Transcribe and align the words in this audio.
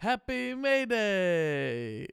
Happy 0.00 0.54
May 0.54 0.86
Day! 0.86 2.08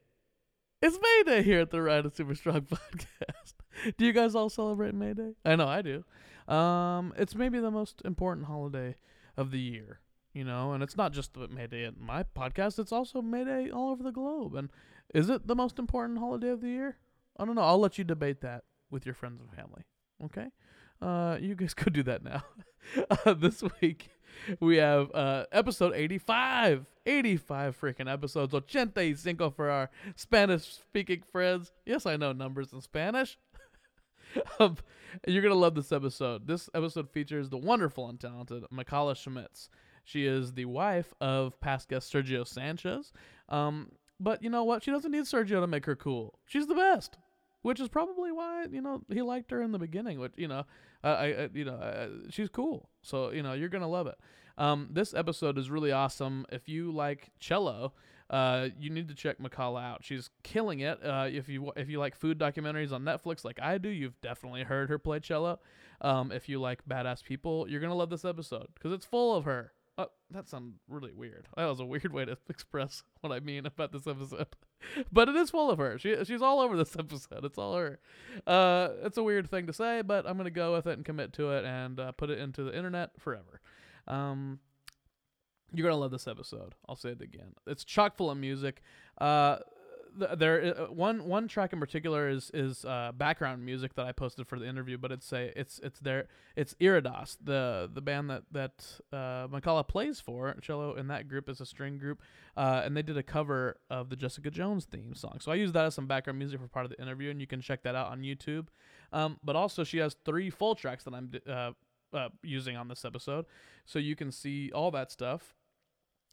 It's 0.81 0.99
May 1.01 1.23
Day 1.25 1.41
here 1.41 1.61
at 1.61 1.71
the 1.71 1.81
Ryan 1.81 2.07
and 2.07 2.13
Super 2.13 2.35
Strong 2.35 2.61
podcast. 2.69 3.53
do 3.97 4.05
you 4.05 4.11
guys 4.11 4.35
all 4.35 4.49
celebrate 4.49 4.93
May 4.93 5.13
Day? 5.13 5.35
I 5.45 5.55
know 5.55 5.69
I 5.69 5.81
do. 5.81 6.03
Um, 6.53 7.13
it's 7.17 7.33
maybe 7.33 7.59
the 7.59 7.71
most 7.71 8.01
important 8.03 8.47
holiday 8.47 8.97
of 9.37 9.51
the 9.51 9.59
year, 9.59 10.01
you 10.33 10.43
know, 10.43 10.73
and 10.73 10.83
it's 10.83 10.97
not 10.97 11.13
just 11.13 11.37
May 11.37 11.67
Day 11.67 11.85
at 11.85 11.97
my 11.97 12.23
podcast, 12.23 12.77
it's 12.77 12.91
also 12.91 13.21
May 13.21 13.45
Day 13.45 13.69
all 13.69 13.91
over 13.91 14.03
the 14.03 14.11
globe. 14.11 14.53
And 14.55 14.69
is 15.15 15.29
it 15.29 15.47
the 15.47 15.55
most 15.55 15.79
important 15.79 16.19
holiday 16.19 16.49
of 16.49 16.59
the 16.59 16.67
year? 16.67 16.97
I 17.39 17.45
don't 17.45 17.55
know. 17.55 17.61
I'll 17.61 17.79
let 17.79 17.97
you 17.97 18.03
debate 18.03 18.41
that 18.41 18.65
with 18.91 19.05
your 19.05 19.15
friends 19.15 19.39
and 19.39 19.49
family. 19.49 19.83
Okay? 20.25 20.47
Uh, 21.01 21.37
you 21.39 21.55
guys 21.55 21.73
could 21.73 21.93
do 21.93 22.03
that 22.03 22.21
now. 22.21 22.43
uh, 23.25 23.33
this 23.33 23.63
week, 23.81 24.09
we 24.59 24.75
have 24.75 25.09
uh, 25.13 25.45
episode 25.53 25.93
85. 25.95 26.85
85 27.07 27.79
freaking 27.79 28.11
episodes. 28.11 28.53
85 28.53 29.55
for 29.55 29.69
our 29.69 29.89
Spanish 30.15 30.65
speaking 30.65 31.21
friends. 31.21 31.71
Yes, 31.85 32.05
I 32.05 32.17
know 32.17 32.33
numbers 32.33 32.73
in 32.73 32.81
Spanish. 32.81 33.37
um, 34.59 34.77
you're 35.25 35.41
going 35.41 35.53
to 35.53 35.59
love 35.59 35.75
this 35.75 35.91
episode. 35.91 36.47
This 36.47 36.69
episode 36.75 37.09
features 37.09 37.49
the 37.49 37.57
wonderful 37.57 38.09
and 38.09 38.19
talented 38.19 38.63
Mykala 38.73 39.15
Schmitz. 39.15 39.69
She 40.03 40.25
is 40.25 40.53
the 40.53 40.65
wife 40.65 41.13
of 41.19 41.59
past 41.59 41.89
guest 41.89 42.13
Sergio 42.13 42.45
Sanchez. 42.45 43.11
Um, 43.49 43.91
but 44.19 44.43
you 44.43 44.49
know 44.49 44.63
what? 44.63 44.83
She 44.83 44.91
doesn't 44.91 45.11
need 45.11 45.23
Sergio 45.23 45.61
to 45.61 45.67
make 45.67 45.85
her 45.85 45.95
cool. 45.95 46.39
She's 46.45 46.67
the 46.67 46.75
best 46.75 47.17
which 47.67 47.81
is 47.81 47.89
probably 47.89 48.31
why 48.31 48.65
you 48.71 48.81
know 48.81 49.01
he 49.09 49.21
liked 49.21 49.51
her 49.51 49.61
in 49.61 49.73
the 49.73 49.77
beginning. 49.77 50.19
Which 50.19 50.31
you 50.37 50.47
know, 50.47 50.65
I, 51.03 51.09
I 51.09 51.49
you 51.53 51.65
know 51.65 51.73
uh, 51.73 52.07
she's 52.29 52.47
cool, 52.47 52.89
so 53.01 53.31
you 53.31 53.43
know 53.43 53.51
you're 53.51 53.67
gonna 53.67 53.89
love 53.89 54.07
it. 54.07 54.15
Um, 54.57 54.89
this 54.91 55.13
episode 55.13 55.57
is 55.57 55.69
really 55.69 55.91
awesome. 55.91 56.45
If 56.51 56.67
you 56.67 56.91
like 56.91 57.29
cello, 57.39 57.93
uh, 58.29 58.69
you 58.79 58.89
need 58.89 59.07
to 59.07 59.15
check 59.15 59.37
Mykala 59.39 59.83
out. 59.83 60.03
She's 60.03 60.29
killing 60.43 60.79
it. 60.81 60.99
Uh, 61.03 61.27
if 61.31 61.47
you 61.47 61.71
if 61.75 61.89
you 61.89 61.99
like 61.99 62.15
food 62.15 62.37
documentaries 62.37 62.91
on 62.91 63.03
Netflix 63.03 63.45
like 63.45 63.59
I 63.61 63.77
do, 63.77 63.89
you've 63.89 64.19
definitely 64.21 64.63
heard 64.63 64.89
her 64.89 64.97
play 64.97 65.19
cello. 65.19 65.59
Um, 66.01 66.31
if 66.31 66.49
you 66.49 66.59
like 66.59 66.85
badass 66.87 67.23
people, 67.23 67.67
you're 67.69 67.79
gonna 67.81 67.95
love 67.95 68.09
this 68.09 68.25
episode 68.25 68.67
because 68.73 68.91
it's 68.91 69.05
full 69.05 69.35
of 69.35 69.45
her. 69.45 69.71
Uh, 69.97 70.05
that 70.29 70.47
sounds 70.47 70.75
really 70.87 71.11
weird. 71.11 71.47
That 71.55 71.65
was 71.65 71.79
a 71.79 71.85
weird 71.85 72.13
way 72.13 72.25
to 72.25 72.37
express 72.49 73.01
what 73.21 73.31
I 73.31 73.39
mean 73.39 73.65
about 73.65 73.91
this 73.91 74.05
episode, 74.05 74.47
but 75.11 75.29
it 75.29 75.35
is 75.35 75.49
full 75.49 75.71
of 75.71 75.79
her. 75.79 75.97
She 75.97 76.23
she's 76.25 76.41
all 76.41 76.59
over 76.59 76.75
this 76.75 76.95
episode. 76.99 77.45
It's 77.45 77.57
all 77.57 77.75
her. 77.75 77.99
Uh, 78.45 78.89
it's 79.03 79.17
a 79.17 79.23
weird 79.23 79.49
thing 79.49 79.67
to 79.67 79.73
say, 79.73 80.01
but 80.01 80.27
I'm 80.27 80.37
gonna 80.37 80.49
go 80.49 80.73
with 80.73 80.85
it 80.85 80.93
and 80.97 81.05
commit 81.05 81.31
to 81.33 81.51
it 81.51 81.63
and 81.63 81.99
uh, 81.99 82.11
put 82.11 82.29
it 82.29 82.39
into 82.39 82.63
the 82.63 82.75
internet 82.75 83.11
forever. 83.19 83.61
Um, 84.07 84.59
you're 85.73 85.87
gonna 85.87 85.99
love 85.99 86.11
this 86.11 86.27
episode. 86.27 86.75
I'll 86.87 86.95
say 86.95 87.09
it 87.09 87.21
again. 87.21 87.53
It's 87.65 87.83
chock 87.83 88.15
full 88.15 88.31
of 88.31 88.37
music. 88.37 88.81
Uh, 89.17 89.57
there 90.37 90.75
uh, 90.77 90.85
one 90.91 91.25
one 91.25 91.47
track 91.47 91.73
in 91.73 91.79
particular 91.79 92.29
is 92.29 92.49
is 92.53 92.85
uh, 92.85 93.11
background 93.15 93.65
music 93.65 93.93
that 93.95 94.05
I 94.05 94.11
posted 94.11 94.47
for 94.47 94.59
the 94.59 94.67
interview, 94.67 94.97
but 94.97 95.11
it's 95.11 95.31
a 95.31 95.57
it's 95.59 95.79
it's 95.83 95.99
there 95.99 96.27
it's 96.55 96.73
Iridas, 96.75 97.37
the 97.43 97.89
the 97.93 98.01
band 98.01 98.29
that 98.29 98.43
that 98.51 98.99
uh, 99.13 99.47
Mykala 99.47 99.87
plays 99.87 100.19
for 100.19 100.55
cello, 100.61 100.95
and 100.95 101.09
that 101.09 101.27
group 101.27 101.49
is 101.49 101.61
a 101.61 101.65
string 101.65 101.97
group, 101.97 102.21
uh, 102.55 102.81
and 102.83 102.95
they 102.95 103.01
did 103.01 103.17
a 103.17 103.23
cover 103.23 103.77
of 103.89 104.09
the 104.09 104.15
Jessica 104.15 104.49
Jones 104.49 104.85
theme 104.85 105.13
song. 105.13 105.37
So 105.39 105.51
I 105.51 105.55
used 105.55 105.73
that 105.73 105.85
as 105.85 105.95
some 105.95 106.07
background 106.07 106.39
music 106.39 106.59
for 106.59 106.67
part 106.67 106.85
of 106.85 106.91
the 106.91 107.01
interview, 107.01 107.29
and 107.29 107.39
you 107.39 107.47
can 107.47 107.61
check 107.61 107.83
that 107.83 107.95
out 107.95 108.07
on 108.07 108.21
YouTube. 108.21 108.67
Um, 109.13 109.39
but 109.43 109.55
also 109.55 109.83
she 109.83 109.99
has 109.99 110.15
three 110.25 110.49
full 110.49 110.75
tracks 110.75 111.03
that 111.05 111.13
I'm 111.13 111.31
uh, 111.49 111.71
uh, 112.13 112.29
using 112.43 112.75
on 112.75 112.87
this 112.87 113.05
episode, 113.05 113.45
so 113.85 113.99
you 113.99 114.15
can 114.15 114.31
see 114.31 114.71
all 114.71 114.91
that 114.91 115.11
stuff. 115.11 115.55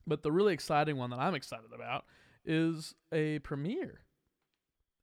But 0.06 0.22
the 0.22 0.32
really 0.32 0.52
exciting 0.54 0.96
one 0.96 1.10
that 1.10 1.18
I'm 1.18 1.34
excited 1.34 1.72
about 1.74 2.04
is 2.44 2.94
a 3.12 3.38
premiere. 3.40 4.00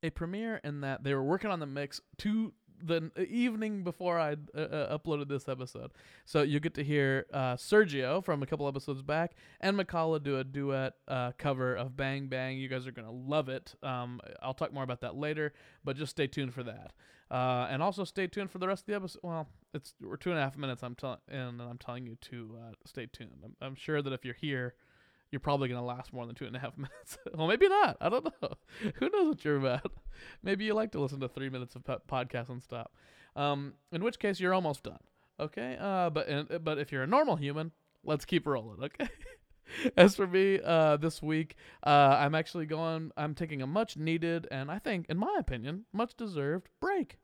A 0.03 0.09
premiere 0.09 0.61
in 0.63 0.81
that 0.81 1.03
they 1.03 1.13
were 1.13 1.23
working 1.23 1.51
on 1.51 1.59
the 1.59 1.65
mix 1.65 2.01
to 2.19 2.53
the 2.83 3.11
evening 3.29 3.83
before 3.83 4.19
I 4.19 4.35
uh, 4.55 4.59
uh, 4.59 4.97
uploaded 4.97 5.27
this 5.27 5.47
episode. 5.47 5.91
So 6.25 6.41
you 6.41 6.59
get 6.59 6.73
to 6.75 6.83
hear 6.83 7.25
uh, 7.33 7.55
Sergio 7.55 8.23
from 8.23 8.43
a 8.43 8.45
couple 8.45 8.67
episodes 8.67 9.01
back 9.01 9.33
and 9.59 9.77
Mykala 9.77 10.21
do 10.21 10.37
a 10.37 10.43
duet 10.43 10.93
uh, 11.07 11.31
cover 11.37 11.75
of 11.75 11.95
Bang 11.95 12.27
Bang. 12.27 12.57
You 12.57 12.67
guys 12.67 12.87
are 12.87 12.91
going 12.91 13.07
to 13.07 13.13
love 13.13 13.49
it. 13.49 13.75
Um, 13.83 14.19
I'll 14.41 14.53
talk 14.53 14.73
more 14.73 14.83
about 14.83 15.01
that 15.01 15.15
later, 15.15 15.53
but 15.83 15.97
just 15.97 16.11
stay 16.11 16.27
tuned 16.27 16.53
for 16.53 16.63
that. 16.63 16.91
Uh, 17.29 17.67
and 17.69 17.81
also 17.81 18.03
stay 18.03 18.27
tuned 18.27 18.51
for 18.51 18.57
the 18.57 18.67
rest 18.67 18.83
of 18.83 18.87
the 18.87 18.95
episode. 18.95 19.21
Well, 19.23 19.47
it's 19.73 19.93
we're 20.01 20.17
two 20.17 20.31
and 20.31 20.39
a 20.39 20.41
half 20.41 20.57
minutes. 20.57 20.83
I'm 20.83 20.95
telling, 20.95 21.19
and 21.29 21.61
I'm 21.61 21.77
telling 21.77 22.05
you 22.05 22.17
to 22.29 22.57
uh, 22.59 22.73
stay 22.85 23.05
tuned. 23.05 23.39
I'm, 23.43 23.55
I'm 23.61 23.75
sure 23.75 24.01
that 24.01 24.11
if 24.11 24.25
you're 24.25 24.33
here 24.33 24.73
you're 25.31 25.39
probably 25.39 25.69
going 25.69 25.79
to 25.79 25.85
last 25.85 26.13
more 26.13 26.25
than 26.25 26.35
two 26.35 26.45
and 26.45 26.55
a 26.55 26.59
half 26.59 26.77
minutes. 26.77 27.17
well, 27.33 27.47
maybe 27.47 27.67
not. 27.69 27.97
I 28.01 28.09
don't 28.09 28.25
know. 28.25 28.49
Who 28.95 29.09
knows 29.09 29.27
what 29.27 29.45
you're 29.45 29.57
about? 29.57 29.91
Maybe 30.43 30.65
you 30.65 30.73
like 30.73 30.91
to 30.91 30.99
listen 30.99 31.19
to 31.21 31.27
three 31.27 31.49
minutes 31.49 31.75
of 31.75 31.83
podcast 31.83 32.49
and 32.49 32.61
stop. 32.61 32.93
Um, 33.35 33.73
in 33.91 34.03
which 34.03 34.19
case, 34.19 34.39
you're 34.39 34.53
almost 34.53 34.83
done. 34.83 34.99
Okay. 35.39 35.77
Uh, 35.79 36.09
but 36.09 36.29
uh, 36.29 36.59
but 36.59 36.77
if 36.77 36.91
you're 36.91 37.03
a 37.03 37.07
normal 37.07 37.37
human, 37.37 37.71
let's 38.03 38.25
keep 38.25 38.45
rolling. 38.45 38.83
Okay. 38.83 39.09
As 39.95 40.17
for 40.17 40.27
me, 40.27 40.59
uh, 40.61 40.97
this 40.97 41.21
week, 41.21 41.55
uh, 41.85 42.17
I'm 42.19 42.35
actually 42.35 42.65
going. 42.65 43.11
I'm 43.15 43.33
taking 43.33 43.61
a 43.61 43.67
much 43.67 43.95
needed 43.95 44.45
and 44.51 44.69
I 44.69 44.79
think, 44.79 45.05
in 45.07 45.17
my 45.17 45.37
opinion, 45.39 45.85
much 45.93 46.15
deserved 46.15 46.67
break. 46.81 47.19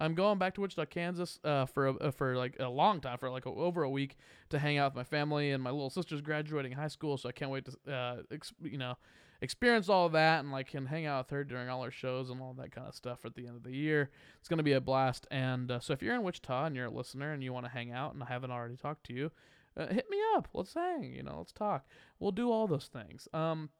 I'm 0.00 0.14
going 0.14 0.38
back 0.38 0.54
to 0.54 0.62
Wichita, 0.62 0.86
Kansas, 0.86 1.38
uh, 1.44 1.66
for 1.66 1.88
a, 1.88 1.94
uh, 1.96 2.10
for 2.10 2.36
like 2.36 2.56
a 2.58 2.68
long 2.68 3.00
time, 3.00 3.18
for 3.18 3.30
like 3.30 3.46
a, 3.46 3.50
over 3.50 3.82
a 3.82 3.90
week, 3.90 4.16
to 4.48 4.58
hang 4.58 4.78
out 4.78 4.92
with 4.92 4.96
my 4.96 5.04
family. 5.04 5.50
And 5.50 5.62
my 5.62 5.70
little 5.70 5.90
sister's 5.90 6.22
graduating 6.22 6.72
high 6.72 6.88
school, 6.88 7.18
so 7.18 7.28
I 7.28 7.32
can't 7.32 7.50
wait 7.50 7.66
to, 7.66 7.92
uh, 7.92 8.16
ex- 8.30 8.54
you 8.62 8.78
know, 8.78 8.96
experience 9.42 9.88
all 9.88 10.06
of 10.06 10.12
that 10.12 10.40
and 10.40 10.52
like 10.52 10.68
can 10.68 10.86
hang 10.86 11.06
out 11.06 11.26
with 11.26 11.30
her 11.30 11.44
during 11.44 11.68
all 11.68 11.82
her 11.82 11.90
shows 11.90 12.30
and 12.30 12.40
all 12.40 12.54
that 12.54 12.72
kind 12.72 12.86
of 12.86 12.94
stuff 12.94 13.24
at 13.24 13.34
the 13.34 13.46
end 13.46 13.56
of 13.56 13.62
the 13.62 13.74
year. 13.74 14.10
It's 14.38 14.48
gonna 14.48 14.62
be 14.62 14.72
a 14.72 14.80
blast. 14.80 15.26
And 15.30 15.70
uh, 15.70 15.80
so 15.80 15.92
if 15.92 16.02
you're 16.02 16.14
in 16.14 16.22
Wichita 16.22 16.66
and 16.66 16.76
you're 16.76 16.86
a 16.86 16.90
listener 16.90 17.32
and 17.32 17.42
you 17.42 17.52
want 17.52 17.66
to 17.66 17.72
hang 17.72 17.92
out 17.92 18.14
and 18.14 18.22
I 18.22 18.26
haven't 18.26 18.50
already 18.50 18.76
talked 18.76 19.04
to 19.06 19.12
you, 19.12 19.30
uh, 19.76 19.86
hit 19.86 20.10
me 20.10 20.18
up. 20.34 20.48
Let's 20.52 20.74
hang. 20.74 21.12
You 21.14 21.22
know, 21.22 21.36
let's 21.38 21.52
talk. 21.52 21.86
We'll 22.18 22.32
do 22.32 22.50
all 22.50 22.66
those 22.66 22.90
things. 22.92 23.28
Um, 23.32 23.70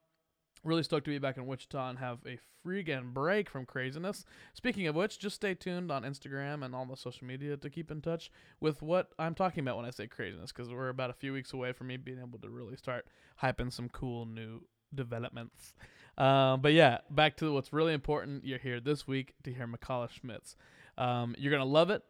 Really 0.62 0.82
stoked 0.82 1.06
to 1.06 1.10
be 1.10 1.18
back 1.18 1.36
in 1.36 1.46
Wichita 1.46 1.88
and 1.88 1.98
have 1.98 2.18
a 2.26 2.38
freaking 2.66 3.14
break 3.14 3.48
from 3.48 3.64
craziness. 3.64 4.24
Speaking 4.52 4.86
of 4.86 4.94
which, 4.94 5.18
just 5.18 5.36
stay 5.36 5.54
tuned 5.54 5.90
on 5.90 6.02
Instagram 6.02 6.64
and 6.64 6.74
all 6.74 6.84
the 6.84 6.96
social 6.96 7.26
media 7.26 7.56
to 7.56 7.70
keep 7.70 7.90
in 7.90 8.02
touch 8.02 8.30
with 8.60 8.82
what 8.82 9.10
I'm 9.18 9.34
talking 9.34 9.62
about 9.62 9.76
when 9.76 9.86
I 9.86 9.90
say 9.90 10.06
craziness, 10.06 10.52
because 10.52 10.70
we're 10.70 10.90
about 10.90 11.10
a 11.10 11.14
few 11.14 11.32
weeks 11.32 11.52
away 11.52 11.72
from 11.72 11.86
me 11.86 11.96
being 11.96 12.18
able 12.18 12.38
to 12.40 12.50
really 12.50 12.76
start 12.76 13.06
hyping 13.42 13.72
some 13.72 13.88
cool 13.88 14.26
new 14.26 14.62
developments. 14.94 15.72
Um, 16.18 16.60
but 16.60 16.74
yeah, 16.74 16.98
back 17.08 17.36
to 17.38 17.54
what's 17.54 17.72
really 17.72 17.94
important. 17.94 18.44
You're 18.44 18.58
here 18.58 18.80
this 18.80 19.06
week 19.06 19.32
to 19.44 19.54
hear 19.54 19.66
Mykala 19.66 20.10
Schmitz. 20.10 20.56
Um, 20.98 21.34
you're 21.38 21.52
gonna 21.52 21.64
love 21.64 21.88
it. 21.88 22.02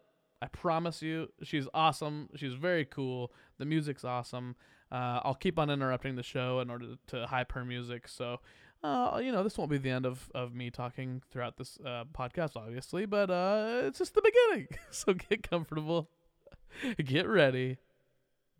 I 0.42 0.48
promise 0.48 1.02
you. 1.02 1.28
She's 1.42 1.68
awesome. 1.74 2.30
She's 2.34 2.54
very 2.54 2.84
cool. 2.84 3.32
The 3.58 3.66
music's 3.66 4.04
awesome. 4.04 4.56
Uh, 4.92 5.20
I'll 5.22 5.34
keep 5.34 5.58
on 5.58 5.70
interrupting 5.70 6.16
the 6.16 6.22
show 6.22 6.60
in 6.60 6.70
order 6.70 6.96
to, 7.08 7.26
hype 7.26 7.52
her 7.52 7.64
music. 7.64 8.08
So, 8.08 8.40
uh, 8.82 9.20
you 9.22 9.30
know, 9.30 9.44
this 9.44 9.56
won't 9.56 9.70
be 9.70 9.78
the 9.78 9.90
end 9.90 10.04
of, 10.04 10.30
of 10.34 10.54
me 10.54 10.70
talking 10.70 11.22
throughout 11.30 11.56
this 11.56 11.78
uh, 11.84 12.04
podcast, 12.12 12.56
obviously, 12.56 13.06
but 13.06 13.30
uh, 13.30 13.82
it's 13.84 13.98
just 13.98 14.14
the 14.14 14.22
beginning. 14.22 14.68
so 14.90 15.14
get 15.14 15.48
comfortable, 15.48 16.10
get 17.04 17.28
ready, 17.28 17.78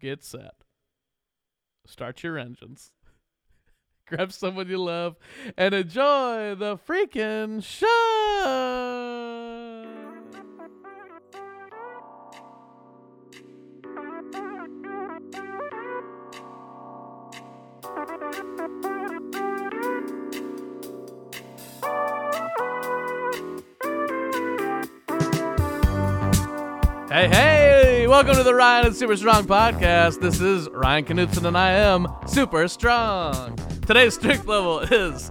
get 0.00 0.22
set, 0.22 0.54
start 1.84 2.22
your 2.22 2.38
engines, 2.38 2.92
grab 4.06 4.32
someone 4.32 4.68
you 4.68 4.78
love, 4.78 5.16
and 5.56 5.74
enjoy 5.74 6.54
the 6.54 6.76
freaking 6.76 7.62
show. 7.64 8.69
To 28.41 28.45
the 28.45 28.54
Ryan 28.54 28.87
and 28.87 28.97
Super 28.97 29.19
Strong 29.19 29.45
podcast. 29.45 30.22
This 30.22 30.41
is 30.41 30.66
Ryan 30.71 31.04
Knutson, 31.04 31.45
and 31.45 31.59
I 31.59 31.72
am 31.72 32.09
super 32.27 32.66
strong. 32.69 33.54
Today's 33.87 34.15
strength 34.15 34.47
level 34.47 34.78
is 34.81 35.31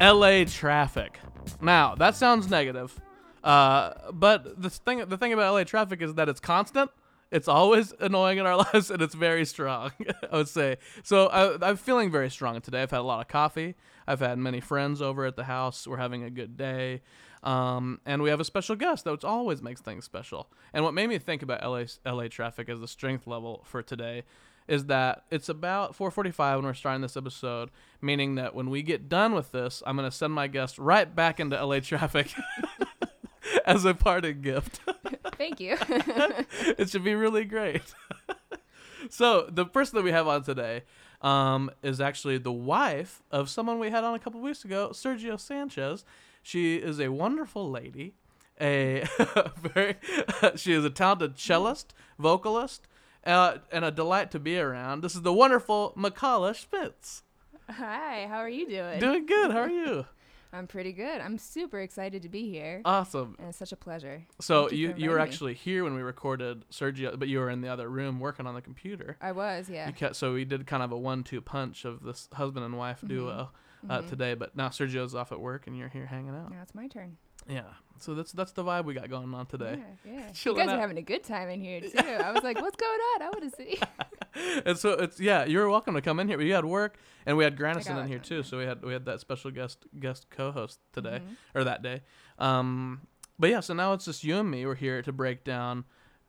LA 0.00 0.44
traffic. 0.44 1.18
Now, 1.60 1.96
that 1.96 2.14
sounds 2.14 2.48
negative, 2.48 3.00
uh, 3.42 3.94
but 4.12 4.62
the 4.62 4.70
thing 4.70 5.04
the 5.08 5.18
thing 5.18 5.32
about 5.32 5.52
LA 5.52 5.64
traffic 5.64 6.00
is 6.00 6.14
that 6.14 6.28
it's 6.28 6.38
constant. 6.38 6.92
It's 7.32 7.48
always 7.48 7.92
annoying 8.00 8.38
in 8.38 8.46
our 8.46 8.56
lives, 8.72 8.88
and 8.88 9.02
it's 9.02 9.16
very 9.16 9.44
strong. 9.44 9.90
I 10.30 10.36
would 10.36 10.48
say. 10.48 10.76
So 11.02 11.26
I, 11.26 11.70
I'm 11.70 11.76
feeling 11.76 12.12
very 12.12 12.30
strong 12.30 12.60
today. 12.60 12.82
I've 12.82 12.90
had 12.92 13.00
a 13.00 13.02
lot 13.02 13.20
of 13.20 13.26
coffee. 13.26 13.74
I've 14.06 14.20
had 14.20 14.38
many 14.38 14.60
friends 14.60 15.02
over 15.02 15.26
at 15.26 15.34
the 15.34 15.44
house. 15.44 15.88
We're 15.88 15.96
having 15.96 16.22
a 16.22 16.30
good 16.30 16.56
day. 16.56 17.02
Um, 17.44 18.00
and 18.06 18.22
we 18.22 18.30
have 18.30 18.40
a 18.40 18.44
special 18.44 18.74
guest, 18.74 19.04
which 19.04 19.22
always 19.22 19.62
makes 19.62 19.80
things 19.82 20.04
special. 20.04 20.48
And 20.72 20.82
what 20.82 20.94
made 20.94 21.08
me 21.08 21.18
think 21.18 21.42
about 21.42 21.62
LA, 21.62 21.84
LA 22.10 22.28
traffic 22.28 22.68
as 22.70 22.80
the 22.80 22.88
strength 22.88 23.26
level 23.26 23.62
for 23.64 23.82
today 23.82 24.24
is 24.66 24.86
that 24.86 25.24
it's 25.30 25.50
about 25.50 25.94
4:45 25.94 26.56
when 26.56 26.64
we're 26.64 26.74
starting 26.74 27.02
this 27.02 27.18
episode, 27.18 27.70
meaning 28.00 28.36
that 28.36 28.54
when 28.54 28.70
we 28.70 28.82
get 28.82 29.10
done 29.10 29.34
with 29.34 29.52
this, 29.52 29.82
I'm 29.86 29.94
gonna 29.96 30.10
send 30.10 30.32
my 30.32 30.46
guest 30.46 30.78
right 30.78 31.14
back 31.14 31.38
into 31.38 31.62
LA 31.62 31.80
traffic 31.80 32.32
as 33.66 33.84
a 33.84 33.92
parting 33.92 34.40
gift. 34.40 34.80
Thank 35.36 35.60
you. 35.60 35.76
it 36.78 36.88
should 36.88 37.04
be 37.04 37.14
really 37.14 37.44
great. 37.44 37.94
so 39.10 39.46
the 39.50 39.66
person 39.66 39.96
that 39.96 40.02
we 40.02 40.12
have 40.12 40.26
on 40.26 40.42
today 40.44 40.84
um, 41.20 41.70
is 41.82 42.00
actually 42.00 42.38
the 42.38 42.52
wife 42.52 43.22
of 43.30 43.50
someone 43.50 43.78
we 43.78 43.90
had 43.90 44.02
on 44.02 44.14
a 44.14 44.18
couple 44.18 44.40
weeks 44.40 44.64
ago, 44.64 44.90
Sergio 44.92 45.38
Sanchez. 45.38 46.06
She 46.44 46.76
is 46.76 47.00
a 47.00 47.08
wonderful 47.08 47.70
lady. 47.70 48.14
A 48.60 49.04
very, 49.56 49.96
she 50.56 50.72
is 50.74 50.84
a 50.84 50.90
talented 50.90 51.38
cellist, 51.38 51.94
vocalist, 52.18 52.86
uh, 53.26 53.56
and 53.72 53.84
a 53.84 53.90
delight 53.90 54.30
to 54.32 54.38
be 54.38 54.58
around. 54.58 55.00
This 55.02 55.14
is 55.16 55.22
the 55.22 55.32
wonderful 55.32 55.94
Makala 55.96 56.54
Schmitz. 56.54 57.22
Hi, 57.68 58.26
how 58.28 58.36
are 58.36 58.48
you 58.48 58.68
doing? 58.68 59.00
Doing 59.00 59.24
good. 59.26 59.50
How 59.50 59.60
are 59.62 59.70
you? 59.70 60.04
I'm 60.52 60.66
pretty 60.68 60.92
good. 60.92 61.20
I'm 61.22 61.38
super 61.38 61.80
excited 61.80 62.22
to 62.22 62.28
be 62.28 62.48
here. 62.48 62.82
Awesome. 62.84 63.34
and 63.40 63.48
it's 63.48 63.58
such 63.58 63.72
a 63.72 63.76
pleasure. 63.76 64.22
So 64.40 64.68
Thank 64.68 64.72
you 64.78 64.88
you 64.90 64.94
you 64.98 65.10
were 65.10 65.16
me. 65.16 65.22
actually 65.22 65.54
here 65.54 65.82
when 65.82 65.94
we 65.94 66.02
recorded 66.02 66.64
Sergio, 66.70 67.18
but 67.18 67.26
you 67.26 67.38
were 67.40 67.50
in 67.50 67.62
the 67.62 67.68
other 67.68 67.88
room 67.88 68.20
working 68.20 68.46
on 68.46 68.54
the 68.54 68.60
computer. 68.62 69.16
I 69.20 69.32
was, 69.32 69.68
yeah. 69.70 69.86
You 69.88 69.94
kept, 69.94 70.14
so 70.14 70.34
we 70.34 70.44
did 70.44 70.64
kind 70.66 70.82
of 70.82 70.92
a 70.92 70.98
one-two 70.98 71.40
punch 71.40 71.84
of 71.86 72.04
this 72.04 72.28
husband 72.34 72.64
and 72.66 72.76
wife 72.78 73.02
duo 73.04 73.50
uh, 73.88 74.00
Mhm. 74.02 74.08
today. 74.08 74.34
But 74.34 74.56
now 74.56 74.68
Sergio's 74.68 75.14
off 75.14 75.32
at 75.32 75.40
work 75.40 75.66
and 75.66 75.76
you're 75.76 75.88
here 75.88 76.06
hanging 76.06 76.34
out. 76.34 76.50
Now 76.50 76.62
it's 76.62 76.74
my 76.74 76.88
turn. 76.88 77.16
Yeah. 77.48 77.62
So 77.98 78.14
that's 78.14 78.32
that's 78.32 78.52
the 78.52 78.64
vibe 78.64 78.84
we 78.86 78.94
got 78.94 79.08
going 79.10 79.32
on 79.34 79.46
today. 79.46 79.78
Yeah, 80.04 80.12
yeah. 80.12 80.30
You 80.44 80.54
guys 80.56 80.68
out. 80.68 80.76
are 80.76 80.80
having 80.80 80.98
a 80.98 81.02
good 81.02 81.22
time 81.24 81.48
in 81.50 81.60
here 81.60 81.80
too. 81.82 81.90
I 81.98 82.32
was 82.32 82.42
like, 82.42 82.60
"What's 82.60 82.76
going 82.76 82.98
on? 83.14 83.22
I 83.22 83.28
want 83.30 83.42
to 83.52 83.56
see." 83.56 83.78
and 84.66 84.76
so 84.78 84.90
it's 84.92 85.20
yeah, 85.20 85.44
you're 85.44 85.68
welcome 85.68 85.94
to 85.94 86.00
come 86.00 86.18
in 86.20 86.26
here. 86.28 86.36
But 86.38 86.46
you 86.46 86.54
had 86.54 86.64
work, 86.64 86.96
and 87.26 87.36
we 87.36 87.44
had 87.44 87.56
Granison 87.56 87.98
in 87.98 88.08
here 88.08 88.18
too. 88.18 88.42
So 88.42 88.58
we 88.58 88.64
had 88.64 88.82
we 88.82 88.92
had 88.92 89.04
that 89.04 89.20
special 89.20 89.50
guest 89.50 89.84
guest 90.00 90.26
co-host 90.30 90.80
today 90.92 91.20
Mhm. 91.22 91.36
or 91.54 91.64
that 91.64 91.82
day. 91.82 92.02
Um, 92.38 93.02
but 93.38 93.50
yeah, 93.50 93.60
so 93.60 93.74
now 93.74 93.92
it's 93.92 94.04
just 94.06 94.24
you 94.24 94.38
and 94.38 94.50
me. 94.50 94.64
We're 94.66 94.74
here 94.74 95.02
to 95.02 95.12
break 95.12 95.44
down 95.44 95.84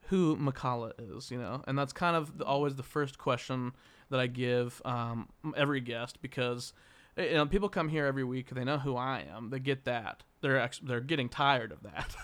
who 0.09 0.35
Makala 0.37 0.91
is, 0.99 1.31
you 1.31 1.37
know, 1.39 1.63
and 1.67 1.77
that's 1.77 1.93
kind 1.93 2.15
of 2.15 2.37
the, 2.37 2.45
always 2.45 2.75
the 2.75 2.83
first 2.83 3.17
question 3.17 3.71
that 4.09 4.19
I 4.19 4.27
give 4.27 4.79
um, 4.85 5.29
every 5.55 5.81
guest 5.81 6.21
because 6.21 6.73
Eh, 7.17 7.27
you 7.27 7.33
know 7.33 7.45
people 7.45 7.69
come 7.69 7.89
here 7.89 8.05
every 8.05 8.23
week. 8.23 8.49
They 8.49 8.63
know 8.63 8.77
who 8.77 8.95
I 8.95 9.25
am. 9.33 9.49
They 9.49 9.59
get 9.59 9.85
that. 9.85 10.23
They're 10.41 10.59
ex- 10.59 10.79
they're 10.79 10.99
getting 11.01 11.29
tired 11.29 11.71
of 11.71 11.83
that. 11.83 12.15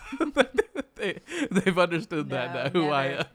they 0.96 1.20
they've 1.50 1.78
understood 1.80 2.30
that 2.30 2.54
No, 2.54 2.64
now, 2.64 2.70
who 2.70 2.90
I 2.92 3.06
am. 3.06 3.26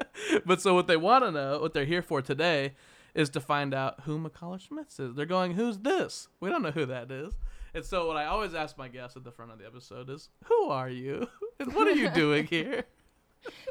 but 0.46 0.60
so 0.60 0.74
what 0.74 0.86
they 0.86 0.96
want 0.96 1.24
to 1.24 1.30
know, 1.30 1.58
what 1.60 1.74
they're 1.74 1.84
here 1.84 2.02
for 2.02 2.22
today, 2.22 2.74
is 3.14 3.30
to 3.30 3.40
find 3.40 3.72
out 3.74 4.00
who 4.02 4.18
Makala 4.18 4.60
Schmitz 4.60 5.00
is. 5.00 5.14
They're 5.14 5.26
going, 5.26 5.52
who's 5.54 5.78
this? 5.78 6.28
We 6.40 6.50
don't 6.50 6.62
know 6.62 6.70
who 6.70 6.86
that 6.86 7.10
is. 7.10 7.34
And 7.74 7.84
so 7.84 8.06
what 8.06 8.16
I 8.16 8.26
always 8.26 8.54
ask 8.54 8.78
my 8.78 8.88
guests 8.88 9.16
at 9.16 9.24
the 9.24 9.30
front 9.30 9.52
of 9.52 9.58
the 9.58 9.66
episode 9.66 10.08
is, 10.10 10.28
who 10.44 10.68
are 10.68 10.88
you? 10.88 11.28
And 11.58 11.74
what 11.74 11.88
are 11.88 11.92
you 11.92 12.10
doing 12.10 12.46
here? 12.46 12.84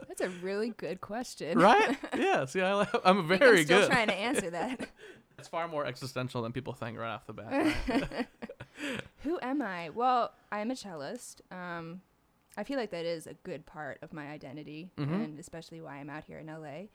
That's 0.07 0.21
a 0.21 0.29
really 0.41 0.69
good 0.71 1.01
question. 1.01 1.59
right? 1.59 1.95
Yeah. 2.17 2.45
See, 2.45 2.59
I, 2.59 2.83
think 2.83 3.03
very 3.27 3.59
I'm 3.59 3.65
still 3.65 3.81
good. 3.81 3.91
trying 3.91 4.07
to 4.07 4.15
answer 4.15 4.49
that. 4.49 4.89
It's 5.37 5.47
far 5.47 5.67
more 5.67 5.85
existential 5.85 6.41
than 6.41 6.51
people 6.51 6.73
think 6.73 6.97
right 6.97 7.13
off 7.13 7.25
the 7.27 7.33
bat. 7.33 8.27
Who 9.23 9.39
am 9.41 9.61
I? 9.61 9.89
Well, 9.89 10.31
I'm 10.51 10.71
a 10.71 10.75
cellist. 10.75 11.41
Um, 11.51 12.01
I 12.57 12.63
feel 12.63 12.77
like 12.77 12.91
that 12.91 13.05
is 13.05 13.27
a 13.27 13.33
good 13.43 13.65
part 13.65 13.97
of 14.01 14.13
my 14.13 14.27
identity, 14.27 14.91
Mhm. 14.97 15.13
and 15.23 15.39
especially 15.39 15.81
why 15.81 15.95
I'm 15.97 16.09
out 16.09 16.23
here 16.25 16.39
in 16.39 16.47
LA. 16.47 16.87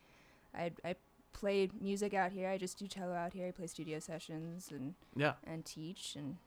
I 0.55 0.71
I 0.83 0.95
play 1.33 1.69
music 1.79 2.13
out 2.13 2.31
here. 2.31 2.49
I 2.49 2.57
just 2.57 2.77
do 2.77 2.87
cello 2.87 3.13
out 3.13 3.33
here. 3.33 3.47
I 3.47 3.51
play 3.51 3.67
studio 3.67 3.99
sessions 3.99 4.69
and 4.71 4.95
yeah. 5.15 5.33
and 5.45 5.63
teach 5.65 6.15
and 6.15 6.37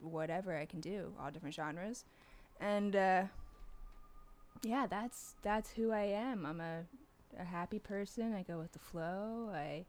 whatever 0.00 0.56
I 0.56 0.66
can 0.66 0.80
do, 0.80 1.14
all 1.20 1.30
different 1.30 1.54
genres. 1.54 2.04
And 2.60 2.94
uh, 2.96 3.24
yeah, 4.62 4.86
that's 4.86 5.34
that's 5.42 5.70
who 5.72 5.90
I 5.92 6.02
am. 6.04 6.44
I'm 6.46 6.60
a 6.60 6.84
a 7.38 7.44
happy 7.44 7.78
person. 7.78 8.34
I 8.34 8.42
go 8.42 8.58
with 8.58 8.72
the 8.72 8.78
flow. 8.78 9.50
I 9.54 9.84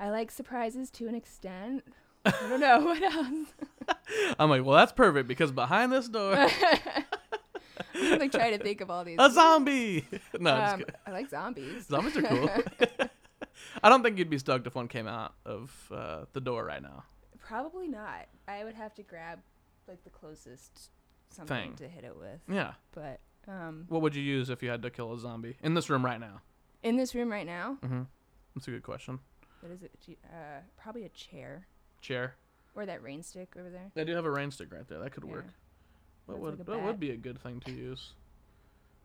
I 0.00 0.10
like 0.10 0.30
surprises 0.30 0.90
to 0.92 1.06
an 1.06 1.14
extent. 1.14 1.84
I 2.24 2.30
don't 2.48 2.58
know 2.60 2.80
what 2.84 3.02
else. 3.02 3.48
I'm 4.38 4.50
like, 4.50 4.64
well, 4.64 4.76
that's 4.76 4.92
perfect 4.92 5.28
because 5.28 5.52
behind 5.52 5.92
this 5.92 6.08
door, 6.08 6.34
I'm 7.94 8.18
like 8.18 8.32
trying 8.32 8.56
to 8.56 8.62
think 8.64 8.80
of 8.80 8.90
all 8.90 9.04
these. 9.04 9.16
a 9.20 9.30
zombie. 9.30 10.06
no, 10.38 10.50
I'm 10.52 10.60
just 10.62 10.72
Um, 10.74 10.78
kidding. 10.80 10.94
I 11.06 11.10
like 11.10 11.28
zombies. 11.30 11.86
Zombies 11.86 12.16
are 12.16 12.22
cool. 12.22 12.50
I 13.82 13.88
don't 13.88 14.02
think 14.02 14.18
you'd 14.18 14.30
be 14.30 14.38
stoked 14.38 14.66
if 14.66 14.74
one 14.74 14.88
came 14.88 15.06
out 15.06 15.34
of 15.44 15.70
uh, 15.94 16.24
the 16.32 16.40
door 16.40 16.64
right 16.64 16.82
now. 16.82 17.04
Probably 17.38 17.88
not. 17.88 18.26
I 18.48 18.64
would 18.64 18.74
have 18.74 18.94
to 18.94 19.02
grab 19.02 19.40
like 19.88 20.02
the 20.04 20.10
closest 20.10 20.90
something 21.30 21.56
Thing. 21.56 21.76
to 21.76 21.88
hit 21.88 22.04
it 22.04 22.16
with. 22.16 22.40
Yeah. 22.48 22.72
But 22.92 23.20
um, 23.48 23.84
What 23.88 24.02
would 24.02 24.14
you 24.14 24.22
use 24.22 24.50
if 24.50 24.62
you 24.62 24.70
had 24.70 24.82
to 24.82 24.90
kill 24.90 25.12
a 25.12 25.18
zombie 25.18 25.56
in 25.62 25.74
this 25.74 25.90
room 25.90 26.04
right 26.04 26.20
now? 26.20 26.40
in 26.82 26.96
this 26.96 27.14
room 27.14 27.30
right 27.30 27.44
now, 27.46 27.76
Mm-hmm. 27.82 28.02
That's 28.54 28.66
a 28.66 28.70
good 28.70 28.82
question. 28.82 29.18
What 29.60 29.70
is 29.72 29.82
it? 29.82 29.92
Uh, 30.24 30.60
probably 30.80 31.04
a 31.04 31.08
chair 31.10 31.66
Chair. 32.00 32.34
or 32.74 32.86
that 32.86 33.02
rain 33.02 33.22
stick 33.22 33.54
over 33.58 33.70
there. 33.70 33.90
I 33.96 34.04
do 34.04 34.14
have 34.14 34.24
a 34.24 34.30
rain 34.30 34.50
stick 34.50 34.72
right 34.72 34.86
there. 34.88 34.98
That 34.98 35.12
could 35.12 35.24
Yeah. 35.24 35.30
work. 35.32 35.46
What 36.26 36.38
would 36.38 36.58
like 36.60 36.68
what 36.68 36.82
would 36.82 37.00
be 37.00 37.10
a 37.10 37.16
good 37.16 37.40
thing 37.40 37.60
to 37.60 37.72
use? 37.72 38.12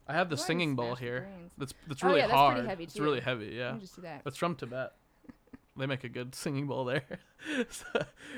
I 0.07 0.13
have 0.13 0.29
the 0.29 0.35
and 0.35 0.39
singing 0.41 0.75
bowl 0.75 0.95
here. 0.95 1.27
That's 1.57 1.73
that's 1.87 2.03
Oh, 2.03 2.07
really 2.07 2.19
yeah, 2.19 2.27
that's 2.27 2.39
pretty 2.39 2.59
hard. 2.59 2.65
heavy, 2.67 2.83
it's 2.83 2.99
really 2.99 3.19
heavy. 3.21 3.45
Let 3.45 3.53
Yeah. 3.53 3.71
me 3.73 3.79
just 3.79 3.95
do 3.95 4.01
that. 4.03 4.23
That's 4.23 4.37
from 4.37 4.55
Tibet. 4.55 4.93
they 5.77 5.85
make 5.87 6.03
a 6.03 6.09
good 6.09 6.35
singing 6.35 6.67
bowl 6.67 6.85
there. 6.85 7.03
So, 7.69 7.85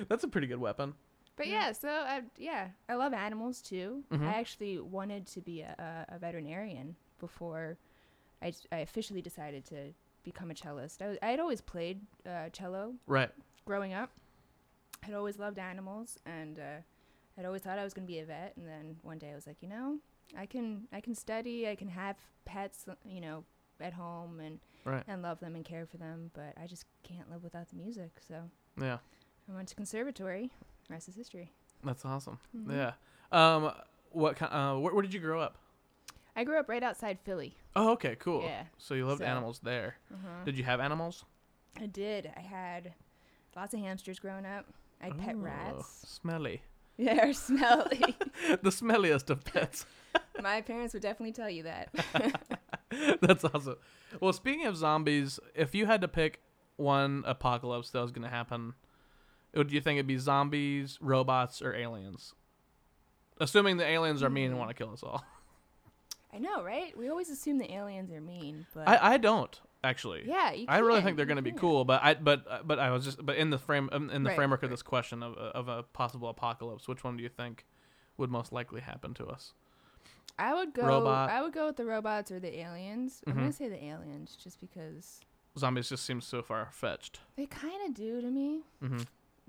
that's 0.09 0.23
a 0.25 0.27
pretty 0.27 0.47
good 0.47 0.59
weapon. 0.59 0.93
But 1.37 1.47
Yeah. 1.47 1.67
yeah, 1.67 1.71
so 1.71 1.87
I, 1.89 2.23
yeah, 2.37 2.69
I 2.89 2.95
love 2.95 3.13
animals 3.13 3.61
too. 3.61 4.03
Mhm. 4.11 4.27
I 4.27 4.33
actually 4.39 4.79
wanted 4.79 5.27
to 5.27 5.41
be 5.41 5.61
a, 5.61 6.05
a, 6.09 6.15
a 6.15 6.19
veterinarian 6.19 6.95
before 7.19 7.77
I, 8.41 8.53
I 8.71 8.77
officially 8.79 9.21
decided 9.21 9.65
to 9.67 9.93
become 10.31 10.51
a 10.51 10.55
cellist. 10.55 11.01
I, 11.01 11.07
was, 11.07 11.17
had 11.21 11.39
always 11.39 11.61
played 11.61 12.01
uh, 12.25 12.49
cello 12.49 12.93
Right. 13.07 13.29
growing 13.65 13.93
up. 13.93 14.09
I'd 15.05 15.13
always 15.13 15.39
loved 15.39 15.57
animals, 15.59 16.17
and 16.25 16.59
uh, 16.59 16.81
I'd 17.37 17.45
always 17.45 17.61
thought 17.61 17.79
I 17.79 17.83
was 17.83 17.93
going 17.93 18.05
to 18.07 18.11
be 18.11 18.19
a 18.19 18.25
vet. 18.25 18.53
And 18.57 18.67
then 18.67 18.97
one 19.03 19.17
day 19.19 19.31
I 19.31 19.35
was 19.35 19.47
like, 19.47 19.57
you 19.61 19.69
know, 19.69 19.99
I 20.37 20.45
can 20.45 20.87
I 20.91 20.99
can 21.01 21.15
study, 21.15 21.67
I 21.69 21.75
can 21.75 21.87
have 21.87 22.17
pets, 22.45 22.85
you 23.05 23.21
know, 23.21 23.43
at 23.79 23.93
home 23.93 24.39
and 24.39 24.59
Right. 24.83 25.03
and 25.07 25.21
love 25.21 25.39
them 25.41 25.55
and 25.55 25.65
care 25.65 25.85
for 25.85 25.97
them, 25.97 26.31
but 26.33 26.53
I 26.61 26.65
just 26.65 26.85
can't 27.03 27.29
live 27.29 27.43
without 27.43 27.69
the 27.69 27.75
music. 27.75 28.11
So 28.27 28.35
Yeah. 28.81 28.97
I 29.49 29.55
went 29.55 29.67
to 29.69 29.75
conservatory. 29.75 30.51
Rest 30.89 31.07
is 31.09 31.15
history. 31.15 31.51
That's 31.83 32.03
awesome. 32.05 32.39
Mhm. 32.55 32.71
Yeah. 32.75 32.93
Um. 33.31 33.71
What 34.11 34.35
kind? 34.37 34.51
Uh. 34.53 34.79
Where, 34.79 34.93
where 34.93 35.01
did 35.03 35.13
you 35.13 35.19
grow 35.19 35.39
up? 35.41 35.57
I 36.37 36.43
grew 36.45 36.57
up 36.59 36.69
right 36.69 36.83
outside 36.83 37.17
Philly. 37.25 37.57
Oh. 37.75 37.91
Okay. 37.93 38.15
Cool. 38.15 38.43
Yeah. 38.43 38.63
So 38.77 38.93
you 38.93 39.05
loved 39.05 39.19
So- 39.19 39.25
animals 39.25 39.59
there. 39.63 39.97
Uh-huh. 40.13 40.43
Did 40.45 40.57
you 40.57 40.63
have 40.63 40.79
animals? 40.79 41.25
I 41.79 41.87
did. 41.87 42.31
I 42.37 42.39
had 42.41 42.93
lots 43.55 43.73
of 43.73 43.79
hamsters 43.81 44.19
growing 44.19 44.45
up. 44.45 44.65
I 45.01 45.09
pet 45.11 45.35
Oh, 45.35 45.39
rats. 45.41 46.03
Smelly. 46.07 46.61
They're 46.97 47.33
smelly. 47.33 48.15
the 48.61 48.69
smelliest 48.71 49.29
of 49.29 49.43
pets. 49.45 49.85
My 50.41 50.61
parents 50.61 50.93
would 50.93 51.03
definitely 51.03 51.33
tell 51.33 51.49
you 51.49 51.63
that. 51.63 51.89
That's 53.21 53.43
awesome. 53.43 53.75
Well, 54.19 54.33
speaking 54.33 54.65
of 54.65 54.75
zombies, 54.77 55.39
if 55.53 55.75
you 55.75 55.85
had 55.85 56.01
to 56.01 56.07
pick 56.07 56.41
one 56.77 57.23
apocalypse 57.27 57.89
that 57.91 58.01
was 58.01 58.11
going 58.11 58.23
to 58.23 58.29
happen, 58.33 58.73
would 59.53 59.71
you 59.71 59.81
think 59.81 59.97
it'd 59.97 60.07
be 60.07 60.17
zombies, 60.17 60.97
robots, 61.01 61.61
or 61.61 61.75
aliens? 61.75 62.33
Assuming 63.39 63.77
the 63.77 63.85
aliens 63.85 64.23
are 64.23 64.29
mean 64.29 64.45
and 64.45 64.53
Hmm. 64.53 64.59
want 64.59 64.69
to 64.71 64.75
kill 64.75 64.91
us 64.93 65.03
all. 65.03 65.23
I 66.37 66.39
know, 66.39 66.63
right? 66.63 66.95
We 66.97 67.09
always 67.09 67.29
assume 67.29 67.57
the 67.57 67.73
aliens 67.73 68.11
are 68.11 68.21
mean, 68.21 68.65
but 68.73 68.87
I, 68.87 69.13
I 69.13 69.17
don't 69.17 69.59
actually. 69.83 70.23
yeah, 70.25 70.51
you 70.51 70.65
I 70.69 70.77
really 70.79 71.01
think 71.01 71.17
they're 71.17 71.25
going 71.25 71.37
to 71.37 71.41
be 71.41 71.51
cool, 71.51 71.83
but 71.83 72.03
I 72.03 72.13
but 72.13 72.67
but 72.67 72.77
I 72.79 72.91
was 72.91 73.03
just 73.05 73.25
but 73.25 73.37
in 73.37 73.49
the 73.49 73.57
frame 73.57 73.89
um, 73.91 74.09
in 74.11 74.23
the 74.23 74.29
Right, 74.29 74.35
framework 74.35 74.61
of 74.63 74.69
this 74.69 74.83
question 74.83 75.23
of 75.23 75.33
a- 75.33 75.39
of 75.57 75.67
a 75.67 75.83
possible 75.83 76.29
apocalypse, 76.29 76.87
which 76.87 77.03
one 77.03 77.17
do 77.17 77.23
you 77.23 77.29
think 77.29 77.65
would 78.17 78.29
most 78.29 78.51
likely 78.53 78.81
happen 78.81 79.13
to 79.15 79.25
us? 79.25 79.53
I 80.39 80.53
would 80.53 80.73
go. 80.73 80.83
Robot. 80.83 81.31
I 81.31 81.41
would 81.41 81.53
go 81.53 81.65
with 81.67 81.77
the 81.77 81.85
robots 81.85 82.29
or 82.31 82.39
the 82.39 82.59
aliens. 82.59 83.23
I'm 83.25 83.33
Mhm. 83.33 83.37
gonna 83.39 83.51
say 83.53 83.67
the 83.69 83.83
aliens, 83.83 84.35
just 84.35 84.59
because 84.61 85.21
Zombies 85.57 85.89
just 85.89 86.05
seem 86.05 86.21
so 86.21 86.43
far 86.43 86.69
fetched. 86.71 87.19
they 87.35 87.47
kind 87.47 87.81
of 87.87 87.95
do 87.95 88.21
to 88.21 88.29
me. 88.29 88.61
hmm 88.79 89.01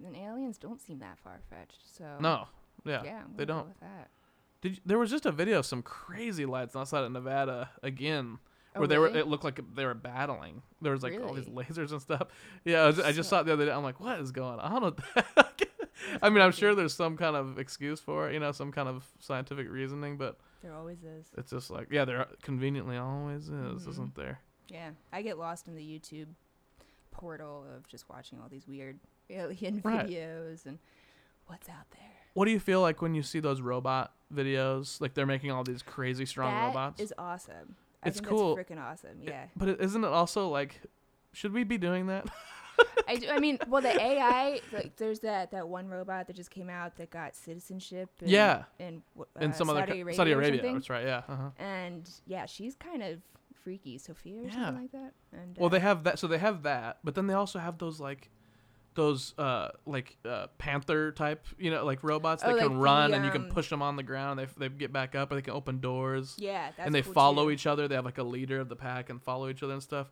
And 0.02 0.16
aliens 0.16 0.57
don't 0.57 0.80
seem 0.80 1.00
that 1.00 1.18
far 1.18 1.40
fetched. 1.50 1.83
So 1.85 2.16
No, 2.21 2.49
yeah. 2.87 3.02
yeah, 3.04 3.23
I'm 3.25 3.37
they 3.37 3.45
go 3.45 3.52
don't. 3.54 3.68
With 3.68 3.80
that. 3.80 4.09
Did 4.60 4.76
you, 4.76 4.82
there 4.84 4.98
was 4.98 5.10
just 5.10 5.24
a 5.26 5.32
video 5.32 5.58
of 5.60 5.66
some 5.66 5.82
crazy 5.82 6.44
lights 6.46 6.74
outside 6.74 7.04
of 7.04 7.12
Nevada 7.12 7.70
again, 7.82 8.38
Oh, 8.74 8.80
where 8.80 8.88
they 8.88 8.98
were. 8.98 9.08
It 9.08 9.26
looked 9.28 9.44
like 9.44 9.60
they 9.74 9.84
were 9.86 9.94
battling. 9.94 10.62
There 10.82 10.92
was 10.92 11.02
like 11.02 11.18
all 11.20 11.32
these 11.34 11.46
lasers 11.48 11.90
and 11.92 12.00
stuff. 12.02 12.28
Yeah, 12.64 12.82
I, 12.82 12.86
was, 12.88 13.00
I 13.00 13.12
just 13.12 13.28
saw 13.30 13.40
it 13.40 13.44
the 13.46 13.52
other 13.52 13.64
day. 13.66 13.72
I'm 13.72 13.82
like, 13.82 13.98
what 14.00 14.20
is 14.20 14.30
going 14.30 14.58
on? 14.60 14.82
with 14.82 14.96
that? 15.14 15.62
I 16.22 16.28
mean, 16.30 16.42
I'm 16.42 16.52
sure 16.52 16.74
there's 16.74 16.92
some 16.94 17.16
kind 17.16 17.34
of 17.34 17.58
excuse 17.58 17.98
for 18.00 18.28
it, 18.28 18.34
you 18.34 18.40
know, 18.40 18.52
some 18.52 18.70
kind 18.72 18.88
of 18.88 19.06
scientific 19.20 19.68
reasoning, 19.70 20.16
but 20.16 20.38
There 20.62 20.74
always 20.74 21.02
is. 21.02 21.26
it's 21.36 21.50
just 21.50 21.70
like, 21.70 21.88
yeah, 21.90 22.04
there 22.04 22.26
conveniently 22.42 22.96
always 22.96 23.48
is, 23.48 23.84
Mhm. 23.84 23.88
isn't 23.88 24.14
there? 24.14 24.40
Yeah, 24.68 24.90
I 25.12 25.22
get 25.22 25.38
lost 25.38 25.66
in 25.66 25.74
the 25.74 25.82
YouTube 25.82 26.28
portal 27.10 27.64
of 27.74 27.88
just 27.88 28.08
watching 28.08 28.38
all 28.40 28.48
these 28.48 28.66
weird 28.68 28.98
alien 29.30 29.80
Right. 29.84 30.06
videos 30.06 30.66
and 30.66 30.78
what's 31.46 31.68
out 31.68 31.90
there. 31.92 32.10
What 32.35 32.44
do 32.44 32.50
you 32.50 32.61
feel 32.61 32.80
like 32.80 33.02
when 33.02 33.14
you 33.14 33.23
see 33.23 33.40
those 33.40 33.61
robot 33.61 34.12
videos? 34.35 35.00
Like 35.00 35.14
they're 35.14 35.26
making 35.26 35.50
all 35.50 35.64
these 35.64 35.82
crazy 35.82 36.26
strong 36.26 36.52
That 36.54 36.66
robots. 36.68 37.00
is 37.00 37.12
awesome. 37.18 37.76
I 38.02 38.08
It's 38.08 38.18
think 38.18 38.28
cool. 38.28 38.56
Freaking 38.56 38.80
awesome. 38.80 39.18
Yeah. 39.23 39.47
but 39.56 39.80
isn't 39.80 40.04
it 40.04 40.08
also 40.08 40.49
like, 40.49 40.80
should 41.32 41.52
we 41.52 41.64
be 41.64 41.78
doing 41.78 42.06
that? 42.08 42.26
I, 43.08 43.16
do, 43.16 43.28
I 43.28 43.40
mean, 43.40 43.58
well, 43.68 43.82
the 43.82 44.00
AI, 44.00 44.61
like, 44.73 44.94
there's 44.97 45.18
that, 45.20 45.50
that 45.50 45.68
one 45.68 45.88
robot 45.88 46.28
that 46.28 46.37
just 46.37 46.50
came 46.50 46.70
out 46.70 46.97
that 46.99 47.11
got 47.11 47.35
citizenship. 47.35 48.08
In, 48.23 48.28
Yeah. 48.28 48.64
In, 48.78 49.02
w- 49.16 49.26
In 49.40 49.50
uh, 49.50 49.54
some 49.54 49.68
other 49.68 49.80
Saudi 49.80 49.92
co- 49.92 49.97
Arabia. 49.99 50.14
Saudi 50.14 50.32
Arabia, 50.32 50.73
that's 50.75 50.88
right. 50.90 51.04
Yeah. 51.04 51.23
Uh-huh. 51.28 51.50
And 51.58 52.08
yeah, 52.26 52.47
she's 52.47 52.76
kind 52.76 53.02
of 53.02 53.18
freaky, 53.64 53.99
Sophia 53.99 54.42
or 54.42 54.44
Yeah. 54.44 54.52
something 54.52 54.82
like 54.82 54.92
that. 54.92 55.12
And 55.32 55.56
Well, 55.56 55.66
uh, 55.66 55.70
they 55.70 55.80
have 55.80 56.04
that. 56.04 56.18
So 56.20 56.28
they 56.28 56.38
have 56.38 56.62
that, 56.62 56.99
but 57.02 57.16
then 57.16 57.26
they 57.26 57.35
also 57.35 57.58
have 57.58 57.78
those 57.78 57.99
like, 57.99 58.30
those 58.99 59.33
uh 59.38 59.71
like 59.87 60.17
uh 60.26 60.49
panther 60.59 61.12
type, 61.12 61.47
you 61.59 61.71
know, 61.71 61.85
like 61.85 62.02
robots 62.02 62.43
that 62.43 62.50
Oh, 62.50 62.59
can 62.59 62.67
like 62.69 62.73
the, 62.75 62.78
run 62.78 63.14
and 63.14 63.25
you 63.25 63.31
can 63.31 63.43
um, 63.43 63.49
push 63.49 63.71
them 63.71 63.81
on 63.81 63.97
the 63.97 64.02
ground. 64.02 64.38
They 64.38 64.47
they 64.59 64.69
get 64.69 64.93
back 64.93 65.14
up, 65.14 65.33
or 65.33 65.37
they 65.37 65.43
can 65.43 65.55
open 65.55 65.81
doors. 65.81 66.35
Yeah, 66.38 66.73
that's 66.76 66.85
and 66.87 66.95
they 66.95 67.02
cool 67.02 67.12
follow 67.14 67.45
too. 67.47 67.52
each 67.52 67.67
other. 67.67 67.88
They 67.88 67.95
have 67.95 68.05
like 68.05 68.19
a 68.19 68.23
leader 68.23 68.61
of 68.61 68.69
the 68.69 68.76
pack 68.76 69.09
and 69.09 69.23
follow 69.23 69.49
each 69.49 69.62
other 69.62 69.73
and 69.73 69.83
stuff. 69.83 70.11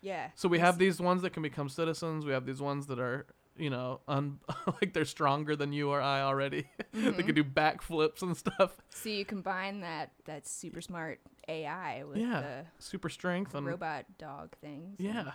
Yeah. 0.00 0.30
So 0.36 0.48
we 0.48 0.60
have 0.60 0.78
these 0.78 1.00
ones 1.00 1.22
that 1.22 1.30
can 1.34 1.42
become 1.42 1.68
citizens. 1.68 2.24
We 2.24 2.32
have 2.32 2.46
these 2.46 2.60
ones 2.62 2.86
that 2.86 3.00
are, 3.00 3.26
you 3.56 3.68
know, 3.68 4.00
un- 4.06 4.38
like 4.80 4.92
they're 4.94 5.04
stronger 5.04 5.56
than 5.56 5.72
you 5.72 5.90
or 5.90 6.00
I 6.00 6.22
already. 6.22 6.68
they 6.92 7.00
Mhm. 7.10 7.26
can 7.26 7.34
do 7.34 7.42
backflips 7.44 8.22
and 8.22 8.36
stuff. 8.36 8.76
So 8.90 9.08
you 9.08 9.24
combine 9.24 9.80
that 9.80 10.12
that 10.26 10.46
super 10.46 10.80
smart 10.80 11.18
AI 11.48 12.04
with 12.04 12.18
Yeah, 12.18 12.62
Super 12.78 13.08
strength 13.08 13.54
and 13.54 13.66
robot 13.66 14.04
dog 14.18 14.54
things. 14.60 15.00
and 15.00 15.08
yeah, 15.08 15.32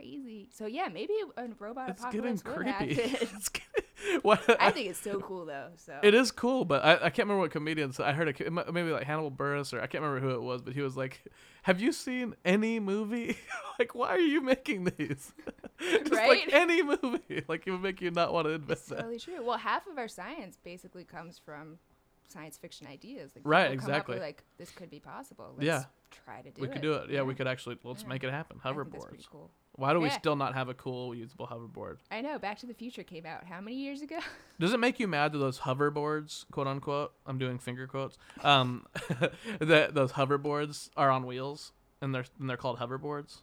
Crazy. 0.00 0.48
So 0.52 0.66
yeah, 0.66 0.88
maybe 0.88 1.12
a 1.36 1.46
robot 1.58 1.90
it's 1.90 2.04
getting 2.06 2.20
apocalypse 2.38 2.44
would 2.44 2.76
creepy. 2.78 3.00
it's 3.02 3.48
getting, 3.50 4.20
what, 4.22 4.40
I 4.60 4.70
think 4.70 4.88
it's 4.88 5.00
so 5.00 5.20
cool 5.20 5.44
though. 5.44 5.68
So 5.76 5.98
It 6.02 6.14
is 6.14 6.30
cool, 6.30 6.64
but 6.64 6.82
I, 6.84 6.94
I 6.94 6.98
can't 7.10 7.18
remember 7.28 7.40
what 7.40 7.50
comedian. 7.50 7.92
said- 7.92 8.06
I 8.06 8.12
heard 8.12 8.40
a, 8.40 8.50
maybe 8.72 8.90
like 8.90 9.04
Hannibal 9.04 9.30
Buress 9.30 9.72
or 9.74 9.78
I 9.80 9.86
can't 9.86 10.02
remember 10.02 10.20
who 10.26 10.34
it 10.34 10.42
was, 10.42 10.62
but 10.62 10.72
he 10.72 10.80
was 10.80 10.96
like, 10.96 11.22
"Have 11.64 11.80
you 11.80 11.92
seen 11.92 12.34
any 12.44 12.80
movie? 12.80 13.36
like, 13.78 13.94
why 13.94 14.08
are 14.08 14.18
you 14.18 14.40
making 14.40 14.84
these? 14.96 15.32
Just 15.80 16.12
Right? 16.12 16.28
like 16.46 16.52
any 16.52 16.82
movie, 16.82 17.44
like 17.48 17.66
it 17.66 17.70
would 17.72 17.82
make 17.82 18.00
you 18.00 18.10
not 18.10 18.32
want 18.32 18.46
to 18.46 18.52
invest 18.52 18.82
It's 18.82 18.88
that." 18.90 18.96
totally 19.00 19.18
true. 19.18 19.44
Well, 19.44 19.58
half 19.58 19.86
of 19.86 19.98
our 19.98 20.08
science 20.08 20.56
basically 20.62 21.04
comes 21.04 21.38
from 21.38 21.78
science 22.28 22.56
fiction 22.56 22.86
ideas. 22.86 23.32
Like 23.34 23.42
Right, 23.46 23.70
people 23.70 23.82
come 23.86 23.90
up 23.90 23.96
exactly. 23.96 24.14
with, 24.14 24.22
like 24.22 24.44
this 24.56 24.70
could 24.70 24.88
be 24.90 25.00
possible. 25.00 25.52
Let's 25.56 25.66
Yeah. 25.66 25.84
Try 26.24 26.40
to 26.42 26.50
do 26.50 26.60
We 26.62 26.66
it. 26.68 26.72
could 26.72 26.82
do 26.82 26.94
it. 26.94 27.10
Yeah, 27.10 27.22
we 27.22 27.34
could 27.36 27.46
actually. 27.46 27.78
Let's 27.84 28.02
Yeah. 28.02 28.08
make 28.08 28.24
it 28.24 28.30
happen. 28.32 28.58
I 28.64 28.72
think 28.72 28.90
that's 28.92 29.04
pretty 29.04 29.22
Hoverboards. 29.22 29.30
cool. 29.30 29.50
Why 29.76 29.92
do 29.92 30.00
we 30.00 30.08
Yeah. 30.08 30.18
still 30.18 30.36
not 30.36 30.54
have 30.54 30.68
a 30.68 30.74
cool 30.74 31.14
usable 31.14 31.46
hoverboard? 31.46 31.98
I 32.10 32.20
know. 32.20 32.38
Back 32.38 32.58
to 32.58 32.66
the 32.66 32.74
Future 32.74 33.02
came 33.02 33.24
out 33.24 33.44
how 33.44 33.60
many 33.60 33.76
years 33.76 34.02
ago? 34.02 34.18
Does 34.60 34.72
it 34.74 34.80
make 34.80 35.00
you 35.00 35.08
mad 35.08 35.32
that 35.32 35.38
those 35.38 35.60
hoverboards, 35.60 36.44
quote 36.50 36.66
unquote, 36.66 37.12
I'm 37.26 37.38
doing 37.38 37.58
finger 37.58 37.86
quotes, 37.86 38.18
um, 38.42 38.86
that 39.60 39.94
those 39.94 40.12
hoverboards 40.12 40.90
are 40.96 41.10
on 41.10 41.24
wheels 41.24 41.72
and 42.02 42.14
they're 42.14 42.24
and 42.38 42.48
they're 42.50 42.56
called 42.56 42.78
hoverboards? 42.78 43.38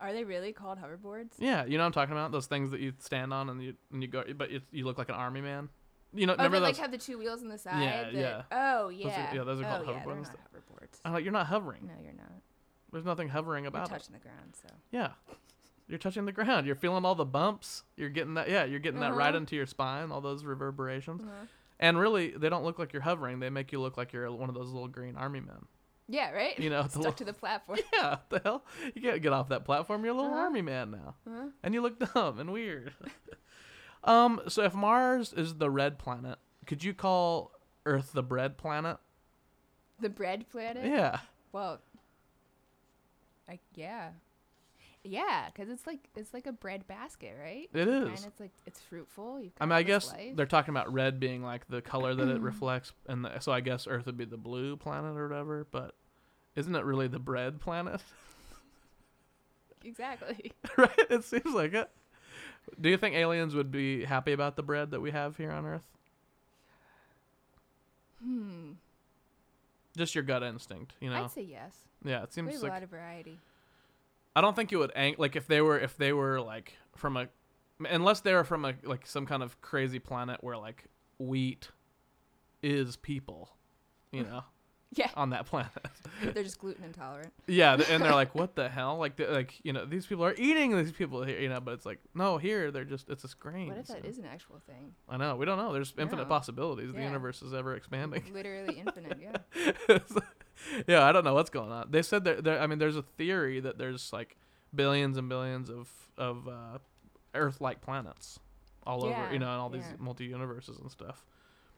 Are 0.00 0.12
they 0.12 0.24
really 0.24 0.52
called 0.52 0.78
hoverboards? 0.78 1.32
Yeah, 1.38 1.64
you 1.64 1.76
know 1.78 1.82
what 1.82 1.86
I'm 1.86 1.92
talking 1.92 2.12
about? 2.12 2.30
Those 2.32 2.46
things 2.46 2.70
that 2.70 2.80
you 2.80 2.92
stand 2.98 3.32
on 3.32 3.48
and 3.48 3.62
you 3.62 3.74
and 3.92 4.02
you 4.02 4.08
go, 4.08 4.24
but 4.36 4.50
you, 4.50 4.60
you 4.70 4.84
look 4.84 4.98
like 4.98 5.08
an 5.08 5.14
army 5.16 5.40
man. 5.40 5.68
You 6.14 6.26
know, 6.26 6.32
Oh, 6.34 6.36
remember 6.36 6.60
they 6.60 6.66
those? 6.66 6.78
like 6.78 6.82
have 6.82 6.90
the 6.92 6.98
two 6.98 7.18
wheels 7.18 7.42
on 7.42 7.48
the 7.48 7.58
side. 7.58 7.82
Yeah, 7.82 8.02
that- 8.04 8.14
yeah. 8.14 8.42
Oh 8.52 8.86
are- 8.86 8.92
yeah. 8.92 9.34
yeah, 9.34 9.44
those 9.44 9.60
are 9.60 9.64
oh, 9.64 9.68
called 9.68 9.86
yeah, 9.86 9.92
they're 10.04 10.14
hoverboards. 10.14 10.22
not 10.24 10.36
hoverboards. 10.54 11.00
I'm 11.04 11.12
like, 11.12 11.24
you're 11.24 11.32
not 11.32 11.46
hovering. 11.46 11.86
No, 11.86 11.94
you're 12.02 12.12
not. 12.14 12.32
There's 12.92 13.04
nothing 13.04 13.28
hovering 13.28 13.64
You're 13.64 13.68
about 13.68 13.88
it. 13.88 13.90
touching 13.90 14.12
the 14.14 14.20
ground. 14.20 14.54
So 14.62 14.68
Yeah, 14.90 15.10
you're 15.88 15.98
touching 15.98 16.24
the 16.26 16.32
ground. 16.32 16.66
You're 16.66 16.76
feeling 16.76 17.04
all 17.04 17.14
the 17.14 17.24
bumps. 17.24 17.82
You're 17.96 18.10
getting 18.10 18.34
that. 18.34 18.48
Yeah, 18.48 18.64
you're 18.64 18.78
getting 18.80 19.00
that 19.00 19.14
right 19.14 19.28
Uh-huh. 19.30 19.38
into 19.38 19.56
your 19.56 19.66
spine. 19.66 20.12
All 20.12 20.20
those 20.20 20.44
reverberations. 20.44 21.22
uh 21.24 21.46
And 21.80 21.98
really, 21.98 22.30
they 22.30 22.48
don't 22.48 22.64
look 22.64 22.78
like 22.78 22.92
you're 22.92 23.02
hovering. 23.02 23.40
They 23.40 23.50
make 23.50 23.72
you 23.72 23.80
look 23.80 23.96
like 23.96 24.12
you're 24.12 24.30
one 24.30 24.48
of 24.48 24.54
those 24.54 24.70
little 24.70 24.88
green 24.88 25.16
army 25.16 25.40
men. 25.40 25.66
yeah, 26.08 26.30
right. 26.32 26.58
You 26.58 26.70
know, 26.70 26.82
stuck 26.88 26.96
little- 26.96 27.12
to 27.12 27.24
the 27.24 27.32
platform. 27.44 27.78
Yeah, 27.92 28.10
what 28.10 28.30
the 28.30 28.40
hell? 28.44 28.64
You 28.94 29.00
can't 29.02 29.22
get 29.22 29.32
off 29.32 29.48
that 29.50 29.64
platform. 29.64 30.04
You're 30.04 30.14
a 30.14 30.16
little 30.16 30.30
Uh-huh. 30.32 30.40
army 30.42 30.62
man 30.62 30.90
now, 30.90 31.14
uh 31.30 31.48
and 31.62 31.74
you 31.74 31.80
look 31.82 31.98
dumb 32.14 32.38
and 32.38 32.52
weird. 32.52 32.92
um, 34.04 34.40
so 34.48 34.62
if 34.64 34.74
Mars 34.74 35.32
is 35.32 35.54
the 35.56 35.70
red 35.70 35.98
planet, 35.98 36.38
could 36.66 36.82
you 36.84 36.92
call 36.94 37.52
Earth 37.86 38.12
the 38.12 38.22
bread 38.22 38.58
planet? 38.58 38.98
The 40.00 40.08
bread 40.10 40.48
planet. 40.50 40.84
Yeah. 40.86 41.20
Well, 41.52 41.80
I 43.48 43.58
yeah, 43.74 44.10
yeah, 45.08 45.46
because 45.46 45.70
it's 45.70 45.86
like 45.86 46.08
it's 46.14 46.34
like 46.34 46.46
a 46.46 46.52
bread 46.52 46.86
basket, 46.86 47.34
right? 47.40 47.68
It 47.72 47.88
is. 47.88 48.08
And 48.08 48.26
it's 48.26 48.40
like 48.40 48.52
it's 48.66 48.80
fruitful. 48.80 49.40
You've 49.40 49.52
I 49.60 49.64
mean, 49.64 49.72
I 49.72 49.82
guess 49.82 50.12
life. 50.12 50.36
they're 50.36 50.46
talking 50.46 50.70
about 50.70 50.92
red 50.92 51.18
being 51.18 51.42
like 51.42 51.66
the 51.68 51.80
color 51.80 52.14
that 52.14 52.28
it 52.28 52.40
reflects, 52.42 52.92
and 53.06 53.24
the, 53.24 53.38
so 53.40 53.52
I 53.52 53.60
guess 53.60 53.86
Earth 53.88 54.06
would 54.06 54.16
be 54.16 54.24
the 54.24 54.36
blue 54.36 54.76
planet 54.76 55.16
or 55.16 55.28
whatever. 55.28 55.66
But 55.70 55.94
isn't 56.56 56.74
it 56.74 56.84
really 56.84 57.08
the 57.08 57.18
bread 57.18 57.60
planet? 57.60 58.00
exactly. 59.84 60.52
right? 60.76 60.90
It 61.10 61.24
seems 61.24 61.54
like 61.54 61.74
it. 61.74 61.90
Do 62.80 62.90
you 62.90 62.98
think 62.98 63.14
aliens 63.14 63.54
would 63.54 63.70
be 63.70 64.04
happy 64.04 64.32
about 64.32 64.56
the 64.56 64.62
bread 64.62 64.90
that 64.90 65.00
we 65.00 65.10
have 65.10 65.36
here 65.36 65.50
on 65.50 65.64
Earth? 65.64 65.82
Hmm. 68.22 68.72
Just 69.96 70.14
your 70.14 70.24
gut 70.24 70.42
instinct, 70.42 70.92
you 71.00 71.08
know? 71.08 71.24
I'd 71.24 71.30
say 71.30 71.42
yes. 71.42 71.74
Yeah, 72.04 72.22
it 72.22 72.32
seems 72.32 72.48
We 72.48 72.52
have 72.52 72.62
like 72.62 72.70
a 72.70 72.74
lot 72.74 72.82
of 72.82 72.90
variety. 72.90 73.38
I 74.38 74.40
don't 74.40 74.54
think 74.54 74.72
it 74.72 74.76
would 74.76 74.92
ang- 74.94 75.16
like 75.18 75.34
if 75.34 75.46
they 75.48 75.60
were 75.60 75.78
if 75.78 75.96
they 75.96 76.12
were 76.12 76.40
like 76.40 76.74
from 76.96 77.16
a 77.16 77.28
unless 77.90 78.20
they 78.20 78.32
were 78.34 78.44
from 78.44 78.64
a 78.64 78.74
like 78.84 79.04
some 79.06 79.26
kind 79.26 79.42
of 79.42 79.60
crazy 79.60 79.98
planet 79.98 80.42
where 80.44 80.56
like 80.56 80.84
wheat 81.18 81.70
is 82.62 82.96
people, 82.96 83.50
you 84.12 84.22
know, 84.22 84.44
Yeah, 84.94 85.10
on 85.16 85.30
that 85.30 85.44
planet. 85.46 85.70
they're 86.34 86.42
just 86.42 86.58
gluten 86.58 86.82
intolerant. 86.84 87.32
yeah, 87.46 87.74
and 87.90 88.02
they're 88.02 88.14
like, 88.14 88.34
what 88.40 88.54
the 88.56 88.68
hell? 88.70 88.96
Like, 88.96 89.18
like 89.20 89.54
you 89.62 89.72
know, 89.72 89.84
these 89.84 90.06
people 90.06 90.24
are 90.24 90.34
eating 90.38 90.74
these 90.76 90.92
people 90.92 91.22
here, 91.24 91.38
you 91.38 91.48
know, 91.50 91.60
but 91.60 91.74
it's 91.74 91.84
like, 91.84 91.98
no, 92.14 92.38
here 92.38 92.70
they're 92.70 92.84
just 92.86 93.10
it's 93.10 93.22
a 93.24 93.28
grains. 93.38 93.68
What 93.70 93.78
if 93.78 93.86
that 93.88 93.96
and- 93.98 94.06
is 94.06 94.18
an 94.18 94.24
actual 94.24 94.60
thing? 94.66 94.94
I 95.08 95.16
know 95.18 95.36
we 95.36 95.44
don't 95.46 95.58
know. 95.58 95.72
There's 95.72 95.92
infinite 95.98 96.22
No. 96.22 96.28
possibilities. 96.28 96.92
The 96.94 97.02
universe 97.02 97.42
is 97.42 97.52
ever 97.52 97.74
expanding. 97.76 98.22
Literally 98.32 98.78
infinite. 98.78 99.18
Yeah. 99.20 99.98
yeah, 100.88 101.04
I 101.04 101.12
don't 101.12 101.24
know 101.24 101.34
what's 101.34 101.50
going 101.50 101.70
on. 101.72 101.88
They 101.90 102.02
said 102.02 102.24
that 102.24 102.44
there. 102.44 102.60
I 102.60 102.66
mean, 102.66 102.78
there's 102.78 102.96
a 102.96 103.02
theory 103.02 103.60
that 103.60 103.78
there's 103.78 104.12
like 104.12 104.36
billions 104.74 105.16
and 105.16 105.28
billions 105.28 105.70
of 105.70 105.88
of 106.16 106.48
uh, 106.48 106.78
Earth-like 107.34 107.80
planets 107.80 108.38
all 108.84 109.04
over, 109.04 109.28
you 109.32 109.38
know, 109.38 109.46
and 109.50 109.60
all 109.60 109.68
these 109.70 109.82
yeah. 109.88 109.96
multi-universes 109.98 110.78
and 110.78 110.90
stuff. 110.90 111.24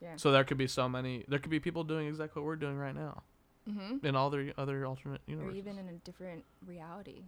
Yeah. 0.00 0.14
So 0.16 0.30
there 0.30 0.44
could 0.44 0.56
be 0.58 0.66
so 0.66 0.88
many. 0.88 1.25
There 1.28 1.38
could 1.38 1.50
be 1.50 1.60
people 1.60 1.84
doing 1.84 2.06
exactly 2.08 2.40
what 2.40 2.46
we're 2.46 2.56
doing 2.56 2.76
right 2.78 2.94
now 2.94 3.22
Mm-hmm. 3.68 4.04
in 4.06 4.16
all 4.16 4.30
the 4.30 4.54
other 4.56 4.87
alternate 4.87 5.20
universes, 5.26 5.54
Or 5.54 5.58
even 5.58 5.78
in 5.78 5.87
a 5.88 5.92
different 5.99 6.44
reality. 6.66 7.25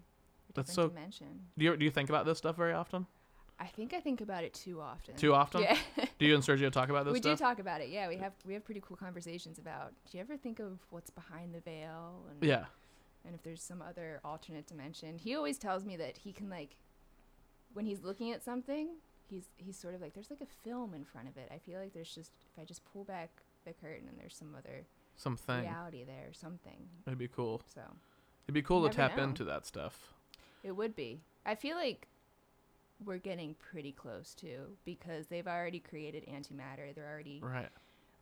A 0.49 0.53
That's 0.55 0.71
different 0.71 0.93
so- 0.93 0.95
dimension. 0.97 1.41
do 1.59 1.65
you 1.67 1.77
do 1.77 1.85
you 1.85 1.91
think 1.91 2.09
about 2.09 2.25
this 2.25 2.39
stuff 2.39 2.57
very 2.57 2.73
often? 2.73 3.07
I 3.63 3.67
think 3.67 3.95
I 3.95 4.01
think 4.01 4.21
about 4.21 4.43
it 4.43 4.53
too 4.55 4.81
often. 4.81 5.15
Too 5.15 5.33
often? 5.33 5.63
Yeah. 5.63 5.79
Do 6.19 6.27
you 6.27 6.35
and 6.35 6.43
Sergio 6.43 6.71
talk 6.71 6.89
about 6.89 7.05
this 7.05 7.13
we 7.13 7.21
stuff? 7.21 7.39
do 7.39 7.45
talk 7.45 7.59
about 7.61 7.81
it. 7.81 7.91
Yeah, 7.91 8.09
we 8.09 8.17
have 8.17 8.33
we 8.45 8.55
have 8.55 8.65
pretty 8.65 8.83
cool 8.85 8.97
conversations 8.97 9.59
about. 9.59 9.93
Do 10.11 10.19
you 10.19 10.21
ever 10.21 10.37
think 10.37 10.59
of 10.59 10.81
what's 10.91 11.11
behind 11.11 11.55
the 11.55 11.61
veil? 11.61 12.25
And, 12.31 12.43
yeah. 12.43 12.65
And 13.25 13.35
if 13.37 13.43
there's 13.45 13.63
some 13.63 13.81
other 13.81 14.21
alternate 14.25 14.67
dimension, 14.67 15.17
he 15.17 15.37
always 15.37 15.59
tells 15.59 15.85
me 15.85 15.97
that 15.97 16.17
he 16.19 16.33
can 16.33 16.51
like, 16.51 16.77
when 17.73 17.87
he's 17.87 18.03
looking 18.03 18.33
at 18.33 18.43
something, 18.43 18.89
he's 19.31 19.45
he's 19.57 19.79
sort 19.79 19.95
of 19.95 20.01
like 20.01 20.13
there's 20.15 20.31
like 20.31 20.41
a 20.41 20.47
film 20.65 20.93
in 20.93 21.05
front 21.05 21.29
of 21.29 21.37
it. 21.37 21.49
I 21.55 21.59
feel 21.59 21.79
like 21.79 21.93
there's 21.95 22.13
just 22.13 22.33
if 22.53 22.61
I 22.61 22.65
just 22.65 22.83
pull 22.93 23.05
back 23.05 23.31
the 23.65 23.73
curtain 23.73 24.09
and 24.09 24.19
there's 24.19 24.35
some 24.37 24.55
other 24.59 24.85
Something. 25.17 25.61
reality 25.61 26.03
there 26.05 26.27
or 26.29 26.33
something. 26.33 26.89
It'd 27.07 27.19
be 27.19 27.29
cool. 27.29 27.63
So 27.73 27.81
It'd 28.47 28.55
be 28.55 28.63
cool 28.63 28.83
to 28.89 28.93
tap 28.93 29.17
know. 29.17 29.23
into 29.23 29.45
that 29.45 29.67
stuff. 29.67 30.15
it 30.65 30.73
would 30.73 30.97
be. 30.97 31.21
I 31.47 31.55
feel 31.55 31.77
like 31.77 32.09
we're 33.07 33.19
getting 33.19 33.55
pretty 33.55 33.93
close 33.93 34.35
to 34.37 34.77
because 34.85 35.27
they've 35.27 35.47
already 35.47 35.81
created 35.81 36.25
antimatter. 36.27 36.95
They're 36.95 37.09
already 37.11 37.41
Right. 37.43 37.69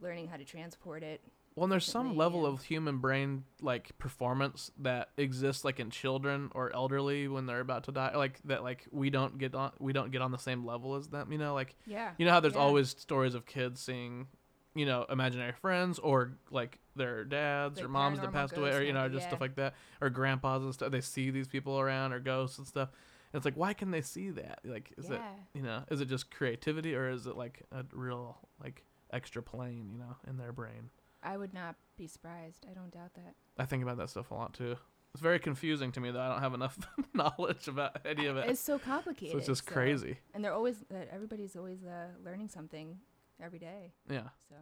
learning 0.00 0.28
how 0.28 0.36
to 0.36 0.44
transport 0.44 1.02
it. 1.02 1.20
Well, 1.56 1.64
and 1.64 1.72
there's 1.72 1.84
some 1.84 2.16
level 2.16 2.46
of 2.46 2.62
human 2.62 2.98
brain 2.98 3.44
like 3.60 3.98
performance 3.98 4.70
that 4.78 5.10
exists 5.16 5.64
like 5.64 5.80
in 5.80 5.90
children 5.90 6.50
or 6.54 6.72
elderly 6.74 7.26
when 7.28 7.46
they're 7.46 7.60
about 7.60 7.84
to 7.84 7.92
die, 7.92 8.14
like 8.16 8.40
that 8.44 8.62
like 8.62 8.86
we 8.92 9.10
don't 9.10 9.36
get 9.36 9.54
on 9.54 9.72
we 9.78 9.92
don't 9.92 10.10
get 10.12 10.22
on 10.22 10.30
the 10.30 10.38
same 10.38 10.64
level 10.64 10.94
as 10.94 11.08
them. 11.08 11.32
You 11.32 11.38
know, 11.38 11.52
like 11.52 11.74
Yeah. 11.86 12.12
you 12.18 12.24
know 12.24 12.32
how 12.32 12.40
there's 12.40 12.54
Yeah. 12.54 12.60
always 12.60 12.90
stories 12.90 13.34
of 13.34 13.46
kids 13.46 13.80
seeing, 13.82 14.28
you 14.74 14.86
know, 14.86 15.04
imaginary 15.10 15.52
friends 15.52 15.98
or 15.98 16.38
like 16.50 16.78
their 16.94 17.24
dads 17.24 17.80
or 17.82 17.88
moms 17.88 18.20
that 18.20 18.32
passed 18.32 18.56
away 18.56 18.72
or 18.74 18.82
you 18.82 18.92
know 18.92 19.08
just 19.08 19.26
stuff 19.26 19.40
like 19.40 19.56
that 19.56 19.74
or 20.00 20.08
grandpas 20.08 20.62
and 20.62 20.72
stuff. 20.72 20.92
They 20.92 21.00
see 21.00 21.30
these 21.30 21.48
people 21.48 21.80
around 21.80 22.12
or 22.12 22.20
ghosts 22.20 22.58
and 22.58 22.66
stuff. 22.66 22.90
It's 23.32 23.44
like 23.44 23.54
why 23.56 23.72
can 23.72 23.90
they 23.90 24.00
see 24.02 24.30
that? 24.30 24.60
Like 24.64 24.92
is 24.98 25.10
it 25.10 25.20
you 25.54 25.62
know 25.62 25.84
is 25.90 26.00
it 26.00 26.06
just 26.08 26.30
creativity 26.30 26.94
or 26.94 27.08
is 27.10 27.26
it 27.26 27.36
like 27.36 27.62
a 27.72 27.84
real 27.92 28.38
like 28.62 28.84
extra 29.12 29.42
plane 29.42 29.88
you 29.92 29.98
know 29.98 30.16
in 30.28 30.36
their 30.36 30.52
brain? 30.52 30.90
I 31.22 31.36
would 31.36 31.52
not 31.52 31.76
be 31.96 32.06
surprised. 32.06 32.64
I 32.70 32.74
don't 32.74 32.90
doubt 32.90 33.14
that. 33.14 33.34
I 33.58 33.66
think 33.66 33.82
about 33.82 33.98
that 33.98 34.08
stuff 34.10 34.30
a 34.30 34.34
lot 34.34 34.54
too. 34.54 34.76
It's 35.12 35.20
very 35.22 35.38
confusing 35.40 35.90
to 35.92 36.00
me 36.00 36.10
that 36.12 36.20
I 36.20 36.28
don't 36.30 36.40
have 36.40 36.54
enough 36.54 36.78
knowledge 37.14 37.66
about 37.68 38.00
any 38.06 38.26
of 38.26 38.36
it. 38.36 38.48
It's 38.48 38.60
so 38.60 38.78
complicated. 38.78 39.32
so 39.32 39.38
it's 39.38 39.46
just 39.46 39.66
so- 39.66 39.72
crazy. 39.72 40.18
And 40.34 40.44
they're 40.44 40.54
always 40.54 40.76
everybody's 41.12 41.56
always 41.56 41.84
uh, 41.84 42.08
learning 42.24 42.48
something 42.48 42.98
every 43.42 43.58
day. 43.58 43.92
Yeah. 44.08 44.28
So 44.48 44.54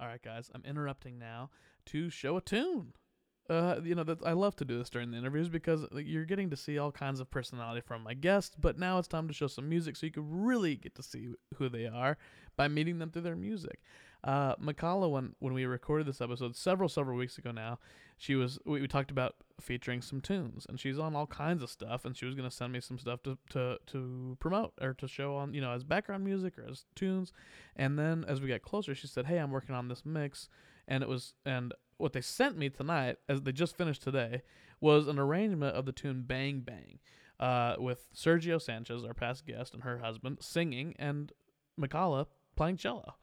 All 0.00 0.06
right, 0.06 0.22
guys, 0.22 0.50
I'm 0.54 0.62
interrupting 0.64 1.18
now 1.18 1.50
to 1.86 2.08
show 2.10 2.36
a 2.36 2.40
tune. 2.40 2.92
Uh, 3.48 3.76
you 3.82 3.94
know 3.94 4.04
that 4.04 4.18
I 4.24 4.32
love 4.32 4.56
to 4.56 4.64
do 4.64 4.78
this 4.78 4.90
during 4.90 5.10
the 5.10 5.18
interviews 5.18 5.48
because 5.48 5.86
like, 5.92 6.06
you're 6.06 6.24
getting 6.24 6.50
to 6.50 6.56
see 6.56 6.78
all 6.78 6.90
kinds 6.90 7.20
of 7.20 7.30
personality 7.30 7.80
from 7.80 8.02
my 8.02 8.14
guests. 8.14 8.56
But 8.58 8.78
now 8.78 8.98
it's 8.98 9.08
time 9.08 9.28
to 9.28 9.34
show 9.34 9.46
some 9.46 9.68
music, 9.68 9.96
so 9.96 10.06
you 10.06 10.12
can 10.12 10.44
really 10.44 10.76
get 10.76 10.94
to 10.96 11.02
see 11.02 11.34
who 11.56 11.68
they 11.68 11.86
are 11.86 12.16
by 12.56 12.68
meeting 12.68 12.98
them 12.98 13.10
through 13.10 13.22
their 13.22 13.36
music. 13.36 13.80
Uh, 14.24 14.56
Makala, 14.56 15.08
when 15.08 15.34
when 15.38 15.54
we 15.54 15.64
recorded 15.66 16.06
this 16.06 16.20
episode 16.20 16.56
several 16.56 16.88
several 16.88 17.16
weeks 17.16 17.38
ago 17.38 17.52
now, 17.52 17.78
she 18.16 18.34
was 18.34 18.58
we, 18.64 18.80
we 18.80 18.88
talked 18.88 19.10
about 19.12 19.36
featuring 19.60 20.02
some 20.02 20.20
tunes, 20.20 20.66
and 20.68 20.80
she's 20.80 20.98
on 20.98 21.14
all 21.14 21.26
kinds 21.26 21.62
of 21.62 21.70
stuff, 21.70 22.04
and 22.04 22.16
she 22.16 22.26
was 22.26 22.34
gonna 22.34 22.50
send 22.50 22.72
me 22.72 22.80
some 22.80 22.98
stuff 22.98 23.22
to 23.22 23.38
to 23.50 23.78
to 23.86 24.36
promote 24.40 24.72
or 24.80 24.94
to 24.94 25.06
show 25.06 25.36
on 25.36 25.54
you 25.54 25.60
know 25.60 25.70
as 25.70 25.84
background 25.84 26.24
music 26.24 26.58
or 26.58 26.68
as 26.68 26.84
tunes. 26.96 27.32
And 27.76 27.98
then 27.98 28.24
as 28.26 28.40
we 28.40 28.48
got 28.48 28.62
closer, 28.62 28.94
she 28.94 29.06
said, 29.06 29.26
"Hey, 29.26 29.38
I'm 29.38 29.52
working 29.52 29.74
on 29.74 29.88
this 29.88 30.04
mix." 30.04 30.48
And 30.88 31.02
it 31.02 31.08
was 31.08 31.34
and 31.44 31.72
what 31.98 32.12
they 32.12 32.20
sent 32.20 32.56
me 32.58 32.68
tonight, 32.68 33.16
as 33.28 33.42
they 33.42 33.52
just 33.52 33.76
finished 33.76 34.02
today, 34.02 34.42
was 34.80 35.08
an 35.08 35.18
arrangement 35.18 35.76
of 35.76 35.86
the 35.86 35.92
tune 35.92 36.22
"Bang 36.22 36.60
Bang," 36.60 36.98
uh, 37.40 37.76
with 37.78 38.08
Sergio 38.14 38.60
Sanchez, 38.60 39.04
our 39.04 39.14
past 39.14 39.46
guest, 39.46 39.74
and 39.74 39.82
her 39.82 39.98
husband 39.98 40.38
singing, 40.40 40.94
and 40.98 41.32
Makala 41.80 42.26
playing 42.56 42.76
cello. 42.76 43.14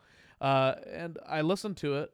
Uh, 0.41 0.75
and 0.91 1.17
I 1.27 1.41
listened 1.41 1.77
to 1.77 1.97
it. 1.99 2.11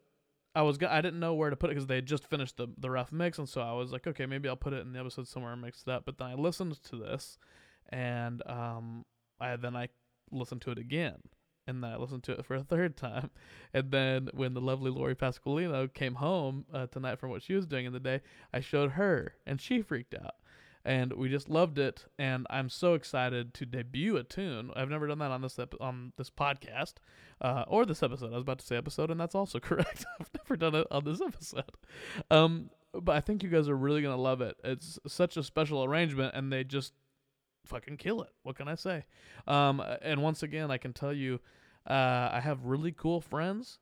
I 0.55 0.61
was 0.63 0.77
I 0.81 1.01
didn't 1.01 1.19
know 1.19 1.35
where 1.35 1.49
to 1.49 1.55
put 1.55 1.69
it 1.69 1.73
because 1.73 1.87
they 1.87 1.95
had 1.95 2.05
just 2.05 2.25
finished 2.25 2.57
the 2.57 2.67
the 2.77 2.89
rough 2.89 3.11
mix, 3.11 3.37
and 3.37 3.47
so 3.47 3.61
I 3.61 3.73
was 3.73 3.91
like, 3.91 4.07
okay, 4.07 4.25
maybe 4.25 4.49
I'll 4.49 4.55
put 4.55 4.73
it 4.73 4.81
in 4.81 4.93
the 4.93 4.99
episode 4.99 5.27
somewhere 5.27 5.53
and 5.53 5.61
mix 5.61 5.83
it 5.83 5.91
up. 5.91 6.05
But 6.05 6.17
then 6.17 6.27
I 6.27 6.33
listened 6.33 6.81
to 6.83 6.95
this, 6.95 7.37
and 7.89 8.41
um, 8.47 9.05
I 9.39 9.55
then 9.55 9.75
I 9.75 9.89
listened 10.31 10.61
to 10.61 10.71
it 10.71 10.77
again, 10.77 11.17
and 11.69 11.85
I 11.85 11.95
listened 11.95 12.23
to 12.23 12.33
it 12.33 12.45
for 12.45 12.55
a 12.55 12.63
third 12.63 12.97
time, 12.97 13.29
and 13.73 13.91
then 13.91 14.29
when 14.33 14.53
the 14.53 14.61
lovely 14.61 14.91
Lori 14.91 15.15
Pasqualino 15.15 15.93
came 15.93 16.15
home 16.15 16.65
uh, 16.73 16.87
tonight 16.87 17.19
from 17.19 17.29
what 17.29 17.43
she 17.43 17.53
was 17.53 17.65
doing 17.65 17.85
in 17.85 17.93
the 17.93 17.99
day, 17.99 18.21
I 18.53 18.59
showed 18.59 18.91
her, 18.91 19.35
and 19.45 19.61
she 19.61 19.81
freaked 19.81 20.15
out. 20.15 20.35
And 20.85 21.13
we 21.13 21.27
just 21.29 21.49
loved 21.49 21.77
it, 21.77 22.05
and 22.17 22.47
I'm 22.49 22.69
so 22.69 22.93
excited 22.93 23.53
to 23.55 23.65
debut 23.65 24.15
a 24.15 24.23
tune. 24.23 24.71
I've 24.75 24.89
never 24.89 25.07
done 25.07 25.19
that 25.19 25.29
on 25.29 25.41
this 25.41 25.59
ep- 25.59 25.75
on 25.79 26.13
this 26.17 26.29
podcast, 26.29 26.95
uh, 27.41 27.65
or 27.67 27.85
this 27.85 28.01
episode. 28.01 28.31
I 28.31 28.35
was 28.35 28.43
about 28.43 28.59
to 28.59 28.65
say 28.65 28.77
episode, 28.77 29.11
and 29.11 29.19
that's 29.19 29.35
also 29.35 29.59
correct. 29.59 30.05
I've 30.19 30.29
never 30.37 30.55
done 30.55 30.75
it 30.75 30.87
on 30.89 31.03
this 31.03 31.21
episode. 31.21 31.71
Um, 32.31 32.69
but 32.93 33.15
I 33.15 33.19
think 33.19 33.43
you 33.43 33.49
guys 33.49 33.67
are 33.67 33.75
really 33.75 34.01
gonna 34.01 34.15
love 34.15 34.41
it. 34.41 34.55
It's 34.63 34.97
such 35.05 35.35
a 35.35 35.43
special 35.43 35.83
arrangement, 35.83 36.33
and 36.33 36.51
they 36.51 36.63
just 36.63 36.93
fucking 37.65 37.97
kill 37.97 38.21
it. 38.21 38.29
What 38.43 38.55
can 38.55 38.67
I 38.67 38.75
say? 38.75 39.03
Um, 39.47 39.83
and 40.01 40.21
once 40.21 40.43
again, 40.43 40.71
I 40.71 40.77
can 40.77 40.93
tell 40.93 41.13
you, 41.13 41.39
uh, 41.89 42.29
I 42.31 42.39
have 42.39 42.65
really 42.65 42.91
cool 42.91 43.19
friends, 43.19 43.79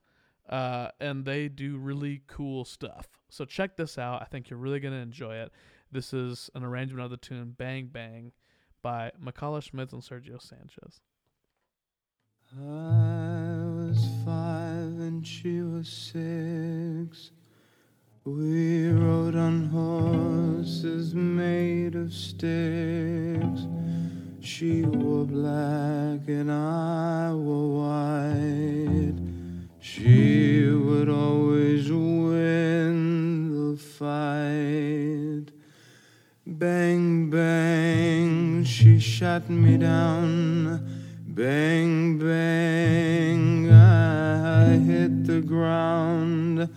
uh, 0.50 0.90
and 1.00 1.26
they 1.26 1.50
do 1.50 1.78
really 1.78 2.22
cool 2.28 2.64
stuff. 2.66 3.08
So 3.30 3.46
check 3.46 3.76
this 3.76 3.98
out. 3.98 4.22
I 4.22 4.26
think 4.26 4.50
you're 4.50 4.60
really 4.60 4.80
gonna 4.80 4.98
enjoy 4.98 5.36
it. 5.36 5.52
This 5.92 6.14
is 6.14 6.50
an 6.56 6.64
arrangement 6.64 7.04
of 7.04 7.12
the 7.12 7.18
tune 7.18 7.56
"Bang 7.58 7.88
Bang" 7.88 8.32
by 8.82 9.12
Makala 9.22 9.62
Schmitz 9.62 9.94
and 9.94 10.02
Sergio 10.02 10.42
Sanchez. 10.42 11.02
I 12.56 13.66
was 13.66 14.08
five 14.24 15.00
and 15.00 15.28
she 15.28 15.62
was 15.62 15.90
six. 15.90 17.32
We 18.24 18.90
rode 18.90 19.36
on 19.36 19.68
horses 19.68 21.14
made 21.14 21.96
of 21.96 22.14
sticks. 22.14 23.68
She 24.48 24.82
wore 24.82 25.26
black 25.26 26.26
and 26.30 26.50
I 26.50 27.34
wore 27.34 27.82
white. 27.82 29.20
She 29.82 30.70
would 30.70 31.10
always 31.10 31.92
win 31.92 33.52
the 33.52 33.78
fight. 33.78 35.52
Bang, 36.46 37.30
bang, 37.30 38.64
she 38.64 39.00
shot 39.00 39.50
me 39.50 39.76
down. 39.78 40.80
Bang, 41.28 42.18
bang, 42.18 43.70
I 43.70 44.78
hit 44.78 45.26
the 45.26 45.42
ground. 45.42 46.70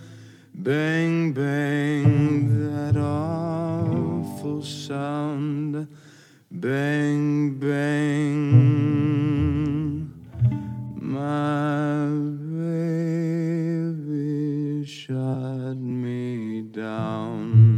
Bang, 0.53 1.31
bang, 1.31 2.49
that 2.65 2.97
awful 2.97 4.61
sound. 4.61 5.87
Bang, 6.53 7.57
bang, 7.59 8.51
my 10.95 12.07
baby 13.95 14.85
shot 14.85 15.77
me 15.77 16.61
down. 16.63 17.71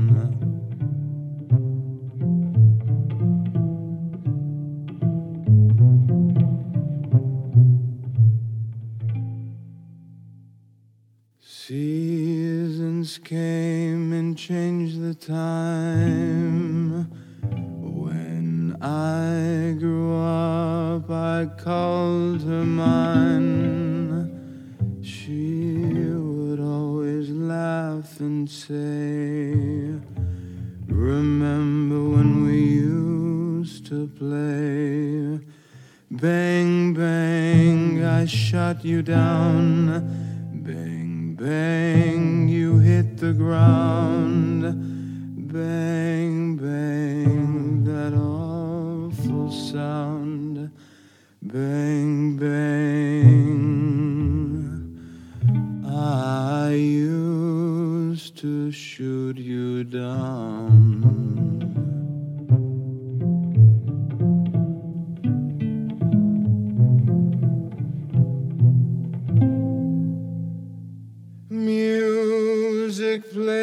Seasons 11.39 13.19
came 13.19 14.11
and 14.13 14.35
changed 14.35 14.99
the 14.99 15.13
time. 15.13 16.42
I 18.85 19.77
grew 19.79 20.13
up, 20.13 21.09
I 21.09 21.47
called 21.57 22.41
her 22.41 22.65
mine. 22.65 24.29
She 25.01 25.85
would 25.85 26.59
always 26.59 27.29
laugh 27.29 28.19
and 28.19 28.49
say, 28.49 29.53
Remember 30.89 32.09
when 32.09 32.43
we 32.43 32.59
used 32.59 33.85
to 33.85 34.09
play? 34.19 35.39
Bang, 36.11 36.93
bang, 36.93 38.03
I 38.03 38.25
shot 38.25 38.83
you 38.83 39.01
down. 39.01 39.87
Bang, 40.61 41.35
bang, 41.39 42.49
you 42.49 42.79
hit 42.79 43.15
the 43.15 43.31
ground. 43.31 44.63
Bang, 45.53 46.02
sound. 49.73 50.71
Bang, 51.41 52.37
bang. 52.37 53.63
I 55.83 56.69
used 56.73 58.37
to 58.37 58.71
shoot 58.71 59.37
you 59.37 59.83
down. 59.83 61.01
Music 71.49 73.31
played 73.31 73.57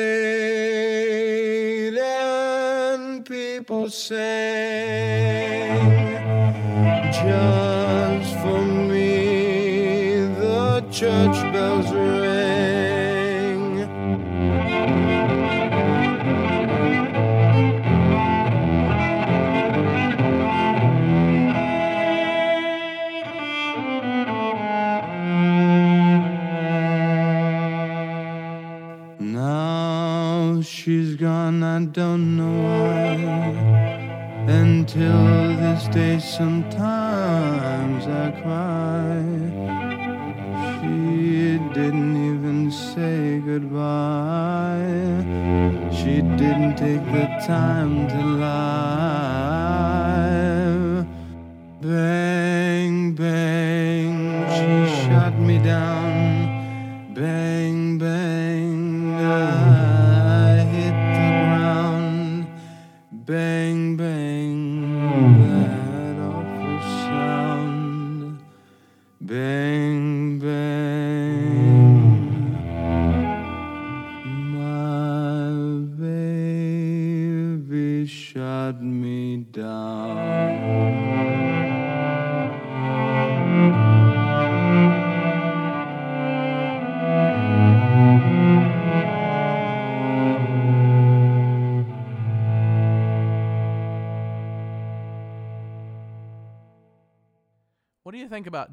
and 1.97 3.25
people 3.25 3.89
sang. 3.91 5.60
Just 7.23 8.35
for 8.37 8.63
me, 8.65 10.25
the 10.41 10.83
church 10.91 11.37
bells 11.53 11.93
rang. 11.93 13.75
Now 29.19 30.63
she's 30.63 31.17
gone, 31.17 31.63
I 31.63 31.85
don't 31.85 32.37
know 32.39 32.63
why. 32.63 33.61
Until 34.49 35.57
this 35.57 35.87
day, 35.89 36.19
sometimes 36.19 37.00
didn't 46.41 46.77
take 46.77 47.05
the 47.13 47.27
time 47.47 48.09
to 48.09 48.21
lie. 48.43 48.57
Bang, 51.83 53.13
bang, 53.13 54.15
she 54.55 54.69
shot 55.05 55.35
me 55.39 55.57
down. 55.59 56.09
Bang, 57.15 57.80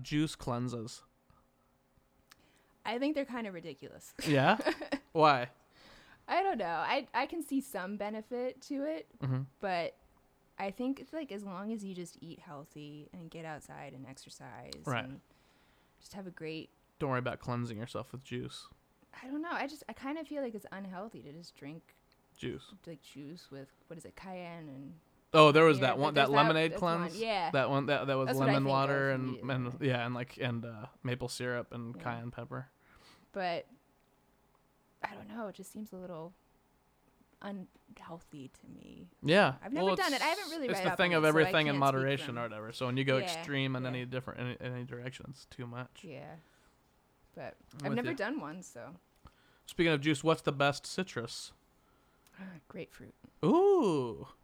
juice 0.02 0.36
cleanses? 0.36 1.04
I 2.86 2.98
think 3.00 3.16
they're 3.16 3.26
kind 3.26 3.48
of 3.48 3.54
ridiculous. 3.54 4.14
Yeah. 4.28 4.58
Why? 5.12 5.48
I 6.28 6.44
don't 6.44 6.58
know. 6.58 6.66
I 6.66 7.08
I 7.14 7.26
can 7.26 7.42
see 7.42 7.62
some 7.62 7.98
benefit 7.98 8.62
to 8.64 8.84
it, 8.84 9.08
Mm-hmm. 9.24 9.42
but 9.60 9.96
I 10.60 10.72
think 10.72 11.00
it's 11.00 11.14
like 11.14 11.32
as 11.32 11.44
long 11.44 11.72
as 11.72 11.84
you 11.84 11.94
just 11.94 12.18
eat 12.22 12.40
healthy 12.40 13.10
and 13.14 13.30
get 13.30 13.46
outside 13.46 13.94
and 13.94 14.06
exercise 14.08 14.72
Right. 14.86 15.06
and 15.06 15.20
just 16.00 16.14
have 16.14 16.28
a 16.28 16.32
great 16.32 16.70
Don't 17.00 17.10
worry 17.12 17.20
about 17.20 17.40
cleansing 17.40 17.78
yourself 17.78 18.12
with 18.12 18.24
juice. 18.24 18.68
I 19.24 19.28
don't 19.28 19.42
know. 19.42 19.52
I 19.52 19.68
just 19.68 19.84
I 19.90 19.94
kind 19.94 20.18
of 20.18 20.28
feel 20.28 20.42
like 20.44 20.56
it's 20.56 20.66
unhealthy 20.72 21.22
to 21.24 21.32
just 21.32 21.56
drink 21.56 21.82
Juice. 22.38 22.66
like 22.86 23.02
juice 23.02 23.50
with 23.52 23.68
what 23.88 23.98
is 23.98 24.06
it, 24.06 24.16
cayenne 24.16 24.68
and 24.70 24.94
Oh, 25.38 25.52
there 25.52 25.63
was 25.65 25.80
that 25.82 25.97
one, 26.00 26.13
that 26.15 26.28
that- 26.28 26.32
lemonade 26.32 26.71
one, 26.80 26.80
cleanse. 27.10 27.17
yeah. 27.19 27.52
That 27.52 27.69
one, 27.69 27.86
that 27.86 28.08
that 28.08 28.17
was 28.17 28.28
That's 28.28 28.39
lemon 28.39 28.65
water 28.65 29.12
and 29.12 29.38
and 29.50 29.73
yeah, 29.82 30.06
and 30.06 30.15
like 30.15 30.38
and 30.41 30.65
uh, 30.65 30.88
maple 31.04 31.30
syrup 31.30 31.67
and 31.73 31.95
Yeah. 31.95 32.04
cayenne 32.04 32.32
pepper. 32.32 32.67
but 33.34 33.67
I 35.04 35.13
don't 35.13 35.28
know. 35.30 35.47
It 35.47 35.56
just 35.56 35.71
seems 35.71 35.93
a 35.93 35.95
little 35.95 36.34
unhealthy 37.43 38.50
to 38.50 38.67
me. 38.76 39.08
Yeah, 39.21 39.54
I've 39.63 39.71
never 39.73 39.95
done 39.95 40.13
it. 40.13 40.21
I 40.21 40.26
haven't 40.26 40.50
really 40.50 40.67
It's 40.69 40.80
read 40.80 40.91
the 40.91 40.95
thing 40.97 41.13
of 41.13 41.23
it, 41.23 41.26
so 41.28 41.30
everything 41.30 41.67
in 41.67 41.78
moderation 41.78 42.38
or 42.38 42.41
whatever. 42.43 42.71
So 42.71 42.88
when 42.88 42.97
you 42.97 43.04
go 43.04 43.17
Yeah, 43.17 43.26
extreme 43.26 43.76
in 43.76 43.84
yeah. 43.84 43.89
any 43.89 44.06
different 44.06 44.39
any, 44.39 44.58
any 44.73 44.84
direction, 44.86 45.28
it's 45.30 45.45
too 45.45 45.67
much. 45.67 46.00
Yeah, 46.04 46.23
but 47.36 47.56
I'm 47.84 47.91
I've 47.91 47.95
never 47.95 48.10
you. 48.12 48.15
done 48.17 48.39
one, 48.39 48.63
so 48.63 48.95
Speaking 49.67 49.91
of 49.93 50.02
juice, 50.02 50.23
what's 50.23 50.41
the 50.41 50.52
best 50.54 50.88
citrus? 50.88 51.52
grapefruit. 52.69 53.13
Ooh, 53.45 54.26
That 54.30 54.37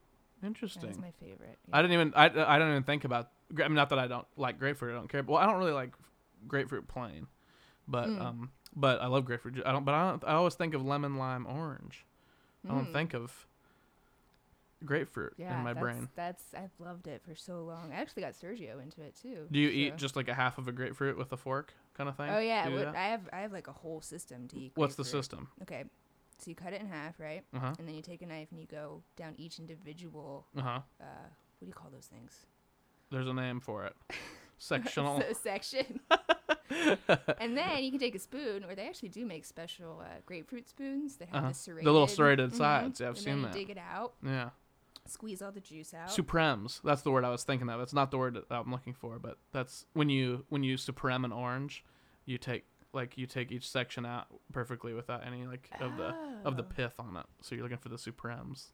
interesting. 0.43 0.89
is 0.89 0.97
my 0.97 1.11
favorite. 1.19 1.57
I 1.71 1.81
didn't 1.81 1.93
even 1.93 2.13
I, 2.15 2.25
I 2.25 2.59
don't 2.59 2.69
even 2.71 2.83
think 2.83 3.03
about. 3.05 3.29
I 3.57 3.67
mean, 3.67 3.75
not 3.75 3.89
that 3.89 3.99
I 3.99 4.07
don't 4.07 4.27
like 4.37 4.59
grapefruit. 4.59 4.91
I 4.93 4.95
don't 4.97 5.07
care. 5.07 5.23
Well, 5.23 5.37
I 5.37 5.45
don't 5.45 5.57
really 5.57 5.71
like 5.71 5.91
grapefruit 6.47 6.87
plain, 6.87 7.27
but 7.87 8.07
Mm. 8.09 8.21
um, 8.21 8.51
but 8.75 9.01
I 9.01 9.07
love 9.07 9.25
grapefruit. 9.25 9.61
I 9.65 9.71
don't. 9.71 9.85
But 9.85 9.93
I 9.95 10.09
don't. 10.09 10.23
I 10.25 10.33
always 10.33 10.55
think 10.55 10.73
of 10.73 10.83
lemon, 10.85 11.17
lime, 11.17 11.45
orange. 11.45 12.05
I 12.67 12.73
don't 12.73 12.87
Mm. 12.87 12.93
think 12.93 13.13
of 13.13 13.45
grapefruit 14.85 15.33
yeah, 15.37 15.57
in 15.57 15.63
my 15.63 15.73
that's, 15.73 15.81
brain. 15.83 16.09
That's 16.15 16.43
I've 16.53 16.71
loved 16.79 17.07
it 17.07 17.21
for 17.27 17.35
so 17.35 17.63
long. 17.63 17.91
I 17.93 17.95
actually 17.95 18.23
got 18.23 18.33
Sergio 18.33 18.81
into 18.81 19.01
it 19.01 19.15
too. 19.15 19.47
Do 19.51 19.59
you 19.59 19.69
so- 19.69 19.73
eat 19.73 19.97
just 19.97 20.15
like 20.15 20.27
a 20.27 20.33
half 20.33 20.57
of 20.57 20.67
a 20.67 20.71
grapefruit 20.71 21.17
with 21.17 21.31
a 21.31 21.37
fork, 21.37 21.73
kind 21.95 22.09
of 22.09 22.17
thing? 22.17 22.29
Oh 22.29 22.39
yeah, 22.39 22.65
Do 22.65 22.71
you 22.71 22.79
do 22.79 22.85
what. 22.87 22.95
I 22.95 23.07
have 23.07 23.29
I 23.31 23.39
have 23.41 23.51
like 23.53 23.67
a 23.67 23.71
whole 23.73 24.01
system 24.01 24.47
to 24.49 24.57
eat. 24.59 24.71
What's 24.75 24.95
the 24.95 25.05
system? 25.05 25.49
Okay, 25.61 25.85
so 26.39 26.49
you 26.49 26.55
cut 26.55 26.73
it 26.73 26.81
in 26.81 26.87
half, 26.87 27.19
right? 27.19 27.43
Uh 27.55 27.59
huh. 27.59 27.73
And 27.79 27.87
then 27.87 27.95
you 27.95 28.01
take 28.01 28.21
a 28.21 28.25
knife 28.25 28.47
and 28.51 28.59
you 28.59 28.67
go 28.67 29.01
down 29.15 29.33
each 29.37 29.59
individual. 29.59 30.45
Uh 30.57 30.61
huh. 30.61 30.79
Uh, 31.01 31.05
what 31.59 31.61
do 31.61 31.67
you 31.67 31.73
call 31.73 31.89
those 31.91 32.05
things? 32.07 32.45
There's 33.11 33.27
a 33.27 33.33
name 33.33 33.59
for 33.59 33.85
it. 33.85 33.95
Sectional. 34.57 35.19
So 35.19 35.33
section. 35.33 35.99
and 37.39 37.57
then 37.57 37.83
you 37.83 37.91
can 37.91 37.99
take 37.99 38.15
a 38.15 38.19
spoon, 38.19 38.63
or 38.63 38.75
they 38.75 38.87
actually 38.87 39.09
do 39.09 39.25
make 39.25 39.45
special 39.45 40.01
uh, 40.01 40.19
grapefruit 40.25 40.67
spoons 40.69 41.17
that 41.17 41.29
have 41.29 41.37
Uh-huh. 41.37 41.47
the 41.49 41.53
serrated. 41.53 41.85
The 41.87 41.91
little 41.91 42.07
serrated 42.07 42.51
Mhm. 42.51 42.55
sides. 42.57 42.99
Yeah, 42.99 43.07
I've 43.07 43.15
and 43.15 43.23
seen 43.23 43.41
that. 43.43 43.51
dig 43.53 43.69
it 43.69 43.77
out, 43.77 44.13
yeah. 44.25 44.51
squeeze 45.05 45.41
all 45.41 45.51
the 45.51 45.59
juice 45.59 45.93
out. 45.93 46.11
Supremes. 46.11 46.79
That's 46.83 47.01
the 47.01 47.11
word 47.11 47.25
I 47.25 47.29
was 47.29 47.43
thinking 47.43 47.69
of. 47.69 47.81
It's 47.81 47.93
not 47.93 48.09
the 48.11 48.17
word 48.17 48.35
that 48.35 48.45
I'm 48.49 48.71
looking 48.71 48.93
for, 48.93 49.19
but 49.19 49.37
that's 49.51 49.85
when 49.93 50.09
you 50.09 50.45
when 50.49 50.63
you 50.63 50.77
supreme 50.77 51.25
an 51.25 51.31
orange, 51.33 51.83
you 52.25 52.37
take 52.37 52.65
like 52.93 53.17
you 53.17 53.25
take 53.25 53.51
each 53.51 53.67
section 53.69 54.05
out 54.05 54.27
perfectly 54.51 54.93
without 54.93 55.25
any 55.25 55.45
like 55.45 55.67
of 55.81 55.97
the 55.97 56.13
of 56.45 56.55
the 56.57 56.63
Oh. 56.63 56.67
pith 56.75 56.93
on 56.99 57.17
it. 57.17 57.25
So 57.41 57.55
you're 57.55 57.63
looking 57.63 57.77
for 57.79 57.89
the 57.89 57.97
supremes. 57.97 58.71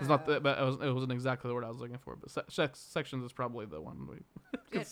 It's 0.00 0.08
not 0.08 0.24
Oh. 0.26 0.34
the, 0.34 0.40
but 0.40 0.58
it, 0.58 0.64
was, 0.64 0.74
it 0.82 0.92
wasn't 0.92 1.12
exactly 1.12 1.48
the 1.48 1.54
word 1.54 1.64
I 1.64 1.68
was 1.68 1.78
looking 1.78 1.98
for. 1.98 2.16
But 2.16 2.30
se- 2.50 2.70
sections 2.74 3.24
is 3.24 3.32
probably 3.32 3.66
the 3.66 3.80
one 3.80 4.06
we. 4.08 4.16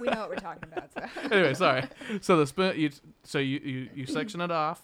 We 0.00 0.08
know 0.08 0.20
what 0.20 0.28
we're 0.30 0.36
talking 0.36 0.64
about. 0.72 0.92
So. 0.92 1.02
anyway, 1.34 1.54
sorry. 1.54 1.84
So 2.20 2.36
the 2.36 2.46
spoon, 2.46 2.78
you 2.78 2.90
so 3.24 3.38
you 3.38 3.58
you, 3.58 3.88
you 3.94 4.06
section 4.18 4.40
it 4.40 4.50
off. 4.50 4.82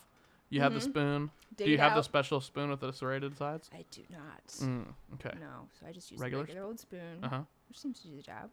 You 0.50 0.60
have 0.60 0.74
the 0.74 0.80
Mhm. 0.80 0.90
spoon. 0.90 1.30
Dig 1.56 1.66
Do 1.66 1.70
you 1.70 1.76
it 1.78 1.80
have 1.80 1.92
the 1.92 1.98
out. 1.98 2.04
special 2.04 2.40
spoon 2.40 2.70
with 2.70 2.80
the 2.80 2.92
serrated 2.92 3.36
sides? 3.36 3.70
I 3.74 3.84
do 3.90 4.02
not. 4.10 4.46
Mm, 4.48 4.86
okay. 5.14 5.36
No, 5.38 5.68
so 5.78 5.86
I 5.86 5.92
just 5.92 6.10
use 6.10 6.20
Regular 6.20 6.44
a 6.44 6.46
regular 6.46 6.66
old 6.66 6.78
spoon, 6.80 7.18
Uh 7.22 7.28
huh. 7.28 7.40
which 7.68 7.78
seems 7.78 8.00
to 8.00 8.08
do 8.08 8.16
the 8.16 8.22
job. 8.22 8.50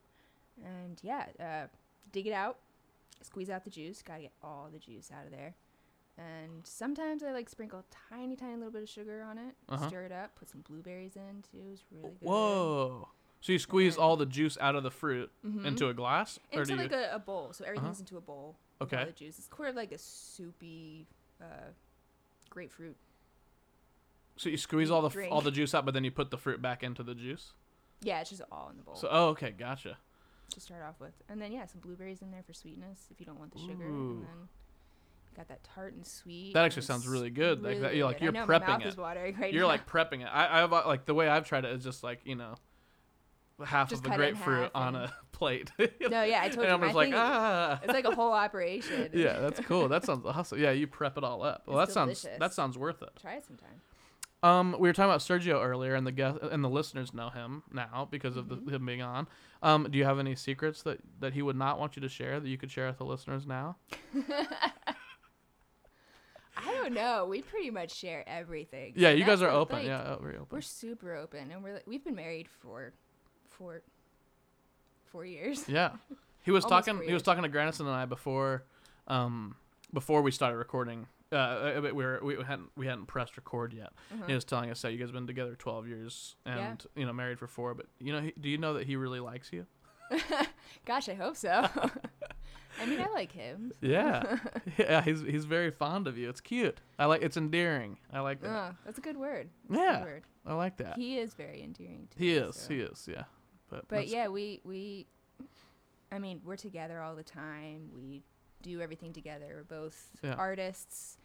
And 0.63 0.97
yeah, 1.01 1.25
uh, 1.39 1.67
dig 2.11 2.27
it 2.27 2.33
out, 2.33 2.57
squeeze 3.21 3.49
out 3.49 3.63
the 3.63 3.69
juice. 3.69 4.01
Gotta 4.01 4.21
get 4.23 4.33
all 4.43 4.69
the 4.71 4.79
juice 4.79 5.11
out 5.17 5.25
of 5.25 5.31
there. 5.31 5.55
And 6.17 6.65
sometimes 6.65 7.23
I 7.23 7.31
like 7.31 7.47
sprinkle 7.49 7.79
a 7.79 7.83
tiny, 8.13 8.35
tiny 8.35 8.55
little 8.57 8.71
bit 8.71 8.83
of 8.83 8.89
sugar 8.89 9.21
on 9.23 9.37
it, 9.37 9.55
Uh-huh. 9.69 9.87
stir 9.87 10.03
it 10.03 10.11
up, 10.11 10.35
put 10.35 10.49
some 10.49 10.61
blueberries 10.67 11.15
in 11.15 11.43
too. 11.49 11.69
It's 11.71 11.83
really 11.91 12.09
good. 12.19 12.27
Whoa. 12.27 13.07
So 13.41 13.53
you 13.53 13.59
squeeze 13.59 13.95
all 13.97 14.17
the 14.17 14.25
juice 14.25 14.57
out 14.59 14.75
of 14.75 14.83
the 14.83 14.91
fruit 14.91 15.31
Mhm. 15.45 15.63
into 15.65 15.87
a 15.87 15.93
glass, 15.93 16.37
or 16.51 16.61
into 16.63 16.65
do 16.65 16.75
you? 16.75 16.81
like 16.89 16.91
a, 16.91 17.15
a 17.15 17.19
bowl, 17.19 17.53
so 17.53 17.63
everything's 17.63 18.01
into 18.01 18.17
a 18.17 18.21
bowl. 18.21 18.57
Okay. 18.81 19.05
the 19.05 19.11
juice. 19.11 19.37
It's 19.37 19.49
sort 19.55 19.69
of 19.69 19.75
like 19.75 19.91
a 19.93 19.97
soupy 19.97 21.05
uh, 21.41 21.71
grapefruit. 22.49 22.95
so 24.37 24.49
you 24.49 24.57
squeeze 24.57 24.89
all 24.91 25.01
the 25.01 25.09
drink. 25.09 25.31
all 25.33 25.41
the 25.41 25.51
juice 25.51 25.73
out, 25.73 25.85
but 25.85 25.93
then 25.93 26.03
you 26.03 26.11
put 26.11 26.31
the 26.31 26.37
fruit 26.37 26.61
back 26.61 26.83
into 26.83 27.03
the 27.03 27.15
juice. 27.15 27.53
Yeah, 28.01 28.19
it's 28.21 28.29
just 28.29 28.41
all 28.51 28.69
in 28.69 28.77
the 28.77 28.83
bowl 28.83 28.95
So 28.95 29.07
oh, 29.11 29.27
okay, 29.29 29.51
gotcha. 29.51 29.97
To 30.53 30.59
start 30.59 30.83
off 30.83 30.99
with, 30.99 31.13
and 31.29 31.41
then 31.41 31.51
yeah, 31.51 31.65
some 31.65 31.81
blueberries 31.81 32.21
in 32.21 32.31
there 32.31 32.43
for 32.45 32.53
sweetness 32.53 33.07
if 33.11 33.19
you 33.19 33.25
don't 33.25 33.39
want 33.39 33.53
the 33.53 33.59
sugar, 33.59 33.85
Ooh. 33.85 34.11
and 34.11 34.21
then 34.23 34.47
you 35.31 35.37
got 35.37 35.47
that 35.47 35.63
tart 35.63 35.93
and 35.93 36.05
sweet. 36.05 36.53
That 36.53 36.65
actually 36.65 36.83
sounds 36.83 37.07
really 37.07 37.29
good. 37.29 37.61
Like 37.61 37.81
that, 37.81 37.95
you're 37.95 38.05
like 38.05 38.21
you're 38.21 38.35
I 38.35 38.39
know, 38.39 38.45
my 38.45 38.59
prepping 38.59 38.85
it. 38.85 38.97
right 38.97 39.53
You're 39.53 39.63
now. 39.63 39.67
like 39.67 39.87
prepping 39.87 40.21
it. 40.21 40.29
I, 40.31 40.63
I've 40.63 40.71
like 40.71 41.05
the 41.05 41.13
way 41.13 41.27
I've 41.27 41.45
tried 41.45 41.65
it 41.65 41.71
is 41.71 41.83
just 41.83 42.03
like 42.03 42.21
you 42.25 42.35
know, 42.35 42.55
half 43.63 43.89
Just 43.89 44.01
of 44.05 44.07
a 44.07 44.09
cut 44.09 44.19
it 44.21 44.29
in 44.29 44.33
grapefruit 44.35 44.71
on 44.75 44.95
a 44.95 45.13
plate. 45.31 45.71
no, 45.77 46.23
yeah, 46.23 46.41
I 46.43 46.49
told 46.49 46.59
and 46.67 46.67
you. 46.67 46.73
I'm 46.73 46.81
just 46.81 46.95
like 46.95 47.13
ah. 47.13 47.79
it's 47.83 47.93
like 47.93 48.05
a 48.05 48.15
whole 48.15 48.31
operation. 48.31 49.09
yeah, 49.13 49.39
that's 49.39 49.59
cool. 49.61 49.87
That 49.87 50.05
sounds 50.05 50.25
awesome. 50.25 50.59
Yeah, 50.59 50.71
you 50.71 50.87
prep 50.87 51.17
it 51.17 51.23
all 51.23 51.43
up. 51.43 51.63
Well, 51.67 51.79
It's 51.79 51.89
that 51.89 51.93
sounds 51.93 52.25
that 52.39 52.53
sounds 52.53 52.77
worth 52.77 53.01
it. 53.01 53.09
Try 53.21 53.35
it 53.35 53.45
sometime. 53.45 53.81
Um, 54.41 54.73
we 54.79 54.87
were 54.87 54.93
talking 54.93 55.09
about 55.09 55.19
Sergio 55.19 55.61
earlier, 55.63 55.95
and 55.95 56.07
the 56.07 56.11
guest 56.13 56.37
and 56.41 56.63
the 56.63 56.69
listeners 56.69 57.13
know 57.13 57.29
him 57.29 57.63
now 57.73 58.07
because 58.09 58.37
of 58.37 58.45
Mm-hmm. 58.45 58.65
the, 58.69 58.75
him 58.75 58.85
being 58.85 59.01
on. 59.01 59.27
Um, 59.61 59.87
do 59.91 59.97
you 59.97 60.05
have 60.05 60.17
any 60.19 60.35
secrets 60.35 60.81
that 60.83 60.99
that 61.19 61.33
he 61.33 61.41
would 61.41 61.57
not 61.57 61.77
want 61.79 61.95
you 61.97 62.01
to 62.01 62.09
share 62.09 62.39
that 62.39 62.47
you 62.47 62.57
could 62.57 62.71
share 62.71 62.87
with 62.87 62.97
the 62.99 63.05
listeners 63.05 63.45
now? 63.45 63.75
I 66.57 66.73
don't 66.73 66.93
know. 66.93 67.25
We 67.25 67.41
pretty 67.41 67.69
much 67.71 67.91
share 67.93 68.23
everything. 68.27 68.93
Yeah, 68.95 69.11
you 69.11 69.23
guys 69.25 69.41
are 69.41 69.49
open. 69.49 69.77
like, 69.79 69.87
yeah, 69.87 69.99
uh, 69.99 70.19
very 70.19 70.35
open. 70.35 70.47
we're 70.51 70.61
super 70.61 71.15
open, 71.15 71.51
and 71.51 71.63
we're 71.63 71.73
like, 71.75 71.87
we've 71.87 72.03
been 72.03 72.15
married 72.15 72.47
for 72.61 72.93
for 73.49 73.81
four 75.05 75.25
years. 75.25 75.67
Yeah, 75.69 75.91
he 76.43 76.51
was 76.51 76.63
Almost 76.65 76.85
talking. 76.87 77.07
He 77.07 77.13
was 77.13 77.23
talking 77.23 77.43
to 77.43 77.49
Granison 77.49 77.81
and 77.81 77.89
I 77.95 78.05
before, 78.05 78.63
um, 79.07 79.55
before 79.93 80.21
we 80.21 80.31
started 80.31 80.57
recording. 80.57 81.07
Uh, 81.31 81.35
uh, 81.35 81.81
we 81.83 81.91
were 81.91 82.19
we 82.23 82.35
hadn't 82.43 82.69
we 82.75 82.87
hadn't 82.87 83.05
pressed 83.05 83.37
record 83.37 83.73
yet. 83.73 83.89
He 84.27 84.33
was 84.33 84.45
telling 84.45 84.71
us 84.71 84.81
that 84.81 84.91
you 84.91 84.97
guys 84.97 85.09
have 85.09 85.13
been 85.13 85.27
together 85.27 85.55
twelve 85.55 85.87
years 85.87 86.35
and. 86.45 86.57
Yeah. 86.95 87.01
you 87.01 87.05
know 87.05 87.13
married 87.13 87.37
for 87.39 87.47
four. 87.47 87.73
But 87.75 87.85
you 87.99 88.11
know, 88.13 88.21
he, 88.21 88.33
do 88.39 88.49
you 88.49 88.57
know 88.57 88.73
that 88.73 88.87
he 88.87 88.95
really 88.95 89.19
likes 89.19 89.51
you? 89.53 89.65
Gosh, 90.85 91.07
I 91.07 91.13
hope 91.13 91.35
so. 91.35 91.67
I 92.81 92.85
mean, 92.85 92.99
I 93.01 93.07
like 93.13 93.31
him. 93.31 93.73
Yeah, 93.81 94.37
yeah. 94.77 95.01
He's 95.01 95.21
he's 95.21 95.45
very 95.45 95.69
fond 95.69 96.07
of 96.07 96.17
you. 96.17 96.29
It's 96.29 96.41
cute. 96.41 96.79
I 96.97 97.05
like. 97.05 97.21
It's 97.21 97.37
endearing. 97.37 97.97
I 98.11 98.21
like 98.21 98.41
that. 98.41 98.49
Oh, 98.49 98.75
that's 98.85 98.97
a 98.97 99.01
good 99.01 99.17
word. 99.17 99.49
That's 99.69 99.79
yeah, 99.81 99.99
good 99.99 100.05
word. 100.05 100.23
I 100.45 100.53
like 100.53 100.77
that. 100.77 100.95
He, 100.95 101.17
is 101.19 101.33
very 101.33 101.61
endearing 101.61 102.07
to 102.11 102.19
me. 102.19 102.25
He 102.25 102.33
is. 102.33 102.55
so- 102.55 102.73
He 102.73 102.79
is. 102.79 103.07
Yeah. 103.11 103.23
But 103.69 103.87
But 103.87 104.07
yeah, 104.07 104.29
we 104.29 104.61
we, 104.63 105.05
I 106.11 106.17
mean, 106.17 106.41
we're 106.43 106.55
together 106.55 107.01
all 107.01 107.15
the 107.15 107.23
time. 107.23 107.89
We 107.93 108.23
do 108.63 108.81
everything 108.81 109.13
together. 109.13 109.45
We're 109.55 109.63
both 109.79 110.09
Yeah. 110.23 110.33
artists. 110.33 111.17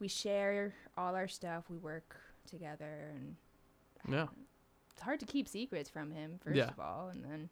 We 0.00 0.08
share 0.08 0.74
all 0.96 1.14
our 1.14 1.28
stuff. 1.28 1.64
We 1.68 1.76
work 1.78 2.16
together, 2.48 3.10
and 3.14 3.36
Yeah. 4.08 4.26
it's 4.92 5.00
hard 5.02 5.20
to 5.20 5.26
keep 5.26 5.48
secrets 5.48 5.90
from 5.90 6.10
him. 6.10 6.38
First 6.38 6.56
Yeah. 6.56 6.68
of 6.68 6.78
all, 6.80 7.08
and 7.08 7.24
then 7.24 7.48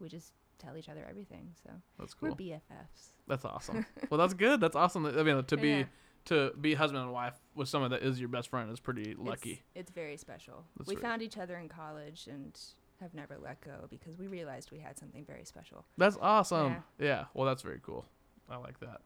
we 0.00 0.08
just 0.08 0.32
tell 0.58 0.76
each 0.76 0.88
other 0.88 1.04
everything. 1.08 1.52
So 1.62 1.70
that's 1.98 2.14
cool. 2.14 2.30
we're. 2.30 2.36
BFFs. 2.36 3.10
That's 3.26 3.44
awesome. 3.44 3.86
well, 4.10 4.18
that's 4.18 4.34
good. 4.34 4.60
That's 4.60 4.76
awesome. 4.76 5.02
that- 5.04 5.18
I 5.18 5.22
mean, 5.22 5.44
to 5.44 5.56
be 5.56 5.68
Yeah. 5.70 5.84
to 6.26 6.52
be 6.60 6.74
husband 6.74 7.04
and 7.04 7.12
wife 7.12 7.38
with 7.54 7.68
someone 7.68 7.92
that 7.92 8.02
is 8.02 8.18
your 8.18 8.28
best 8.28 8.48
friend 8.48 8.68
is 8.72 8.80
pretty 8.80 9.14
lucky. 9.14 9.52
It's, 9.52 9.62
it's 9.74 9.90
very 9.92 10.16
special. 10.16 10.64
That's 10.76 10.88
we 10.88 10.96
right. 10.96 11.02
found 11.02 11.22
each 11.22 11.38
other 11.38 11.56
in 11.56 11.68
college, 11.68 12.26
and 12.26 12.58
have 13.00 13.14
never 13.14 13.36
let 13.38 13.60
go 13.60 13.86
because 13.90 14.16
we 14.16 14.26
realized 14.26 14.70
we 14.72 14.78
had 14.80 14.98
something 14.98 15.24
very 15.24 15.44
special. 15.44 15.84
That's 15.98 16.16
awesome. 16.20 16.82
Yeah. 16.98 17.26
Well, 17.34 17.46
that's 17.46 17.62
very 17.62 17.78
cool. 17.80 18.06
I 18.48 18.56
like 18.56 18.80
that. 18.80 19.02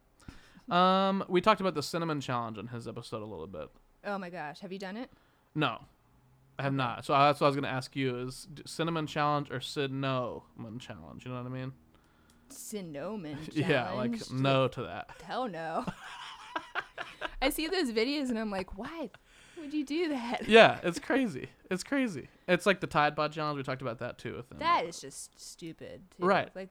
Um, 0.69 1.23
we 1.27 1.41
talked 1.41 1.61
about 1.61 1.75
the 1.75 1.83
cinnamon 1.83 2.21
challenge 2.21 2.57
in 2.57 2.67
his 2.67 2.87
episode 2.87 3.21
a 3.21 3.25
little 3.25 3.47
bit. 3.47 3.69
Oh 4.05 4.17
my 4.17 4.29
gosh, 4.29 4.59
have 4.59 4.71
you 4.71 4.79
done 4.79 4.97
it? 4.97 5.09
No, 5.55 5.79
I 6.57 6.63
have 6.63 6.73
not. 6.73 7.05
So 7.05 7.13
that's 7.13 7.39
what 7.39 7.47
I 7.47 7.49
was 7.49 7.55
gonna 7.55 7.67
ask 7.67 7.95
you: 7.95 8.17
is 8.17 8.47
cinnamon 8.65 9.07
challenge 9.07 9.51
or 9.51 9.59
cinnamon 9.59 10.79
challenge? 10.79 11.25
You 11.25 11.31
know 11.31 11.41
what 11.41 11.51
I 11.51 11.53
mean? 11.53 11.73
Cinnamon 12.49 13.37
challenge. 13.45 13.49
Yeah, 13.53 13.91
like 13.91 14.31
no 14.31 14.67
to 14.69 14.83
that. 14.83 15.09
Hell 15.23 15.47
no. 15.47 15.85
I 17.41 17.49
see 17.49 17.67
those 17.67 17.91
videos 17.91 18.29
and 18.29 18.37
I'm 18.37 18.51
like, 18.51 18.77
why 18.77 19.09
would 19.59 19.73
you 19.73 19.83
do 19.85 20.09
that? 20.09 20.47
Yeah, 20.47 20.79
it's 20.83 20.99
crazy. 20.99 21.49
It's 21.69 21.83
crazy. 21.83 22.27
It's 22.47 22.65
like 22.65 22.81
the 22.81 22.87
Tide 22.87 23.15
Pod 23.15 23.31
challenge. 23.31 23.57
We 23.57 23.63
talked 23.63 23.81
about 23.81 23.99
that 23.99 24.17
too. 24.17 24.35
With 24.35 24.51
him. 24.51 24.59
That 24.59 24.85
is 24.85 24.99
just 24.99 25.39
stupid. 25.39 26.01
Too. 26.19 26.25
Right. 26.25 26.49
Like, 26.55 26.69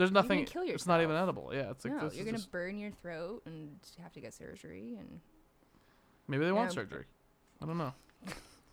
There's 0.00 0.12
nothing. 0.12 0.46
kill 0.46 0.62
It's 0.62 0.86
not 0.86 1.02
even 1.02 1.14
edible. 1.14 1.50
Yeah, 1.52 1.70
it's 1.72 1.84
like 1.84 1.92
no, 1.94 2.04
this 2.08 2.14
you're 2.14 2.22
is 2.22 2.24
gonna 2.24 2.38
just- 2.38 2.50
burn 2.50 2.78
your 2.78 2.90
throat 2.90 3.42
and 3.44 3.78
have 4.02 4.14
to 4.14 4.20
get 4.20 4.32
surgery 4.32 4.96
and 4.98 5.20
maybe 6.26 6.42
they 6.42 6.52
want 6.52 6.70
Yeah. 6.70 6.74
surgery. 6.76 7.04
I 7.60 7.66
don't 7.66 7.76
know. 7.76 7.92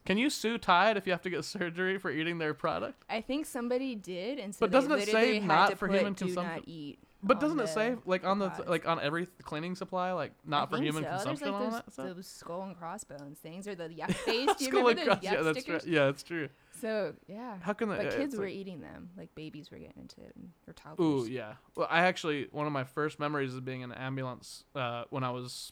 Can 0.06 0.18
you 0.18 0.30
sue 0.30 0.58
Tide 0.58 0.96
if 0.96 1.06
you 1.06 1.12
have 1.12 1.22
to 1.24 1.30
get 1.30 1.44
surgery 1.46 1.98
for 1.98 2.10
eating 2.10 2.38
their 2.38 2.54
product? 2.54 3.04
I 3.10 3.20
think 3.20 3.46
somebody 3.46 3.94
did, 3.94 4.40
and 4.40 4.56
so 4.56 4.60
But 4.62 4.72
they 4.72 4.78
doesn't 4.78 4.92
it 4.94 5.06
say 5.08 5.12
literally 5.12 5.40
had 5.40 5.48
not 5.48 5.70
to 5.72 5.76
for 5.76 5.88
put 5.90 5.98
human 5.98 6.14
do 6.14 6.26
consumption? 6.28 6.56
not 6.56 6.64
eat. 6.66 7.00
But 7.24 7.40
doesn't 7.40 7.60
it 7.60 7.68
say 7.70 7.96
like 8.06 8.24
on 8.26 8.38
the 8.40 8.52
like 8.68 8.88
on 8.88 9.00
every 9.00 9.26
th- 9.26 9.38
cleaning 9.44 9.76
supply 9.76 10.12
like 10.12 10.34
not 10.46 10.68
I 10.68 10.70
for 10.70 10.76
think 10.78 10.86
human 10.86 11.04
so. 11.04 11.10
consumption 11.10 11.52
There's 11.52 11.62
like 11.74 11.86
those, 11.86 11.96
that 11.96 12.16
those 12.16 12.28
skull 12.28 12.62
and 12.64 12.78
crossbones 12.78 13.40
things 13.40 13.68
or 13.68 13.74
the 13.76 13.90
yuck 13.90 14.14
face. 14.14 14.50
Do 14.58 14.66
you 14.66 14.72
remember 14.72 14.94
those 15.06 15.16
yuck 15.16 15.24
yeah, 15.24 15.42
that's 15.42 15.60
stickers? 15.62 15.84
right. 15.84 15.92
Yeah, 15.94 16.06
that's 16.06 16.24
true. 16.24 16.50
So 16.80 17.14
yeah, 17.28 17.58
How 17.62 17.74
can 17.74 17.90
the, 17.90 17.96
but 17.96 18.06
yeah, 18.06 18.18
kids 18.18 18.36
were 18.36 18.46
like- 18.46 18.54
eating 18.54 18.82
them. 18.82 19.10
Like 19.18 19.34
babies 19.34 19.72
were 19.72 19.78
getting 19.80 20.00
into 20.00 20.22
it, 20.22 20.34
and, 20.36 20.50
or 20.68 20.74
toddlers. 20.74 21.28
Ooh, 21.28 21.32
yeah. 21.32 21.54
Well, 21.76 21.88
I 21.90 22.02
actually 22.02 22.50
one 22.52 22.68
of 22.68 22.72
my 22.74 22.84
first 22.84 23.20
memories 23.20 23.56
of 23.56 23.66
being 23.66 23.82
in 23.82 23.92
an 23.92 23.98
ambulance 23.98 24.64
uh, 24.76 25.06
when 25.10 25.24
I 25.24 25.32
was 25.32 25.72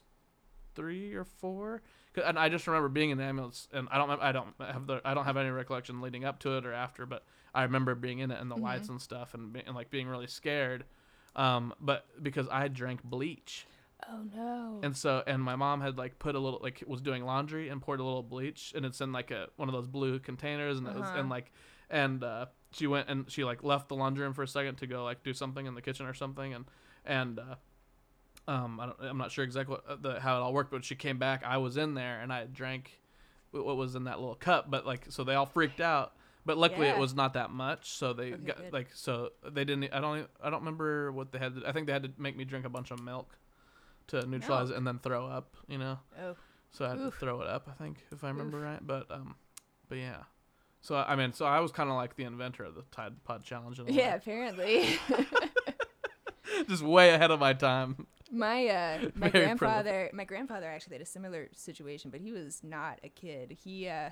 three 0.74 1.14
or 1.14 1.24
four, 1.26 1.82
and 2.26 2.38
I 2.40 2.50
just 2.50 2.66
remember 2.68 2.90
being 2.90 3.12
in 3.12 3.18
the 3.20 3.24
ambulance, 3.24 3.68
and 3.72 3.88
I 3.92 3.98
don't, 3.98 4.22
I 4.22 4.32
don't 4.32 4.54
have 4.60 4.88
the, 4.88 5.02
I 5.06 5.14
don't 5.14 5.26
have 5.26 5.38
any 5.38 5.50
recollection 5.50 6.02
leading 6.02 6.26
up 6.26 6.40
to 6.40 6.58
it 6.58 6.66
or 6.66 6.74
after, 6.74 7.06
but 7.06 7.24
I 7.54 7.64
remember 7.64 7.96
being 7.96 8.20
in 8.20 8.32
it 8.32 8.42
and 8.42 8.50
the 8.52 8.58
lights 8.58 8.88
Mhm. 8.88 8.92
and 8.92 9.02
stuff, 9.02 9.34
and, 9.36 9.54
be, 9.54 9.62
and 9.66 9.76
like 9.76 9.90
being 9.90 10.08
really 10.08 10.28
scared, 10.28 10.84
um, 11.36 11.74
but 11.80 12.06
because 12.22 12.48
I 12.52 12.68
drank 12.68 13.04
bleach, 13.04 13.66
Oh 14.10 14.20
no. 14.36 14.80
and 14.84 14.96
so 14.96 15.24
and 15.26 15.42
my 15.42 15.56
mom 15.56 15.82
had 15.82 15.98
like 15.98 16.20
put 16.20 16.36
a 16.36 16.40
little 16.40 16.60
like 16.62 16.84
was 16.88 17.02
doing 17.02 17.24
laundry 17.26 17.70
and 17.70 17.82
poured 17.82 18.00
a 18.00 18.04
little 18.04 18.24
bleach, 18.24 18.74
and 18.76 18.86
it's 18.86 19.02
in 19.02 19.12
like 19.12 19.32
a 19.32 19.48
one 19.56 19.68
of 19.70 19.74
those 19.74 19.88
blue 19.88 20.20
containers, 20.20 20.78
and 20.78 20.88
it 20.88 20.96
was 20.96 21.10
Uh-huh. 21.10 21.20
and 21.20 21.30
like 21.30 21.52
and 21.90 22.24
uh, 22.24 22.46
she 22.72 22.88
went 22.88 23.10
and 23.10 23.30
she 23.32 23.44
like 23.44 23.64
left 23.64 23.90
the 23.90 23.96
laundry 23.96 24.24
room 24.24 24.34
for 24.34 24.44
a 24.44 24.48
second 24.48 24.76
to 24.78 24.88
go 24.88 25.04
like 25.04 25.24
do 25.24 25.34
something 25.34 25.66
in 25.66 25.76
the 25.76 25.82
kitchen 25.82 26.06
or 26.06 26.14
something 26.14 26.54
and 26.54 26.66
and 27.06 27.40
uh, 27.40 27.56
um 28.48 28.80
I 28.80 28.86
don't, 28.88 28.98
I'm 29.02 29.18
not 29.18 29.32
sure 29.32 29.44
exactly 29.44 29.76
what, 29.76 29.86
uh, 29.88 29.96
the 30.02 30.20
how 30.20 30.38
it 30.38 30.42
all 30.42 30.54
worked 30.54 30.72
but 30.72 30.84
she 30.84 30.96
came 30.96 31.18
back 31.18 31.44
I 31.46 31.58
was 31.58 31.78
in 31.78 31.94
there 31.94 32.20
and 32.22 32.34
I 32.34 32.46
drank 32.46 33.00
what 33.52 33.78
was 33.78 33.96
in 33.96 34.04
that 34.06 34.20
little 34.20 34.36
cup 34.36 34.70
but 34.70 34.86
like 34.86 35.06
so 35.10 35.24
they 35.24 35.36
all 35.36 35.46
freaked 35.46 35.80
out 35.80 36.15
but 36.46 36.58
luckily 36.58 36.88
it 36.88 36.98
was 36.98 37.14
not 37.16 37.34
that 37.34 37.50
much 37.50 37.90
so 37.90 38.14
they 38.14 38.34
Okay, 38.34 38.44
got 38.46 38.58
good. 38.58 38.74
like 38.74 38.88
so 38.94 39.32
they 39.50 39.66
didn't 39.66 39.92
I 39.94 40.00
don't 40.00 40.28
I 40.44 40.50
don't 40.50 40.60
remember 40.60 41.12
what 41.12 41.32
they 41.32 41.40
had 41.40 41.56
to, 41.56 41.68
I 41.68 41.72
think 41.72 41.88
they 41.88 41.94
had 41.94 42.04
to 42.04 42.12
make 42.18 42.38
me 42.38 42.46
drink 42.46 42.66
a 42.66 42.70
bunch 42.70 42.92
of 42.92 43.02
milk 43.02 43.38
to 44.08 44.26
neutralize 44.28 44.70
it 44.70 44.78
and 44.78 44.86
then 44.86 45.00
throw 45.00 45.26
up 45.26 45.56
you 45.68 45.78
know 45.78 46.00
oh. 46.22 46.36
so 46.72 46.86
I 46.86 46.90
had 46.90 47.00
Oof. 47.00 47.14
to 47.14 47.20
throw 47.20 47.42
it 47.42 47.48
up, 47.48 47.68
I 47.68 47.82
think, 47.82 48.06
if 48.12 48.24
I 48.24 48.28
remember 48.28 48.60
right. 48.60 48.80
But 48.86 49.10
um, 49.10 49.36
but 49.90 49.98
yeah. 49.98 50.24
So 50.82 50.96
I 50.98 51.16
mean, 51.16 51.34
so 51.34 51.46
I 51.46 51.60
was 51.62 51.72
kind 51.72 51.90
of 51.90 51.96
like 51.96 52.16
the 52.16 52.26
inventor 52.26 52.64
of 52.64 52.76
the 52.76 52.84
Tide 52.92 53.24
Pod 53.24 53.44
Challenge. 53.44 53.80
In 53.80 53.88
a 53.88 53.92
way. 53.92 53.98
Yeah, 53.98 54.16
apparently. 54.16 55.00
just 56.68 56.84
way 56.84 57.10
ahead 57.10 57.32
of 57.32 57.40
my 57.40 57.54
time. 57.54 58.06
my 58.32 58.68
uh, 58.68 59.10
my 59.16 59.30
Very 59.30 59.46
grandfather, 59.46 60.10
my 60.14 60.26
grandfather 60.26 60.68
actually 60.68 60.96
had 60.96 61.02
a 61.02 61.06
similar 61.08 61.50
situation, 61.56 62.12
but 62.12 62.20
he 62.20 62.32
was 62.32 62.62
not 62.64 63.00
a 63.04 63.10
kid. 63.10 63.58
He 63.64 63.88
uh, 63.88 64.12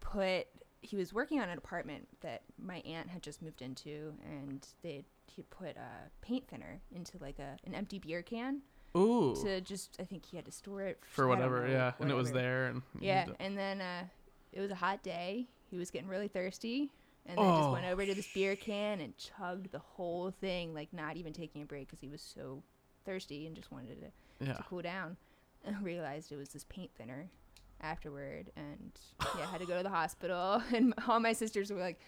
put 0.00 0.46
he 0.82 0.96
was 0.96 1.12
working 1.12 1.40
on 1.40 1.48
an 1.48 1.58
apartment 1.58 2.08
that 2.22 2.42
my 2.58 2.76
aunt 2.86 3.08
had 3.08 3.22
just 3.22 3.42
moved 3.42 3.62
into, 3.62 4.14
and 4.24 4.66
they 4.82 5.04
he 5.26 5.42
put 5.50 5.76
a 5.76 6.10
paint 6.22 6.48
thinner 6.48 6.80
into 6.94 7.18
like 7.20 7.38
a 7.38 7.56
an 7.64 7.74
empty 7.74 7.98
beer 7.98 8.22
can 8.22 8.62
Ooh, 8.96 9.36
to 9.44 9.60
just 9.60 9.96
I 10.00 10.04
think 10.04 10.24
he 10.26 10.36
had 10.36 10.46
to 10.46 10.52
store 10.52 10.82
it 10.82 10.98
for 11.10 11.28
whatever, 11.28 11.66
know, 11.66 11.72
yeah, 11.72 11.92
and 12.00 12.10
it 12.10 12.14
was 12.14 12.32
there, 12.32 12.66
and 12.66 12.82
Yeah, 12.98 13.26
and 13.38 13.56
then 13.56 13.80
uh, 13.80 14.04
it 14.52 14.60
was 14.60 14.70
a 14.70 14.74
hot 14.76 15.02
day. 15.02 15.46
He 15.70 15.78
was 15.78 15.90
getting 15.90 16.08
really 16.08 16.26
thirsty, 16.28 16.90
and 17.26 17.38
then 17.38 17.56
just 17.56 17.70
went 17.70 17.84
Oh. 17.86 17.90
over 17.92 18.04
to 18.04 18.14
this 18.14 18.32
beer 18.34 18.56
can 18.56 19.00
and 19.00 19.16
chugged 19.16 19.70
the 19.70 19.78
whole 19.78 20.32
thing, 20.32 20.74
like 20.74 20.92
not 20.92 21.16
even 21.16 21.32
taking 21.32 21.62
a 21.62 21.66
break 21.66 21.86
because 21.86 22.00
he 22.00 22.08
was 22.08 22.20
so 22.22 22.62
thirsty 23.04 23.46
and 23.46 23.54
just 23.54 23.70
wanted 23.70 24.00
to, 24.00 24.44
yeah. 24.46 24.54
to 24.54 24.62
cool 24.64 24.82
down. 24.82 25.16
And 25.64 25.80
realized 25.84 26.32
it 26.32 26.36
was 26.36 26.48
this 26.48 26.64
paint 26.64 26.90
thinner 26.96 27.28
afterward, 27.82 28.50
and 28.56 28.90
yeah, 29.36 29.46
I 29.46 29.50
had 29.50 29.60
to 29.60 29.66
go 29.66 29.76
to 29.76 29.82
the 29.82 29.88
hospital. 29.90 30.62
And 30.74 30.94
all 31.08 31.20
my 31.20 31.32
sisters 31.32 31.70
were 31.72 31.80
like, 31.80 31.98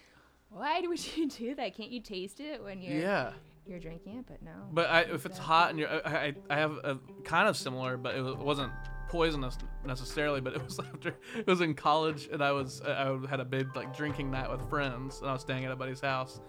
"Why 0.49 0.81
would 0.81 1.15
you 1.17 1.27
do 1.29 1.55
that? 1.55 1.75
Can't 1.75 1.91
you 1.91 2.01
taste 2.01 2.39
it 2.39 2.63
when 2.63 2.81
you're 2.81 2.99
Yeah, 2.99 3.31
you're 3.65 3.79
drinking 3.79 4.17
it?" 4.17 4.25
But 4.27 4.41
no. 4.43 4.51
but 4.71 4.89
I, 4.89 5.01
if 5.01 5.25
it's 5.25 5.37
hot 5.37 5.69
and 5.71 5.79
you're, 5.79 5.89
I, 5.89 6.27
I, 6.27 6.33
I 6.49 6.55
have 6.57 6.73
a 6.83 6.97
kind 7.23 7.47
of 7.47 7.57
similar, 7.57 7.97
but 7.97 8.15
it 8.15 8.37
wasn't 8.37 8.71
poisonous 9.09 9.57
necessarily. 9.85 10.41
But 10.41 10.55
it 10.55 10.63
was 10.63 10.79
after 10.93 11.15
it 11.37 11.47
was 11.47 11.61
in 11.61 11.73
college, 11.73 12.29
and 12.31 12.43
I 12.43 12.51
was 12.51 12.81
I 12.81 13.17
had 13.29 13.39
a 13.39 13.45
big 13.45 13.75
like 13.75 13.95
drinking 13.95 14.31
night 14.31 14.49
with 14.49 14.67
friends, 14.69 15.19
and 15.21 15.29
I 15.29 15.33
was 15.33 15.41
staying 15.41 15.65
at 15.65 15.71
a 15.71 15.75
buddy's 15.75 16.01
house, 16.01 16.39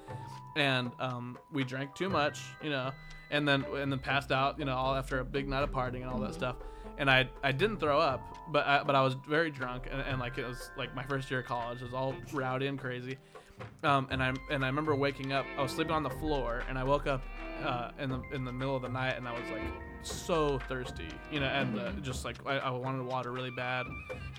and 0.57 0.91
um, 0.99 1.39
we 1.53 1.65
drank 1.65 1.95
too 1.95 2.09
much, 2.09 2.41
you 2.63 2.71
know, 2.71 2.91
and 3.31 3.47
then 3.47 3.65
and 3.75 3.91
then 3.93 3.99
passed 3.99 4.33
out, 4.33 4.59
you 4.59 4.65
know, 4.65 4.75
all 4.75 4.95
after 4.95 5.21
a 5.21 5.25
big 5.25 5.49
night 5.49 5.63
of 5.63 5.71
partying 5.71 6.03
and 6.03 6.11
all 6.11 6.21
that 6.21 6.35
stuff. 6.35 6.57
And 6.99 7.11
I 7.11 7.29
I 7.43 7.53
didn't 7.53 7.79
throw 7.79 7.99
up, 7.99 8.21
but 8.49 8.67
I, 8.67 8.83
but 8.85 8.95
I 8.95 9.03
was 9.03 9.15
very 9.29 9.51
drunk, 9.51 9.89
and, 9.91 10.01
and 10.01 10.21
like 10.21 10.39
it 10.39 10.47
was 10.47 10.71
like 10.77 10.95
my 10.95 11.03
first 11.03 11.31
year 11.31 11.41
of 11.41 11.47
college, 11.47 11.81
it 11.81 11.85
was 11.85 11.95
all 11.95 12.15
rowdy 12.33 12.67
and 12.67 12.79
crazy. 12.79 13.19
Um, 13.83 14.09
and 14.11 14.23
I 14.23 14.33
and 14.51 14.65
I 14.65 14.69
remember 14.69 14.95
waking 14.95 15.33
up. 15.33 15.45
I 15.59 15.63
was 15.63 15.73
sleeping 15.73 15.95
on 15.95 16.03
the 16.03 16.11
floor, 16.11 16.63
and 16.69 16.79
I 16.79 16.85
woke 16.85 17.07
up 17.07 17.23
uh, 17.65 17.91
in 17.99 18.11
the 18.11 18.23
in 18.33 18.45
the 18.45 18.53
middle 18.53 18.77
of 18.77 18.83
the 18.83 18.89
night, 18.89 19.17
and 19.17 19.29
I 19.29 19.33
was 19.33 19.49
like 19.51 19.63
so 20.03 20.59
thirsty, 20.69 21.09
you 21.31 21.41
know, 21.41 21.47
and 21.47 21.79
uh, 21.79 21.93
just 22.03 22.25
like 22.25 22.37
I, 22.47 22.59
I 22.59 22.71
wanted 22.71 23.05
water 23.05 23.33
really 23.33 23.51
bad, 23.51 23.87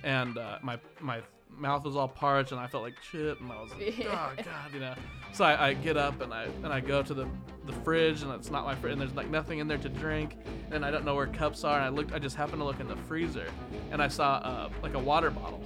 and 0.03 0.37
uh, 0.37 0.59
my 0.61 0.79
my 0.99 1.21
mouth 1.57 1.83
was 1.83 1.95
all 1.95 2.07
parched, 2.07 2.51
and 2.51 2.59
I 2.59 2.67
felt 2.67 2.83
like 2.83 3.01
shit, 3.01 3.39
and 3.39 3.51
I 3.51 3.61
was 3.61 3.71
like, 3.73 3.95
oh 4.07 4.33
god, 4.43 4.73
you 4.73 4.79
know. 4.79 4.93
So 5.33 5.43
I, 5.43 5.69
I 5.69 5.73
get 5.73 5.97
up 5.97 6.21
and 6.21 6.33
I 6.33 6.43
and 6.63 6.67
I 6.67 6.79
go 6.79 7.01
to 7.03 7.13
the 7.13 7.27
the 7.65 7.73
fridge, 7.83 8.21
and 8.21 8.31
it's 8.33 8.49
not 8.51 8.63
my 8.65 8.75
fridge, 8.75 8.93
and 8.93 9.01
there's 9.01 9.13
like 9.15 9.29
nothing 9.29 9.59
in 9.59 9.67
there 9.67 9.77
to 9.79 9.89
drink, 9.89 10.37
and 10.71 10.85
I 10.85 10.91
don't 10.91 11.03
know 11.05 11.15
where 11.15 11.27
cups 11.27 11.63
are, 11.63 11.75
and 11.77 11.83
I 11.85 11.89
looked, 11.89 12.13
I 12.13 12.19
just 12.19 12.35
happened 12.35 12.59
to 12.59 12.65
look 12.65 12.79
in 12.79 12.87
the 12.87 12.95
freezer, 12.95 13.47
and 13.91 14.01
I 14.01 14.07
saw 14.07 14.35
uh, 14.35 14.69
like 14.83 14.93
a 14.93 14.99
water 14.99 15.31
bottle, 15.31 15.63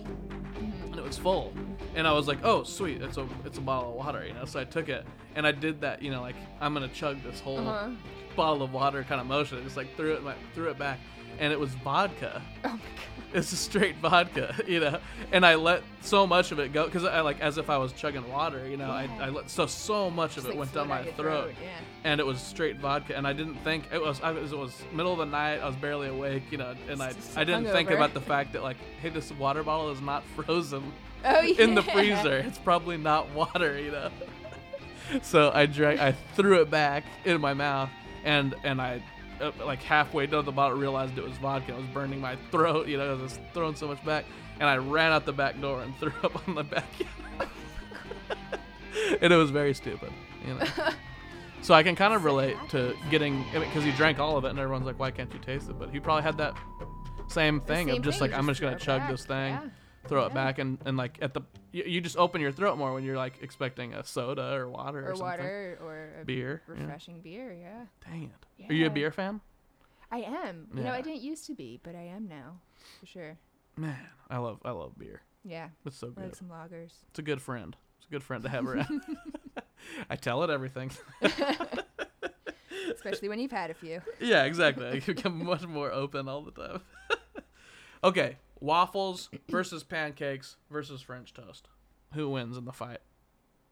and 0.57 0.95
it 0.95 1.03
was 1.03 1.17
full 1.17 1.53
and 1.95 2.07
I 2.07 2.13
was 2.13 2.27
like, 2.27 2.39
"Oh, 2.43 2.61
sweet! 2.63 3.01
It's 3.01 3.17
a 3.17 3.27
it's 3.45 3.57
a 3.57 3.61
bottle 3.61 3.89
of 3.91 3.95
water," 3.95 4.23
you 4.25 4.33
know. 4.33 4.45
So 4.45 4.59
I 4.59 4.63
took 4.63 4.89
it, 4.89 5.05
and 5.35 5.45
I 5.45 5.51
did 5.51 5.81
that, 5.81 6.03
you 6.03 6.11
know, 6.11 6.21
like 6.21 6.35
I'm 6.61 6.73
gonna 6.73 6.87
chug 6.87 7.21
this 7.23 7.39
whole 7.39 7.67
Uh-huh. 7.67 7.89
bottle 8.35 8.61
of 8.61 8.71
water 8.73 9.03
kind 9.03 9.19
of 9.19 9.25
motion. 9.25 9.57
I 9.57 9.61
just 9.61 9.75
like 9.75 9.95
threw 9.97 10.13
it, 10.13 10.23
my, 10.23 10.35
threw 10.53 10.69
it 10.69 10.77
back, 10.77 10.99
and 11.39 11.51
it 11.53 11.59
was 11.59 11.69
vodka. 11.75 12.41
Oh 12.63 12.69
my 12.69 12.75
god. 12.77 12.79
It's 13.31 13.51
a 13.51 13.55
straight 13.55 13.95
vodka, 13.97 14.55
you 14.67 14.79
know. 14.79 14.99
And 15.31 15.45
I 15.45 15.53
let 15.53 15.83
so 16.01 16.25
much 16.25 16.51
of 16.51 16.57
it 16.57 16.73
go 16.73 16.85
because 16.85 17.05
I 17.05 17.21
like 17.21 17.39
as 17.41 17.59
if 17.59 17.69
I 17.69 17.77
was 17.77 17.93
chugging 17.93 18.27
water, 18.27 18.67
you 18.67 18.75
know. 18.75 18.87
Yeah. 18.87 19.07
I, 19.19 19.25
I 19.25 19.29
let 19.29 19.51
so 19.51 19.67
so 19.67 20.09
much 20.09 20.37
of 20.37 20.45
it 20.45 20.49
like, 20.49 20.57
went 20.57 20.73
down 20.73 20.87
my 20.87 21.03
your 21.03 21.13
throat, 21.13 21.53
Yeah. 21.61 21.69
and 22.05 22.19
it 22.19 22.25
was 22.25 22.41
straight 22.41 22.77
vodka. 22.77 23.15
And 23.15 23.27
I 23.27 23.33
didn't 23.33 23.57
think 23.63 23.83
it 23.93 24.01
was. 24.01 24.19
I 24.21 24.31
was 24.31 24.51
it 24.51 24.57
was 24.57 24.81
middle 24.91 25.13
of 25.13 25.19
the 25.19 25.25
night. 25.27 25.59
I 25.59 25.67
was 25.67 25.75
barely 25.75 26.07
awake, 26.07 26.43
you 26.49 26.57
know. 26.57 26.73
And 26.89 27.03
I 27.03 27.13
I 27.35 27.43
didn't 27.43 27.65
think 27.65 27.91
about 27.91 28.15
the 28.15 28.21
fact 28.21 28.53
that 28.53 28.63
like, 28.63 28.77
hey, 29.01 29.09
this 29.09 29.31
water 29.33 29.61
bottle 29.61 29.91
is 29.91 30.01
not 30.01 30.23
frozen 30.35 30.91
Oh 31.23 31.41
yeah. 31.41 31.61
in 31.63 31.75
the 31.75 31.83
freezer. 31.83 32.37
It's 32.39 32.57
probably 32.57 32.97
not 32.97 33.29
water, 33.35 33.77
you 33.79 33.91
know. 33.91 34.09
so 35.21 35.51
I 35.53 35.67
drank. 35.67 35.99
I 35.99 36.13
threw 36.35 36.61
it 36.61 36.71
back 36.71 37.03
in 37.25 37.39
my 37.39 37.53
mouth, 37.53 37.89
and 38.23 38.55
and 38.63 38.81
I, 38.81 39.03
like 39.65 39.81
halfway 39.81 40.25
down 40.27 40.45
the 40.45 40.51
bottle, 40.51 40.77
realized 40.77 41.17
it 41.17 41.23
was 41.23 41.37
vodka. 41.37 41.73
It 41.73 41.77
was 41.77 41.85
burning 41.87 42.19
my 42.19 42.35
throat, 42.51 42.87
you 42.87 42.97
know, 42.97 43.13
I 43.17 43.21
was 43.21 43.39
throwing 43.53 43.75
so 43.75 43.87
much 43.87 44.03
back, 44.05 44.25
and 44.59 44.69
I 44.69 44.77
ran 44.77 45.11
out 45.11 45.25
the 45.25 45.33
back 45.33 45.59
door 45.61 45.81
and 45.81 45.95
threw 45.99 46.13
up 46.23 46.47
on 46.47 46.55
the 46.55 46.63
backyard. 46.63 47.49
and 49.21 49.33
it 49.33 49.35
was 49.35 49.49
very 49.51 49.73
stupid, 49.73 50.11
you 50.45 50.53
know. 50.55 50.65
So 51.61 51.73
I 51.73 51.83
can 51.83 51.93
kind 51.95 52.13
of 52.13 52.23
relate 52.23 52.55
to 52.69 52.95
getting 53.11 53.43
because 53.53 53.83
he 53.83 53.91
drank 53.91 54.17
all 54.17 54.37
of 54.37 54.45
it, 54.45 54.49
and 54.49 54.57
everyone's 54.59 54.85
like, 54.85 54.97
"Why 54.97 55.11
can't 55.11 55.31
you 55.33 55.39
taste 55.39 55.69
it?" 55.69 55.77
But 55.77 55.89
he 55.89 55.99
probably 55.99 56.23
had 56.23 56.37
that 56.37 56.55
same 57.27 57.59
thing 57.59 57.87
same 57.87 57.97
of 57.97 58.01
just 58.01 58.19
thing, 58.19 58.31
like, 58.31 58.39
"I'm 58.39 58.47
just 58.47 58.61
throw 58.61 58.69
gonna 58.69 58.79
chug 58.79 59.01
back. 59.01 59.11
this 59.11 59.25
thing." 59.25 59.53
Yeah. 59.53 59.69
Throw 60.09 60.25
it 60.25 60.29
Yeah. 60.29 60.33
back 60.33 60.59
and, 60.59 60.77
and 60.85 60.97
like 60.97 61.17
at 61.21 61.33
the 61.33 61.41
you, 61.71 61.83
you 61.85 62.01
just 62.01 62.17
open 62.17 62.41
your 62.41 62.51
throat 62.51 62.77
more 62.77 62.93
when 62.93 63.03
you're 63.03 63.15
like 63.17 63.35
expecting 63.41 63.93
a 63.93 64.03
soda 64.03 64.53
or 64.53 64.67
water 64.69 65.07
or, 65.07 65.11
Or 65.11 65.15
water 65.15 65.77
or 65.81 66.09
a 66.21 66.25
beer 66.25 66.61
yeah. 66.67 66.73
refreshing 66.81 67.21
beer. 67.21 67.53
Yeah. 67.53 67.85
dang 68.09 68.23
it 68.59 68.69
are 68.69 68.73
you 68.73 68.87
a 68.87 68.89
beer 68.89 69.11
fan 69.11 69.39
I 70.11 70.21
am. 70.21 70.67
You 70.73 70.81
know, 70.81 70.91
I 70.91 71.01
didn't 71.01 71.21
used 71.21 71.45
to 71.45 71.53
be, 71.53 71.79
but 71.83 71.93
I 71.95 72.01
am 72.01 72.27
now, 72.27 72.59
for 72.99 73.05
sure. 73.05 73.37
man 73.77 73.99
i 74.29 74.37
love 74.37 74.59
i 74.65 74.71
love 74.71 74.97
beer 74.97 75.21
Yeah. 75.45 75.69
it's 75.85 75.97
so 75.97 76.07
I 76.07 76.09
good 76.11 76.23
like 76.25 76.35
some 76.35 76.49
lagers. 76.49 76.93
it's 77.09 77.19
a 77.19 77.21
good 77.21 77.41
friend 77.41 77.75
it's 77.97 78.07
a 78.07 78.11
good 78.11 78.23
friend 78.23 78.41
to 78.43 78.49
have 78.49 78.65
around. 78.67 79.01
I 80.09 80.15
tell 80.17 80.43
it 80.43 80.49
everything. 80.49 80.91
Especially 82.93 83.29
when 83.29 83.39
you've 83.39 83.51
had 83.51 83.69
a 83.69 83.73
few. 83.73 84.01
yeah, 84.19 84.43
exactly. 84.43 84.87
I 84.87 84.99
become 84.99 85.43
much 85.45 85.65
more 85.65 85.91
open 85.91 86.27
all 86.27 86.41
the 86.41 86.51
time. 86.51 86.81
okay, 88.03 88.37
waffles 88.59 89.29
versus 89.49 89.83
pancakes 89.83 90.57
versus 90.69 91.01
French 91.01 91.33
toast. 91.33 91.67
Who 92.13 92.29
wins 92.29 92.57
in 92.57 92.65
the 92.65 92.71
fight? 92.73 92.99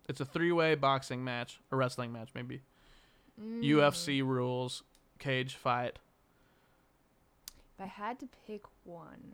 It's 0.07 0.21
a 0.21 0.25
three-way 0.25 0.75
boxing 0.75 1.23
match, 1.23 1.59
a 1.71 1.75
wrestling 1.75 2.11
match 2.13 2.29
maybe. 2.33 2.61
Mm. 3.41 3.63
UFC 3.63 4.21
rules, 4.25 4.83
cage 5.19 5.55
fight. 5.55 5.99
If 7.77 7.83
I 7.83 7.87
had 7.87 8.19
to 8.19 8.27
pick 8.47 8.63
one, 8.83 9.33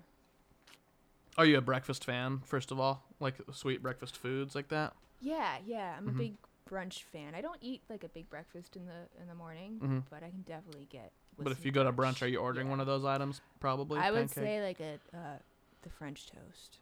Are 1.38 1.46
you 1.46 1.58
a 1.58 1.62
breakfast 1.62 2.06
fan 2.06 2.42
first 2.46 2.70
of 2.72 2.80
all? 2.80 3.04
Like 3.20 3.36
sweet 3.54 3.82
breakfast 3.82 4.18
foods 4.18 4.54
like 4.56 4.68
that? 4.70 4.94
yeah, 5.22 5.58
yeah, 5.66 5.96
I'm 5.98 6.06
Mhm. 6.08 6.10
a 6.10 6.18
big 6.18 6.34
brunch 6.70 7.04
fan. 7.04 7.34
I 7.34 7.42
don't 7.42 7.58
eat 7.62 7.82
like 7.90 8.04
a 8.04 8.10
big 8.10 8.30
breakfast 8.30 8.76
in 8.76 8.86
the 8.86 9.08
in 9.20 9.28
the 9.28 9.34
morning, 9.36 9.80
Mhm. 9.80 10.04
but 10.10 10.22
I 10.24 10.30
can 10.30 10.42
definitely 10.42 10.86
get. 10.86 11.12
But 11.40 11.52
if 11.52 11.66
you 11.66 11.72
go 11.72 11.84
to 11.84 11.92
brunch, 11.94 12.22
are 12.22 12.28
you 12.28 12.38
ordering 12.40 12.68
Yeah. 12.68 12.72
one 12.72 12.80
of 12.80 12.88
those 12.88 13.06
items? 13.06 13.42
Probably. 13.60 14.00
I 14.00 14.12
would 14.12 14.28
pancake? 14.30 14.36
say 14.44 14.62
like 14.62 14.80
a 14.80 15.00
uh, 15.18 15.38
the 15.82 15.90
French 15.90 16.28
toast. 16.28 16.80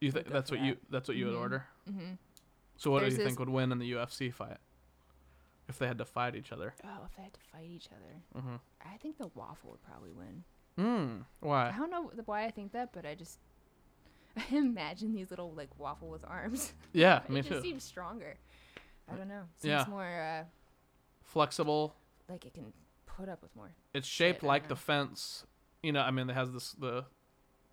You 0.00 0.10
think 0.12 0.28
that's 0.28 0.50
what 0.50 0.60
you 0.60 0.76
that's 0.90 1.08
what 1.08 1.16
you 1.16 1.26
Mhm. 1.26 1.30
would 1.32 1.38
order? 1.38 1.64
Mm-hmm. 1.90 2.14
So 2.76 2.90
what 2.90 3.00
There's 3.00 3.14
do 3.14 3.20
you 3.22 3.26
think 3.26 3.38
would 3.38 3.48
win 3.48 3.72
in 3.72 3.78
the 3.78 3.92
UFC 3.92 4.32
fight? 4.32 4.58
If 5.68 5.78
they 5.78 5.86
had 5.86 5.98
to 5.98 6.04
fight 6.04 6.36
each 6.36 6.52
other. 6.52 6.74
Oh, 6.84 7.04
if 7.06 7.16
they 7.16 7.22
had 7.24 7.32
to 7.34 7.40
fight 7.52 7.68
each 7.70 7.88
other, 7.88 8.22
Mm-hmm. 8.42 8.56
I 8.92 8.96
think 8.98 9.18
the 9.18 9.28
waffle 9.34 9.70
would 9.70 9.82
probably 9.82 10.12
win. 10.12 10.44
Mm. 10.78 11.24
Why? 11.40 11.70
I 11.70 11.76
don't 11.78 11.90
know 11.90 12.10
why 12.26 12.44
I 12.44 12.50
think 12.50 12.72
that, 12.72 12.92
but 12.92 13.04
I 13.06 13.14
just 13.14 13.38
I 14.36 14.44
imagine 14.54 15.14
these 15.14 15.30
little 15.30 15.52
like 15.52 15.70
waffle 15.78 16.08
with 16.08 16.24
arms. 16.26 16.72
Yeah, 16.92 17.22
it 17.24 17.30
me 17.30 17.40
just 17.40 17.52
too. 17.52 17.60
seems 17.62 17.82
stronger. 17.84 18.36
I 19.10 19.14
don't 19.16 19.28
know. 19.28 19.42
Seems 19.56 19.70
Yeah. 19.70 19.86
more 19.88 20.04
uh, 20.04 20.44
Flexible. 21.22 21.94
like 22.28 22.44
it 22.44 22.54
can 22.54 22.72
put 23.16 23.28
up 23.28 23.42
with 23.42 23.54
more. 23.56 23.70
It's 23.94 24.06
shaped 24.06 24.40
Shit, 24.40 24.46
like 24.48 24.68
the 24.68 24.76
fence. 24.76 25.44
You 25.82 25.92
know, 25.92 26.00
I 26.00 26.10
mean, 26.10 26.28
it 26.30 26.34
has 26.34 26.52
this 26.52 26.72
the, 26.72 27.04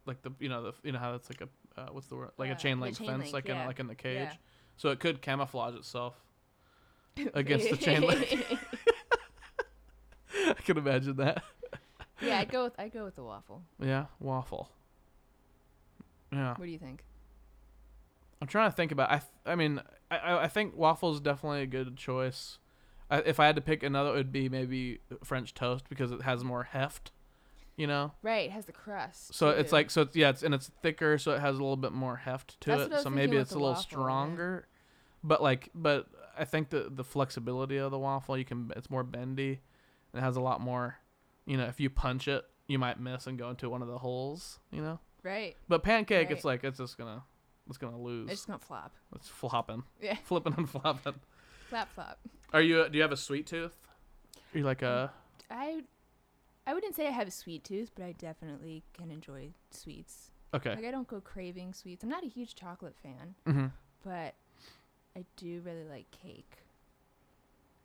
like 0.06 0.22
the 0.22 0.32
you 0.40 0.50
know 0.50 0.64
the 0.64 0.74
you 0.84 0.92
know 0.92 1.00
how 1.00 1.14
it's 1.16 1.30
like 1.30 1.42
a 1.42 1.80
uh, 1.82 1.88
what's 1.92 2.08
the 2.08 2.16
word 2.16 2.32
like 2.38 2.50
Uh, 2.50 2.54
a 2.54 2.58
chain 2.58 2.80
link 2.80 2.98
chain 2.98 3.08
fence 3.08 3.24
link, 3.24 3.34
like 3.34 3.50
in 3.50 3.58
like 3.66 3.80
in 3.80 3.88
the 3.88 3.96
cage. 3.96 4.30
Yeah. 4.30 4.34
So 4.78 4.90
it 4.90 5.00
could 5.00 5.22
camouflage 5.22 5.76
itself 5.76 6.16
against 7.34 7.70
the 7.70 7.78
chain 7.78 8.02
link. 8.02 8.46
I 10.46 10.54
can 10.66 10.78
imagine 10.78 11.16
that. 11.18 11.44
yeah, 12.22 12.40
I'd 12.40 12.52
go 12.52 12.64
with 12.66 12.74
I'd 12.80 12.92
go 12.94 13.04
with 13.06 13.16
the 13.16 13.24
waffle. 13.24 13.64
Yeah, 13.80 14.06
waffle. 14.20 14.70
Yeah. 16.32 16.50
What 16.56 16.66
do 16.66 16.72
you 16.72 16.80
think? 16.80 17.04
I'm 18.42 18.48
trying 18.48 18.70
to 18.70 18.76
think 18.76 18.92
about. 18.92 19.10
I 19.12 19.18
th- 19.20 19.30
I 19.46 19.56
mean, 19.56 19.80
I 20.12 20.38
I- 20.40 20.48
think 20.48 20.76
waffle 20.76 21.14
is 21.14 21.22
definitely 21.22 21.62
a 21.62 21.68
good 21.68 21.96
choice. 21.96 22.58
I, 23.13 23.17
if 23.19 23.39
I 23.39 23.45
had 23.45 23.56
to 23.56 23.62
pick 23.62 23.84
another, 23.84 24.10
it 24.10 24.13
would 24.13 24.32
be 24.32 24.49
maybe 24.49 24.99
French 25.23 25.54
toast 25.54 25.86
because 25.88 26.12
it 26.12 26.23
has 26.23 26.43
more 26.43 26.63
heft. 26.63 27.12
You 27.76 27.88
know, 27.88 28.12
Right, 28.21 28.45
it 28.45 28.52
has 28.52 28.65
the 28.65 28.71
crust. 28.71 29.34
so 29.34 29.49
it's 29.49 29.71
like 29.71 29.89
so 29.89 30.04
it's, 30.04 30.15
yeah, 30.15 30.30
it's 30.30 30.43
and 30.43 30.54
it's 30.54 30.69
thicker, 30.84 31.17
so 31.17 31.32
it 31.32 31.39
has 31.39 31.56
a 31.56 31.60
little 31.60 31.76
bit 31.78 31.91
more 31.91 32.17
heft 32.17 32.60
to 32.62 32.69
That's 32.69 32.82
it. 32.82 32.84
what 32.84 32.91
I 32.91 32.95
was 32.97 33.04
So 33.04 33.10
maybe 33.10 33.38
it's 33.38 33.52
a 33.52 33.56
little 33.56 33.69
waffle, 33.69 33.82
yeah. 33.89 33.97
stronger. 33.97 34.67
But 35.23 35.41
like, 35.41 35.69
but 35.73 36.08
I 36.38 36.45
think 36.45 36.69
the 36.69 36.91
the 36.91 37.04
flexibility 37.04 37.78
of 37.78 37.89
the 37.89 37.97
waffle, 37.97 38.38
you 38.38 38.45
can 38.45 38.71
it's 38.76 38.91
more 38.91 39.04
bendy, 39.04 39.60
and 40.12 40.21
it 40.21 40.21
has 40.21 40.36
a 40.36 40.41
lot 40.41 40.62
more. 40.62 40.97
You 41.47 41.58
know, 41.58 41.65
if 41.65 41.80
you 41.80 41.89
punch 41.89 42.28
it, 42.28 42.45
you 42.67 42.78
might 42.78 42.99
miss 42.99 43.26
and 43.26 43.39
go 43.39 43.49
into 43.49 43.69
one 43.69 43.82
of 43.82 43.88
the 43.88 43.97
holes. 43.97 44.60
You 44.71 44.82
know, 44.84 44.99
right. 45.23 45.56
but 45.67 45.82
pancake, 45.82 46.30
it's 46.30 46.45
like 46.45 46.63
it's 46.63 46.78
just 46.78 46.95
gonna 46.95 47.23
it's 47.67 47.80
gonna 47.80 47.99
lose. 47.99 48.30
It's 48.30 48.41
just 48.41 48.47
gonna 48.47 48.60
flop. 48.60 48.93
It's 49.15 49.30
flopping. 49.30 49.84
Yeah. 49.99 50.17
Flipping 50.26 50.54
and 50.58 50.69
flopping. 50.69 51.15
Are 52.54 52.62
you? 52.62 52.88
Do 52.90 52.98
you 52.98 53.02
have 53.02 53.12
a 53.12 53.18
sweet 53.18 53.48
tooth? 53.48 53.76
Are 54.54 54.58
you 54.58 54.64
like 54.64 54.82
a? 54.82 55.12
I 55.50 55.82
I 56.68 56.74
wouldn't 56.74 56.96
say 56.96 57.08
I 57.08 57.12
have 57.12 57.28
a 57.28 57.32
sweet 57.32 57.64
tooth, 57.64 57.92
but 57.96 58.04
I 58.06 58.12
definitely 58.14 58.84
can 58.94 59.12
enjoy 59.12 59.50
sweets. 59.72 60.30
Okay. 60.54 60.76
Like 60.76 60.86
I 60.86 60.92
don't 60.92 61.08
go 61.08 61.20
craving 61.20 61.74
sweets. 61.74 62.04
I'm 62.04 62.10
not 62.10 62.24
a 62.24 62.28
huge 62.28 62.56
chocolate 62.56 62.96
fan, 63.02 63.36
Mm-hmm. 63.48 63.66
but 64.06 64.36
I 65.16 65.26
do 65.36 65.62
really 65.66 65.84
like 65.84 66.06
cake. 66.12 66.58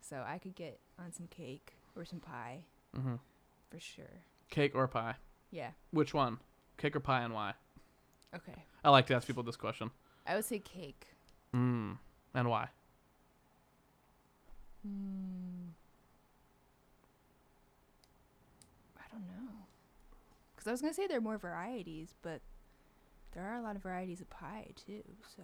So 0.01 0.23
I 0.25 0.37
could 0.37 0.55
get 0.55 0.79
on 0.99 1.11
some 1.11 1.27
cake 1.27 1.73
or 1.95 2.05
some 2.05 2.19
pie 2.19 2.59
Mm-hmm. 2.97 3.15
for 3.69 3.79
sure. 3.79 4.21
Cake 4.49 4.73
or 4.75 4.87
pie? 4.87 5.15
Yeah. 5.51 5.71
Which 5.91 6.13
one? 6.13 6.37
Cake 6.77 6.95
or 6.95 6.99
pie, 6.99 7.21
and 7.21 7.33
why? 7.33 7.53
Okay. 8.35 8.63
I 8.83 8.89
like 8.89 9.05
to 9.07 9.15
ask 9.15 9.27
people 9.27 9.43
this 9.43 9.55
question. 9.57 9.91
I 10.25 10.35
would 10.35 10.45
say 10.45 10.59
cake. 10.59 11.05
Mm. 11.55 11.97
And 12.33 12.49
why? 12.49 12.69
Hmm. 14.83 15.69
I 18.97 19.03
don't 19.11 19.27
know. 19.27 19.51
Because 20.55 20.67
I 20.67 20.71
was 20.71 20.81
going 20.81 20.93
to 20.93 20.95
say 20.95 21.07
there 21.07 21.17
are 21.17 21.21
more 21.21 21.37
varieties, 21.37 22.15
but 22.21 22.41
there 23.33 23.43
are 23.43 23.57
a 23.57 23.61
lot 23.61 23.75
of 23.75 23.83
varieties 23.83 24.21
of 24.21 24.29
pie 24.29 24.67
too, 24.85 25.03
so. 25.35 25.43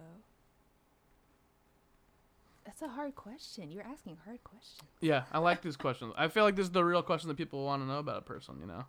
That's 2.64 2.82
a 2.82 2.88
hard 2.88 3.14
question. 3.14 3.70
You're 3.70 3.84
asking 3.84 4.18
hard 4.24 4.42
questions. 4.42 4.90
Yeah, 5.00 5.22
I 5.30 5.38
like 5.38 5.62
these 5.62 5.76
questions. 5.76 6.12
I 6.16 6.26
feel 6.26 6.42
like 6.42 6.56
this 6.56 6.66
is 6.66 6.72
the 6.72 6.84
real 6.84 7.02
question 7.02 7.28
that 7.28 7.36
people 7.36 7.64
want 7.64 7.80
to 7.82 7.86
know 7.86 8.00
about 8.00 8.18
a 8.18 8.22
person. 8.22 8.56
You 8.60 8.66
know, 8.66 8.84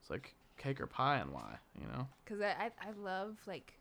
it's 0.00 0.08
like 0.08 0.36
cake 0.56 0.80
or 0.80 0.86
pie, 0.86 1.16
and 1.16 1.32
why? 1.32 1.56
You 1.80 1.88
know. 1.88 2.06
Because 2.24 2.40
I, 2.40 2.50
I, 2.50 2.70
I 2.80 2.90
love, 2.96 3.36
like, 3.46 3.72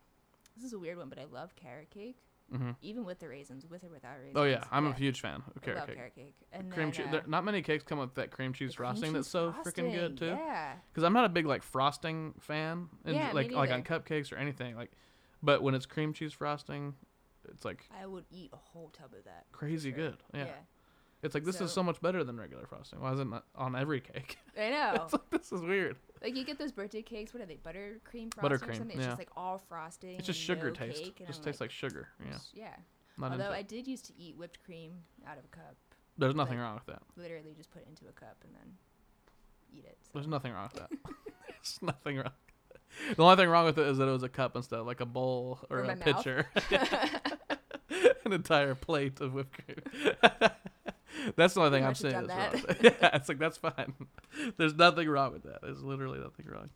this 0.55 0.65
is 0.65 0.73
a 0.73 0.79
weird 0.79 0.97
one, 0.97 1.09
but 1.09 1.19
I 1.19 1.25
love 1.31 1.55
carrot 1.55 1.91
cake, 1.91 2.17
Mm-hmm. 2.53 2.71
even 2.81 3.03
with 3.03 3.19
the 3.19 3.27
raisins, 3.27 3.65
with 3.69 3.83
or 3.83 3.89
without 3.89 4.17
raisins. 4.19 4.37
Oh 4.37 4.43
yeah, 4.43 4.63
I'm 4.71 4.87
a 4.87 4.93
huge 4.93 5.19
fan 5.19 5.43
of 5.53 5.61
carrot 5.61 5.87
cake. 5.87 5.95
carrot 5.97 6.15
cake. 6.15 6.35
And 6.53 6.71
cream 6.71 6.91
then, 6.91 7.05
cheese. 7.05 7.13
uh, 7.13 7.21
Not 7.27 7.43
many 7.43 7.61
cakes 7.61 7.83
come 7.83 7.99
with 7.99 8.15
that 8.15 8.31
cream 8.31 8.53
cheese 8.53 8.75
cream 8.75 8.87
frosting 8.87 9.13
that's 9.13 9.27
so 9.27 9.53
freaking 9.65 9.91
good 9.93 10.17
too. 10.17 10.27
Yeah. 10.27 10.73
Because 10.89 11.03
I'm 11.03 11.13
not 11.13 11.25
a 11.25 11.29
big 11.29 11.45
like 11.45 11.61
frosting 11.61 12.33
fan, 12.39 12.87
and 13.03 13.15
Yeah, 13.15 13.31
like 13.33 13.51
like 13.51 13.71
on 13.71 13.83
cupcakes 13.83 14.31
or 14.31 14.37
anything. 14.37 14.75
Like, 14.75 14.91
but 15.43 15.61
when 15.61 15.75
it's 15.75 15.85
cream 15.85 16.13
cheese 16.13 16.31
frosting, 16.33 16.93
it's 17.51 17.65
like 17.65 17.85
I 18.01 18.05
would 18.05 18.25
eat 18.31 18.51
a 18.53 18.57
whole 18.57 18.89
tub 18.89 19.13
of 19.17 19.25
that. 19.25 19.45
crazy 19.51 19.89
sure. 19.91 19.97
good. 19.97 20.17
Yeah. 20.33 20.45
yeah. 20.45 20.51
It's 21.23 21.33
like 21.33 21.45
this 21.45 21.55
is 21.55 21.71
So- 21.71 21.75
so 21.75 21.83
much 21.83 21.99
better 22.01 22.23
than 22.23 22.37
regular 22.39 22.65
frosting. 22.67 22.99
Why 23.01 23.11
isn't 23.13 23.33
it 23.33 23.43
on 23.55 23.75
every 23.75 24.01
cake? 24.01 24.37
I 24.57 24.69
know. 24.69 25.01
it's 25.03 25.13
like 25.13 25.29
this 25.31 25.51
is 25.51 25.61
weird. 25.61 25.95
like 26.21 26.35
you 26.35 26.45
get 26.45 26.59
those 26.59 26.71
birthday 26.71 27.01
cakes. 27.01 27.33
What 27.33 27.41
are 27.41 27.45
they? 27.47 27.55
Buttercream 27.55 28.33
frosting 28.33 28.39
or 28.43 28.49
Buttercream, 28.49 28.77
something? 28.77 28.97
It's 28.97 28.99
yeah. 28.99 29.07
just 29.07 29.17
like 29.17 29.29
all 29.35 29.57
frosting. 29.57 30.17
It's 30.17 30.27
just 30.27 30.39
sugar 30.39 30.67
no 30.67 30.73
taste. 30.73 31.03
Cake, 31.03 31.23
just 31.25 31.39
I'm 31.39 31.45
tastes 31.45 31.61
like 31.61 31.71
sugar. 31.71 32.09
Yeah. 32.23 32.37
yeah. 32.53 32.75
Not 33.17 33.31
Although 33.31 33.51
I 33.51 33.63
did 33.63 33.87
used 33.87 34.05
to 34.05 34.13
eat 34.17 34.37
whipped 34.37 34.63
cream 34.63 34.91
out 35.27 35.37
of 35.39 35.43
a 35.43 35.47
cup. 35.47 35.75
There's 36.19 36.35
nothing 36.35 36.59
wrong 36.59 36.75
with 36.75 36.85
that. 36.85 37.01
Literally 37.15 37.53
just 37.55 37.71
put 37.71 37.81
it 37.81 37.87
into 37.89 38.05
a 38.07 38.11
cup 38.11 38.37
and 38.43 38.53
then 38.53 38.73
eat 39.71 39.85
it. 39.85 39.97
So. 40.03 40.09
There's 40.13 40.27
nothing 40.27 40.53
wrong 40.53 40.69
with 40.71 40.81
that. 40.81 40.89
There's 41.47 41.79
nothing 41.81 42.17
wrong. 42.17 42.31
The 43.15 43.23
only 43.23 43.35
thing 43.35 43.49
wrong 43.49 43.65
with 43.65 43.77
it 43.77 43.87
is 43.87 43.97
that 43.97 44.07
it 44.07 44.11
was 44.11 44.23
a 44.23 44.29
cup 44.29 44.55
instead 44.55 44.79
of 44.79 44.85
like 44.87 45.01
a 45.01 45.05
bowl 45.05 45.59
or 45.69 45.79
Or 45.79 45.83
a 45.83 45.95
pitcher. 45.95 46.47
An 48.25 48.33
entire 48.33 48.75
plate 48.75 49.19
of 49.21 49.33
whipped 49.33 49.57
cream. 49.65 50.49
That's 51.35 51.53
the 51.53 51.61
only 51.61 51.77
thing 51.77 51.85
I'm 51.85 51.95
saying 51.95 52.13
done 52.13 52.23
is 52.25 52.29
wrong. 52.29 52.63
that. 52.67 52.83
yeah, 53.01 53.09
it's 53.15 53.29
like 53.29 53.39
that's 53.39 53.57
fine. 53.57 53.93
There's 54.57 54.75
nothing 54.75 55.09
wrong 55.09 55.33
with 55.33 55.43
that. 55.43 55.61
There's 55.61 55.83
literally 55.83 56.19
nothing 56.19 56.45
wrong. 56.47 56.69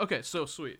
Okay, 0.00 0.22
so 0.22 0.46
sweet. 0.46 0.78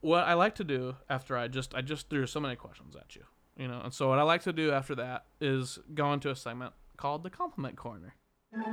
What 0.00 0.24
I 0.24 0.34
like 0.34 0.54
to 0.56 0.64
do 0.64 0.96
after 1.08 1.36
I 1.36 1.48
just 1.48 1.74
I 1.74 1.80
just 1.80 2.10
threw 2.10 2.26
so 2.26 2.38
many 2.38 2.54
questions 2.54 2.94
at 2.96 3.16
you, 3.16 3.22
you 3.56 3.66
know, 3.66 3.80
and 3.82 3.94
so 3.94 4.08
what 4.08 4.18
I 4.18 4.22
like 4.22 4.42
to 4.42 4.52
do 4.52 4.70
after 4.72 4.94
that 4.96 5.24
is 5.40 5.78
go 5.94 6.12
into 6.12 6.30
a 6.30 6.36
segment 6.36 6.74
called 6.96 7.22
the 7.22 7.30
compliment 7.30 7.76
corner. 7.76 8.14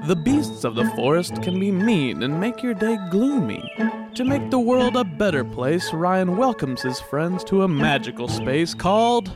The 0.05 0.15
beasts 0.15 0.63
of 0.63 0.75
the 0.75 0.85
forest 0.91 1.41
can 1.41 1.59
be 1.59 1.71
mean 1.71 2.21
and 2.21 2.39
make 2.39 2.61
your 2.61 2.75
day 2.75 2.99
gloomy. 3.09 3.67
To 4.13 4.23
make 4.23 4.51
the 4.51 4.59
world 4.59 4.95
a 4.95 5.03
better 5.03 5.43
place, 5.43 5.91
Ryan 5.91 6.37
welcomes 6.37 6.83
his 6.83 6.99
friends 6.99 7.43
to 7.45 7.63
a 7.63 7.67
magical 7.67 8.27
space 8.27 8.75
called 8.75 9.35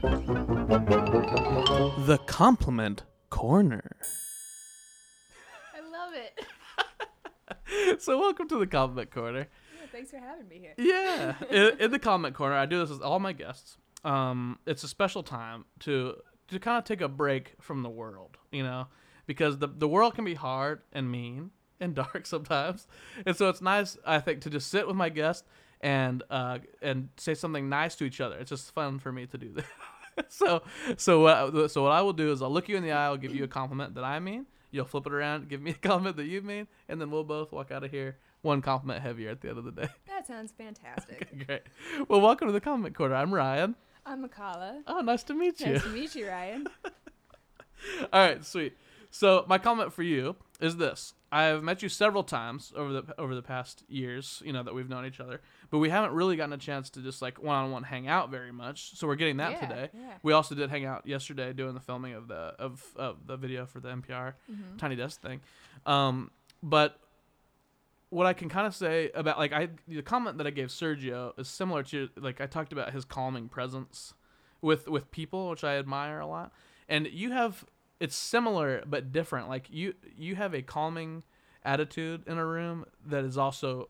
the 2.01 2.19
Compliment 2.27 3.01
Corner. 3.31 3.97
I 5.75 5.79
love 5.79 6.13
it. 6.13 6.45
So, 8.01 8.19
welcome 8.19 8.47
to 8.49 8.59
the 8.59 8.67
Compliment 8.67 9.09
Corner. 9.11 9.47
Yeah, 9.79 9.87
thanks 9.91 10.11
for 10.11 10.17
having 10.17 10.47
me 10.47 10.59
here. 10.59 10.73
Yeah, 10.77 11.35
in, 11.49 11.79
in 11.79 11.91
the 11.91 11.99
Compliment 11.99 12.35
corner, 12.35 12.55
I 12.55 12.65
do 12.67 12.79
this 12.79 12.89
with 12.89 13.01
all 13.01 13.19
my 13.19 13.33
guests. 13.33 13.77
Um, 14.03 14.59
it's 14.67 14.83
a 14.83 14.87
special 14.87 15.23
time 15.23 15.65
to 15.81 16.15
to 16.49 16.59
kind 16.59 16.77
of 16.77 16.83
take 16.83 17.01
a 17.01 17.07
break 17.07 17.55
from 17.59 17.81
the 17.81 17.89
world, 17.89 18.37
you 18.51 18.63
know, 18.63 18.87
because 19.25 19.57
the 19.59 19.67
the 19.67 19.87
world 19.87 20.15
can 20.15 20.25
be 20.25 20.35
hard 20.35 20.81
and 20.93 21.11
mean 21.11 21.51
and 21.79 21.93
dark 22.03 22.25
sometimes, 22.25 22.87
and 23.25 23.35
so 23.35 23.49
it's 23.49 23.61
nice, 23.61 23.97
I 24.05 24.19
think, 24.19 24.41
to 24.41 24.49
just 24.49 24.69
sit 24.69 24.87
with 24.87 24.95
my 24.95 25.09
guest 25.09 25.45
and 25.81 26.23
uh 26.29 26.59
and 26.81 27.09
say 27.17 27.33
something 27.33 27.69
nice 27.69 27.95
to 27.95 28.05
each 28.05 28.21
other. 28.21 28.37
It's 28.37 28.49
just 28.49 28.73
fun 28.73 28.99
for 28.99 29.11
me 29.11 29.25
to 29.27 29.37
do 29.37 29.53
that. 29.53 30.31
so 30.31 30.63
so 30.97 31.21
what 31.21 31.71
so 31.71 31.83
what 31.83 31.91
I 31.91 32.01
will 32.01 32.13
do 32.13 32.31
is 32.31 32.41
I'll 32.41 32.51
look 32.51 32.69
you 32.69 32.77
in 32.77 32.83
the 32.83 32.91
eye, 32.91 33.05
I'll 33.05 33.17
give 33.17 33.35
you 33.35 33.43
a 33.43 33.47
compliment 33.47 33.95
that 33.95 34.03
I 34.03 34.19
mean. 34.19 34.45
You'll 34.71 34.85
flip 34.85 35.07
it 35.07 35.13
around, 35.13 35.47
give 35.47 35.61
me 35.61 35.71
a 35.71 35.73
compliment 35.87 36.17
that 36.17 36.25
you 36.25 36.41
mean, 36.41 36.67
and 36.89 36.99
then 36.99 37.09
we'll 37.09 37.23
both 37.23 37.51
walk 37.51 37.71
out 37.71 37.83
of 37.83 37.91
here 37.91 38.17
one 38.41 38.61
compliment 38.61 39.01
heavier 39.01 39.29
at 39.31 39.41
the 39.41 39.49
end 39.49 39.57
of 39.57 39.63
the 39.63 39.71
day. 39.71 39.87
That 40.07 40.27
sounds 40.27 40.51
fantastic. 40.51 41.45
Great. 41.45 41.63
Well, 42.07 42.21
welcome 42.21 42.47
to 42.47 42.51
the 42.51 42.61
comment 42.61 42.95
corner. 42.95 43.15
I'm 43.15 43.33
Ryan. 43.33 43.75
I'm 44.05 44.27
Makala. 44.27 44.81
Oh, 44.85 44.99
nice 45.01 45.23
to 45.23 45.33
meet 45.33 45.59
you. 45.59 45.73
Nice 45.73 45.83
to 45.83 45.89
meet 45.89 46.15
you, 46.15 46.27
Ryan. 46.27 46.67
All 48.13 48.27
right, 48.27 48.45
sweet. 48.45 48.77
So 49.11 49.45
my 49.47 49.57
comment 49.57 49.93
for 49.93 50.03
you 50.03 50.35
is 50.59 50.77
this: 50.77 51.13
I've 51.31 51.63
met 51.63 51.81
you 51.83 51.89
several 51.89 52.23
times 52.23 52.71
over 52.75 52.93
the 52.93 53.15
over 53.19 53.35
the 53.35 53.41
past 53.41 53.83
years, 53.87 54.41
you 54.45 54.53
know, 54.53 54.63
that 54.63 54.73
we've 54.73 54.89
known 54.89 55.05
each 55.05 55.19
other, 55.19 55.41
but 55.69 55.79
we 55.79 55.89
haven't 55.89 56.11
really 56.13 56.35
gotten 56.35 56.53
a 56.53 56.57
chance 56.57 56.89
to 56.91 57.01
just 57.01 57.21
like 57.21 57.41
one 57.41 57.55
on 57.55 57.71
one 57.71 57.83
hang 57.83 58.07
out 58.07 58.29
very 58.31 58.51
much. 58.51 58.95
So 58.97 59.07
we're 59.07 59.15
getting 59.15 59.37
that 59.37 59.51
Yeah, 59.51 59.67
today. 59.67 59.89
yeah. 59.93 60.13
We 60.23 60.33
also 60.33 60.55
did 60.55 60.69
hang 60.69 60.85
out 60.85 61.05
yesterday 61.07 61.53
doing 61.53 61.73
the 61.73 61.79
filming 61.81 62.13
of 62.13 62.27
the 62.27 62.55
of, 62.59 62.83
of 62.95 63.27
the 63.27 63.37
video 63.37 63.65
for 63.65 63.79
the 63.79 63.89
NPR 63.89 64.33
Mm-hmm. 64.51 64.77
Tiny 64.77 64.95
Desk 64.95 65.19
thing. 65.21 65.41
Um, 65.85 66.31
but 66.63 66.99
what 68.09 68.25
I 68.25 68.33
can 68.33 68.47
kind 68.49 68.65
of 68.67 68.73
say 68.75 69.11
about 69.13 69.37
like 69.37 69.51
I 69.51 69.69
the 69.87 70.01
comment 70.01 70.37
that 70.37 70.47
I 70.47 70.51
gave 70.51 70.67
Sergio 70.69 71.37
is 71.39 71.47
similar 71.47 71.83
to 71.83 72.09
like 72.15 72.39
I 72.39 72.45
talked 72.45 72.71
about 72.71 72.91
his 72.93 73.03
calming 73.05 73.49
presence 73.49 74.13
with 74.61 74.87
with 74.87 75.11
people, 75.11 75.49
which 75.49 75.63
I 75.63 75.77
admire 75.77 76.19
a 76.19 76.27
lot. 76.27 76.51
And 76.87 77.07
you 77.07 77.31
have 77.31 77.65
it's 77.99 78.15
similar 78.15 78.83
but 78.85 79.11
different. 79.11 79.49
Like 79.49 79.67
you 79.69 79.93
you 80.17 80.35
have 80.35 80.53
a 80.53 80.61
calming 80.61 81.23
attitude 81.63 82.23
in 82.27 82.37
a 82.37 82.45
room 82.45 82.85
that 83.07 83.23
is 83.23 83.37
also 83.37 83.89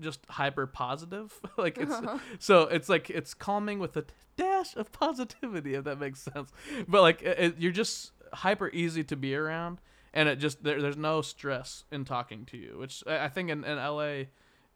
just 0.00 0.20
hyper 0.28 0.66
positive. 0.66 1.38
like 1.56 1.78
it's 1.78 1.92
uh-huh. 1.92 2.18
so 2.38 2.62
it's 2.62 2.88
like 2.88 3.10
it's 3.10 3.34
calming 3.34 3.78
with 3.78 3.96
a 3.96 4.04
dash 4.36 4.74
of 4.76 4.90
positivity 4.92 5.74
if 5.74 5.84
that 5.84 5.98
makes 5.98 6.20
sense. 6.20 6.52
But 6.88 7.02
like 7.02 7.22
it, 7.22 7.38
it- 7.38 7.58
you're 7.58 7.72
just 7.72 8.12
hyper 8.32 8.68
easy 8.70 9.04
to 9.04 9.16
be 9.16 9.34
around 9.34 9.80
and 10.12 10.28
it 10.28 10.36
just 10.36 10.64
there, 10.64 10.82
there's 10.82 10.96
no 10.96 11.22
stress 11.22 11.84
in 11.92 12.04
talking 12.04 12.44
to 12.46 12.56
you, 12.56 12.76
which 12.78 13.04
I 13.06 13.24
I 13.26 13.28
think 13.28 13.50
in, 13.50 13.64
in 13.64 13.76
LA 13.78 14.24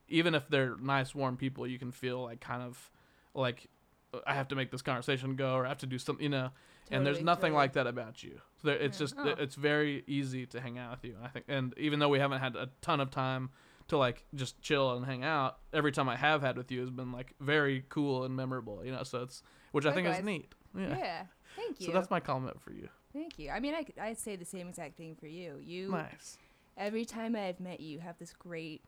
even 0.08 0.34
if 0.34 0.48
they're 0.48 0.74
nice 0.80 1.14
warm 1.14 1.36
people, 1.36 1.66
you 1.66 1.78
can 1.78 1.92
feel 1.92 2.22
like 2.22 2.40
kind 2.40 2.62
of 2.62 2.90
like 3.34 3.66
oh, 4.14 4.20
I 4.26 4.34
have 4.34 4.48
to 4.48 4.54
make 4.54 4.70
this 4.70 4.82
conversation 4.82 5.36
go 5.36 5.54
or 5.54 5.66
I 5.66 5.68
have 5.68 5.78
to 5.78 5.86
do 5.86 5.98
something, 5.98 6.22
you 6.22 6.30
know. 6.30 6.50
and 6.90 7.04
there's 7.04 7.20
nothing 7.20 7.52
totally. 7.52 7.56
like 7.56 7.72
that 7.74 7.86
about 7.86 8.22
you. 8.22 8.40
So 8.62 8.68
there, 8.68 8.76
it's 8.76 8.96
Yeah. 8.98 9.04
just 9.04 9.14
Oh. 9.18 9.26
it's 9.38 9.54
very 9.54 10.04
easy 10.06 10.46
to 10.46 10.60
hang 10.60 10.78
out 10.78 10.90
with 10.92 11.04
you. 11.04 11.16
I 11.22 11.28
think, 11.28 11.46
and 11.48 11.74
even 11.78 11.98
though 11.98 12.08
we 12.08 12.18
haven't 12.18 12.40
had 12.40 12.56
a 12.56 12.70
ton 12.80 13.00
of 13.00 13.10
time 13.10 13.50
to 13.88 13.96
like 13.96 14.24
just 14.34 14.60
chill 14.60 14.94
and 14.96 15.06
hang 15.06 15.24
out, 15.24 15.58
every 15.72 15.92
time 15.92 16.08
I 16.08 16.16
have 16.16 16.42
had 16.42 16.56
with 16.56 16.70
you 16.70 16.80
has 16.80 16.90
been 16.90 17.12
like 17.12 17.34
very 17.40 17.84
cool 17.88 18.24
and 18.24 18.34
memorable. 18.36 18.84
You 18.84 18.92
know, 18.92 19.02
so 19.04 19.22
it's 19.22 19.42
which 19.72 19.86
I 19.86 19.92
think 19.92 20.08
is 20.08 20.22
neat. 20.22 20.52
Yeah. 20.76 20.98
Yeah. 20.98 21.22
Thank 21.56 21.80
you. 21.80 21.86
So 21.86 21.92
that's 21.92 22.10
my 22.10 22.20
comment 22.20 22.60
for 22.60 22.72
you. 22.72 22.88
Thank 23.12 23.38
you. 23.38 23.50
I 23.50 23.58
mean, 23.60 23.74
I, 23.74 23.86
I'd 24.00 24.18
say 24.18 24.36
the 24.36 24.44
same 24.44 24.68
exact 24.68 24.96
thing 24.96 25.14
for 25.18 25.26
you. 25.26 25.58
You 25.62 25.90
Nice. 25.90 26.36
every 26.76 27.04
time 27.04 27.34
I've 27.34 27.58
met 27.58 27.80
you, 27.80 27.88
you 27.88 27.98
have 28.00 28.18
this 28.18 28.32
great 28.32 28.82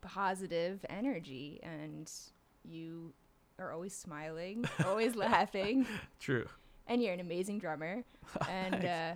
positive 0.00 0.84
energy, 0.88 1.60
and 1.62 2.10
you 2.64 3.12
are 3.58 3.72
always 3.72 3.94
smiling, 3.94 4.64
always 4.86 5.14
laughing, 5.16 5.86
True. 6.18 6.46
And 6.86 7.02
you're 7.02 7.12
an 7.14 7.20
amazing 7.20 7.58
drummer. 7.58 8.02
And 8.48 8.84
uh, 8.84 9.12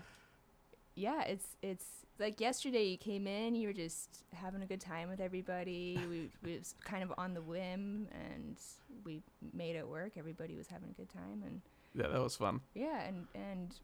yeah, 0.95 1.23
it's 1.23 1.57
it's 1.63 1.85
like 2.19 2.41
yesterday 2.41 2.85
you 2.85 2.97
came 2.97 3.27
in, 3.27 3.55
you 3.55 3.69
were 3.69 3.75
just 3.75 4.25
having 4.35 4.63
a 4.63 4.67
good 4.67 4.81
time 4.81 5.09
with 5.09 5.21
everybody. 5.21 5.99
We, 6.11 6.31
we 6.43 6.57
was 6.59 6.75
kind 6.85 7.03
of 7.03 7.13
on 7.19 7.35
the 7.35 7.43
whim, 7.43 8.09
and 8.13 8.57
we 9.05 9.23
made 9.53 9.77
it 9.77 9.87
work. 9.87 10.13
Everybody 10.17 10.57
was 10.57 10.67
having 10.69 10.91
a 10.91 10.93
good 10.95 11.09
time, 11.11 11.43
and 11.45 11.61
Yeah, 11.95 12.09
that 12.09 12.21
was 12.23 12.37
fun. 12.37 12.61
yeah, 12.75 13.03
and 13.07 13.27
and 13.35 13.75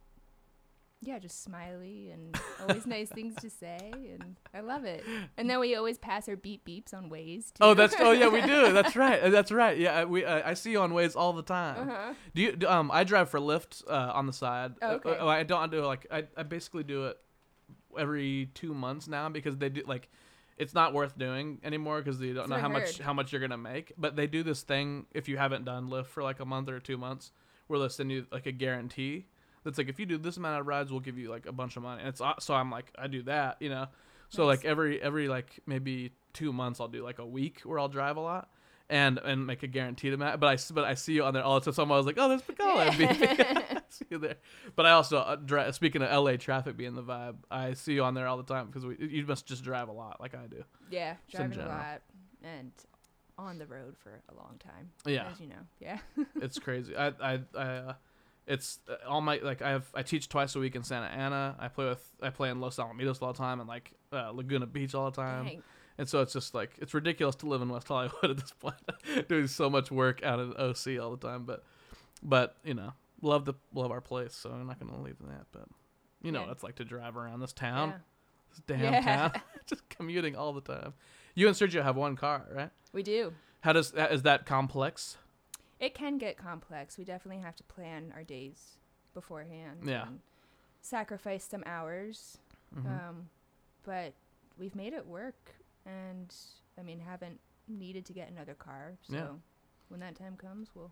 yeah, 1.04 1.18
just 1.18 1.42
smiley 1.42 2.10
and 2.12 2.38
always 2.60 2.86
nice 2.86 3.08
things 3.08 3.34
to 3.42 3.50
say, 3.50 3.90
and 3.92 4.36
I 4.54 4.60
love 4.60 4.84
it. 4.84 5.04
And 5.36 5.50
then 5.50 5.58
we 5.60 5.74
always 5.74 5.98
pass 5.98 6.28
our 6.28 6.36
beep 6.36 6.64
beeps 6.64 6.94
on 6.94 7.10
Waze. 7.10 7.46
Too. 7.52 7.58
Oh, 7.60 7.74
that's 7.74 7.94
oh 7.98 8.12
yeah, 8.12 8.28
we 8.28 8.40
do. 8.40 8.72
That's 8.78 8.94
right. 8.96 9.30
That's 9.30 9.50
right. 9.50 9.76
Yeah, 9.76 9.98
I- 10.00 10.04
we 10.04 10.24
uh, 10.24 10.48
I 10.48 10.54
see 10.54 10.70
you 10.70 10.80
on 10.80 10.92
Waze 10.92 11.16
all 11.16 11.32
the 11.32 11.42
time. 11.42 11.88
Uh-huh. 11.88 12.14
Do 12.34 12.42
you? 12.42 12.56
do- 12.56 12.68
Um, 12.68 12.90
I 12.92 13.02
drive 13.04 13.28
for 13.30 13.40
Lyft 13.40 13.82
uh, 13.88 14.12
on 14.14 14.26
the 14.26 14.32
side. 14.32 14.74
Uh, 14.80 14.98
Okay. 15.04 15.16
uh, 15.18 15.26
I 15.26 15.42
don't 15.42 15.70
do 15.72 15.84
like 15.84 16.06
I, 16.10 16.24
I 16.36 16.44
basically 16.44 16.84
do 16.84 17.06
it 17.06 17.18
every 17.98 18.50
two 18.54 18.72
months 18.72 19.08
now 19.08 19.28
because 19.28 19.56
they 19.58 19.68
do 19.68 19.82
like 19.86 20.08
it's 20.56 20.74
not 20.74 20.92
worth 20.94 21.18
doing 21.18 21.58
anymore 21.64 22.00
because 22.00 22.20
you 22.20 22.28
don't 22.34 22.48
That's 22.48 22.50
know 22.50 22.56
how 22.58 22.68
much 22.68 22.98
how 22.98 23.12
much 23.12 23.32
you're 23.32 23.40
gonna 23.40 23.58
make. 23.58 23.92
But 23.98 24.16
they 24.16 24.26
do 24.26 24.42
this 24.42 24.62
thing 24.62 25.06
if 25.12 25.28
you 25.28 25.36
haven't 25.36 25.64
done 25.64 25.88
Lyft 25.90 26.06
for 26.06 26.22
like 26.22 26.40
a 26.40 26.44
month 26.44 26.68
or 26.68 26.78
two 26.78 26.96
months, 26.96 27.32
where 27.66 27.78
they'll 27.78 27.88
send 27.90 28.12
you 28.12 28.26
like 28.30 28.46
a 28.46 28.52
guarantee. 28.52 29.26
That's 29.64 29.78
like 29.78 29.88
if 29.88 29.98
you 30.00 30.06
do 30.06 30.18
this 30.18 30.36
amount 30.36 30.60
of 30.60 30.66
rides, 30.66 30.90
we'll 30.90 31.00
give 31.00 31.18
you 31.18 31.30
like 31.30 31.46
a 31.46 31.52
bunch 31.52 31.76
of 31.76 31.82
money. 31.82 32.00
And 32.00 32.08
it's 32.08 32.20
so 32.44 32.54
I'm 32.54 32.70
like 32.70 32.92
I 32.98 33.06
do 33.06 33.22
that, 33.24 33.56
you 33.60 33.68
know. 33.70 33.86
So 34.28 34.46
Nice. 34.46 34.58
like 34.58 34.64
every 34.66 35.00
every 35.02 35.28
like 35.28 35.60
maybe 35.66 36.12
two 36.32 36.52
months 36.52 36.80
I'll 36.80 36.88
do 36.88 37.02
like 37.04 37.18
a 37.18 37.26
week 37.26 37.60
where 37.64 37.78
I'll 37.78 37.88
drive 37.88 38.16
a 38.16 38.20
lot. 38.20 38.48
And, 38.90 39.16
and 39.24 39.46
make 39.46 39.62
a 39.62 39.66
guaranteed 39.68 40.12
amount, 40.12 40.38
but 40.38 40.48
I 40.48 40.74
but 40.74 40.84
I 40.84 40.94
see 40.94 41.14
you 41.14 41.24
on 41.24 41.32
there 41.32 41.42
all 41.42 41.58
the 41.58 41.64
time. 41.64 41.72
So 41.72 41.82
I'm 41.82 41.90
always 41.90 42.04
like, 42.04 42.16
oh, 42.18 42.28
there's 42.28 42.42
Picala. 42.42 42.94
Yeah. 42.98 43.78
see 43.88 44.04
you 44.10 44.18
there. 44.18 44.34
But 44.76 44.84
I 44.84 44.90
also 44.90 45.16
uh, 45.18 45.36
dri- 45.36 45.72
speaking 45.72 46.02
of 46.02 46.10
LA 46.24 46.36
traffic 46.36 46.76
being 46.76 46.94
the 46.94 47.02
vibe, 47.02 47.36
I 47.50 47.72
see 47.72 47.94
you 47.94 48.04
on 48.04 48.12
there 48.12 48.26
all 48.26 48.36
the 48.36 48.42
time 48.42 48.66
because 48.66 48.84
we 48.84 48.96
you 49.00 49.24
must 49.24 49.46
just 49.46 49.64
drive 49.64 49.88
a 49.88 49.92
lot 49.92 50.20
like 50.20 50.34
I 50.34 50.46
do. 50.46 50.62
yeah, 50.90 51.14
driving 51.30 51.58
a 51.60 51.66
lot 51.68 52.02
and 52.42 52.70
on 53.38 53.56
the 53.56 53.66
road 53.66 53.96
for 54.02 54.20
a 54.30 54.34
long 54.36 54.58
time. 54.58 54.90
Yeah. 55.06 55.28
as 55.32 55.40
you 55.40 55.46
know. 55.46 55.64
Yeah. 55.80 55.98
It's 56.42 56.58
crazy. 56.66 56.94
I 56.94 57.12
I, 57.22 57.40
I 57.56 57.62
uh, 57.62 57.94
it's 58.46 58.80
uh, 58.88 58.94
all 59.08 59.20
my 59.20 59.38
like 59.42 59.62
I 59.62 59.70
have 59.70 59.86
I 59.94 60.02
teach 60.02 60.28
twice 60.28 60.54
a 60.56 60.58
week 60.58 60.74
in 60.76 60.82
Santa 60.82 61.06
Ana. 61.06 61.56
I 61.58 61.68
play 61.68 61.86
with 61.88 62.04
I 62.20 62.30
play 62.30 62.50
in 62.50 62.60
Los 62.60 62.76
Alamitos 62.76 63.22
all 63.22 63.32
the 63.32 63.38
time 63.38 63.60
and 63.60 63.68
like 63.68 63.92
uh, 64.12 64.30
Laguna 64.30 64.66
Beach 64.66 64.94
all 64.94 65.10
the 65.10 65.16
time. 65.22 65.44
Dang. 65.46 65.62
And 65.98 66.08
so 66.08 66.20
it's 66.22 66.32
just 66.32 66.54
like 66.54 66.70
it's 66.78 66.94
ridiculous 66.94 67.36
to 67.36 67.46
live 67.46 67.62
in 67.62 67.68
West 67.68 67.86
Hollywood 67.88 68.24
at 68.30 68.36
this 68.38 68.52
point, 68.52 68.76
doing 69.28 69.46
so 69.46 69.68
much 69.70 69.90
work 69.90 70.22
out 70.24 70.40
in 70.40 70.52
OC 70.56 71.00
all 71.00 71.14
the 71.14 71.28
time. 71.28 71.44
But 71.44 71.62
but 72.22 72.56
you 72.64 72.74
know 72.74 72.92
love 73.20 73.44
the 73.44 73.54
love 73.74 73.90
our 73.90 74.00
place, 74.00 74.34
so 74.34 74.50
I'm 74.50 74.66
not 74.66 74.80
gonna 74.80 75.00
leave 75.00 75.18
that. 75.20 75.46
But 75.52 75.66
you 76.22 76.32
know 76.32 76.40
Yeah. 76.40 76.46
what 76.46 76.52
it's 76.52 76.62
like 76.64 76.76
to 76.76 76.84
drive 76.84 77.16
around 77.16 77.40
this 77.40 77.52
town. 77.52 77.90
Yeah. 77.90 77.96
This 78.50 78.62
damn 78.66 78.92
Yeah. 78.94 79.00
town. 79.28 79.32
Just 79.66 79.88
commuting 79.88 80.34
all 80.34 80.52
the 80.52 80.60
time. 80.62 80.94
You 81.34 81.46
and 81.46 81.56
Sergio 81.56 81.82
have 81.82 81.96
one 81.96 82.16
car, 82.16 82.46
right? 82.52 82.70
We 82.92 83.02
do. 83.02 83.32
How 83.60 83.72
does 83.72 83.92
is 83.94 84.22
that 84.22 84.44
complex? 84.46 85.16
It 85.82 85.94
can 85.94 86.16
get 86.16 86.36
complex. 86.38 86.96
We 86.96 87.04
definitely 87.04 87.42
have 87.42 87.56
to 87.56 87.64
plan 87.64 88.12
our 88.14 88.22
days 88.22 88.78
beforehand. 89.14 89.80
Yeah. 89.84 90.06
and 90.06 90.20
sacrifice 90.80 91.44
some 91.44 91.62
hours. 91.66 92.38
Mhm. 92.74 92.86
Um, 92.86 93.30
but 93.84 94.14
we've 94.58 94.74
made 94.74 94.92
it 94.92 95.06
work, 95.06 95.54
and 95.84 96.34
I 96.78 96.82
mean, 96.82 97.00
haven't 97.00 97.40
needed 97.68 98.04
to 98.06 98.12
get 98.12 98.30
another 98.30 98.54
car. 98.54 98.96
So 99.02 99.14
Yeah. 99.14 99.28
when 99.88 100.00
that 100.00 100.14
time 100.16 100.36
comes, 100.36 100.74
we'll 100.74 100.90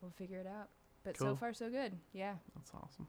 we'll 0.00 0.10
figure 0.12 0.38
it 0.38 0.46
out. 0.46 0.68
But 1.02 1.16
Cool. 1.18 1.28
so 1.28 1.36
far, 1.36 1.52
so 1.52 1.70
good. 1.70 1.98
Yeah. 2.12 2.36
That's 2.54 2.72
awesome. 2.74 3.08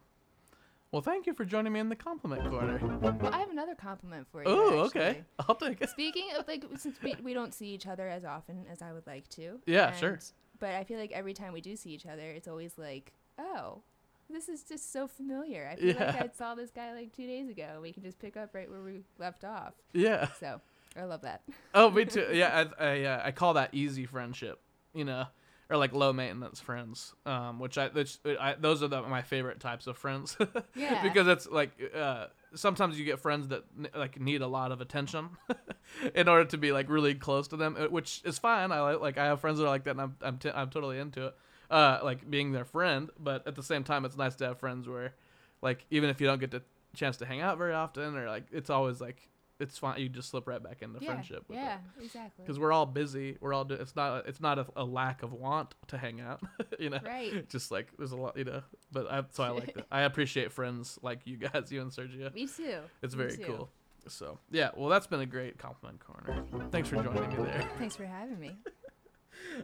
Well, 0.92 1.02
thank 1.02 1.26
you 1.28 1.34
for 1.34 1.44
joining 1.46 1.74
me 1.74 1.80
in 1.82 1.90
the 1.90 1.96
compliment 1.96 2.50
corner. 2.50 2.78
Well, 3.00 3.34
I 3.34 3.40
have 3.40 3.50
another 3.52 3.76
compliment 3.76 4.28
for 4.32 4.42
you. 4.44 4.48
Oh, 4.50 4.80
okay. 4.86 5.24
I'll 5.40 5.56
take 5.56 5.82
it. 5.82 5.90
Speaking 5.90 6.30
of 6.38 6.48
like, 6.48 6.64
since 6.78 7.02
we, 7.02 7.16
we 7.16 7.34
don't 7.34 7.54
see 7.54 7.68
each 7.74 7.86
other 7.88 8.08
as 8.08 8.24
often 8.24 8.66
as 8.68 8.82
I 8.82 8.92
would 8.94 9.06
like 9.08 9.28
to. 9.30 9.60
Yeah, 9.66 9.92
sure. 9.94 10.20
But 10.60 10.72
I 10.76 10.84
feel 10.84 11.00
like 11.00 11.12
every 11.12 11.34
time 11.34 11.54
we 11.54 11.62
do 11.62 11.76
see 11.76 11.92
each 11.92 12.06
other, 12.06 12.22
it's 12.24 12.48
always 12.48 12.78
like, 12.78 13.14
oh, 13.38 13.82
this 14.30 14.50
is 14.50 14.64
just 14.64 14.92
so 14.92 15.08
familiar. 15.08 15.70
I 15.72 15.76
feel 15.76 15.96
like 15.96 16.16
I 16.16 16.30
saw 16.36 16.56
this 16.56 16.72
guy 16.72 16.94
like 16.94 17.16
two 17.16 17.28
days 17.28 17.50
ago. 17.50 17.80
We 17.82 17.92
can 17.94 18.04
just 18.04 18.20
pick 18.20 18.38
up 18.38 18.54
right 18.54 18.70
where 18.70 18.82
we 18.82 19.02
left 19.20 19.44
off. 19.44 19.74
Yeah. 19.94 20.30
So 20.40 20.62
I 20.98 21.04
love 21.04 21.22
that. 21.22 21.42
Oh, 21.74 21.90
me 21.90 22.06
too. 22.06 22.28
Yeah, 22.34 22.66
I 22.80 22.84
I, 22.84 23.04
uh, 23.04 23.22
I 23.26 23.32
call 23.32 23.54
that 23.56 23.70
easy 23.74 24.06
friendship. 24.06 24.60
You 24.94 25.04
know, 25.04 25.26
or 25.70 25.78
like 25.78 25.94
low 25.94 26.14
maintenance 26.14 26.60
friends. 26.62 27.14
Um, 27.26 27.60
which 27.60 27.78
I, 27.78 27.90
which 27.90 28.18
I 28.26 28.56
those 28.58 28.82
are 28.82 28.88
the, 28.88 29.02
my 29.04 29.22
favorite 29.22 29.60
types 29.60 29.88
of 29.88 29.98
friends. 29.98 30.38
Yeah. 30.76 31.04
because 31.04 31.28
it's 31.28 31.48
like 31.48 31.72
uh, 31.96 32.28
sometimes 32.56 32.98
you 32.98 33.06
get 33.06 33.20
friends 33.20 33.50
that 33.50 33.64
like 33.96 34.20
need 34.20 34.42
a 34.42 34.48
lot 34.48 34.72
of 34.72 34.82
attention 34.82 35.30
in 36.16 36.28
order 36.28 36.46
to 36.46 36.58
be 36.58 36.72
like 36.72 36.90
really 36.90 37.16
close 37.16 37.48
to 37.50 37.58
them, 37.58 37.76
uh, 37.80 37.88
which 37.88 38.22
is 38.26 38.38
fine. 38.40 38.72
I 38.72 38.96
like 38.96 39.18
I 39.18 39.26
have 39.26 39.42
friends 39.42 39.60
that 39.60 39.66
are 39.66 39.70
like 39.70 39.84
that, 39.86 39.92
and 39.92 40.02
I'm 40.02 40.16
I'm, 40.22 40.38
t- 40.38 40.52
I'm 40.54 40.70
totally 40.70 41.00
into 41.00 41.28
it. 41.28 41.36
Uh, 41.70 42.00
like 42.04 42.30
being 42.30 42.52
their 42.52 42.66
friend, 42.66 43.10
but 43.20 43.46
at 43.48 43.56
the 43.56 43.64
same 43.64 43.84
time, 43.84 44.06
it's 44.06 44.18
nice 44.18 44.36
to 44.36 44.46
have 44.46 44.60
friends 44.60 44.88
where, 44.88 45.16
like, 45.64 45.84
even 45.90 46.12
if 46.12 46.22
you 46.22 46.28
don't 46.28 46.40
get 46.40 46.52
the 46.52 46.62
chance 46.96 47.18
to 47.18 47.26
hang 47.26 47.42
out 47.42 47.58
very 47.58 47.74
often, 47.74 48.16
or 48.16 48.28
like, 48.28 48.44
it's 48.52 48.70
always 48.70 49.02
like 49.02 49.28
it's 49.60 49.78
fine. 49.78 50.00
You 50.00 50.10
just 50.10 50.30
slip 50.30 50.48
right 50.48 50.62
back 50.62 50.82
into 50.82 51.00
yeah. 51.02 51.12
friendship. 51.12 51.46
with 51.48 51.58
Yeah. 51.58 51.78
Exactly. 52.02 52.44
Because 52.44 52.60
we're 52.60 52.72
all 52.72 52.86
busy. 52.86 53.38
We're 53.40 53.54
all. 53.54 53.66
Do- 53.66 53.76
it's 53.76 53.96
not. 53.96 54.28
It's 54.28 54.42
not 54.42 54.60
a, 54.60 54.66
a 54.76 54.84
lack 54.84 55.24
of 55.24 55.34
want 55.34 55.76
to 55.88 55.98
hang 55.98 56.20
out. 56.20 56.42
you 56.80 56.90
know. 56.90 57.00
Right. 57.06 57.48
Just 57.50 57.72
like 57.72 57.88
there's 57.98 58.12
a 58.12 58.18
lot. 58.18 58.38
You 58.38 58.46
know. 58.46 58.64
But 58.92 59.12
I, 59.12 59.24
so 59.32 59.44
I 59.44 59.50
like 59.50 59.74
that. 59.76 59.86
I 59.92 60.02
appreciate 60.02 60.52
friends 60.52 61.00
like 61.02 61.22
you 61.26 61.38
guys, 61.38 61.72
you 61.72 61.82
and 61.82 61.92
Sergio. 61.92 62.34
Me 62.34 62.48
too. 62.48 62.80
It's 63.02 63.14
very 63.14 63.38
too. 63.38 63.44
cool. 63.44 63.70
So 64.08 64.40
yeah. 64.52 64.72
Well, 64.76 64.90
that's 64.90 65.08
been 65.08 65.22
a 65.22 65.26
great 65.26 65.58
compliment 65.58 66.00
corner. 66.06 66.44
Thanks 66.72 66.90
for 66.90 66.96
joining 66.98 67.30
me 67.30 67.36
there. 67.44 67.70
Thanks 67.78 67.96
for 67.96 68.06
having 68.06 68.40
me. 68.40 68.56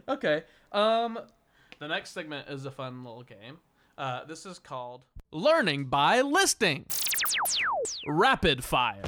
Okay. 0.08 0.44
Um, 0.72 1.18
the 1.78 1.88
next 1.88 2.10
segment 2.10 2.48
is 2.48 2.64
a 2.64 2.70
fun 2.70 3.04
little 3.04 3.24
game. 3.24 3.58
Uh, 3.98 4.24
this 4.24 4.46
is 4.46 4.58
called 4.58 5.02
Learning 5.30 5.84
by 5.84 6.22
Listing. 6.22 6.86
Rapid 8.06 8.64
fire. 8.64 9.02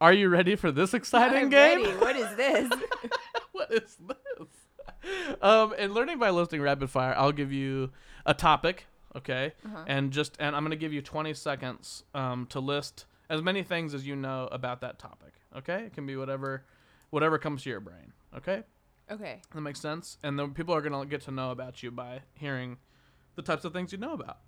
Are 0.00 0.12
you 0.12 0.28
ready 0.28 0.54
for 0.54 0.70
this 0.70 0.94
exciting 0.94 1.44
I'm 1.44 1.50
game? 1.50 1.82
ready. 1.82 1.96
What 1.98 2.16
is 2.16 2.36
this? 2.36 2.72
what 3.52 3.72
is 3.72 3.96
this? 4.06 5.36
Um, 5.42 5.74
in 5.74 5.92
learning 5.92 6.18
by 6.18 6.30
listening 6.30 6.62
rapid 6.62 6.88
fire, 6.90 7.14
I'll 7.16 7.32
give 7.32 7.52
you 7.52 7.90
a 8.26 8.34
topic, 8.34 8.86
okay, 9.16 9.54
Uh-huh. 9.64 9.84
and 9.86 10.12
just 10.12 10.36
and 10.38 10.54
I'm 10.54 10.62
gonna 10.64 10.76
give 10.76 10.92
you 10.92 11.02
20 11.02 11.34
seconds 11.34 12.04
um, 12.14 12.46
to 12.50 12.60
list 12.60 13.06
as 13.28 13.42
many 13.42 13.62
things 13.62 13.92
as 13.94 14.06
you 14.06 14.14
know 14.16 14.48
about 14.52 14.80
that 14.82 14.98
topic. 14.98 15.32
Okay, 15.56 15.84
it 15.84 15.94
can 15.94 16.06
be 16.06 16.16
whatever, 16.16 16.64
whatever 17.10 17.38
comes 17.38 17.62
to 17.64 17.70
your 17.70 17.80
brain. 17.80 18.12
Okay, 18.36 18.62
okay. 19.10 19.40
that 19.54 19.60
makes 19.60 19.80
sense. 19.80 20.18
And 20.22 20.38
then 20.38 20.52
people 20.52 20.74
are 20.74 20.80
gonna 20.82 21.06
get 21.06 21.22
to 21.22 21.30
know 21.30 21.50
about 21.50 21.82
you 21.82 21.90
by 21.90 22.20
hearing 22.34 22.76
the 23.34 23.42
types 23.42 23.64
of 23.64 23.72
things 23.72 23.92
you 23.92 23.98
know 23.98 24.12
about. 24.12 24.38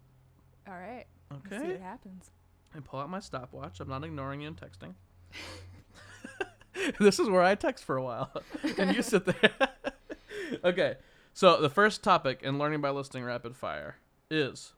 All 0.69 0.75
right. 0.75 1.07
Let's 1.31 1.63
see 1.63 1.73
what 1.73 1.81
happens. 1.81 2.31
I 2.77 2.81
pull 2.81 3.01
out 3.01 3.09
my 3.11 3.21
stopwatch. 3.21 3.81
I'm 3.81 3.89
not 3.89 4.05
ignoring 4.05 4.41
you 4.43 4.49
and 4.49 4.57
texting. 4.57 4.95
this 7.01 7.19
is 7.19 7.29
where 7.29 7.43
I 7.43 7.55
text 7.55 7.85
for 7.85 7.97
a 7.97 8.03
while, 8.03 8.31
and 8.79 8.95
you 8.95 9.03
sit 9.03 9.25
there. 9.27 9.69
okay, 10.65 10.97
so 11.33 11.61
the 11.61 11.71
first 11.71 12.03
topic 12.03 12.41
in 12.43 12.59
learning 12.59 12.81
by 12.81 12.91
listening 12.91 13.25
rapid 13.25 13.57
fire 13.57 13.97
is 14.31 14.73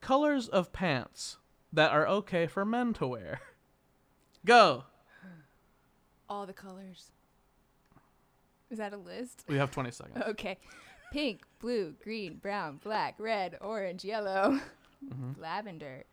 colors 0.00 0.48
of 0.48 0.72
pants 0.72 1.38
that 1.72 1.92
are 1.92 2.06
okay 2.06 2.46
for 2.46 2.64
men 2.64 2.92
to 2.94 3.06
wear. 3.06 3.40
Go. 4.44 4.84
All 6.28 6.46
the 6.46 6.52
colors. 6.52 7.10
Is 8.70 8.78
that 8.78 8.92
a 8.92 8.96
list? 8.96 9.44
We 9.48 9.56
have 9.56 9.70
20 9.70 9.90
seconds. 9.90 10.24
Okay. 10.28 10.58
Pink, 11.12 11.42
blue, 11.58 11.94
green, 12.02 12.36
brown, 12.36 12.80
black, 12.82 13.16
red, 13.18 13.58
orange, 13.60 14.04
yellow, 14.04 14.60
mm-hmm. 15.04 15.40
lavender. 15.40 16.04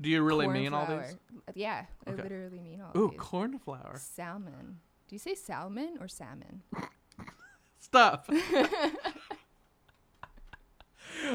Do 0.00 0.08
you 0.08 0.22
really 0.22 0.46
mean 0.46 0.72
all 0.74 0.86
cornflower. 0.86 1.08
these? 1.08 1.16
Yeah, 1.56 1.84
I 2.06 2.10
literally 2.12 2.60
mean 2.60 2.80
all 2.80 2.96
Ooh, 3.00 3.10
these. 3.10 3.18
cornflower. 3.20 3.96
Salmon. 3.98 4.78
Do 5.08 5.14
you 5.14 5.18
say 5.18 5.34
salmon 5.34 5.96
or 6.00 6.06
salmon? 6.08 6.62
Stop. 7.80 8.28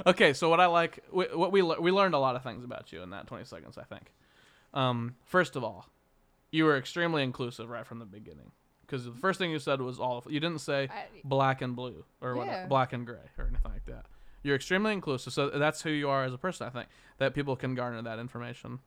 okay, 0.06 0.34
so 0.34 0.50
what 0.50 0.60
I 0.60 0.66
like, 0.68 1.00
we, 1.12 1.26
what 1.26 1.52
we 1.52 1.62
le- 1.62 1.82
we 1.82 1.92
learned 1.92 2.14
a 2.14 2.20
lot 2.20 2.36
of 2.36 2.44
things 2.44 2.64
about 2.64 2.92
you 2.92 3.02
in 3.02 3.10
that 3.12 3.28
20 3.28 3.46
seconds, 3.46 3.78
I 3.78 3.84
think. 3.84 4.12
Um, 4.74 5.16
first 5.26 5.56
of 5.56 5.64
all, 5.64 5.88
you 6.52 6.66
were 6.66 6.78
extremely 6.78 7.24
inclusive 7.24 7.70
right 7.70 7.86
from 7.86 8.00
the 8.00 8.06
beginning 8.06 8.52
because 8.82 9.06
the 9.06 9.12
first 9.12 9.40
thing 9.40 9.52
you 9.52 9.60
said 9.60 9.82
was 9.82 10.00
all. 10.00 10.20
Of, 10.20 10.32
you 10.32 10.40
didn't 10.40 10.62
say 10.62 10.90
I, 10.92 11.06
black 11.24 11.62
and 11.62 11.76
blue 11.76 12.06
or 12.22 12.36
what, 12.36 12.48
Yeah. 12.48 12.68
black 12.68 12.94
and 12.94 13.06
gray 13.06 13.18
or 13.38 13.46
anything 13.48 13.72
like 13.72 13.86
that. 13.86 14.06
You're 14.44 14.56
extremely 14.56 14.94
inclusive, 14.94 15.34
so 15.34 15.50
that's 15.50 15.82
who 15.82 15.90
you 15.90 16.10
are 16.10 16.26
as 16.26 16.34
a 16.34 16.38
person. 16.38 16.68
I 16.68 16.70
think 16.70 16.88
that 17.18 17.34
people 17.34 17.56
can 17.56 17.76
garner 17.76 18.02
that 18.02 18.20
information 18.20 18.80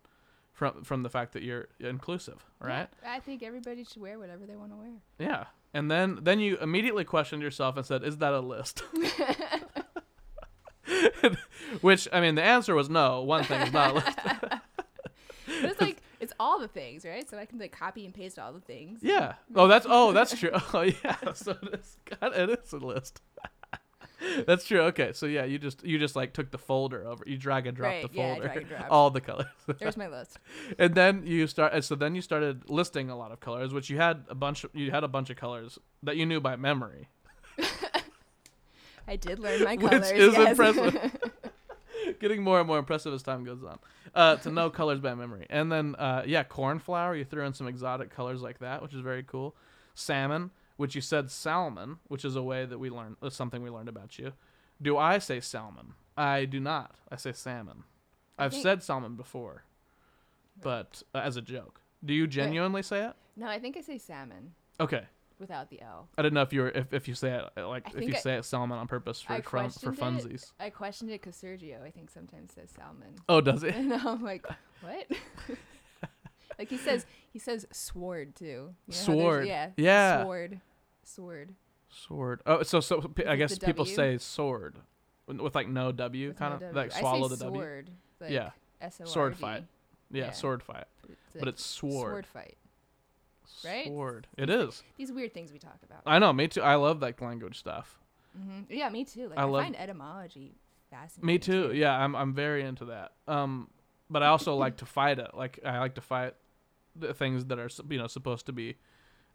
from 0.53 0.85
from 0.85 1.03
the 1.03 1.11
fact 1.11 1.33
that 1.33 1.43
you're 1.43 1.69
inclusive, 1.81 2.45
right? 2.61 2.89
Yeah, 3.03 3.13
I 3.13 3.21
think 3.21 3.43
everybody 3.43 3.85
should 3.85 4.03
wear 4.03 4.19
whatever 4.19 4.47
they 4.47 4.57
want 4.57 4.73
to 4.73 4.77
wear. 4.77 4.93
Yeah. 5.19 5.45
And 5.75 5.91
then 5.91 6.21
then 6.23 6.41
you 6.41 6.57
immediately 6.59 7.05
questioned 7.05 7.43
yourself 7.43 7.77
and 7.77 7.85
said, 7.85 8.05
"Is 8.05 8.19
that 8.19 8.33
a 8.33 8.41
list?" 8.41 8.83
Which 11.81 12.09
I 12.13 12.21
mean, 12.21 12.35
the 12.35 12.43
answer 12.43 12.75
was 12.75 12.89
no. 12.89 13.23
One 13.23 13.45
thing 13.45 13.61
is 13.63 13.73
not 13.73 13.91
a 13.91 13.95
list. 13.95 14.19
It's 15.49 15.81
like 15.81 16.03
it's 16.21 16.35
all 16.39 16.59
the 16.59 16.69
things, 16.69 17.05
right? 17.05 17.29
So 17.29 17.39
I 17.39 17.47
can 17.47 17.59
like 17.59 17.73
copy 17.73 18.05
and 18.05 18.13
paste 18.13 18.39
all 18.39 18.53
the 18.53 18.61
things. 18.61 19.01
Yeah. 19.03 19.35
Oh, 19.55 19.69
that's 19.69 19.87
oh, 19.89 20.13
that's 20.13 20.39
true. 20.39 20.51
Oh, 20.75 20.83
yeah. 20.83 21.17
So 21.35 21.57
it 21.63 21.81
is. 21.81 21.97
God, 22.05 22.35
it 22.37 22.51
is 22.51 22.73
a 22.73 22.77
list. 22.79 23.23
that's 24.47 24.65
true. 24.67 24.81
Okay. 24.83 25.13
So 25.13 25.27
yeah, 25.27 25.45
you 25.45 25.59
just 25.59 25.85
you 25.85 25.99
just 25.99 26.17
like 26.17 26.33
took 26.33 26.51
the 26.51 26.59
folder 26.59 27.07
over. 27.07 27.25
You 27.27 27.37
drag 27.37 27.67
and 27.67 27.77
drop 27.77 27.91
Right, 27.91 28.11
the 28.11 28.17
yeah, 28.17 28.35
folder. 28.35 28.43
drag 28.47 28.57
and 28.59 28.69
drop. 28.69 28.87
All 28.91 29.11
the 29.11 29.21
colors. 29.21 29.47
There's 29.79 29.97
my 29.97 30.09
list. 30.19 30.39
and 30.79 30.95
then 30.95 31.23
you 31.27 31.47
start. 31.47 31.73
and 31.73 31.85
So 31.85 31.95
then 31.95 32.15
you 32.15 32.23
started 32.23 32.69
listing 32.71 33.11
a 33.11 33.17
lot 33.17 33.33
of 33.33 33.41
colors, 33.41 33.73
which 33.73 33.91
you 33.91 33.97
had 33.99 34.25
a 34.29 34.35
bunch. 34.35 34.65
Of, 34.65 34.71
you 34.75 34.91
had 34.91 35.05
a 35.05 35.09
bunch 35.09 35.31
of 35.31 35.37
colors 35.37 35.79
that 36.03 36.17
you 36.17 36.27
knew 36.27 36.41
by 36.41 36.57
memory. 36.57 37.09
I 39.09 39.17
did 39.17 39.39
learn 39.39 39.63
my 39.63 39.77
colors. 39.77 40.11
Which 40.11 40.21
is 40.21 40.35
yes. 40.35 40.51
impressive. 40.51 41.17
Getting 42.21 42.43
more 42.43 42.59
and 42.59 42.67
more 42.67 42.79
impressive 42.79 43.13
as 43.15 43.23
time 43.23 43.45
goes 43.45 43.63
on. 43.63 43.79
Uh, 44.15 44.37
to 44.37 44.51
know 44.51 44.71
colors 44.71 45.01
by 45.01 45.15
memory. 45.15 45.47
And 45.51 45.71
then, 45.71 45.95
uh, 45.97 46.23
yeah, 46.27 46.43
cornflower. 46.45 47.15
You 47.15 47.25
threw 47.25 47.45
in 47.45 47.53
some 47.53 47.69
exotic 47.69 48.11
colors 48.11 48.43
like 48.43 48.59
that, 48.61 48.83
which 48.83 48.95
is 48.95 49.01
very 49.01 49.23
cool. 49.23 49.55
Salmon, 49.95 50.51
which 50.77 50.95
you 50.95 51.01
said 51.01 51.31
salmon, 51.31 51.99
which 52.09 52.25
is 52.25 52.37
a 52.37 52.43
way 52.43 52.65
that 52.67 52.79
we 52.79 52.91
learned, 52.91 53.17
uh, 53.23 53.31
something 53.31 53.63
we 53.63 53.71
learned 53.71 53.89
about 53.89 54.19
you. 54.19 54.33
Do 54.81 54.97
I 54.99 55.19
say 55.19 55.41
salmon? 55.41 55.95
I 56.17 56.45
do 56.45 56.61
not. 56.61 56.97
I 57.11 57.17
say 57.17 57.33
salmon. 57.33 57.85
I've 58.39 58.51
think- 58.53 58.63
said 58.63 58.83
salmon 58.83 59.17
before, 59.17 59.65
but 60.61 61.03
uh, 61.15 61.19
as 61.19 61.37
a 61.37 61.43
joke. 61.43 61.81
Do 62.05 62.13
you 62.15 62.27
genuinely 62.27 62.83
say 62.83 63.05
it? 63.07 63.15
no, 63.37 63.47
I 63.49 63.59
think 63.59 63.77
I 63.77 63.81
say 63.81 63.99
salmon 63.99 64.53
Okay. 64.81 65.05
without 65.39 65.69
the 65.71 65.81
L. 65.83 66.09
I 66.17 66.23
didn't 66.23 66.35
know 66.35 66.43
if 66.43 66.53
you 66.53 66.61
were 66.63 66.69
if, 66.71 66.93
if 66.93 67.09
you 67.09 67.15
say 67.15 67.33
it 67.33 67.45
uh, 67.57 67.67
like 67.69 67.87
I 67.87 67.89
if 67.91 67.95
think 67.97 68.11
you 68.11 68.17
I- 68.17 68.21
say 68.21 68.35
it 68.37 68.45
salmon 68.45 68.79
on 68.79 68.87
purpose 68.87 69.21
for 69.21 69.33
I 69.33 69.37
for 69.41 69.49
questioned 69.51 69.95
it. 69.95 70.01
funsies. 70.01 70.53
I 70.61 70.71
questioned 70.71 71.11
it 71.11 71.21
because 71.23 71.37
Sergio, 71.37 71.83
I 71.83 71.91
think, 71.91 72.11
sometimes 72.11 72.53
says 72.55 72.71
salmon. 72.77 73.15
Oh, 73.29 73.41
does 73.41 73.63
it? 73.63 73.75
And 73.77 73.93
I'm 73.95 74.23
like, 74.23 74.47
what? 74.83 75.07
like 76.59 76.69
he 76.71 76.77
says, 76.79 77.07
he 77.37 77.41
says 77.41 77.67
sword 77.71 78.35
too. 78.35 78.45
You 78.47 78.73
know 78.89 78.93
Sword. 78.95 79.47
Yeah. 79.47 79.69
Yeah. 79.77 80.23
Sword. 80.23 80.61
Sword. 81.03 81.55
Sword. 81.91 82.41
Oh, 82.47 82.63
so 82.63 82.81
so 82.81 83.03
p- 83.03 83.27
I 83.27 83.37
guess 83.37 83.59
people 83.59 83.85
say 83.85 84.17
sword 84.17 84.79
with, 85.27 85.39
with 85.39 85.55
like 85.55 85.69
no 85.69 85.93
W, 85.93 86.29
With 86.29 86.39
kind 86.39 86.53
no 86.53 86.55
of 86.57 86.61
W. 86.75 86.77
like 86.81 86.93
swallow 86.93 87.29
the 87.29 87.37
W. 87.37 87.61
sword. 87.61 87.91
Like 88.21 88.31
Yeah. 88.31 88.51
S-O-R-D, 88.81 89.13
Sword 89.13 89.37
fight. 89.37 89.65
Yeah, 90.11 90.25
yeah. 90.27 90.31
sword 90.31 90.63
fight, 90.63 90.85
but 91.35 91.43
like 91.43 91.49
it's 91.49 91.63
sword. 91.67 91.93
sword 92.13 92.27
fight. 92.27 92.57
right? 93.65 93.87
Sword. 93.87 94.27
It 94.39 94.49
is. 94.49 94.83
These 94.97 95.13
weird 95.13 95.35
things 95.35 95.53
we 95.53 95.59
talk 95.59 95.79
about. 95.85 96.01
I 96.07 96.19
know. 96.19 96.33
Me 96.33 96.49
too. 96.49 96.63
I 96.63 96.77
love 96.77 97.03
like 97.03 97.21
language 97.21 97.59
stuff. 97.59 97.99
hmm 98.35 98.61
Yeah, 98.71 98.89
me 98.89 99.05
too. 99.05 99.29
Like 99.29 99.39
I 99.39 99.43
I, 99.43 99.45
love- 99.45 99.63
find 99.65 99.77
etymology 99.79 100.55
fascinating. 100.91 101.27
Me 101.27 101.39
too. 101.39 101.73
Yeah, 101.75 101.93
I'm 102.03 102.17
I'm 102.17 102.33
very 102.33 102.63
into 102.65 102.87
that. 102.87 103.13
Um, 103.29 103.69
but 104.09 104.23
I 104.23 104.29
also 104.29 104.55
like 104.55 104.79
to 104.79 104.87
fight 104.87 105.19
it. 105.19 105.33
Like 105.35 105.59
I 105.67 105.79
like 105.81 105.97
to 105.97 106.01
fight 106.01 106.35
things 107.15 107.45
that 107.47 107.59
are 107.59 107.69
you 107.91 107.99
know 107.99 108.07
supposed 108.07 108.47
to 108.47 108.53
be 108.53 108.77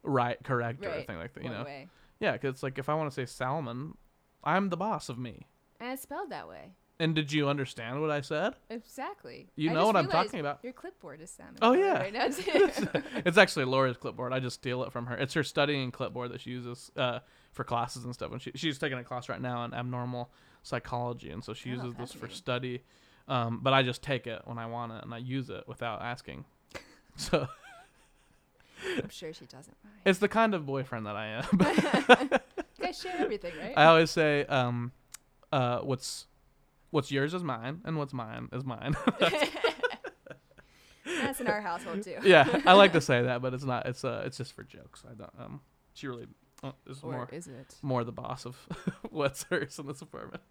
right, 0.04 0.38
correct, 0.44 0.86
or 0.86 0.90
anything 0.90 1.18
like 1.18 1.34
that. 1.34 1.44
You 1.44 1.50
One 1.50 1.60
know. 1.60 1.66
way. 1.66 1.88
Yeah, 2.20 2.38
'cause 2.38 2.50
it's 2.50 2.64
like 2.64 2.78
if 2.78 2.88
I 2.90 2.94
want 2.94 3.10
to 3.10 3.14
say 3.16 3.26
salmon, 3.26 3.98
I'm 4.44 4.70
the 4.70 4.78
boss 4.78 5.10
of 5.10 5.18
me. 5.18 5.48
And 5.80 5.92
it's 5.92 6.04
spelled 6.04 6.30
that 6.30 6.48
way. 6.48 6.74
And 7.00 7.16
did 7.16 7.32
you 7.32 7.50
understand 7.50 8.00
what 8.00 8.12
I 8.12 8.22
said? 8.22 8.54
Exactly. 8.70 9.50
You 9.56 9.72
I 9.72 9.74
know 9.74 9.88
what 9.88 9.96
I'm 9.96 10.08
talking 10.08 10.40
about. 10.40 10.60
Your 10.62 10.72
clipboard 10.74 11.20
is 11.20 11.32
salmon. 11.32 11.58
Oh, 11.64 11.74
yeah. 11.74 11.98
Right 11.98 12.14
now 12.14 12.26
it's 13.26 13.38
actually 13.40 13.66
Laura's 13.66 13.98
clipboard. 13.98 14.34
I 14.34 14.40
just 14.40 14.58
steal 14.60 14.84
it 14.84 14.92
from 14.92 15.08
her. 15.08 15.18
It's 15.18 15.34
her 15.34 15.42
studying 15.44 15.90
clipboard 15.90 16.32
that 16.32 16.42
she 16.42 16.52
uses 16.52 16.92
uh, 16.96 17.22
for 17.54 17.64
classes 17.64 18.06
and 18.06 18.14
stuff. 18.14 18.32
And 18.32 18.40
she, 18.40 18.52
she's 18.54 18.78
taking 18.78 19.00
a 19.00 19.04
class 19.04 19.30
right 19.30 19.42
now 19.42 19.64
in 19.66 19.74
abnormal 19.74 20.32
psychology, 20.62 21.32
and 21.32 21.44
so 21.44 21.56
she 21.56 21.72
Oh, 21.72 21.74
uses 21.74 21.96
this 21.96 22.14
for 22.14 22.30
study. 22.30 22.84
Um, 23.28 23.62
but 23.64 23.74
I 23.74 23.82
just 23.82 24.04
take 24.04 24.28
it 24.28 24.44
when 24.46 24.60
I 24.60 24.68
want 24.68 24.92
it, 24.92 25.04
and 25.04 25.12
I 25.12 25.18
use 25.18 25.50
it 25.50 25.64
without 25.68 26.04
asking. 26.04 26.46
So 27.18 27.48
I'm 28.98 29.10
sure 29.10 29.32
she 29.34 29.46
doesn't 29.46 29.76
mind. 29.84 29.96
it's 30.06 30.20
the 30.20 30.28
kind 30.28 30.54
of 30.56 30.66
boyfriend 30.66 31.06
that 31.06 31.16
I 31.16 31.28
am. 31.28 32.40
You 32.80 32.88
guys 32.88 33.00
share 33.00 33.14
everything, 33.20 33.52
right? 33.62 33.74
I 33.78 33.86
always 33.86 34.10
say, 34.10 34.44
um, 34.46 34.92
uh, 35.52 35.80
"What's 35.82 36.26
what's 36.90 37.12
yours 37.12 37.36
is 37.36 37.44
mine, 37.44 37.82
and 37.86 37.96
what's 37.96 38.12
mine 38.12 38.50
is 38.52 38.64
mine." 38.66 38.96
That's 41.06 41.40
in 41.42 41.48
our 41.48 41.62
household 41.62 42.04
too. 42.04 42.18
yeah, 42.24 42.62
I 42.66 42.74
like 42.74 42.94
to 42.94 43.02
say 43.02 43.22
that, 43.24 43.42
but 43.42 43.54
it's 43.54 43.64
not. 43.64 43.86
It's 43.86 44.04
uh, 44.04 44.24
it's 44.26 44.38
just 44.38 44.54
for 44.54 44.64
jokes. 44.64 45.04
I 45.10 45.14
don't. 45.14 45.30
Um, 45.40 45.62
she 45.94 46.08
really 46.08 46.26
uh, 46.64 46.72
is 46.88 47.04
Or 47.04 47.12
more 47.14 47.30
is 47.32 47.48
it? 47.48 47.76
more 47.84 48.04
the 48.04 48.12
boss 48.12 48.46
of 48.46 48.56
what's 49.12 49.44
hers 49.44 49.78
in 49.78 49.86
this 49.88 50.02
apartment. 50.02 50.42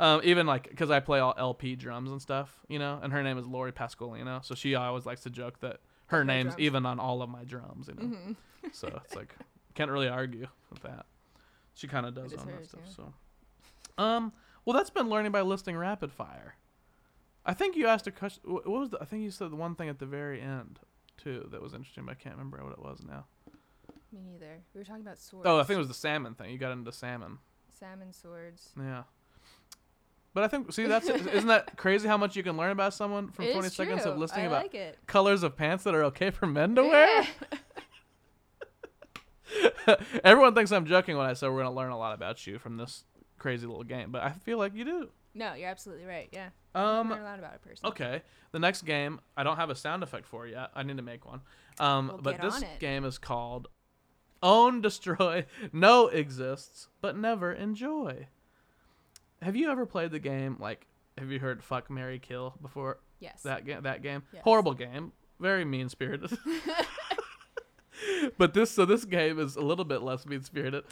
Um, 0.00 0.22
even 0.24 0.46
like 0.46 0.68
because 0.70 0.90
I 0.90 0.98
play 1.00 1.18
all 1.20 1.34
LP 1.36 1.76
drums 1.76 2.10
and 2.10 2.22
stuff, 2.22 2.58
you 2.68 2.78
know, 2.78 2.98
and 3.02 3.12
her 3.12 3.22
name 3.22 3.36
is 3.36 3.46
Lori 3.46 3.70
Pasqualino, 3.70 4.42
so 4.42 4.54
she 4.54 4.74
always 4.74 5.04
likes 5.04 5.20
to 5.24 5.30
joke 5.30 5.60
that 5.60 5.80
her 6.06 6.24
name's 6.24 6.54
drums. 6.54 6.60
even 6.60 6.86
on 6.86 6.98
all 6.98 7.20
of 7.20 7.28
my 7.28 7.44
drums, 7.44 7.88
you 7.88 7.94
know. 7.94 8.16
hmm 8.16 8.32
So 8.72 8.88
it's 9.04 9.14
like 9.14 9.34
can't 9.74 9.90
really 9.90 10.08
argue 10.08 10.46
with 10.70 10.82
that. 10.82 11.04
She 11.74 11.86
kind 11.86 12.06
of 12.06 12.14
does 12.14 12.32
own 12.32 12.46
that 12.46 12.66
stuff. 12.66 12.80
So, 12.96 13.12
um, 14.02 14.32
well, 14.64 14.74
that's 14.74 14.90
been 14.90 15.08
learning 15.10 15.32
by 15.32 15.42
listening 15.42 15.76
rapid 15.76 16.12
fire. 16.12 16.54
I 17.44 17.52
think 17.54 17.76
you 17.76 17.86
asked 17.86 18.06
a 18.06 18.10
question. 18.10 18.42
What 18.44 18.66
was 18.66 18.90
the? 18.90 18.98
I 19.00 19.04
think 19.04 19.22
you 19.22 19.30
said 19.30 19.50
the 19.50 19.56
one 19.56 19.74
thing 19.74 19.90
at 19.90 19.98
the 19.98 20.06
very 20.06 20.40
end 20.40 20.80
too 21.18 21.46
that 21.50 21.60
was 21.60 21.74
interesting, 21.74 22.06
but 22.06 22.12
I 22.12 22.14
can't 22.14 22.36
remember 22.36 22.62
what 22.64 22.72
it 22.72 22.78
was 22.78 23.02
now. 23.06 23.26
Me 24.12 24.20
neither. 24.24 24.62
We 24.74 24.80
were 24.80 24.84
talking 24.84 25.02
about 25.02 25.18
swords. 25.18 25.46
Oh, 25.46 25.58
I 25.58 25.62
think 25.64 25.76
it 25.76 25.78
was 25.78 25.88
the 25.88 25.94
salmon 25.94 26.34
thing. 26.34 26.50
You 26.50 26.58
got 26.58 26.72
into 26.72 26.90
salmon. 26.90 27.38
salmon 27.78 28.12
swords. 28.12 28.70
Yeah. 28.78 29.02
But 30.32 30.44
I 30.44 30.48
think 30.48 30.72
see 30.72 30.86
that's 30.86 31.08
isn't 31.08 31.48
that 31.48 31.76
crazy 31.76 32.06
how 32.06 32.16
much 32.16 32.36
you 32.36 32.42
can 32.42 32.56
learn 32.56 32.70
about 32.70 32.94
someone 32.94 33.30
from 33.32 33.46
It 33.46 33.52
20 33.52 33.66
is 33.66 33.74
seconds 33.74 34.06
of 34.06 34.16
listening 34.16 34.44
I 34.44 34.48
about 34.48 34.74
like 34.74 35.06
colors 35.06 35.42
of 35.42 35.56
pants 35.56 35.84
that 35.84 35.94
are 35.94 36.04
okay 36.04 36.30
for 36.30 36.46
men 36.46 36.74
to 36.76 36.82
wear? 36.82 37.22
Yeah. 37.22 37.26
Everyone 40.24 40.54
thinks 40.54 40.70
I'm 40.70 40.86
joking 40.86 41.16
when 41.16 41.26
I 41.26 41.32
say 41.32 41.48
we're 41.48 41.54
going 41.62 41.64
to 41.64 41.70
learn 41.72 41.90
a 41.90 41.98
lot 41.98 42.14
about 42.14 42.46
you 42.46 42.58
from 42.58 42.76
this 42.76 43.04
crazy 43.38 43.66
little 43.66 43.82
game, 43.82 44.12
but 44.12 44.22
I 44.22 44.30
feel 44.30 44.58
like 44.58 44.74
you 44.74 44.84
do. 44.84 45.08
No, 45.34 45.54
you're 45.54 45.68
absolutely 45.68 46.04
right. 46.04 46.28
Yeah. 46.32 46.50
Um, 46.74 47.10
learn 47.10 47.22
a 47.22 47.24
lot 47.24 47.38
about 47.38 47.56
a 47.56 47.58
person. 47.58 47.86
Okay. 47.88 48.22
The 48.52 48.58
next 48.58 48.82
game, 48.82 49.20
I 49.36 49.42
don't 49.42 49.56
have 49.56 49.70
a 49.70 49.74
sound 49.74 50.02
effect 50.02 50.26
for 50.26 50.46
yet. 50.46 50.70
I 50.74 50.82
need 50.82 50.96
to 50.96 51.02
make 51.02 51.26
one. 51.26 51.40
Um, 51.78 52.08
Well, 52.08 52.18
but 52.22 52.40
this 52.40 52.62
game 52.78 53.04
is 53.04 53.18
called 53.18 53.68
Own, 54.42 54.80
Destroy, 54.80 55.46
Know 55.72 56.08
Exists, 56.08 56.88
but 57.00 57.16
Never 57.16 57.52
Enjoy. 57.52 58.26
Have 59.42 59.56
you 59.56 59.70
ever 59.70 59.86
played 59.86 60.10
the 60.10 60.18
game 60.18 60.56
like? 60.60 60.86
Have 61.18 61.30
you 61.30 61.38
heard 61.38 61.62
Fuck 61.62 61.90
Mary 61.90 62.18
Kill 62.18 62.54
before? 62.62 62.98
Yes. 63.18 63.42
That 63.42 63.64
game. 63.66 63.82
That 63.82 64.02
game. 64.02 64.22
Yes. 64.32 64.42
Horrible 64.44 64.74
game. 64.74 65.12
Very 65.38 65.64
mean 65.64 65.88
spirited. 65.88 66.36
but 68.38 68.54
this 68.54 68.70
so 68.70 68.84
this 68.84 69.04
game 69.04 69.38
is 69.38 69.56
a 69.56 69.60
little 69.60 69.84
bit 69.84 70.02
less 70.02 70.26
mean 70.26 70.42
spirited, 70.42 70.84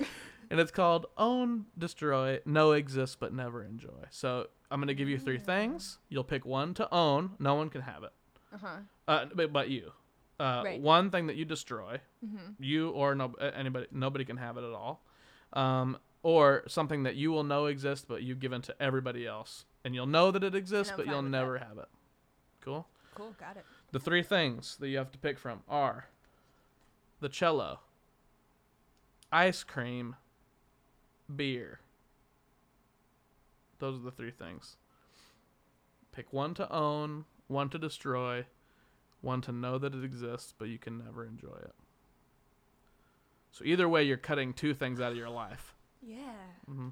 and 0.51 0.61
it's 0.61 0.71
called 0.71 1.07
Own, 1.17 1.67
Destroy, 1.77 2.41
No 2.45 2.73
Exists, 2.73 3.17
but 3.19 3.33
Never 3.33 3.63
Enjoy. 3.65 4.05
So 4.11 4.47
I'm 4.71 4.81
gonna 4.81 4.95
give 4.95 5.09
you 5.09 5.19
three 5.19 5.39
things. 5.39 5.99
You'll 6.09 6.25
pick 6.25 6.45
one 6.45 6.75
to 6.75 6.93
own. 6.93 7.33
No 7.39 7.55
one 7.55 7.71
can 7.71 7.83
have 7.83 8.03
it. 8.05 8.13
Uh 8.55 8.59
huh. 8.61 8.77
Uh, 9.07 9.25
but, 9.35 9.53
but 9.53 9.69
you. 9.71 9.93
Uh, 10.41 10.63
Right. 10.65 10.81
One 10.81 11.11
thing 11.11 11.27
that 11.27 11.37
you 11.37 11.45
destroy, 11.45 12.01
Mhm. 12.25 12.55
you 12.61 12.91
or 12.91 13.15
no, 13.15 13.33
anybody, 13.35 13.87
nobody 13.91 14.25
can 14.25 14.37
have 14.37 14.57
it 14.57 14.65
at 14.65 14.73
all. 14.73 15.05
Um, 15.53 15.99
or 16.23 16.65
something 16.67 17.05
that 17.05 17.15
you 17.17 17.31
will 17.31 17.45
know 17.45 17.67
exists, 17.67 18.05
but 18.09 18.23
you've 18.23 18.41
given 18.41 18.63
to 18.63 18.75
everybody 18.81 19.27
else, 19.27 19.65
and 19.85 19.95
you'll 19.95 20.07
know 20.07 20.31
that 20.31 20.45
it 20.45 20.55
exists, 20.55 20.93
but 20.97 21.07
you'll 21.07 21.23
with 21.23 21.27
that. 21.27 21.39
never 21.39 21.59
have 21.59 21.79
it. 21.79 21.89
Cool. 22.61 22.87
Cool. 23.15 23.35
Got 23.39 23.57
it. 23.57 23.65
The 23.93 24.01
three 24.01 24.23
things 24.23 24.77
that 24.81 24.89
you 24.89 24.99
have 24.99 25.13
to 25.13 25.19
pick 25.19 25.39
from 25.39 25.63
are 25.69 26.09
the 27.21 27.29
cello, 27.29 27.81
ice 29.33 29.65
cream, 29.65 30.17
beer. 31.35 31.81
Those 33.79 33.97
are 33.97 34.03
the 34.03 34.11
three 34.11 34.31
things. 34.31 34.77
Pick 36.13 36.33
one 36.33 36.53
to 36.55 36.71
own, 36.73 37.25
one 37.47 37.69
to 37.71 37.79
destroy, 37.79 38.45
one 39.21 39.41
to 39.43 39.53
know 39.53 39.79
that 39.79 39.95
it 39.95 40.05
exists, 40.05 40.53
but 40.59 40.69
you 40.69 40.79
can 40.79 40.99
never 40.99 41.25
enjoy 41.25 41.57
it. 41.63 41.75
So 43.53 43.65
either 43.65 43.89
way, 43.89 44.05
you're 44.05 44.17
cutting 44.17 44.53
two 44.53 44.75
things 44.75 45.01
out 45.01 45.13
of 45.13 45.19
your 45.19 45.31
life. 45.31 45.75
Yeah. 46.03 46.33
hmm 46.67 46.89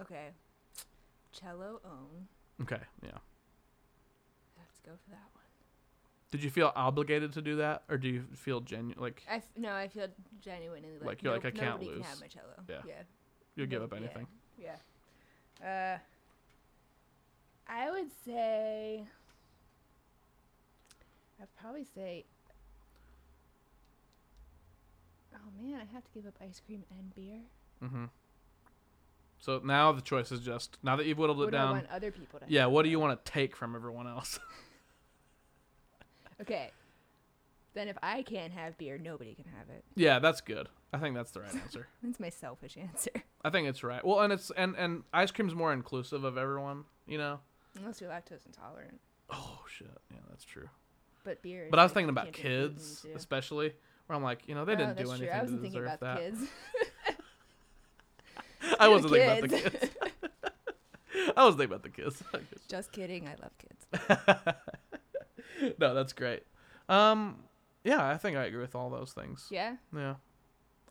Okay. 0.00 0.28
Cello 1.32 1.80
own. 1.84 2.28
Okay, 2.62 2.80
yeah. 3.02 3.10
Let's 4.58 4.78
go 4.84 4.92
for 5.04 5.10
that 5.10 5.28
one. 5.34 5.44
Did 6.30 6.42
you 6.42 6.50
feel 6.50 6.72
obligated 6.74 7.32
to 7.34 7.42
do 7.42 7.56
that, 7.56 7.82
or 7.88 7.96
do 7.96 8.08
you 8.08 8.24
feel 8.34 8.60
genuine? 8.60 9.00
Like 9.00 9.22
I 9.30 9.36
f- 9.36 9.46
no, 9.56 9.72
I 9.72 9.86
feel 9.88 10.08
genuinely 10.40 10.90
like, 10.98 11.06
Like, 11.06 11.22
you're 11.22 11.32
like, 11.32 11.44
I 11.44 11.50
can't 11.50 11.80
nobody 11.80 11.86
lose. 11.86 11.96
can 11.98 12.04
have 12.06 12.20
my 12.20 12.26
cello. 12.26 12.54
Yeah. 12.68 12.76
Yeah. 12.86 12.94
you'll 13.56 13.66
give 13.66 13.82
Nope, 13.82 13.92
up 13.92 14.00
yeah, 14.00 14.06
anything? 14.06 14.26
Yeah. 15.62 15.96
Uh, 15.96 15.98
I 17.68 17.90
would 17.90 18.10
say. 18.24 19.04
I'd 21.40 21.48
probably 21.60 21.84
say. 21.94 22.24
Oh 25.44 25.62
man, 25.62 25.80
I 25.80 25.92
have 25.94 26.04
to 26.04 26.10
give 26.14 26.26
up 26.26 26.34
ice 26.40 26.60
cream 26.64 26.84
and 26.90 27.14
beer. 27.14 27.40
Mm-hmm. 27.82 28.04
So 29.38 29.60
now 29.62 29.92
the 29.92 30.00
choice 30.00 30.32
is 30.32 30.40
just 30.40 30.78
now 30.82 30.96
that 30.96 31.04
you've 31.06 31.18
whittled 31.18 31.38
it 31.40 31.44
What 31.44 31.50
do 31.50 31.56
I 31.56 31.60
down. 31.60 31.70
want 31.72 31.86
other 31.90 32.10
people 32.10 32.40
to? 32.40 32.46
Yeah, 32.48 32.66
what 32.66 32.82
do 32.82 32.88
you 32.88 32.98
want 32.98 33.22
to 33.24 33.30
take 33.30 33.54
from 33.54 33.74
everyone 33.74 34.06
else? 34.06 34.38
Okay. 36.40 36.70
Then 37.74 37.88
if 37.88 37.96
I 38.02 38.22
can't 38.22 38.52
have 38.52 38.78
beer, 38.78 38.98
nobody 38.98 39.34
can 39.34 39.44
have 39.56 39.68
it. 39.68 39.84
yeah, 39.96 40.18
that's 40.20 40.40
good. 40.40 40.68
I 40.92 40.98
think 40.98 41.16
that's 41.16 41.32
the 41.32 41.40
right 41.40 41.54
answer. 41.54 41.88
That's 42.02 42.20
my 42.20 42.28
selfish 42.28 42.76
answer. 42.76 43.10
I 43.44 43.50
think 43.50 43.66
it's 43.66 43.82
right. 43.82 44.04
Well, 44.04 44.20
and 44.20 44.32
it's 44.32 44.52
and 44.56 44.76
and 44.76 45.02
ice 45.12 45.32
cream's 45.32 45.54
more 45.54 45.72
inclusive 45.72 46.22
of 46.22 46.38
everyone, 46.38 46.84
you 47.08 47.18
know. 47.18 47.40
Unless 47.76 48.00
you're 48.00 48.10
lactose 48.10 48.46
intolerant. 48.46 49.00
Oh 49.28 49.58
shit, 49.66 49.90
yeah, 50.12 50.18
that's 50.28 50.44
true. 50.44 50.68
But 51.24 51.42
beer. 51.42 51.64
is 51.64 51.70
But 51.72 51.80
I 51.80 51.82
was 51.82 51.90
like, 51.90 51.94
thinking 51.94 52.10
about 52.10 52.26
can't 52.26 52.36
drink 52.36 52.58
gluten, 52.58 52.76
kids, 52.76 53.06
especially, 53.16 53.72
where 54.06 54.16
I'm 54.16 54.22
like, 54.22 54.40
you 54.46 54.54
know, 54.54 54.64
they 54.64 54.72
Oh, 54.72 54.76
didn't 54.76 54.96
do 54.96 55.04
that's 55.06 55.18
true. 55.18 55.28
anything 55.28 55.38
I 55.38 55.42
wasn't 55.42 55.58
to 55.58 55.62
thinking 55.62 55.80
deserve 55.82 55.94
about 56.00 56.00
that. 56.00 56.32
the 56.32 56.38
kids. 56.38 56.50
I 58.80 58.88
wasn't 58.88 59.12
thinking 59.12 59.30
about 59.30 59.42
the 59.50 59.70
kids. 59.70 59.90
I 61.36 61.44
was 61.44 61.54
thinking 61.54 61.72
about 61.74 61.82
the 61.82 61.88
kids. 61.90 62.22
Just 62.68 62.92
kidding. 62.92 63.26
I 63.28 63.34
love 63.42 63.52
kids. 63.58 63.86
no, 65.78 65.94
that's 65.94 66.12
great. 66.12 66.42
Um, 66.88 67.36
yeah, 67.84 68.06
I 68.06 68.16
think 68.16 68.36
I 68.36 68.44
agree 68.44 68.60
with 68.60 68.74
all 68.74 68.90
those 68.90 69.12
things. 69.12 69.46
Yeah. 69.50 69.76
Yeah. 69.94 70.14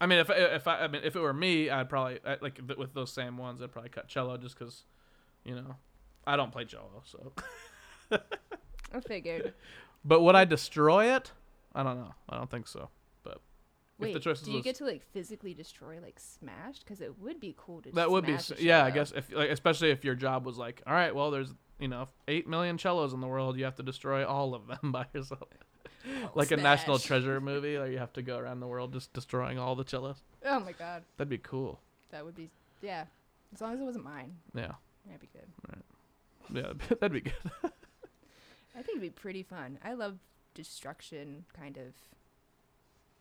I 0.01 0.05
mean, 0.05 0.19
if 0.19 0.29
if 0.29 0.67
I, 0.67 0.79
I 0.81 0.87
mean, 0.87 1.01
if 1.03 1.15
it 1.15 1.19
were 1.19 1.33
me, 1.33 1.69
I'd 1.69 1.89
probably 1.89 2.19
I- 2.25 2.37
like 2.41 2.59
with 2.77 2.93
those 2.93 3.11
same 3.11 3.37
ones, 3.37 3.61
I'd 3.61 3.71
probably 3.71 3.89
cut 3.89 4.07
cello 4.07 4.37
just 4.37 4.57
because, 4.57 4.83
you 5.43 5.55
know, 5.55 5.75
I 6.27 6.35
don't 6.35 6.51
play 6.51 6.65
cello. 6.65 7.03
So, 7.05 7.31
I 8.11 8.99
figured. 9.05 9.53
but 10.03 10.21
would 10.21 10.35
I 10.35 10.45
destroy 10.45 11.15
it? 11.15 11.31
I 11.75 11.83
don't 11.83 11.97
know. 11.97 12.13
I 12.29 12.37
don't 12.37 12.49
think 12.49 12.67
so. 12.67 12.89
Wait, 14.03 14.15
if 14.15 14.23
the 14.23 14.33
do 14.45 14.51
you 14.51 14.57
was 14.57 14.63
get 14.63 14.75
to 14.75 14.85
like 14.85 15.01
physically 15.11 15.53
destroy 15.53 15.99
like 16.01 16.19
smashed? 16.19 16.83
Because 16.83 17.01
it 17.01 17.19
would 17.19 17.39
be 17.39 17.55
cool 17.57 17.81
to. 17.81 17.91
that 17.91 18.09
would 18.11 18.25
be 18.25 18.37
smash 18.37 18.59
yeah. 18.59 18.83
I 18.85 18.91
guess 18.91 19.11
if 19.11 19.31
like 19.33 19.49
especially 19.49 19.91
if 19.91 20.03
your 20.03 20.15
job 20.15 20.45
was 20.45 20.57
like, 20.57 20.81
all 20.87 20.93
right, 20.93 21.13
well, 21.13 21.31
there's 21.31 21.53
you 21.79 21.87
know 21.87 22.07
eight 22.27 22.47
million 22.47 22.77
cellos 22.77 23.13
in 23.13 23.21
the 23.21 23.27
world, 23.27 23.57
you 23.57 23.65
have 23.65 23.75
to 23.75 23.83
destroy 23.83 24.25
all 24.25 24.53
of 24.55 24.67
them 24.67 24.91
by 24.91 25.05
yourself, 25.13 25.47
Hulk 26.21 26.35
like 26.35 26.51
a 26.51 26.57
National. 26.57 26.99
Treasure 26.99 27.39
movie, 27.51 27.75
or 27.77 27.87
you 27.87 27.97
have 27.97 28.13
to 28.13 28.21
go 28.21 28.37
around 28.37 28.59
the 28.59 28.67
world 28.67 28.93
just 28.93 29.11
destroying 29.13 29.57
all 29.59 29.75
the 29.75 29.85
cellos. 29.87 30.21
Oh 30.45 30.59
my 30.59 30.71
god, 30.73 31.03
That'd 31.17 31.29
be 31.29 31.37
cool. 31.37 31.79
that 32.11 32.23
would 32.25 32.35
be 32.35 32.49
yeah. 32.81 33.05
As 33.53 33.61
long 33.61 33.73
as 33.73 33.79
it 33.79 33.83
wasn't 33.83 34.03
mine, 34.05 34.35
Yeah, 34.55 34.71
that'd 35.05 35.21
be 35.21 35.29
good. 35.31 35.83
yeah, 36.53 36.73
that'd 36.99 37.11
be 37.13 37.21
good. 37.21 37.33
I 38.75 38.81
think 38.81 38.97
it'd 38.97 39.01
be 39.01 39.09
pretty 39.11 39.43
fun. 39.43 39.77
I 39.83 39.93
love 39.93 40.17
destruction, 40.55 41.45
kind 41.55 41.77
of. 41.77 41.93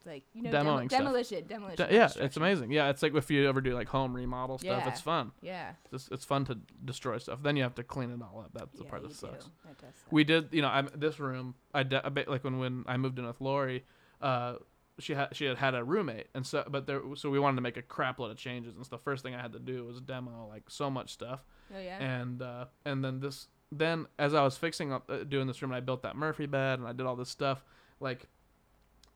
Like 0.07 0.25
you 0.33 0.43
know, 0.43 0.51
Demoing 0.51 0.89
stuff. 0.89 1.01
demolition, 1.01 1.47
demolition. 1.47 1.77
D- 1.77 1.83
not 1.83 1.93
yeah, 1.93 2.25
it's 2.25 2.37
amazing. 2.37 2.71
Yeah, 2.71 2.91
it's 2.91 3.03
like 3.03 3.15
if 3.15 3.31
you 3.31 3.49
ever 3.49 3.61
do 3.61 3.75
like 3.75 3.89
home 3.89 4.15
remodel 4.15 4.59
stuff, 4.59 4.87
it's 4.87 5.01
fun. 5.01 5.33
Yeah, 5.41 5.73
It's, 5.93 6.09
it's 6.11 6.25
fun 6.25 6.45
to 6.47 6.59
destroy 6.85 7.19
stuff. 7.19 7.41
Then 7.43 7.57
you 7.57 7.63
have 7.63 7.75
to 7.77 7.83
clean 7.85 8.11
it 8.11 8.21
all 8.23 8.41
up. 8.41 8.51
That's 8.53 8.77
the 8.79 8.85
yeah, 8.85 8.91
part 8.91 9.03
that 9.03 9.13
sucks. 9.13 9.45
That 9.45 9.81
suck. 9.81 9.91
We 10.11 10.25
did, 10.25 10.49
you 10.53 10.63
know, 10.63 10.69
I'm 10.69 10.89
this 10.95 11.19
room. 11.21 11.55
I, 11.75 11.83
de- 11.83 12.05
I 12.05 12.09
bet 12.09 12.29
like 12.29 12.45
when 12.45 12.59
when 12.59 12.85
I 12.87 12.97
moved 12.97 13.19
in 13.19 13.27
with 13.27 13.41
Lori, 13.41 13.85
uh, 14.21 14.57
she 14.99 15.15
had 15.15 15.29
she 15.35 15.45
had 15.47 15.57
had 15.59 15.75
a 15.75 15.83
roommate, 15.85 16.27
and 16.35 16.47
so 16.47 16.65
but 16.69 16.87
there 16.87 17.01
so 17.15 17.31
we 17.31 17.39
wanted 17.39 17.57
to 17.57 17.63
make 17.63 17.77
a 17.77 17.83
crap 17.83 18.19
load 18.19 18.31
of 18.31 18.37
changes, 18.37 18.77
and 18.77 18.85
so 18.85 18.91
the 18.91 19.03
first 19.03 19.23
thing 19.23 19.35
I 19.35 19.41
had 19.41 19.53
to 19.53 19.59
do 19.59 19.85
was 19.85 20.01
demo 20.01 20.47
like 20.49 20.65
so 20.69 20.91
much 20.91 21.13
stuff, 21.13 21.45
oh 21.75 21.81
yeah. 21.81 21.99
and 21.99 22.43
uh, 22.43 22.67
and 22.85 23.05
then 23.05 23.21
this 23.21 23.49
then 23.71 24.07
as 24.19 24.35
I 24.35 24.43
was 24.43 24.57
fixing 24.57 24.93
up 24.93 25.09
uh, 25.11 25.25
doing 25.25 25.47
this 25.47 25.63
room, 25.63 25.71
and 25.71 25.77
I 25.77 25.81
built 25.81 26.03
that 26.03 26.15
Murphy 26.17 26.47
bed, 26.47 26.79
and 26.79 26.87
I 26.87 26.93
did 26.93 27.07
all 27.07 27.17
this 27.17 27.31
stuff, 27.31 27.65
like. 28.01 28.29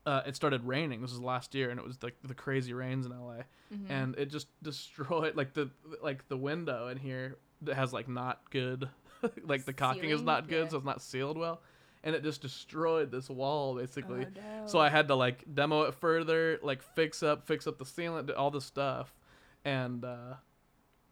Uh, 0.07 0.21
it 0.25 0.35
started 0.37 0.63
raining. 0.63 1.01
This 1.01 1.11
was 1.11 1.19
last 1.19 1.53
year, 1.53 1.69
and 1.69 1.77
it 1.79 1.85
was 1.85 2.01
like 2.01 2.15
the 2.23 2.33
crazy 2.33 2.71
rains 2.73 3.05
in 3.05 3.11
LA 3.11 3.43
Mhm. 3.73 3.89
and 3.89 4.15
it 4.17 4.27
just 4.31 4.47
destroyed 4.63 5.35
like 5.35 5.53
the 5.53 5.69
like 6.01 6.27
the 6.29 6.37
window 6.37 6.87
in 6.87 6.97
here 6.97 7.35
that 7.63 7.75
has 7.75 7.91
like 7.91 8.07
not 8.07 8.49
good 8.49 8.87
like 9.43 9.65
the 9.65 9.73
caulking 9.73 10.09
is 10.11 10.21
not 10.21 10.47
good 10.47 10.65
Yeah. 10.65 10.69
so 10.69 10.77
it's 10.77 10.85
not 10.85 11.01
sealed 11.01 11.37
well. 11.37 11.61
And 12.03 12.15
it 12.15 12.23
just 12.23 12.41
destroyed 12.41 13.11
this 13.11 13.29
wall 13.29 13.75
basically. 13.75 14.25
Oh, 14.25 14.67
so 14.67 14.79
i 14.79 14.87
had 14.89 15.09
to 15.09 15.15
like 15.15 15.43
demo 15.53 15.81
it 15.83 15.93
further 15.95 16.57
like 16.63 16.81
fix 16.81 17.21
up 17.21 17.45
fix 17.45 17.67
up 17.67 17.77
the 17.77 17.83
sealant 17.85 18.31
all 18.37 18.51
the 18.51 18.61
stuff. 18.61 19.13
And 19.65 20.05
uh 20.05 20.35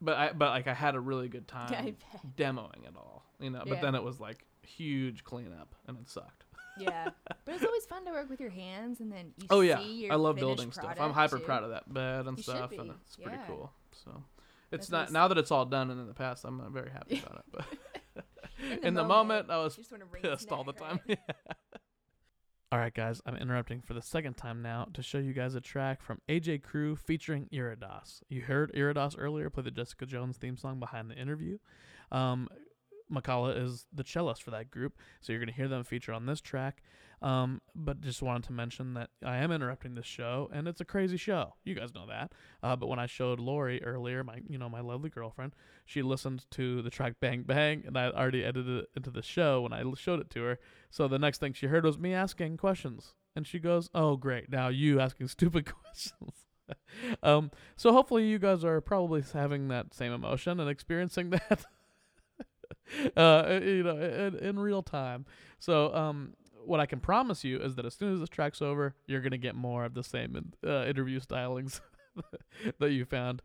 but 0.02 0.16
i 0.18 0.32
but 0.32 0.50
like 0.52 0.68
i 0.68 0.74
had 0.74 0.96
a 0.96 1.00
really 1.02 1.28
good 1.28 1.48
time 1.58 1.98
demoing 2.38 2.84
it 2.88 2.96
all 2.96 3.26
you 3.41 3.50
know? 3.50 3.64
But 3.68 3.76
Yeah. 3.80 3.82
then 3.82 3.96
it 3.96 4.04
was 4.04 4.22
like 4.22 4.46
huge 4.62 5.26
cleanup 5.26 5.76
and 5.88 5.98
it 5.98 6.08
sucked 6.08 6.45
Yeah, 6.80 7.10
but 7.46 7.56
it's 7.56 7.64
always 7.64 7.86
fun 7.86 8.06
to 8.06 8.12
work 8.12 8.30
with 8.30 8.40
your 8.42 8.50
hands, 8.50 9.00
and 9.00 9.12
then 9.12 9.34
you 9.38 9.48
oh 9.50 9.62
see 9.62 9.68
yeah 9.70 9.80
your 9.80 10.14
i 10.14 10.16
love 10.16 10.36
building 10.36 10.72
stuff. 10.72 10.98
I'm 11.00 11.12
hyper 11.14 11.38
too. 11.40 11.44
proud 11.46 11.64
of 11.64 11.70
that 11.72 11.92
bed 11.94 12.26
and 12.28 12.38
You 12.38 12.44
stuff 12.44 12.72
and 12.78 12.92
it's 13.06 13.16
pretty 13.16 13.38
yeah. 13.38 13.48
cool. 13.48 13.72
So 13.92 14.24
it's 14.72 14.88
That's 14.88 14.92
not 14.92 14.98
always- 15.00 15.14
now 15.14 15.28
that 15.30 15.38
it's 15.38 15.52
all 15.52 15.66
done 15.66 15.90
and 15.92 16.00
in 16.02 16.08
the 16.08 16.14
past 16.14 16.44
i'm 16.44 16.58
not 16.58 16.72
very 16.72 16.90
happy 16.92 17.20
about 17.26 17.38
it 17.40 17.46
but 17.52 17.66
In 18.72 18.80
in 18.88 18.94
the 18.94 19.04
moment, 19.04 19.50
I 19.52 19.58
was 19.58 19.76
just 19.76 19.92
wanna 19.92 20.06
wring 20.12 20.24
its 20.26 20.44
pissed 20.44 20.52
all 20.52 20.64
the 20.64 20.74
time. 20.74 21.00
right? 21.08 21.20
all 22.72 22.80
right 22.80 22.94
guys 22.94 23.22
i'm 23.26 23.36
interrupting 23.36 23.82
for 23.82 23.94
the 23.94 24.02
second 24.02 24.36
time 24.36 24.62
now 24.62 24.88
to 24.94 25.02
show 25.04 25.18
you 25.20 25.34
guys 25.34 25.56
a 25.56 25.62
track 25.62 26.02
from 26.02 26.20
aj 26.28 26.62
crew 26.64 26.96
featuring 26.96 27.48
iridas. 27.54 28.22
You 28.28 28.42
heard 28.42 28.72
iridas 28.74 29.16
earlier 29.18 29.50
play 29.50 29.64
the 29.64 29.72
jessica 29.72 30.06
jones 30.06 30.38
theme 30.38 30.58
song 30.58 30.80
behind 30.80 31.10
the 31.10 31.16
interview. 31.16 31.58
Um 32.12 32.50
Makala 33.12 33.62
is 33.62 33.86
the 33.93 34.03
cellist 34.03 34.43
for 34.43 34.51
that 34.51 34.72
group, 34.72 34.97
so 35.22 35.32
you're 35.32 35.39
going 35.39 35.49
to 35.49 35.56
hear 35.56 35.68
them 35.68 35.84
feature 35.84 36.14
on 36.14 36.26
this 36.26 36.41
track. 36.41 36.82
Um, 37.22 37.62
but 37.74 38.01
just 38.01 38.22
wanted 38.22 38.43
to 38.45 38.53
mention 38.53 38.93
that 38.95 39.10
I 39.24 39.38
am 39.38 39.51
interrupting 39.51 39.95
this 39.95 40.06
show, 40.06 40.49
and 40.53 40.68
it's 40.68 40.82
a 40.82 40.86
crazy 40.86 41.18
show. 41.18 41.56
You 41.64 41.76
guys 41.76 41.93
know 41.93 42.06
that. 42.08 42.34
Uh, 42.62 42.76
but 42.76 42.88
when 42.88 42.99
I 42.99 43.06
showed 43.06 43.39
Lori 43.39 43.82
earlier, 43.84 44.24
my 44.24 44.41
you 44.47 44.58
know 44.58 44.70
my 44.70 44.82
lovely 44.82 45.10
girlfriend, 45.10 45.53
she 45.86 46.01
listened 46.01 46.45
to 46.51 46.82
the 46.82 46.89
track 46.89 47.14
"Bang 47.22 47.43
Bang," 47.43 47.84
and 47.88 47.97
I 47.97 48.10
already 48.10 48.43
edited 48.43 48.84
it 48.84 48.89
into 48.95 49.12
the 49.12 49.22
show 49.22 49.62
when 49.62 49.74
I 49.74 49.84
showed 49.95 50.20
it 50.20 50.30
to 50.32 50.43
her. 50.43 50.60
So 50.89 51.08
the 51.08 51.20
next 51.20 51.39
thing 51.39 51.53
she 51.53 51.68
heard 51.68 51.86
was 51.86 51.97
me 51.97 52.14
asking 52.14 52.58
questions, 52.58 53.14
and 53.36 53.47
she 53.47 53.60
goes, 53.60 53.89
"Oh 53.93 54.18
great, 54.18 54.49
now 54.51 54.68
you 54.68 54.99
asking 54.99 55.28
stupid 55.30 55.72
questions." 55.72 56.45
um, 57.24 57.51
so 57.76 57.91
hopefully 57.91 58.28
you 58.28 58.39
guys 58.39 58.64
are 58.64 58.82
probably 58.82 59.24
having 59.34 59.68
that 59.70 59.93
same 59.93 60.12
emotion 60.12 60.60
and 60.60 60.70
experiencing 60.70 61.30
that, 61.49 61.66
uh, 63.18 63.59
you 63.61 63.84
know, 63.84 63.97
in, 63.97 64.36
in 64.36 64.59
real 64.59 64.84
time. 64.84 65.26
So, 65.59 65.93
um, 65.93 66.34
what 66.66 66.80
I 66.80 66.86
can 66.86 66.99
promise 66.99 67.43
you 67.43 67.59
is 67.59 67.76
that 67.76 67.86
as 67.86 67.93
soon 67.93 68.13
as 68.13 68.20
this 68.20 68.30
track's 68.30 68.61
over, 68.61 68.95
you're 69.07 69.22
gonna 69.22 69.38
get 69.38 69.55
more 69.55 69.86
of 69.86 69.93
the 69.93 70.03
same 70.03 70.36
in, 70.36 70.53
uh, 70.70 70.86
interview 70.86 71.20
stylings 71.20 71.80
that 72.80 72.91
you 72.91 73.05
found 73.05 73.41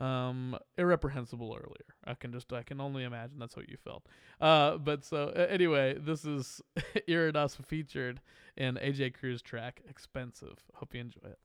um 0.00 0.58
irreprehensible 0.76 1.56
earlier. 1.56 1.94
I 2.04 2.14
can 2.14 2.32
just 2.32 2.52
i 2.52 2.64
can 2.64 2.80
only 2.80 3.04
imagine 3.04 3.38
that's 3.38 3.56
what 3.56 3.68
you 3.68 3.76
felt. 3.76 4.04
Uh 4.40 4.76
but 4.76 5.04
so 5.04 5.28
anyway 5.28 5.96
this 5.96 6.24
is 6.24 6.60
iridas 7.08 7.56
featured 7.64 8.20
in 8.56 8.74
aj 8.74 9.14
cruz 9.14 9.40
track 9.40 9.82
expensive. 9.88 10.58
Hope 10.74 10.94
you 10.94 11.00
enjoy 11.00 11.20
it 11.26 11.38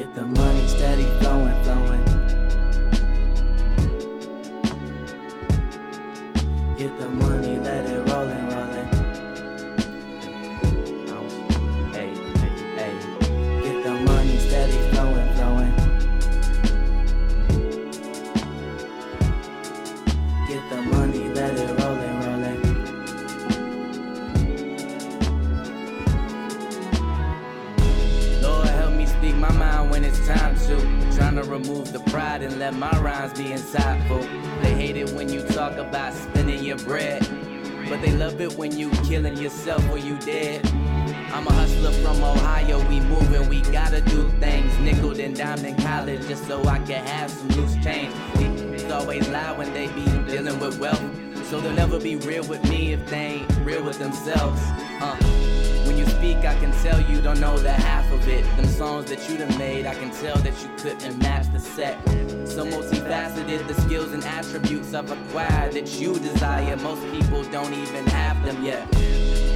Get 0.00 0.14
the 0.14 0.22
money 0.24 0.66
steady 0.66 1.04
flowing, 1.20 1.62
flowing. 1.62 2.04
Get 6.78 6.98
the 6.98 7.08
money, 7.10 7.58
let 7.58 7.84
it 7.84 8.09
remove 31.60 31.92
the 31.92 32.00
pride 32.10 32.42
and 32.42 32.58
let 32.58 32.74
my 32.74 32.90
rhymes 33.00 33.38
be 33.38 33.46
insightful. 33.46 34.22
They 34.62 34.72
hate 34.72 34.96
it 34.96 35.10
when 35.10 35.28
you 35.28 35.42
talk 35.42 35.76
about 35.76 36.14
spending 36.14 36.64
your 36.64 36.78
bread. 36.78 37.20
But 37.88 38.00
they 38.02 38.12
love 38.12 38.40
it 38.40 38.56
when 38.56 38.76
you 38.76 38.90
killing 39.08 39.36
yourself 39.36 39.86
when 39.90 40.04
you 40.04 40.16
dead. 40.18 40.66
I'm 41.32 41.46
a 41.46 41.52
hustler 41.52 41.92
from 41.92 42.22
Ohio, 42.22 42.78
we 42.88 43.00
moving, 43.00 43.48
we 43.48 43.60
gotta 43.72 44.00
do 44.00 44.28
things. 44.40 44.78
Nickel 44.78 45.18
and 45.20 45.36
dime 45.36 45.64
in 45.64 45.76
college 45.76 46.26
just 46.28 46.46
so 46.46 46.64
I 46.64 46.78
can 46.78 47.04
have 47.06 47.30
some 47.30 47.48
loose 47.48 47.76
change. 47.84 48.14
These 48.36 48.90
always 48.90 49.28
lie 49.28 49.52
when 49.52 49.72
they 49.74 49.88
be 49.88 50.04
dealing 50.30 50.58
with 50.60 50.78
wealth. 50.78 51.02
So 51.46 51.60
they'll 51.60 51.72
never 51.72 51.98
be 51.98 52.16
real 52.16 52.44
with 52.44 52.62
me 52.68 52.92
if 52.92 53.04
they 53.10 53.16
ain't 53.16 53.56
real 53.64 53.82
with 53.82 53.98
themselves. 53.98 54.60
Uh. 55.00 55.49
Speak, 56.20 56.44
I 56.44 56.54
can 56.60 56.70
tell 56.82 57.00
you 57.00 57.22
don't 57.22 57.40
know 57.40 57.56
the 57.56 57.72
half 57.72 58.12
of 58.12 58.28
it. 58.28 58.44
Them 58.56 58.66
songs 58.66 59.08
that 59.08 59.26
you 59.26 59.38
done 59.38 59.56
made, 59.56 59.86
I 59.86 59.94
can 59.94 60.10
tell 60.10 60.36
that 60.36 60.52
you 60.62 60.68
couldn't 60.76 61.18
match 61.18 61.50
the 61.50 61.58
set. 61.58 61.98
So 62.46 62.66
multifaceted, 62.66 63.66
the 63.66 63.72
skills 63.80 64.12
and 64.12 64.22
attributes 64.24 64.92
I've 64.92 65.10
acquired 65.10 65.72
that 65.72 65.98
you 65.98 66.18
desire. 66.18 66.76
Most 66.76 67.10
people 67.10 67.42
don't 67.44 67.72
even 67.72 68.04
have 68.08 68.44
them 68.44 68.62
yet. 68.62 68.86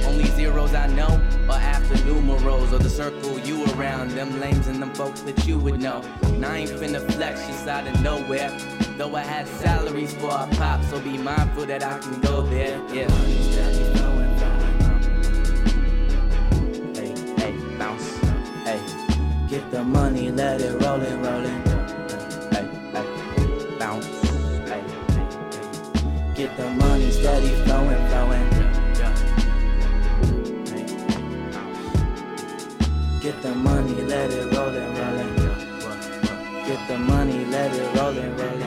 Only 0.07 0.25
zeros 0.31 0.73
I 0.73 0.87
know 0.87 1.21
are 1.51 1.59
after 1.59 2.03
numerals 2.03 2.73
or 2.73 2.79
the 2.79 2.89
circle 2.89 3.37
you 3.41 3.63
around. 3.75 4.09
Them 4.11 4.39
lames 4.39 4.65
and 4.65 4.81
them 4.81 4.91
folks 4.95 5.21
that 5.21 5.45
you 5.45 5.59
would 5.59 5.79
know. 5.79 6.01
And 6.23 6.43
I 6.43 6.57
ain't 6.57 6.71
finna 6.71 6.99
flex 7.11 7.45
just 7.45 7.67
out 7.67 7.85
of 7.85 8.01
nowhere. 8.01 8.49
Though 8.97 9.15
I 9.15 9.21
had 9.21 9.47
salaries 9.47 10.15
for 10.15 10.31
our 10.31 10.47
pop, 10.55 10.83
so 10.85 10.99
be 10.99 11.19
mindful 11.19 11.67
that 11.67 11.83
I 11.83 11.99
can 11.99 12.19
go 12.21 12.41
there. 12.41 12.81
Yeah. 12.91 14.14
Hey, 18.65 18.81
get 19.47 19.69
the 19.69 19.83
money, 19.83 20.31
let 20.31 20.59
it 20.59 20.81
rollin', 20.81 21.21
rollin'. 21.21 21.61
Hey, 22.51 22.65
hey, 22.93 23.77
bounce. 23.77 24.07
Hey. 24.67 24.83
Get 26.33 26.57
the 26.57 26.67
money 26.71 27.11
steady 27.11 27.49
flowing, 27.63 28.07
flowing. 28.07 28.49
Hey, 30.65 30.85
hey, 31.11 31.25
bounce. 31.53 33.21
Get 33.21 33.39
the 33.43 33.53
money, 33.53 34.01
let 34.01 34.31
it 34.31 34.51
rollin', 34.51 34.95
rollin'. 34.97 35.35
Get 36.65 36.87
the 36.87 36.97
money, 36.97 37.45
let 37.45 37.71
it 37.71 37.95
rollin', 37.95 38.35
rollin'. 38.35 38.64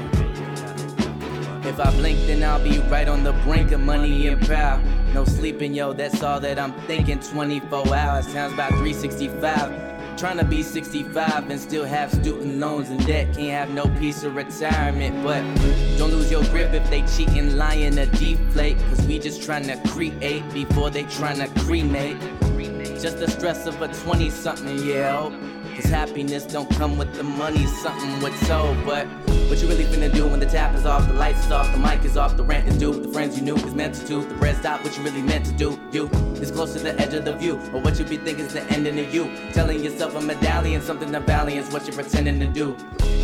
If 1.68 1.78
I 1.78 1.90
blink, 1.90 2.18
then 2.26 2.42
I'll 2.42 2.64
be 2.64 2.78
right 2.88 3.06
on 3.06 3.22
the 3.22 3.34
brink 3.44 3.72
of 3.72 3.80
money 3.80 4.26
and 4.26 4.40
power. 4.40 4.82
No 5.12 5.26
sleeping, 5.26 5.74
yo, 5.74 5.92
that's 5.92 6.22
all 6.22 6.40
that 6.40 6.58
I'm 6.58 6.72
thinking. 6.86 7.20
24 7.20 7.94
hours 7.94 8.26
sounds 8.26 8.54
about 8.54 8.70
365. 8.70 10.16
Trying 10.16 10.38
to 10.38 10.46
be 10.46 10.62
65 10.62 11.50
and 11.50 11.60
still 11.60 11.84
have 11.84 12.10
student 12.10 12.56
loans 12.56 12.88
and 12.88 13.06
debt. 13.06 13.34
Can't 13.36 13.50
have 13.50 13.70
no 13.70 13.84
peace 14.00 14.24
of 14.24 14.34
retirement. 14.34 15.22
But 15.22 15.42
don't 15.98 16.10
lose 16.10 16.30
your 16.30 16.42
grip 16.44 16.72
if 16.72 16.88
they 16.88 17.02
cheating, 17.02 17.58
lying, 17.58 17.98
or 17.98 18.06
deflate. 18.06 18.78
Cause 18.88 19.06
we 19.06 19.18
just 19.18 19.42
trying 19.42 19.64
to 19.64 19.76
create 19.88 20.50
before 20.54 20.88
they 20.88 21.02
trying 21.02 21.36
to 21.36 21.48
cremate. 21.60 22.18
Just 22.98 23.18
the 23.18 23.28
stress 23.28 23.66
of 23.66 23.80
a 23.82 23.88
20 23.88 24.30
something, 24.30 24.78
yeah. 24.78 25.28
Cause 25.80 25.90
happiness 25.92 26.44
don't 26.44 26.68
come 26.70 26.98
with 26.98 27.14
the 27.14 27.22
money, 27.22 27.64
something 27.66 28.20
with 28.20 28.34
soul. 28.48 28.74
But 28.84 29.06
what 29.48 29.62
you 29.62 29.68
really 29.68 29.84
finna 29.84 30.12
do 30.12 30.26
when 30.26 30.40
the 30.40 30.46
tap 30.46 30.74
is 30.74 30.84
off, 30.84 31.06
the 31.06 31.14
lights 31.14 31.46
is 31.46 31.52
off, 31.52 31.70
the 31.70 31.78
mic 31.78 32.04
is 32.04 32.16
off, 32.16 32.36
the 32.36 32.42
rent 32.42 32.66
is 32.66 32.76
due, 32.78 33.00
the 33.00 33.08
friends 33.12 33.38
you 33.38 33.44
knew 33.44 33.54
is 33.54 33.76
meant 33.76 33.94
to 33.94 34.04
do, 34.04 34.24
the 34.24 34.34
bread 34.34 34.56
stop, 34.56 34.82
what 34.82 34.98
you 34.98 35.04
really 35.04 35.22
meant 35.22 35.46
to 35.46 35.52
do. 35.52 35.78
You 35.92 36.08
is 36.42 36.50
close 36.50 36.72
to 36.72 36.80
the 36.80 37.00
edge 37.00 37.14
of 37.14 37.24
the 37.24 37.36
view, 37.36 37.60
or 37.72 37.80
what 37.80 37.96
you 37.96 38.04
be 38.04 38.16
thinking 38.16 38.46
is 38.46 38.54
the 38.54 38.64
ending 38.72 38.98
of 38.98 39.14
you. 39.14 39.30
Telling 39.52 39.84
yourself 39.84 40.16
a 40.16 40.20
medallion, 40.20 40.82
something 40.82 41.12
to 41.12 41.20
balance 41.20 41.72
what 41.72 41.86
you're 41.86 41.94
pretending 41.94 42.40
to 42.40 42.48
do. 42.48 42.76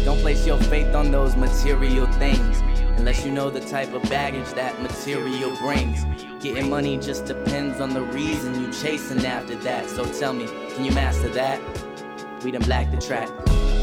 Don't 0.04 0.20
place 0.20 0.46
your 0.46 0.58
faith 0.58 0.94
on 0.94 1.10
those 1.10 1.34
material 1.34 2.06
things. 2.12 2.60
Unless 2.98 3.24
you 3.26 3.32
know 3.32 3.50
the 3.50 3.62
type 3.62 3.92
of 3.92 4.02
baggage 4.04 4.48
that 4.54 4.80
material 4.80 5.56
brings. 5.56 6.04
Getting 6.40 6.70
money 6.70 6.98
just 6.98 7.24
depends 7.24 7.80
on 7.80 7.94
the 7.94 8.02
reason 8.02 8.60
you 8.60 8.72
chasing 8.72 9.26
after 9.26 9.56
that. 9.56 9.90
So 9.90 10.04
tell 10.04 10.32
me, 10.32 10.46
can 10.46 10.84
you 10.84 10.92
master 10.92 11.28
that? 11.30 11.60
We 12.44 12.50
done 12.50 12.60
black 12.60 12.90
the 12.90 12.98
track. 12.98 13.30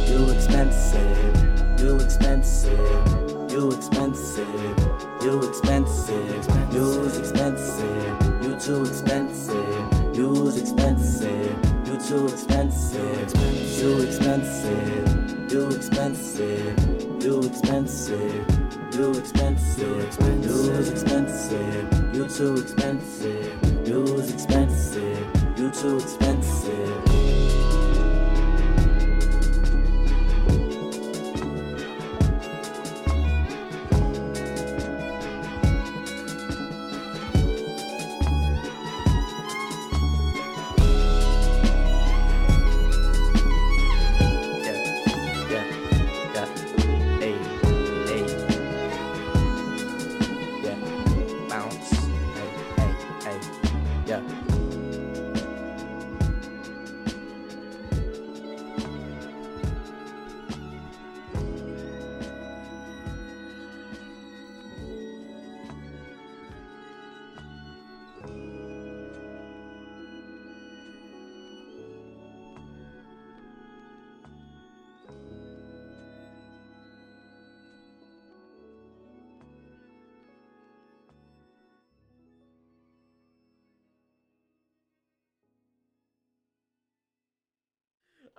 You 0.08 0.30
expensive, 0.30 1.82
you 1.82 1.96
expensive, 1.96 3.52
you 3.52 3.72
expensive, 3.72 4.78
you 5.24 5.42
expensive, 5.50 6.46
you's 6.72 7.18
expensive, 7.18 8.44
you 8.44 8.60
too 8.60 8.84
expensive, 8.84 10.16
you's 10.16 10.58
expensive, 10.62 11.58
you 11.88 11.98
too 11.98 12.28
expensive, 12.28 13.34
you 13.82 14.00
expensive, 14.04 15.52
you 15.52 15.70
expensive, 15.70 17.24
you 17.24 17.40
expensive, 17.42 18.46
you 18.94 19.12
expensive, 19.18 20.18
you's 20.44 20.90
expensive, 20.92 22.14
you 22.14 22.28
too 22.28 22.54
expensive, 22.58 23.88
you's 23.88 24.32
expensive, 24.32 25.58
you 25.58 25.72
too 25.72 25.98
expensive. 25.98 27.31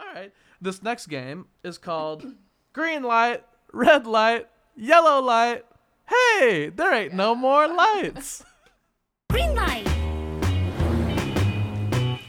All 0.03 0.15
right. 0.15 0.33
This 0.61 0.83
next 0.83 1.07
game 1.07 1.47
is 1.63 1.79
called 1.79 2.27
green 2.73 3.03
light, 3.03 3.45
red 3.73 4.07
light, 4.07 4.49
yellow 4.77 5.21
light. 5.21 5.65
Hey, 6.09 6.71
there 6.75 6.93
ain't 6.93 7.15
no 7.15 7.35
more 7.35 7.69
lights. 7.69 8.45
Green 9.31 9.55
light. 9.55 9.87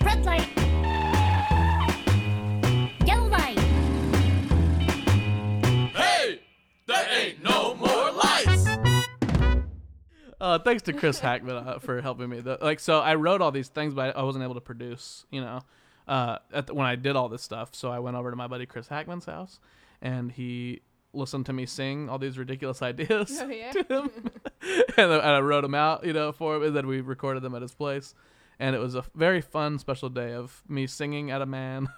Red 0.02 0.24
light. 0.24 0.50
Yellow 3.06 3.28
light. 3.28 3.60
Hey, 5.94 6.40
there 6.88 7.08
ain't 7.12 7.44
no 7.44 7.76
more 7.76 8.12
lights. 8.12 8.68
Uh, 10.40 10.60
thanks 10.60 10.84
to 10.84 10.94
Chris 10.94 11.20
Hackman 11.20 11.56
uh, 11.56 11.80
for 11.80 12.02
helping 12.02 12.30
me. 12.30 12.40
The, 12.40 12.58
like, 12.62 12.80
so 12.80 13.00
I 13.00 13.16
wrote 13.16 13.42
all 13.42 13.52
these 13.52 13.68
things, 13.70 13.94
but 13.94 14.16
I, 14.16 14.20
I 14.20 14.24
wasn't 14.24 14.44
able 14.44 14.56
to 14.56 14.62
produce. 14.62 15.26
You 15.30 15.42
know, 15.42 15.62
uh, 16.08 16.38
at 16.54 16.68
the, 16.68 16.74
when 16.74 16.86
I 16.86 16.96
did 16.96 17.16
all 17.16 17.30
this 17.30 17.42
stuff, 17.44 17.74
so 17.74 17.92
I 17.92 18.00
went 18.00 18.16
over 18.18 18.30
to 18.30 18.36
my 18.36 18.48
buddy 18.48 18.66
Chris 18.66 18.88
Hackman's 18.88 19.26
house, 19.26 19.60
and 20.02 20.32
he 20.32 20.82
listened 21.14 21.46
to 21.46 21.54
me 21.54 21.66
sing 21.66 22.10
all 22.10 22.18
these 22.18 22.38
ridiculous 22.38 22.82
ideas 22.92 23.38
Oh, 23.42 23.48
yeah? 23.48 23.72
to 23.72 23.84
him, 23.84 24.10
and, 24.62 24.94
then- 24.98 25.12
and 25.12 25.22
I 25.22 25.40
wrote 25.40 25.62
them 25.62 25.76
out, 25.76 26.06
you 26.06 26.14
know, 26.14 26.32
for 26.32 26.56
him, 26.58 26.64
and 26.64 26.76
then 26.76 26.88
we 26.88 27.02
recorded 27.02 27.44
them 27.44 27.54
at 27.56 27.62
his 27.62 27.74
place, 27.74 28.14
and 28.60 28.76
it 28.76 28.80
was 28.80 28.96
a 28.96 29.04
very 29.16 29.42
fun 29.42 29.80
special 29.80 30.10
day 30.10 30.34
of 30.34 30.64
me 30.68 30.88
singing 30.88 31.32
at 31.32 31.42
a 31.42 31.46
man. 31.46 31.88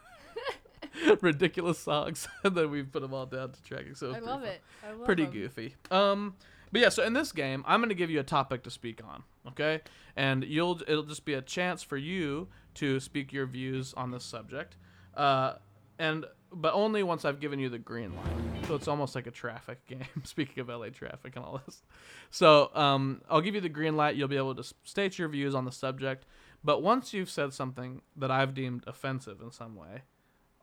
ridiculous 1.22 1.78
songs 1.78 2.26
and 2.44 2.56
then 2.56 2.72
we 2.72 2.82
put 2.82 3.02
them 3.02 3.14
all 3.14 3.26
down 3.26 3.52
to 3.52 3.62
tracking 3.64 3.96
so 3.96 4.12
I 4.14 4.20
love 4.20 4.40
fun 4.42 4.44
it. 4.50 4.62
I 4.88 4.92
love 4.94 5.04
pretty 5.06 5.24
'em. 5.26 5.32
goofy. 5.32 5.76
Um, 5.92 6.36
but 6.72 6.80
yeah, 6.82 6.90
so 6.90 7.04
in 7.04 7.12
this 7.14 7.32
game, 7.34 7.64
I'm 7.68 7.80
going 7.82 7.90
to 7.90 7.96
give 7.96 8.10
you 8.10 8.20
a 8.22 8.24
topic 8.24 8.64
to 8.64 8.70
speak 8.72 9.02
on, 9.04 9.24
okay? 9.50 9.82
And 10.16 10.44
you'll 10.44 10.82
it'll 10.88 11.04
just 11.04 11.26
be 11.26 11.34
a 11.34 11.42
chance 11.42 11.84
for 11.84 11.98
you 11.98 12.48
to 12.76 13.00
speak 13.00 13.32
your 13.32 13.46
views 13.46 13.94
on 13.96 14.12
this 14.12 14.24
subject, 14.24 14.78
uh, 15.16 15.54
and 16.00 16.26
but 16.52 16.74
only 16.74 17.04
once 17.04 17.26
I've 17.26 17.40
given 17.40 17.60
you 17.60 17.70
the 17.70 17.80
green 17.80 18.16
light. 18.16 18.68
So 18.68 18.76
it's 18.76 18.88
almost 18.88 19.14
like 19.14 19.28
a 19.28 19.32
traffic 19.32 19.86
game. 19.88 20.24
Speaking 20.24 20.62
of 20.62 20.70
LA 20.70 20.90
traffic 20.90 21.36
and 21.36 21.46
all 21.46 21.62
this, 21.66 21.84
so 22.32 22.72
um, 22.74 23.22
I'll 23.30 23.42
give 23.42 23.56
you 23.56 23.62
the 23.62 23.70
green 23.70 23.96
light. 23.96 24.16
You'll 24.16 24.28
be 24.28 24.38
able 24.38 24.56
to 24.56 24.64
state 24.84 25.20
your 25.20 25.28
views 25.28 25.56
on 25.56 25.66
the 25.66 25.72
subject. 25.72 26.26
But 26.64 26.82
once 26.82 27.14
you've 27.14 27.30
said 27.30 27.54
something 27.54 28.02
that 28.16 28.32
I've 28.32 28.56
deemed 28.56 28.86
offensive 28.88 29.40
in 29.40 29.52
some 29.52 29.76
way, 29.76 30.02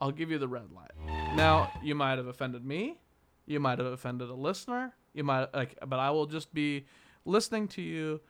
I'll 0.01 0.11
give 0.11 0.33
you 0.33 0.39
the 0.39 0.49
red 0.49 0.73
light. 0.75 0.91
Now, 1.37 1.71
you 1.81 1.95
might 1.95 2.19
have 2.19 2.27
offended 2.27 2.65
me. 2.65 2.99
You 3.47 3.61
might 3.61 3.79
have 3.79 3.87
offended 3.87 4.29
a 4.29 4.35
listener. 4.35 4.95
You 5.15 5.23
might 5.23 5.55
like, 5.55 5.79
but 5.87 6.01
I 6.01 6.11
will 6.11 6.27
just 6.27 6.53
be 6.53 6.87
listening 7.25 7.69
to 7.69 7.83
you, 7.83 8.21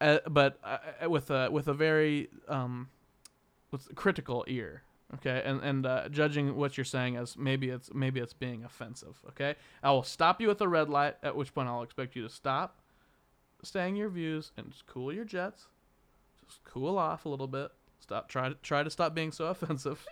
uh, 0.00 0.18
but 0.28 0.58
uh, 0.64 1.08
with 1.08 1.30
a 1.30 1.50
with 1.50 1.68
a 1.68 1.74
very 1.74 2.28
um, 2.48 2.88
with 3.70 3.94
critical 3.94 4.44
ear. 4.48 4.82
Okay, 5.14 5.42
and 5.44 5.60
and 5.62 5.86
uh, 5.86 6.08
judging 6.08 6.56
what 6.56 6.76
you're 6.76 6.84
saying 6.84 7.16
as 7.16 7.36
maybe 7.36 7.68
it's 7.70 7.92
maybe 7.94 8.20
it's 8.20 8.32
being 8.32 8.64
offensive. 8.64 9.20
Okay, 9.28 9.54
I 9.82 9.90
will 9.92 10.02
stop 10.02 10.40
you 10.40 10.50
at 10.50 10.58
the 10.58 10.68
red 10.68 10.88
light. 10.88 11.16
At 11.22 11.36
which 11.36 11.54
point 11.54 11.68
I'll 11.68 11.82
expect 11.82 12.16
you 12.16 12.22
to 12.22 12.28
stop, 12.28 12.80
saying 13.62 13.96
your 13.96 14.08
views 14.08 14.50
and 14.56 14.70
just 14.70 14.86
cool 14.86 15.12
your 15.12 15.24
jets. 15.24 15.66
Just 16.46 16.64
cool 16.64 16.98
off 16.98 17.26
a 17.26 17.28
little 17.28 17.46
bit. 17.46 17.70
Stop. 18.00 18.28
Try 18.28 18.48
to 18.48 18.54
try 18.56 18.82
to 18.82 18.90
stop 18.90 19.14
being 19.14 19.30
so 19.30 19.46
offensive. 19.54 20.04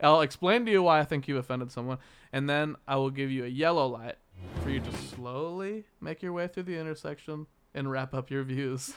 I'll 0.00 0.20
explain 0.20 0.64
to 0.66 0.72
you 0.72 0.82
why 0.82 1.00
I 1.00 1.04
think 1.04 1.26
you 1.26 1.38
offended 1.38 1.72
someone, 1.72 1.98
and 2.32 2.48
then 2.48 2.76
I 2.86 2.96
will 2.96 3.10
give 3.10 3.30
you 3.30 3.44
a 3.44 3.48
yellow 3.48 3.86
light 3.86 4.16
for 4.62 4.70
you 4.70 4.80
to 4.80 4.92
slowly 4.92 5.84
make 6.00 6.22
your 6.22 6.32
way 6.32 6.46
through 6.46 6.64
the 6.64 6.78
intersection 6.78 7.46
and 7.74 7.90
wrap 7.90 8.14
up 8.14 8.30
your 8.30 8.42
views. 8.42 8.94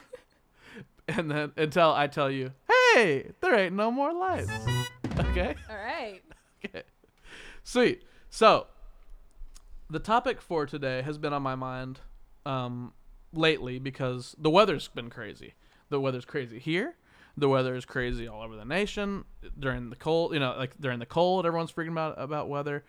and 1.08 1.30
then 1.30 1.52
until 1.58 1.92
I 1.92 2.08
tell 2.08 2.30
you, 2.30 2.52
hey, 2.94 3.32
there 3.42 3.56
ain't 3.58 3.76
no 3.76 3.92
more 3.92 4.14
lights. 4.14 4.52
Okay? 5.18 5.56
All 5.70 5.78
right. 5.78 6.22
Okay. 6.66 6.84
Sweet. 7.64 8.04
So, 8.30 8.68
the 9.90 10.00
topic 10.00 10.42
for 10.42 10.66
today 10.66 11.02
has 11.04 11.18
been 11.18 11.32
on 11.32 11.42
my 11.42 11.56
mind 11.56 12.02
um, 12.46 12.92
lately 13.34 13.80
because 13.80 14.36
the 14.38 14.50
weather's 14.50 14.88
been 14.90 15.10
crazy. 15.10 15.54
The 15.90 16.02
weather's 16.02 16.26
crazy 16.26 16.60
here. 16.60 16.96
The 17.38 17.50
weather 17.50 17.76
is 17.76 17.86
crazy 17.86 18.28
all 18.28 18.42
over 18.42 18.56
the 18.56 18.66
nation 18.66 19.26
during 19.60 19.90
the 19.90 19.96
cold. 19.96 20.34
You 20.34 20.40
know, 20.40 20.56
like 20.58 20.80
during 20.80 21.00
the 21.00 21.06
cold, 21.06 21.46
everyone's 21.46 21.72
freaking 21.72 21.92
about 21.92 22.16
about 22.20 22.50
weather. 22.50 22.84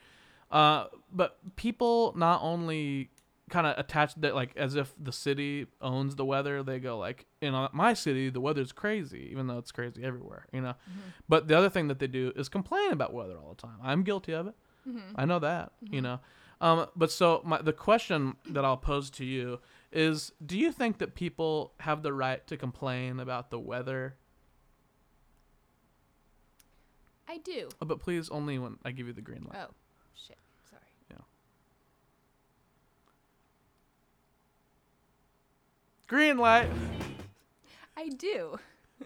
Uh, 0.51 0.87
but 1.12 1.39
people 1.57 2.12
not 2.16 2.41
only 2.43 3.11
kind 3.49 3.66
of 3.66 3.78
attached 3.78 4.20
that 4.20 4.34
like 4.34 4.51
as 4.57 4.74
if 4.74 4.92
the 4.99 5.12
city 5.12 5.66
owns 5.80 6.16
the 6.16 6.24
weather. 6.24 6.62
They 6.62 6.78
go 6.78 6.99
like, 6.99 7.26
in 7.40 7.55
my 7.72 7.94
city, 7.94 8.28
the 8.28 8.40
weather's 8.40 8.72
crazy, 8.72 9.28
even 9.30 9.47
though 9.47 9.59
it's 9.59 9.72
crazy 9.72 10.03
everywhere. 10.03 10.47
You 10.53 10.62
know. 10.62 10.74
Mm-hmm. 10.90 11.01
But 11.28 11.49
the 11.49 11.57
other 11.57 11.70
thing 11.70 11.88
that 11.88 11.99
they 11.99 12.07
do 12.07 12.32
is 12.36 12.49
complain 12.49 12.92
about 12.92 13.12
weather 13.12 13.36
all 13.38 13.55
the 13.55 13.62
time. 13.62 13.78
I'm 13.82 14.03
guilty 14.03 14.32
of 14.32 14.49
it. 14.49 14.55
Mm-hmm. 14.88 15.12
I 15.14 15.24
know 15.24 15.38
that. 15.38 15.72
You 15.80 16.01
mm-hmm. 16.01 16.03
know. 16.03 16.20
Um, 16.61 16.86
but 16.97 17.11
so 17.11 17.42
my, 17.44 17.61
the 17.61 17.72
question 17.72 18.36
that 18.49 18.64
I'll 18.64 18.76
pose 18.76 19.11
to 19.11 19.24
you 19.24 19.61
is: 19.92 20.32
Do 20.44 20.59
you 20.59 20.72
think 20.72 20.99
that 20.99 21.14
people 21.14 21.72
have 21.80 22.03
the 22.03 22.12
right 22.12 22.47
to 22.49 22.57
complain 22.57 23.20
about 23.20 23.51
the 23.51 23.59
weather? 23.59 24.16
I 27.28 27.38
do. 27.38 27.68
Oh, 27.82 27.86
but 27.86 28.01
please, 28.01 28.28
only 28.30 28.59
when 28.59 28.78
I 28.84 28.92
give 28.92 29.09
you 29.09 29.12
the 29.12 29.20
green 29.20 29.47
light. 29.51 29.59
Oh, 29.61 29.74
shit. 30.14 30.38
Sorry. 30.70 30.80
Green 36.07 36.38
light. 36.38 36.68
I 37.96 38.09
do. 38.11 38.59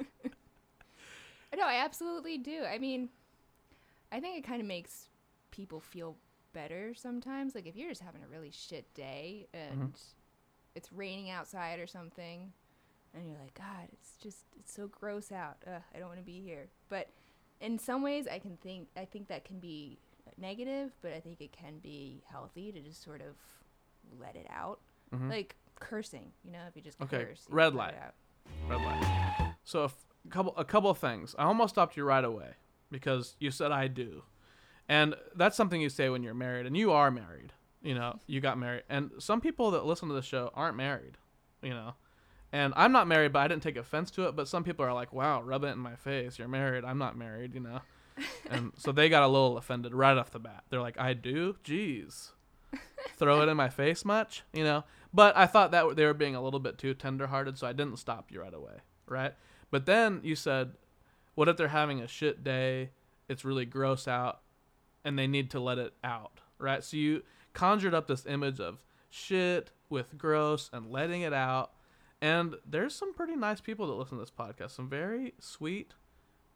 no, 1.56 1.64
I 1.64 1.82
absolutely 1.82 2.36
do. 2.36 2.64
I 2.64 2.78
mean, 2.78 3.08
I 4.12 4.20
think 4.20 4.36
it 4.36 4.46
kind 4.46 4.60
of 4.60 4.66
makes 4.66 5.08
people 5.50 5.80
feel 5.80 6.16
better 6.52 6.92
sometimes. 6.94 7.54
Like 7.54 7.66
if 7.66 7.76
you're 7.76 7.88
just 7.88 8.02
having 8.02 8.22
a 8.22 8.28
really 8.28 8.50
shit 8.50 8.92
day 8.94 9.46
and 9.54 9.72
mm-hmm. 9.72 9.86
it's 10.74 10.92
raining 10.92 11.30
outside 11.30 11.78
or 11.78 11.86
something, 11.86 12.52
and 13.14 13.26
you're 13.26 13.40
like, 13.40 13.54
God, 13.54 13.88
it's 13.92 14.12
just 14.22 14.44
it's 14.58 14.72
so 14.72 14.86
gross 14.86 15.32
out. 15.32 15.56
Ugh, 15.66 15.82
I 15.94 15.98
don't 15.98 16.08
want 16.08 16.20
to 16.20 16.26
be 16.26 16.40
here. 16.40 16.68
But 16.88 17.08
in 17.60 17.78
some 17.78 18.02
ways, 18.02 18.26
I 18.30 18.38
can 18.38 18.56
think 18.58 18.88
I 18.96 19.04
think 19.04 19.28
that 19.28 19.44
can 19.44 19.58
be 19.58 19.98
negative, 20.38 20.92
but 21.02 21.12
I 21.12 21.20
think 21.20 21.40
it 21.40 21.52
can 21.52 21.78
be 21.82 22.22
healthy 22.30 22.72
to 22.72 22.80
just 22.80 23.02
sort 23.02 23.20
of 23.20 23.36
let 24.20 24.36
it 24.36 24.46
out, 24.50 24.80
mm-hmm. 25.14 25.30
like 25.30 25.56
cursing. 25.80 26.32
You 26.44 26.52
know, 26.52 26.60
if 26.68 26.76
you 26.76 26.82
just. 26.82 27.00
Okay, 27.02 27.24
curse, 27.24 27.46
you 27.48 27.54
red 27.54 27.74
light. 27.74 27.94
out. 27.94 28.14
Red 28.68 28.80
light. 28.84 29.54
So 29.64 29.82
a 29.82 29.84
f- 29.86 30.04
couple 30.30 30.54
a 30.56 30.64
couple 30.64 30.90
of 30.90 30.98
things. 30.98 31.34
I 31.38 31.44
almost 31.44 31.74
stopped 31.74 31.96
you 31.96 32.04
right 32.04 32.24
away 32.24 32.50
because 32.90 33.34
you 33.40 33.50
said 33.50 33.72
I 33.72 33.88
do, 33.88 34.22
and 34.88 35.14
that's 35.34 35.56
something 35.56 35.80
you 35.80 35.88
say 35.88 36.08
when 36.08 36.22
you're 36.22 36.34
married, 36.34 36.66
and 36.66 36.76
you 36.76 36.92
are 36.92 37.10
married. 37.10 37.52
You 37.82 37.94
know, 37.94 38.18
you 38.26 38.40
got 38.40 38.58
married, 38.58 38.82
and 38.88 39.10
some 39.18 39.40
people 39.40 39.70
that 39.72 39.86
listen 39.86 40.08
to 40.08 40.14
the 40.14 40.22
show 40.22 40.50
aren't 40.54 40.76
married. 40.76 41.16
You 41.62 41.70
know, 41.70 41.94
and 42.52 42.72
I'm 42.76 42.92
not 42.92 43.08
married, 43.08 43.32
but 43.32 43.40
I 43.40 43.48
didn't 43.48 43.62
take 43.62 43.76
offense 43.76 44.10
to 44.12 44.28
it. 44.28 44.36
But 44.36 44.48
some 44.48 44.64
people 44.64 44.84
are 44.84 44.92
like, 44.94 45.12
"Wow, 45.12 45.42
rub 45.42 45.64
it 45.64 45.68
in 45.68 45.78
my 45.78 45.96
face. 45.96 46.38
You're 46.38 46.48
married. 46.48 46.84
I'm 46.84 46.98
not 46.98 47.16
married." 47.16 47.54
You 47.54 47.60
know, 47.60 47.80
and 48.50 48.72
so 48.76 48.92
they 48.92 49.08
got 49.08 49.22
a 49.22 49.28
little 49.28 49.56
offended 49.56 49.94
right 49.94 50.16
off 50.16 50.30
the 50.30 50.38
bat. 50.38 50.64
They're 50.68 50.80
like, 50.80 50.98
"I 50.98 51.14
do? 51.14 51.56
Jeez." 51.64 52.30
Throw 53.16 53.42
it 53.42 53.48
in 53.48 53.56
my 53.56 53.68
face 53.68 54.04
much, 54.04 54.44
you 54.52 54.62
know. 54.64 54.84
But 55.12 55.36
I 55.36 55.46
thought 55.46 55.72
that 55.72 55.96
they 55.96 56.06
were 56.06 56.14
being 56.14 56.34
a 56.36 56.42
little 56.42 56.60
bit 56.60 56.78
too 56.78 56.94
tenderhearted, 56.94 57.58
so 57.58 57.66
I 57.66 57.72
didn't 57.72 57.96
stop 57.96 58.30
you 58.30 58.40
right 58.40 58.54
away, 58.54 58.78
right? 59.06 59.34
But 59.70 59.86
then 59.86 60.20
you 60.22 60.36
said, 60.36 60.72
"What 61.34 61.48
if 61.48 61.56
they're 61.56 61.68
having 61.68 62.00
a 62.00 62.06
shit 62.06 62.44
day? 62.44 62.90
It's 63.28 63.44
really 63.44 63.64
gross 63.64 64.06
out, 64.08 64.40
and 65.04 65.18
they 65.18 65.26
need 65.26 65.50
to 65.50 65.60
let 65.60 65.78
it 65.78 65.94
out, 66.04 66.40
right?" 66.58 66.82
So 66.84 66.96
you 66.96 67.22
conjured 67.52 67.94
up 67.94 68.06
this 68.06 68.26
image 68.26 68.60
of 68.60 68.84
shit 69.08 69.72
with 69.88 70.16
gross 70.16 70.70
and 70.72 70.90
letting 70.90 71.22
it 71.22 71.32
out. 71.32 71.72
And 72.22 72.54
there's 72.66 72.94
some 72.94 73.14
pretty 73.14 73.34
nice 73.34 73.60
people 73.60 73.86
that 73.86 73.94
listen 73.94 74.18
to 74.18 74.22
this 74.22 74.30
podcast. 74.30 74.70
Some 74.72 74.88
very 74.88 75.34
sweet, 75.40 75.94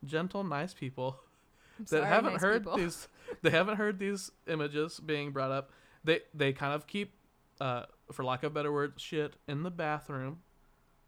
gentle, 0.04 0.44
nice 0.44 0.74
people 0.74 1.20
that 1.78 1.88
sorry, 1.88 2.04
haven't 2.06 2.32
nice 2.34 2.42
heard 2.42 2.62
people. 2.64 2.76
these. 2.76 3.08
They 3.42 3.50
haven't 3.50 3.76
heard 3.76 3.98
these 3.98 4.30
images 4.46 5.00
being 5.00 5.32
brought 5.32 5.50
up. 5.50 5.70
They 6.04 6.20
they 6.32 6.52
kind 6.52 6.72
of 6.74 6.86
keep, 6.86 7.14
uh, 7.64 7.84
for 8.12 8.24
lack 8.24 8.42
of 8.42 8.52
a 8.52 8.54
better 8.54 8.72
word, 8.72 8.94
shit 8.98 9.34
in 9.48 9.62
the 9.62 9.70
bathroom, 9.70 10.40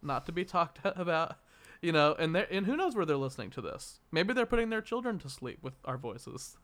not 0.03 0.25
to 0.27 0.33
be 0.33 0.45
talked 0.45 0.79
about. 0.85 1.37
You 1.83 1.93
know, 1.93 2.15
and 2.19 2.35
they 2.35 2.47
and 2.51 2.65
who 2.67 2.77
knows 2.77 2.97
where 2.97 3.05
they're 3.05 3.17
listening 3.19 3.51
to 3.51 3.61
this? 3.61 4.01
Maybe 4.11 4.33
they're 4.33 4.47
putting 4.47 4.71
their 4.71 4.81
children 4.81 5.19
to 5.21 5.29
sleep 5.29 5.59
with 5.63 5.75
our 5.85 5.99
voices. 5.99 6.57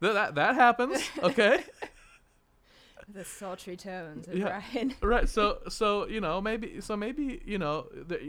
That 0.00 0.12
that, 0.14 0.34
that 0.36 0.54
happens. 0.54 1.02
Okay. 1.22 1.64
The 3.12 3.24
sultry 3.24 3.76
tones 3.76 4.28
of 4.28 4.34
Yeah. 4.36 4.62
Ryan. 4.74 4.94
right 5.02 5.28
so 5.28 5.58
so 5.68 6.06
you 6.06 6.20
know 6.22 6.40
maybe 6.40 6.80
so 6.80 6.96
maybe 6.96 7.42
you 7.44 7.58
know 7.58 7.86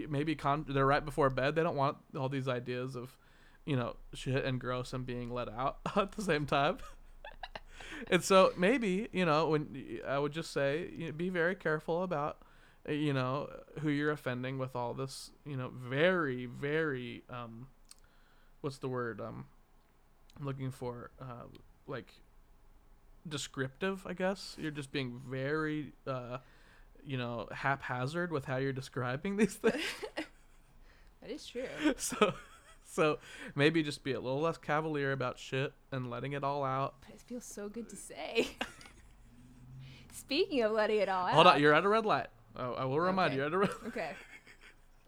maybe 0.09 0.35
con- 0.35 0.65
they're 0.67 0.85
right 0.85 1.05
before 1.05 1.29
bed 1.29 1.55
they 1.55 1.63
don't 1.63 1.77
want 1.77 1.95
all 2.17 2.27
these 2.27 2.49
ideas 2.49 2.95
of 2.97 3.15
you 3.65 3.77
know 3.77 3.95
shit 4.13 4.43
and 4.43 4.59
gross 4.59 4.91
and 4.91 5.05
being 5.05 5.29
let 5.31 5.47
out 5.47 5.77
at 5.95 6.11
the 6.13 6.21
same 6.21 6.45
time 6.45 6.77
and 8.09 8.23
so 8.23 8.51
maybe 8.57 9.07
you 9.11 9.25
know 9.25 9.49
when 9.49 9.99
I 10.07 10.19
would 10.19 10.31
just 10.31 10.51
say 10.51 10.89
you 10.95 11.07
know, 11.07 11.11
be 11.11 11.29
very 11.29 11.55
careful 11.55 12.03
about 12.03 12.37
uh, 12.87 12.91
you 12.91 13.13
know 13.13 13.49
who 13.79 13.89
you're 13.89 14.11
offending 14.11 14.57
with 14.57 14.75
all 14.75 14.93
this 14.93 15.31
you 15.45 15.57
know 15.57 15.71
very 15.73 16.45
very 16.45 17.23
um 17.29 17.67
what's 18.61 18.77
the 18.79 18.87
word 18.87 19.21
um 19.21 19.45
i'm 20.39 20.45
looking 20.45 20.71
for 20.71 21.11
uh 21.21 21.45
like 21.87 22.07
descriptive, 23.27 24.05
I 24.05 24.13
guess. 24.13 24.55
You're 24.59 24.71
just 24.71 24.91
being 24.91 25.21
very, 25.27 25.93
uh, 26.07 26.37
you 27.05 27.17
know, 27.17 27.47
haphazard 27.51 28.31
with 28.31 28.45
how 28.45 28.57
you're 28.57 28.73
describing 28.73 29.37
these 29.37 29.55
things. 29.55 29.81
That 31.21 31.33
is 31.33 31.47
true. 31.47 31.63
so, 31.97 32.35
so 33.01 33.19
maybe 33.55 33.83
just 33.83 34.03
be 34.03 34.13
a 34.13 34.19
little 34.19 34.39
less 34.41 34.57
cavalier 34.57 35.11
about 35.11 35.37
shit 35.37 35.73
and 35.91 36.09
letting 36.09 36.31
it 36.33 36.43
all 36.43 36.63
out. 36.63 36.95
But 37.01 37.15
it 37.15 37.21
feels 37.21 37.45
so 37.45 37.67
good 37.69 37.89
to 37.89 37.95
say. 37.95 38.47
Speaking 40.13 40.61
of 40.63 40.71
letting 40.71 40.99
it 40.99 41.09
all 41.09 41.25
out. 41.27 41.33
Hold 41.33 41.47
on, 41.47 41.61
you're 41.61 41.73
at 41.73 41.83
a 41.83 41.89
red 41.89 42.05
light. 42.05 42.27
Oh, 42.55 42.73
I 42.73 42.85
will 42.85 42.99
remind 42.99 43.27
Okay. 43.33 43.35
you, 43.35 43.39
you're 43.41 43.47
at 43.47 43.53
a 43.53 43.57
red. 43.57 43.69
light. 43.69 43.77
Okay. 43.87 44.11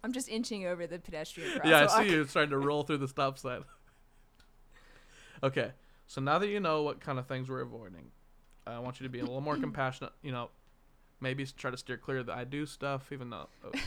I'm 0.04 0.12
just 0.14 0.30
inching 0.30 0.66
over 0.66 0.86
the 0.86 1.00
pedestrian 1.00 1.50
crosswalk. 1.60 1.66
Yeah, 1.70 1.88
I 1.90 2.04
see 2.04 2.12
you 2.12 2.26
starting 2.26 2.52
to 2.52 2.58
roll 2.60 2.84
through 2.84 2.98
the 2.98 3.08
stop 3.08 3.38
sign. 3.40 3.64
okay, 5.44 5.72
so 6.08 6.22
now 6.22 6.38
that 6.40 6.48
you 6.48 6.60
know 6.60 6.84
what 6.84 7.00
kind 7.02 7.18
of 7.20 7.26
things 7.28 7.50
we're 7.50 7.62
avoiding, 7.62 8.12
I 8.66 8.80
want 8.80 9.00
you 9.00 9.06
to 9.06 9.10
be 9.10 9.20
a 9.20 9.24
little 9.24 9.42
more 9.42 9.58
compassionate. 9.66 10.12
You 10.22 10.32
know, 10.32 10.50
maybe 11.20 11.46
try 11.46 11.72
to 11.72 11.78
steer 11.78 11.98
clear 11.98 12.20
of 12.20 12.28
the 12.28 12.34
I 12.34 12.44
do 12.44 12.66
stuff, 12.66 13.12
even 13.12 13.30
though, 13.32 13.48
uh, 13.66 13.78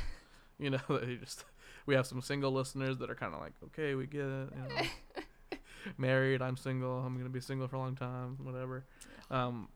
you 0.59 0.70
know, 0.70 0.80
that 0.88 1.07
you 1.07 1.16
just 1.18 1.44
we 1.91 1.97
have 1.97 2.07
some 2.07 2.22
single 2.22 2.53
listeners 2.53 2.99
that 2.99 3.11
are 3.11 3.16
kind 3.16 3.34
of 3.34 3.41
like, 3.41 3.53
okay, 3.64 3.97
we 3.97 4.07
get 4.07 4.20
it. 4.20 4.49
You 4.55 4.68
know, 4.68 5.59
married, 5.99 6.41
I'm 6.41 6.57
single. 6.57 7.01
I'm 7.01 7.16
gonna 7.18 7.28
be 7.28 7.41
single 7.41 7.66
for 7.66 7.74
a 7.74 7.80
long 7.80 7.97
time, 7.97 8.36
whatever. 8.41 8.84
Um, 9.28 9.68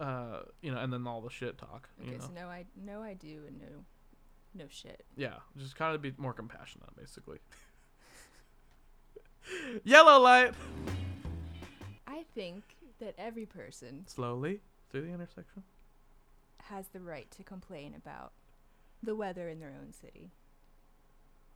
uh, 0.00 0.40
you 0.62 0.72
know, 0.72 0.78
and 0.78 0.92
then 0.92 1.06
all 1.06 1.20
the 1.20 1.30
shit 1.30 1.56
talk. 1.56 1.88
Okay, 2.02 2.10
you 2.10 2.18
know, 2.18 2.24
so 2.24 2.30
no, 2.34 2.48
I 2.48 2.64
no, 2.84 3.02
I 3.02 3.14
do, 3.14 3.42
and 3.46 3.60
no, 3.60 3.84
no 4.56 4.64
shit. 4.68 5.04
yeah, 5.16 5.34
just 5.56 5.76
kind 5.76 5.94
of 5.94 6.02
be 6.02 6.12
more 6.18 6.32
compassionate, 6.32 6.92
basically. 6.96 7.38
Yellow 9.84 10.18
light. 10.20 10.54
I 12.08 12.24
think 12.34 12.64
that 12.98 13.14
every 13.16 13.46
person 13.46 14.08
Slowly 14.08 14.58
through 14.90 15.02
the 15.02 15.12
intersection. 15.12 15.62
has 16.64 16.88
the 16.88 17.00
right 17.00 17.30
to 17.30 17.44
complain 17.44 17.94
about 17.94 18.32
the 19.00 19.14
weather 19.14 19.48
in 19.48 19.60
their 19.60 19.72
own 19.80 19.92
city. 19.92 20.32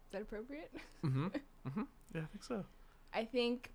Is 0.08 0.12
that 0.12 0.22
appropriate? 0.22 0.72
Mm-hmm. 1.04 1.26
mm-hmm. 1.68 1.82
Yeah, 2.14 2.22
I 2.22 2.24
think 2.24 2.42
so. 2.42 2.64
I 3.12 3.24
think 3.24 3.70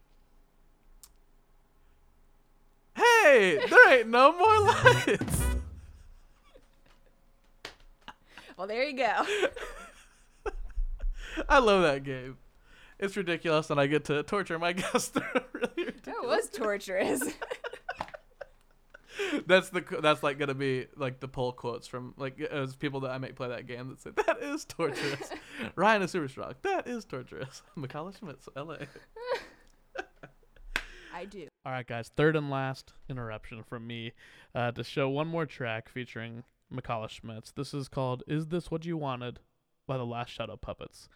Hey, 2.96 3.60
there 3.70 4.00
ain't 4.00 4.10
no 4.10 4.36
more 4.38 4.60
lights. 4.60 5.42
Well, 8.56 8.68
there 8.68 8.84
you 8.84 8.96
go. 8.96 9.26
I 11.50 11.58
love 11.58 11.82
that 11.82 12.04
game. 12.04 12.38
It's 13.00 13.18
ridiculous, 13.18 13.72
and 13.72 13.80
I 13.80 13.88
get 13.88 14.06
to 14.06 14.22
torture 14.22 14.60
my 14.60 14.74
guests. 14.74 15.12
really 15.54 15.72
ridiculous. 15.76 16.02
That 16.04 16.24
was 16.24 16.50
torturous. 16.50 17.24
That's 19.48 19.70
the 19.70 19.84
that's 20.02 20.24
like 20.24 20.38
gonna 20.40 20.54
be 20.54 20.88
like 20.96 21.20
the 21.20 21.28
poll 21.28 21.52
quotes 21.52 21.88
from 21.88 22.14
like 22.18 22.40
as 22.40 22.76
people 22.76 23.02
that 23.02 23.12
I 23.12 23.18
make 23.18 23.36
play 23.36 23.50
that 23.50 23.68
game 23.68 23.90
that 23.90 24.02
say 24.02 24.12
that 24.26 24.42
is 24.42 24.66
torturous. 24.66 25.30
Ryan 25.76 26.02
is 26.04 26.12
super 26.12 26.28
strong. 26.28 26.54
That 26.62 26.88
is 26.88 27.06
torturous. 27.06 27.62
Macaulay 27.76 28.14
Schmitz, 28.18 28.48
L.A. 28.56 28.88
I 31.16 31.26
do. 31.26 31.48
All 31.66 31.72
right, 31.72 31.86
guys. 31.86 32.12
Third 32.16 32.36
and 32.36 32.50
last 32.50 32.94
interruption 33.10 33.64
from 33.64 33.86
me 33.86 34.14
uh, 34.56 34.72
to 34.72 34.84
show 34.84 35.10
one 35.10 35.28
more 35.28 35.46
track 35.46 35.88
featuring 35.90 36.44
Macaulay 36.72 37.08
Schmitz. 37.10 37.52
This 37.52 37.74
is 37.74 37.88
called 37.88 38.24
"Is 38.28 38.48
This 38.48 38.72
What 38.72 38.86
You 38.86 38.98
Wanted" 38.98 39.40
by 39.88 39.98
the 39.98 40.06
Last 40.06 40.30
Shadow 40.30 40.58
Puppets. 40.58 41.08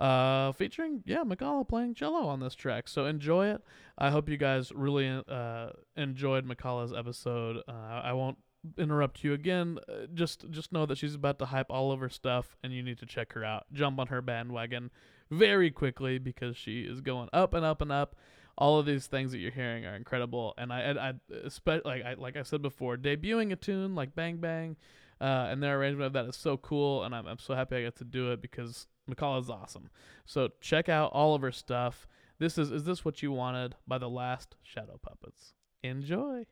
Uh, 0.00 0.52
featuring 0.52 1.02
yeah, 1.04 1.22
Macaulay 1.22 1.64
playing 1.64 1.94
cello 1.94 2.26
on 2.26 2.40
this 2.40 2.54
track. 2.54 2.88
So 2.88 3.04
enjoy 3.04 3.48
it. 3.48 3.62
I 3.98 4.10
hope 4.10 4.30
you 4.30 4.38
guys 4.38 4.72
really 4.74 5.22
uh 5.28 5.70
enjoyed 5.96 6.46
Macaulay's 6.46 6.92
episode. 6.92 7.58
Uh, 7.68 8.00
I 8.02 8.14
won't 8.14 8.38
interrupt 8.78 9.22
you 9.22 9.34
again. 9.34 9.78
Uh, 9.88 10.06
just 10.14 10.50
just 10.50 10.72
know 10.72 10.86
that 10.86 10.96
she's 10.96 11.14
about 11.14 11.38
to 11.40 11.46
hype 11.46 11.70
all 11.70 11.92
of 11.92 12.00
her 12.00 12.08
stuff, 12.08 12.56
and 12.62 12.72
you 12.72 12.82
need 12.82 12.98
to 12.98 13.06
check 13.06 13.34
her 13.34 13.44
out. 13.44 13.66
Jump 13.72 13.98
on 13.98 14.06
her 14.06 14.22
bandwagon 14.22 14.90
very 15.30 15.70
quickly 15.70 16.18
because 16.18 16.56
she 16.56 16.80
is 16.80 17.00
going 17.00 17.28
up 17.32 17.52
and 17.52 17.64
up 17.64 17.82
and 17.82 17.92
up 17.92 18.16
all 18.58 18.78
of 18.78 18.86
these 18.86 19.06
things 19.06 19.32
that 19.32 19.38
you're 19.38 19.50
hearing 19.50 19.86
are 19.86 19.94
incredible 19.94 20.54
and 20.58 20.72
i 20.72 20.80
i, 20.80 21.08
I 21.10 21.12
espe- 21.46 21.84
like 21.84 22.04
i 22.04 22.14
like 22.14 22.36
i 22.36 22.42
said 22.42 22.62
before 22.62 22.96
debuting 22.96 23.52
a 23.52 23.56
tune 23.56 23.94
like 23.94 24.14
bang 24.14 24.38
bang 24.38 24.76
uh, 25.20 25.48
and 25.50 25.62
their 25.62 25.78
arrangement 25.78 26.06
of 26.06 26.12
that 26.14 26.24
is 26.24 26.36
so 26.36 26.56
cool 26.56 27.04
and 27.04 27.14
I'm, 27.14 27.26
I'm 27.26 27.38
so 27.38 27.54
happy 27.54 27.76
i 27.76 27.82
got 27.82 27.96
to 27.96 28.04
do 28.04 28.32
it 28.32 28.40
because 28.40 28.86
mccall 29.14 29.40
is 29.40 29.50
awesome. 29.50 29.90
So 30.24 30.48
check 30.60 30.88
out 30.88 31.12
all 31.12 31.34
of 31.34 31.42
her 31.42 31.52
stuff. 31.52 32.06
This 32.38 32.56
is 32.56 32.70
is 32.70 32.84
this 32.84 33.04
what 33.04 33.22
you 33.22 33.32
wanted 33.32 33.76
by 33.86 33.98
the 33.98 34.08
last 34.08 34.56
shadow 34.62 34.98
puppets? 35.02 35.54
Enjoy. 35.82 36.46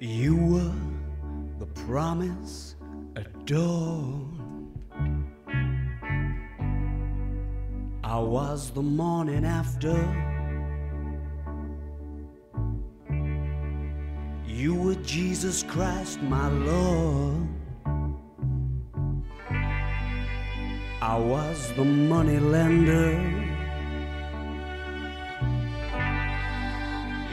You 0.00 0.36
were 0.36 0.72
the 1.60 1.66
promise 1.86 2.74
adored. 3.14 4.41
I 8.12 8.18
was 8.18 8.70
the 8.72 8.82
morning 8.82 9.46
after. 9.46 9.96
You 14.46 14.74
were 14.74 14.96
Jesus 14.96 15.62
Christ, 15.62 16.20
my 16.20 16.46
Lord. 16.48 17.48
I 21.00 21.16
was 21.16 21.72
the 21.72 21.86
money 21.86 22.38
lender. 22.38 23.12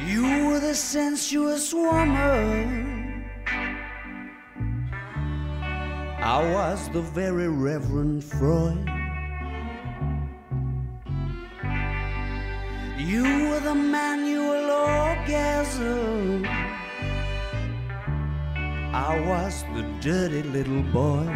You 0.07 0.47
were 0.47 0.61
the 0.61 0.75
sensuous 0.75 1.73
woman. 1.73 3.25
I 6.23 6.53
was 6.53 6.87
the 6.91 7.01
very 7.01 7.49
Reverend 7.49 8.23
Freud. 8.23 8.98
The 13.69 13.75
manual 13.75 14.71
orgasm. 14.71 16.43
I 19.09 19.11
was 19.29 19.63
the 19.75 19.83
dirty 20.01 20.41
little 20.41 20.81
boy. 20.91 21.27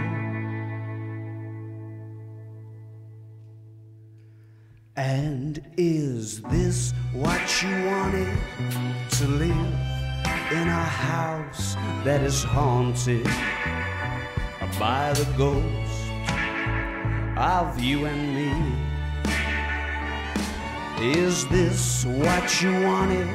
And 4.95 5.61
is 5.77 6.41
this 6.53 6.91
what 7.13 7.61
you 7.61 7.69
wanted 7.85 8.35
to 9.17 9.27
live 9.27 9.73
in 10.59 10.67
a 10.67 10.87
house 11.11 11.75
that 12.03 12.21
is 12.23 12.43
haunted 12.43 13.29
by 14.79 15.13
the 15.13 15.27
ghost 15.37 16.01
of 17.37 17.79
you 17.79 18.05
and 18.05 18.23
me? 18.35 18.92
Is 21.03 21.45
this 21.49 22.05
what 22.05 22.61
you 22.61 22.71
wanted 22.81 23.27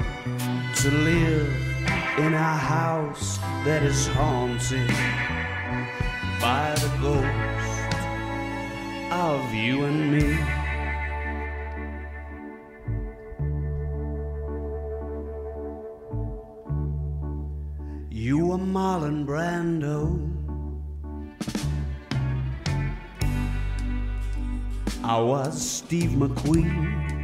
to 0.77 0.91
live 0.91 1.53
in 2.17 2.33
a 2.33 2.57
house 2.57 3.37
that 3.67 3.83
is 3.83 4.07
haunted 4.07 4.89
by 6.41 6.75
the 6.77 6.89
ghost 6.99 7.95
of 9.13 9.53
you 9.53 9.85
and 9.85 10.11
me? 10.11 10.39
You 18.11 18.47
were 18.47 18.57
Marlon 18.57 19.27
Brando. 19.27 20.25
I 25.05 25.21
was 25.21 25.61
Steve 25.61 26.13
McQueen. 26.13 27.18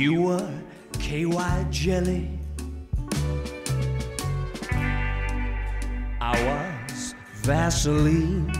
You 0.00 0.14
were 0.14 0.50
KY 0.98 1.66
Jelly. 1.68 2.30
I 6.18 6.34
was 6.48 7.14
Vaseline. 7.42 8.50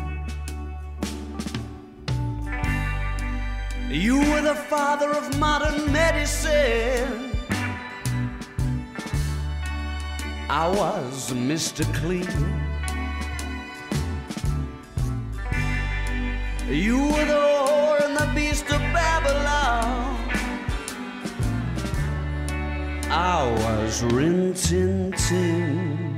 You 3.89 4.19
were 4.19 4.43
the 4.43 4.55
father 4.69 5.13
of 5.13 5.39
modern 5.39 5.91
medicine. 5.91 7.31
I 10.51 10.69
was 10.69 11.33
Mr. 11.33 11.87
Clean. 11.95 12.29
You 16.69 16.99
were 16.99 17.25
the 17.25 17.80
I 23.13 23.51
was 23.65 24.05
Rin 24.05 24.55
Tin 24.55 25.11
Tin. 25.11 26.17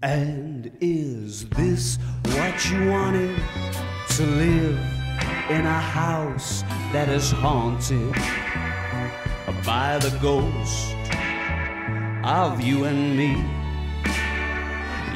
And 0.00 0.72
is 0.80 1.46
this 1.50 1.98
what 2.22 2.70
you 2.70 2.88
wanted 2.88 3.38
to 4.16 4.22
live 4.24 4.78
in 5.50 5.66
a 5.66 5.78
house 5.78 6.62
that 6.94 7.10
is 7.10 7.30
haunted 7.30 8.14
by 9.62 9.98
the 9.98 10.16
ghost 10.22 10.96
of 12.24 12.62
you 12.62 12.84
and 12.84 13.14
me? 13.14 13.34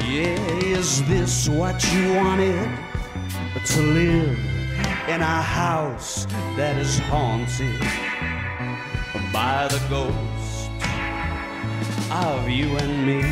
Yeah, 0.06 0.36
is 0.66 1.02
this 1.04 1.48
what 1.48 1.82
you 1.94 2.12
wanted 2.12 2.78
to 3.64 3.80
live 3.80 4.47
in 5.08 5.22
a 5.22 5.42
house 5.42 6.26
that 6.54 6.76
is 6.76 6.98
haunted 6.98 7.80
by 9.32 9.66
the 9.68 9.80
ghost 9.88 10.70
of 12.10 12.46
you 12.50 12.76
and 12.76 13.06
me? 13.06 13.22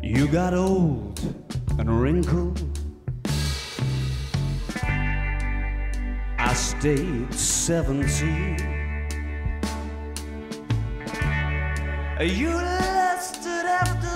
You 0.00 0.28
got 0.28 0.54
old 0.54 1.18
and 1.80 2.00
wrinkled. 2.00 2.62
I 6.38 6.54
stayed 6.54 7.34
17. 7.34 8.56
You 12.20 12.50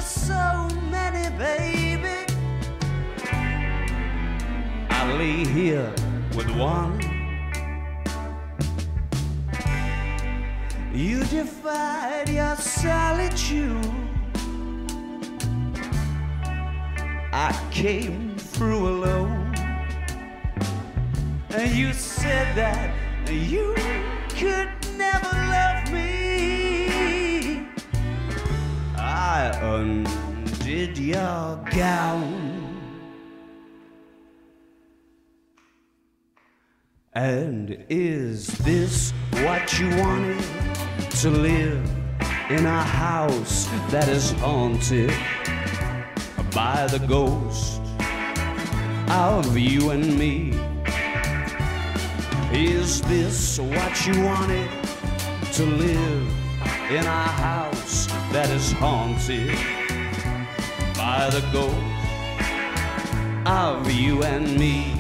so 0.06 0.68
many, 0.90 1.36
baby. 1.36 2.32
I 4.88 5.12
lay 5.18 5.44
here 5.44 5.92
with 6.36 6.48
one. 6.56 7.00
You 10.94 11.24
defied 11.24 12.28
your 12.28 12.56
solitude. 12.56 13.84
I 17.32 17.52
came 17.70 18.36
through 18.38 18.88
alone. 18.88 19.54
And 21.50 21.72
you 21.72 21.92
said 21.92 22.54
that 22.56 22.94
you 23.30 23.74
could 24.28 24.70
never 24.96 25.32
love 25.32 25.75
I 29.36 29.48
undid 29.76 30.96
your 30.96 31.62
gown. 31.70 32.24
And 37.12 37.84
is 37.90 38.46
this 38.68 39.12
what 39.44 39.78
you 39.78 39.90
wanted 39.96 40.42
to 41.20 41.28
live 41.30 41.84
in 42.48 42.64
a 42.64 42.82
house 42.82 43.66
that 43.90 44.08
is 44.08 44.32
haunted? 44.32 45.12
by 46.56 46.86
the 46.86 46.98
ghost 47.00 47.82
of 49.10 49.58
you 49.58 49.90
and 49.90 50.18
me. 50.18 50.58
Is 52.50 53.02
this 53.02 53.58
what 53.58 54.06
you 54.06 54.24
wanted 54.24 54.70
to 55.52 55.66
live 55.66 56.26
in 56.90 57.04
a 57.04 57.24
house 57.44 57.75
that 58.32 58.50
is 58.50 58.72
haunted 58.72 59.48
by 60.96 61.28
the 61.30 61.40
ghost 61.52 61.76
of 63.46 63.90
you 63.90 64.22
and 64.24 64.58
me? 64.58 64.95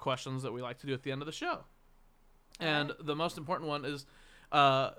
Questions 0.00 0.42
that 0.42 0.52
we 0.52 0.62
like 0.62 0.78
to 0.78 0.86
do 0.86 0.94
at 0.94 1.02
the 1.02 1.12
end 1.12 1.22
of 1.22 1.26
the 1.26 1.32
show, 1.32 1.64
and 2.58 2.92
the 3.00 3.14
most 3.14 3.38
important 3.38 3.68
one 3.68 3.84
is, 3.84 4.06
uh, 4.52 4.90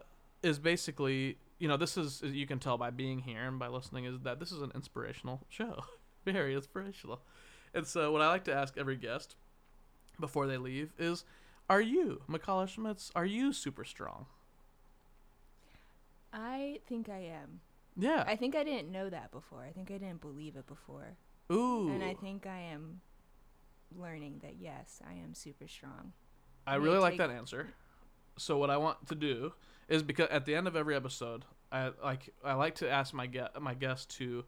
is 0.43 0.59
basically 0.59 1.37
you 1.59 1.67
know 1.67 1.77
this 1.77 1.97
is 1.97 2.21
you 2.23 2.47
can 2.47 2.59
tell 2.59 2.77
by 2.77 2.89
being 2.89 3.19
here 3.19 3.41
and 3.47 3.59
by 3.59 3.67
listening 3.67 4.05
is 4.05 4.19
that 4.21 4.39
this 4.39 4.51
is 4.51 4.61
an 4.61 4.71
inspirational 4.73 5.41
show, 5.49 5.83
very 6.25 6.55
inspirational, 6.55 7.21
and 7.73 7.85
so 7.85 8.11
what 8.11 8.21
I 8.21 8.27
like 8.27 8.45
to 8.45 8.53
ask 8.53 8.77
every 8.77 8.95
guest 8.95 9.35
before 10.19 10.47
they 10.47 10.57
leave 10.57 10.93
is, 10.97 11.25
are 11.69 11.81
you 11.81 12.21
McCullough 12.29 12.69
Schmitz? 12.69 13.11
Are 13.15 13.25
you 13.25 13.53
super 13.53 13.83
strong? 13.83 14.27
I 16.33 16.79
think 16.87 17.09
I 17.09 17.19
am. 17.19 17.61
Yeah. 17.97 18.23
I 18.25 18.35
think 18.35 18.55
I 18.55 18.63
didn't 18.63 18.91
know 18.91 19.09
that 19.09 19.31
before. 19.31 19.63
I 19.67 19.71
think 19.71 19.91
I 19.91 19.97
didn't 19.97 20.21
believe 20.21 20.55
it 20.55 20.67
before. 20.67 21.17
Ooh. 21.51 21.89
And 21.89 22.03
I 22.03 22.13
think 22.13 22.45
I 22.45 22.59
am 22.59 23.01
learning 23.95 24.39
that 24.43 24.55
yes, 24.59 25.01
I 25.07 25.13
am 25.13 25.33
super 25.33 25.67
strong. 25.67 26.13
I 26.65 26.75
really 26.75 26.99
like 26.99 27.13
take- 27.13 27.19
that 27.19 27.29
answer. 27.31 27.67
So 28.37 28.57
what 28.57 28.69
I 28.69 28.77
want 28.77 29.07
to 29.07 29.15
do 29.15 29.53
is 29.89 30.03
because 30.03 30.29
at 30.29 30.45
the 30.45 30.55
end 30.55 30.67
of 30.67 30.75
every 30.75 30.95
episode, 30.95 31.43
I 31.71 31.91
like 32.03 32.29
I 32.43 32.53
like 32.53 32.75
to 32.75 32.89
ask 32.89 33.13
my 33.13 33.27
get 33.27 33.61
my 33.61 33.73
guests 33.73 34.05
to 34.17 34.45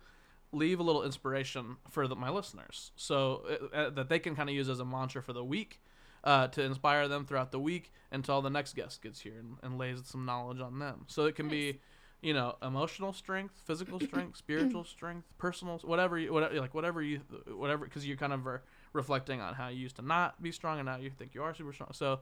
leave 0.52 0.80
a 0.80 0.84
little 0.84 1.04
inspiration 1.04 1.78
for 1.90 2.08
the, 2.08 2.16
my 2.16 2.30
listeners, 2.30 2.92
so 2.96 3.44
uh, 3.74 3.76
uh, 3.76 3.90
that 3.90 4.08
they 4.08 4.20
can 4.20 4.36
kind 4.36 4.50
of 4.50 4.56
use 4.56 4.70
as 4.70 4.80
a 4.80 4.86
mantra 4.86 5.22
for 5.22 5.34
the 5.34 5.44
week, 5.44 5.82
uh, 6.24 6.48
to 6.50 6.62
inspire 6.62 7.08
them 7.08 7.26
throughout 7.26 7.52
the 7.52 7.60
week 7.60 7.92
until 8.12 8.42
the 8.42 8.50
next 8.50 8.76
guest 8.76 9.02
gets 9.02 9.20
here 9.20 9.40
and, 9.40 9.58
and 9.64 9.78
lays 9.78 10.00
some 10.06 10.26
knowledge 10.26 10.62
on 10.62 10.80
them. 10.80 11.06
So 11.08 11.26
it 11.26 11.36
can 11.36 11.50
be, 11.50 11.80
you 12.22 12.34
know, 12.34 12.56
emotional 12.62 13.14
strength, 13.14 13.62
physical 13.66 14.00
strength, 14.00 14.38
spiritual 14.38 14.84
strength, 14.84 15.28
personal, 15.38 15.80
whatever, 15.84 16.18
you, 16.18 16.32
whatever, 16.32 16.56
like 16.60 16.74
whatever 16.74 17.02
you, 17.02 17.22
whatever, 17.48 17.86
because 17.86 18.06
you 18.06 18.16
kind 18.16 18.32
of 18.32 18.46
are 18.48 18.64
reflecting 18.94 19.42
on 19.42 19.56
how 19.56 19.68
you 19.68 19.80
used 19.80 19.96
to 19.98 20.02
not 20.02 20.42
be 20.42 20.52
strong 20.52 20.80
and 20.80 20.86
now 20.86 20.98
you 20.98 21.10
think 21.10 21.34
you 21.34 21.44
are 21.44 21.54
super 21.54 21.74
strong. 21.74 21.90
So, 21.94 22.20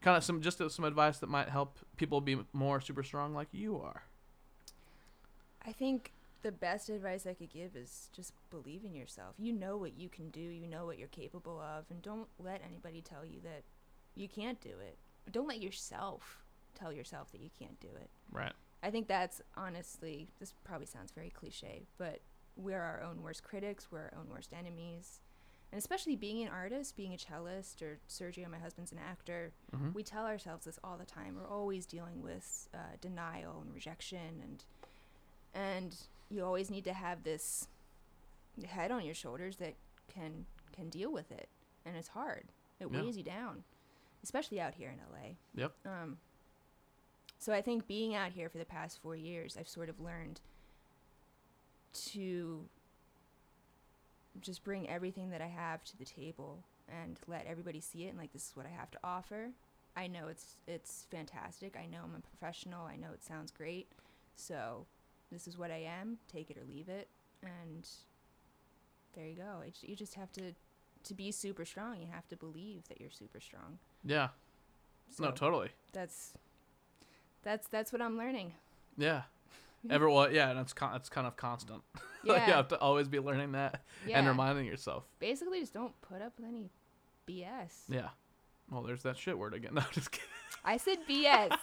kind 0.00 0.16
of 0.16 0.24
some 0.24 0.40
just 0.40 0.60
uh, 0.60 0.68
some 0.68 0.84
advice 0.84 1.18
that 1.18 1.28
might 1.28 1.48
help 1.48 1.78
people 1.96 2.20
be 2.20 2.38
more 2.52 2.80
super 2.80 3.02
strong 3.02 3.34
like 3.34 3.48
you 3.52 3.80
are. 3.80 4.02
I 5.64 5.72
think 5.72 6.12
the 6.42 6.52
best 6.52 6.88
advice 6.88 7.26
I 7.26 7.34
could 7.34 7.50
give 7.50 7.76
is 7.76 8.08
just 8.12 8.32
believe 8.50 8.84
in 8.84 8.94
yourself. 8.94 9.34
You 9.38 9.52
know 9.52 9.76
what 9.76 9.96
you 9.96 10.08
can 10.08 10.30
do, 10.30 10.40
you 10.40 10.66
know 10.66 10.84
what 10.84 10.98
you're 10.98 11.08
capable 11.08 11.60
of, 11.60 11.84
and 11.90 12.02
don't 12.02 12.28
let 12.38 12.60
anybody 12.66 13.00
tell 13.00 13.24
you 13.24 13.40
that 13.44 13.62
you 14.14 14.28
can't 14.28 14.60
do 14.60 14.70
it. 14.70 14.98
Don't 15.30 15.46
let 15.46 15.62
yourself 15.62 16.42
tell 16.74 16.92
yourself 16.92 17.30
that 17.32 17.40
you 17.40 17.50
can't 17.56 17.78
do 17.80 17.88
it. 18.00 18.10
Right. 18.32 18.52
I 18.82 18.90
think 18.90 19.06
that's 19.06 19.40
honestly, 19.56 20.28
this 20.40 20.52
probably 20.64 20.86
sounds 20.86 21.12
very 21.12 21.30
cliche, 21.30 21.82
but 21.96 22.20
we're 22.56 22.82
our 22.82 23.02
own 23.02 23.22
worst 23.22 23.44
critics, 23.44 23.88
we're 23.90 24.00
our 24.00 24.12
own 24.18 24.28
worst 24.28 24.52
enemies. 24.52 25.20
And 25.72 25.78
especially 25.78 26.16
being 26.16 26.42
an 26.42 26.48
artist, 26.50 26.96
being 26.96 27.14
a 27.14 27.16
cellist, 27.18 27.80
or 27.80 27.98
Sergio, 28.06 28.46
my 28.50 28.58
husband's 28.58 28.92
an 28.92 28.98
actor, 28.98 29.52
Mhm. 29.72 29.94
we 29.94 30.02
tell 30.02 30.26
ourselves 30.26 30.66
this 30.66 30.78
all 30.84 30.98
the 30.98 31.06
time. 31.06 31.34
We're 31.34 31.48
always 31.48 31.86
dealing 31.86 32.20
with 32.20 32.68
uh, 32.74 32.96
denial 33.00 33.62
and 33.62 33.72
rejection, 33.74 34.40
and 34.42 34.64
and 35.54 35.96
you 36.30 36.44
always 36.44 36.70
need 36.70 36.84
to 36.84 36.92
have 36.92 37.22
this 37.24 37.68
head 38.66 38.90
on 38.90 39.04
your 39.04 39.14
shoulders 39.14 39.56
that 39.56 39.74
can 40.08 40.44
can 40.72 40.90
deal 40.90 41.10
with 41.10 41.32
it, 41.32 41.48
and 41.86 41.96
it's 41.96 42.08
hard. 42.08 42.52
It 42.78 42.90
Yeah. 42.90 43.00
weighs 43.02 43.16
you 43.16 43.22
down, 43.22 43.64
especially 44.22 44.60
out 44.60 44.74
here 44.74 44.90
in 44.90 45.00
LA. 45.00 45.36
Yep. 45.54 45.86
Um, 45.86 46.20
so 47.38 47.52
I 47.54 47.62
think 47.62 47.86
being 47.86 48.14
out 48.14 48.32
here 48.32 48.48
for 48.50 48.58
the 48.58 48.64
past 48.66 48.98
four 48.98 49.16
years, 49.16 49.56
I've 49.56 49.68
sort 49.68 49.88
of 49.88 50.00
learned 50.00 50.40
to 51.92 52.68
just 54.40 54.64
bring 54.64 54.88
everything 54.88 55.30
that 55.30 55.40
I 55.40 55.46
have 55.46 55.84
to 55.84 55.98
the 55.98 56.04
table 56.04 56.64
and 56.88 57.18
let 57.26 57.46
everybody 57.46 57.80
see 57.80 58.04
it 58.04 58.08
and 58.08 58.18
like 58.18 58.32
this 58.32 58.48
is 58.48 58.56
what 58.56 58.66
I 58.66 58.70
have 58.70 58.90
to 58.92 58.98
offer. 59.04 59.50
I 59.96 60.06
know 60.06 60.28
it's 60.28 60.56
it's 60.66 61.06
fantastic. 61.10 61.76
I 61.76 61.86
know 61.86 61.98
I'm 62.04 62.14
a 62.16 62.20
professional. 62.20 62.86
I 62.86 62.96
know 62.96 63.08
it 63.12 63.22
sounds 63.22 63.50
great. 63.50 63.88
So 64.36 64.86
this 65.30 65.46
is 65.46 65.58
what 65.58 65.70
I 65.70 65.78
am. 66.00 66.18
Take 66.32 66.50
it 66.50 66.56
or 66.56 66.64
leave 66.66 66.88
it. 66.88 67.08
And 67.42 67.88
there 69.14 69.26
you 69.26 69.36
go. 69.36 69.62
You 69.82 69.96
just 69.96 70.14
have 70.14 70.32
to 70.32 70.54
to 71.04 71.14
be 71.14 71.30
super 71.30 71.64
strong. 71.64 72.00
You 72.00 72.08
have 72.10 72.28
to 72.28 72.36
believe 72.36 72.88
that 72.88 73.00
you're 73.00 73.10
super 73.10 73.40
strong. 73.40 73.78
Yeah. 74.04 74.28
So 75.10 75.24
no, 75.24 75.30
totally. 75.30 75.70
that's 75.92 76.32
that's 77.42 77.68
that's 77.68 77.92
what 77.92 78.00
I'm 78.00 78.16
learning. 78.16 78.54
Yeah. 78.96 79.22
Ever 79.90 80.08
well, 80.08 80.32
yeah, 80.32 80.50
and 80.50 80.60
it's 80.60 80.72
con- 80.72 80.94
it's 80.94 81.08
kind 81.08 81.26
of 81.26 81.36
constant. 81.36 81.82
you 82.46 82.52
have 82.52 82.68
to 82.68 82.78
always 82.78 83.08
be 83.08 83.18
learning 83.20 83.52
that 83.52 83.82
Yeah. 84.06 84.18
and 84.18 84.28
reminding 84.28 84.66
yourself. 84.66 85.04
Basically, 85.18 85.60
just 85.60 85.72
don't 85.74 85.98
put 86.02 86.22
up 86.22 86.32
with 86.38 86.46
any 86.48 86.70
BS. 87.28 87.72
Yeah. 87.88 88.08
Well, 88.70 88.82
there's 88.82 89.02
that 89.02 89.16
shit 89.16 89.38
word 89.38 89.54
again. 89.54 89.72
No, 89.74 89.80
I'm 89.82 89.86
just 89.92 90.10
kidding. 90.10 90.28
I 90.64 90.76
said 90.76 90.98
BS. 91.08 91.56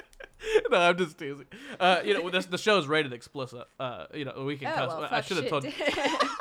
no, 0.70 0.78
I'm 0.78 0.98
just 0.98 1.18
teasing. 1.18 1.46
Uh, 1.78 2.00
you 2.04 2.14
know, 2.14 2.28
this 2.30 2.46
the 2.46 2.58
show's 2.58 2.86
rated 2.86 3.12
explicit. 3.12 3.64
Uh, 3.78 4.06
you 4.12 4.24
know, 4.24 4.44
we 4.44 4.56
can 4.56 4.68
oh 4.68 4.74
cuss. 4.74 4.88
well, 4.88 5.08
I 5.10 5.20
should 5.20 5.36
have 5.38 5.48
told. 5.48 5.66
oh 5.66 6.36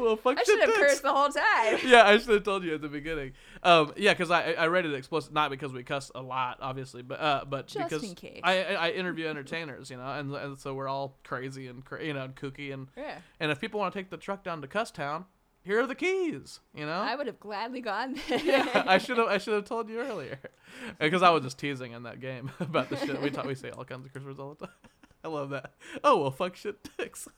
well, 0.00 0.16
fuck 0.16 0.38
I 0.38 0.42
should 0.42 0.60
have 0.60 0.74
cursed 0.74 1.02
the 1.02 1.12
whole 1.12 1.28
time. 1.28 1.78
yeah, 1.86 2.04
I 2.06 2.18
should 2.18 2.30
have 2.34 2.42
told 2.44 2.64
you 2.64 2.74
at 2.74 2.80
the 2.82 2.88
beginning. 2.88 3.32
Um, 3.62 3.92
yeah, 3.96 4.12
because 4.12 4.30
I 4.30 4.52
I 4.52 4.64
rated 4.64 4.92
it 4.92 4.96
explicit 4.96 5.32
not 5.32 5.50
because 5.50 5.72
we 5.72 5.82
cuss 5.82 6.10
a 6.14 6.22
lot, 6.22 6.58
obviously, 6.60 7.02
but 7.02 7.20
uh, 7.20 7.44
but 7.48 7.66
Just 7.68 7.88
because 7.88 8.02
in 8.08 8.14
case. 8.14 8.40
I, 8.42 8.62
I 8.64 8.72
I 8.74 8.90
interview 8.90 9.26
entertainers, 9.26 9.90
you 9.90 9.96
know, 9.96 10.06
and 10.06 10.34
and 10.34 10.58
so 10.58 10.74
we're 10.74 10.88
all 10.88 11.18
crazy 11.24 11.66
and 11.68 11.84
cra- 11.84 12.04
you 12.04 12.14
know 12.14 12.24
and 12.24 12.34
kooky 12.34 12.72
and 12.72 12.88
Yeah. 12.96 13.18
and 13.38 13.50
if 13.50 13.60
people 13.60 13.80
want 13.80 13.92
to 13.92 13.98
take 13.98 14.10
the 14.10 14.16
truck 14.16 14.42
down 14.44 14.62
to 14.62 14.66
Cuss 14.68 14.90
Town, 14.90 15.26
here 15.62 15.80
are 15.80 15.86
the 15.86 15.94
keys, 15.94 16.60
you 16.74 16.86
know. 16.86 16.92
I 16.92 17.14
would 17.16 17.26
have 17.26 17.38
gladly 17.40 17.80
gone 17.82 18.14
there. 18.28 18.38
yeah, 18.38 18.84
I 18.86 18.98
should 18.98 19.18
have 19.18 19.28
I 19.28 19.38
should 19.38 19.54
have 19.54 19.64
told 19.66 19.88
you 19.90 19.98
earlier, 20.00 20.38
because 20.98 21.22
I 21.22 21.30
was 21.30 21.42
just 21.42 21.58
teasing 21.58 21.92
in 21.92 22.04
that 22.04 22.20
game 22.20 22.50
about 22.60 22.88
the 22.88 22.96
shit 22.96 23.20
we 23.20 23.30
talk. 23.30 23.44
We 23.44 23.54
say 23.54 23.70
all 23.70 23.84
kinds 23.84 24.06
of 24.06 24.12
curse 24.14 24.24
words 24.24 24.38
all 24.40 24.54
the 24.54 24.66
time. 24.66 24.74
I 25.22 25.28
love 25.28 25.50
that. 25.50 25.74
Oh 26.02 26.18
well, 26.22 26.30
fuck 26.30 26.56
shit 26.56 26.88
dicks. 26.96 27.28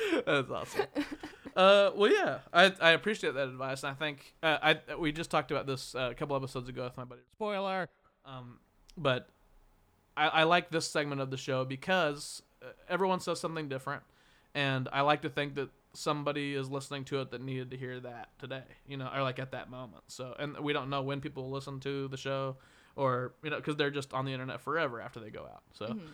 That's 0.26 0.50
awesome. 0.50 0.86
Uh, 1.56 1.90
well, 1.94 2.10
yeah, 2.12 2.38
I 2.52 2.72
I 2.80 2.90
appreciate 2.92 3.34
that 3.34 3.48
advice. 3.48 3.82
And 3.82 3.90
I 3.90 3.94
think 3.94 4.34
uh, 4.42 4.58
I 4.62 4.94
we 4.96 5.12
just 5.12 5.30
talked 5.30 5.50
about 5.50 5.66
this 5.66 5.94
uh, 5.94 6.08
a 6.10 6.14
couple 6.14 6.36
episodes 6.36 6.68
ago 6.68 6.84
with 6.84 6.96
my 6.96 7.04
buddy. 7.04 7.22
Spoiler. 7.32 7.88
Um, 8.24 8.58
but 8.96 9.28
I, 10.16 10.28
I 10.28 10.42
like 10.44 10.70
this 10.70 10.86
segment 10.88 11.20
of 11.20 11.30
the 11.30 11.36
show 11.36 11.64
because 11.64 12.42
uh, 12.62 12.66
everyone 12.88 13.20
says 13.20 13.40
something 13.40 13.68
different, 13.68 14.02
and 14.54 14.88
I 14.92 15.00
like 15.00 15.22
to 15.22 15.28
think 15.30 15.54
that 15.56 15.70
somebody 15.94 16.54
is 16.54 16.68
listening 16.70 17.04
to 17.06 17.20
it 17.22 17.30
that 17.30 17.40
needed 17.40 17.70
to 17.70 17.76
hear 17.76 17.98
that 18.00 18.28
today, 18.38 18.62
you 18.86 18.96
know, 18.96 19.10
or 19.12 19.22
like 19.22 19.38
at 19.38 19.52
that 19.52 19.70
moment. 19.70 20.04
So, 20.08 20.34
and 20.38 20.58
we 20.60 20.72
don't 20.72 20.90
know 20.90 21.02
when 21.02 21.20
people 21.20 21.50
listen 21.50 21.80
to 21.80 22.06
the 22.08 22.16
show, 22.16 22.56
or 22.94 23.32
you 23.42 23.50
know, 23.50 23.56
because 23.56 23.76
they're 23.76 23.90
just 23.90 24.12
on 24.12 24.24
the 24.26 24.32
internet 24.32 24.60
forever 24.60 25.00
after 25.00 25.18
they 25.18 25.30
go 25.30 25.42
out. 25.42 25.62
So, 25.72 25.86
Mm-hmm. 25.86 26.06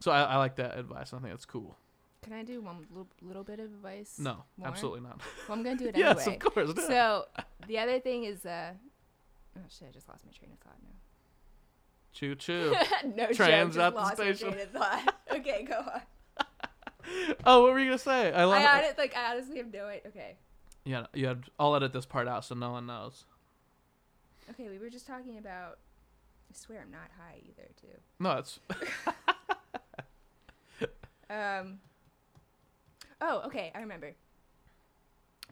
so 0.00 0.12
I, 0.12 0.22
I 0.22 0.36
like 0.36 0.56
that 0.56 0.78
advice. 0.78 1.12
I 1.12 1.18
think 1.18 1.30
that's 1.30 1.44
cool. 1.46 1.76
Can 2.22 2.32
I 2.32 2.44
do 2.44 2.60
one 2.60 2.86
little, 2.90 3.08
little 3.20 3.44
bit 3.44 3.58
of 3.58 3.66
advice? 3.66 4.16
No, 4.18 4.44
more? 4.56 4.68
absolutely 4.68 5.00
not. 5.00 5.20
Well, 5.48 5.58
I'm 5.58 5.64
gonna 5.64 5.76
do 5.76 5.88
it 5.88 5.96
yes, 5.98 6.26
anyway. 6.26 6.38
of 6.44 6.54
course. 6.54 6.70
it. 6.70 6.86
So 6.86 7.26
the 7.66 7.78
other 7.78 7.98
thing 7.98 8.24
is, 8.24 8.46
uh, 8.46 8.72
oh 9.56 9.60
shit, 9.68 9.88
I 9.88 9.92
just 9.92 10.08
lost 10.08 10.24
my 10.24 10.32
train 10.32 10.52
of 10.52 10.58
thought 10.60 10.72
choo 12.12 12.34
choo. 12.34 12.74
no 13.16 13.26
Trans 13.32 13.74
joke, 13.74 13.94
at 13.94 13.94
the 13.94 14.14
station. 14.14 14.52
train 14.52 14.62
of 14.62 14.70
thought. 14.70 15.14
okay, 15.32 15.64
go 15.64 15.78
on. 15.78 16.46
oh, 17.44 17.62
what 17.62 17.72
were 17.72 17.78
you 17.80 17.86
gonna 17.86 17.98
say? 17.98 18.32
I 18.32 18.44
love. 18.44 18.62
I, 18.62 18.66
hon- 18.66 18.94
like, 18.98 19.16
I 19.16 19.32
honestly 19.32 19.58
have 19.58 19.72
no 19.72 19.86
idea. 19.86 20.02
Okay, 20.08 20.36
yeah, 20.84 21.06
you 21.14 21.26
had. 21.26 21.44
I'll 21.58 21.74
edit 21.74 21.92
this 21.92 22.06
part 22.06 22.28
out 22.28 22.44
so 22.44 22.54
no 22.54 22.70
one 22.70 22.86
knows. 22.86 23.24
okay, 24.50 24.68
we 24.68 24.78
were 24.78 24.90
just 24.90 25.06
talking 25.06 25.38
about. 25.38 25.78
I 26.50 26.54
swear 26.54 26.82
I'm 26.82 26.90
not 26.90 27.10
high 27.18 27.40
either, 27.48 27.68
too. 27.80 27.98
No, 28.20 28.32
it's 28.32 28.60
Um. 31.30 31.78
Oh, 33.24 33.42
okay. 33.46 33.70
I 33.74 33.80
remember. 33.80 34.14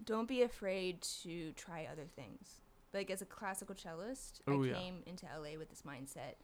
Don't 0.05 0.27
be 0.29 0.43
afraid 0.43 1.03
to 1.23 1.53
try 1.53 1.87
other 1.91 2.07
things. 2.17 2.61
Like 2.93 3.11
as 3.11 3.23
a 3.23 3.27
classical 3.27 3.75
cellist, 3.77 4.41
Ooh, 4.49 4.65
I 4.65 4.67
yeah. 4.69 4.75
came 4.75 5.03
into 5.07 5.27
LA 5.27 5.57
with 5.59 5.69
this 5.71 5.83
mindset 5.83 6.35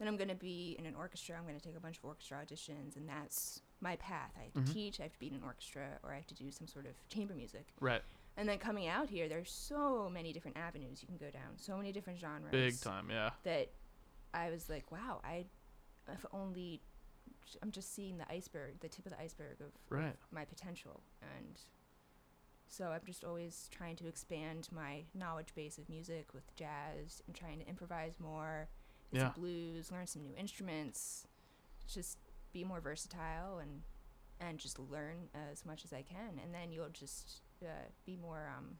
Then 0.00 0.08
I'm 0.08 0.16
gonna 0.16 0.34
be 0.34 0.74
in 0.76 0.86
an 0.86 0.96
orchestra. 0.96 1.36
I'm 1.38 1.46
gonna 1.46 1.60
take 1.60 1.76
a 1.76 1.80
bunch 1.80 1.98
of 1.98 2.04
orchestra 2.04 2.38
auditions, 2.44 2.96
and 2.96 3.08
that's 3.08 3.60
my 3.80 3.94
path. 3.96 4.32
I 4.36 4.42
have 4.44 4.52
to 4.54 4.60
Mhm. 4.60 4.72
teach. 4.72 4.98
I 4.98 5.04
have 5.04 5.12
to 5.12 5.18
be 5.20 5.28
in 5.28 5.34
an 5.34 5.44
orchestra, 5.44 6.00
or 6.02 6.12
I 6.12 6.16
have 6.16 6.26
to 6.26 6.34
do 6.34 6.50
some 6.50 6.66
sort 6.66 6.86
of 6.86 6.96
chamber 7.08 7.32
music. 7.34 7.72
right. 7.80 8.02
And 8.36 8.48
then 8.48 8.58
coming 8.58 8.88
out 8.88 9.08
here, 9.08 9.28
there's 9.28 9.52
so 9.52 10.10
many 10.10 10.32
different 10.32 10.56
avenues 10.56 11.00
you 11.00 11.06
can 11.06 11.16
go 11.18 11.30
down. 11.30 11.56
So 11.58 11.76
many 11.76 11.92
different 11.92 12.18
genres 12.18 12.50
Big 12.50 12.80
time, 12.80 13.08
yeah. 13.08 13.30
that 13.44 13.70
I 14.32 14.50
was 14.50 14.68
like, 14.68 14.90
wow, 14.90 15.20
I 15.22 15.46
if 16.08 16.26
only 16.32 16.82
I'm 17.62 17.70
just 17.70 17.94
seeing 17.94 18.18
the 18.18 18.30
iceberg, 18.30 18.80
the 18.80 18.88
tip 18.88 19.06
of 19.06 19.12
the 19.12 19.20
iceberg 19.20 19.56
of, 19.60 19.72
of 20.10 20.16
my 20.32 20.44
potential, 20.44 21.00
and 21.22 21.60
so 22.68 22.86
I'm 22.90 23.02
just 23.06 23.24
always 23.24 23.68
trying 23.70 23.96
to 23.96 24.08
expand 24.08 24.68
my 24.72 25.04
knowledge 25.14 25.54
base 25.54 25.78
of 25.78 25.88
music 25.88 26.34
with 26.34 26.54
jazz 26.56 27.22
and 27.26 27.34
trying 27.36 27.60
to 27.60 27.68
improvise 27.68 28.18
more, 28.18 28.68
get 29.12 29.20
Yeah. 29.20 29.32
some 29.32 29.40
blues, 29.42 29.92
learn 29.92 30.06
some 30.06 30.22
new 30.22 30.34
instruments, 30.36 31.26
just 31.86 32.18
be 32.52 32.64
more 32.64 32.80
versatile 32.80 33.58
and 33.58 33.82
and 34.40 34.58
just 34.58 34.78
learn 34.80 35.28
as 35.50 35.64
much 35.64 35.84
as 35.84 35.92
I 35.92 36.02
can, 36.02 36.40
and 36.42 36.52
then 36.52 36.72
you'll 36.72 36.88
just 36.88 37.40
uh, 37.62 37.66
be 38.04 38.16
more 38.16 38.50
um. 38.56 38.78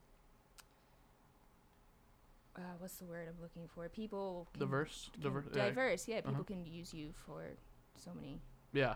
Uh, 2.57 2.61
what's 2.79 2.97
the 2.97 3.05
word 3.05 3.29
I'm 3.29 3.41
looking 3.43 3.67
for? 3.75 3.89
People 3.89 4.47
can 4.53 4.61
Diverse, 4.61 5.11
diver- 5.21 5.45
diverse. 5.53 6.07
Yeah, 6.07 6.17
people 6.17 6.33
Uh-huh. 6.35 6.43
can 6.45 6.65
use 6.65 6.95
you 6.95 7.13
for 7.27 7.57
so 7.97 8.13
many 8.15 8.41
Yeah, 8.75 8.95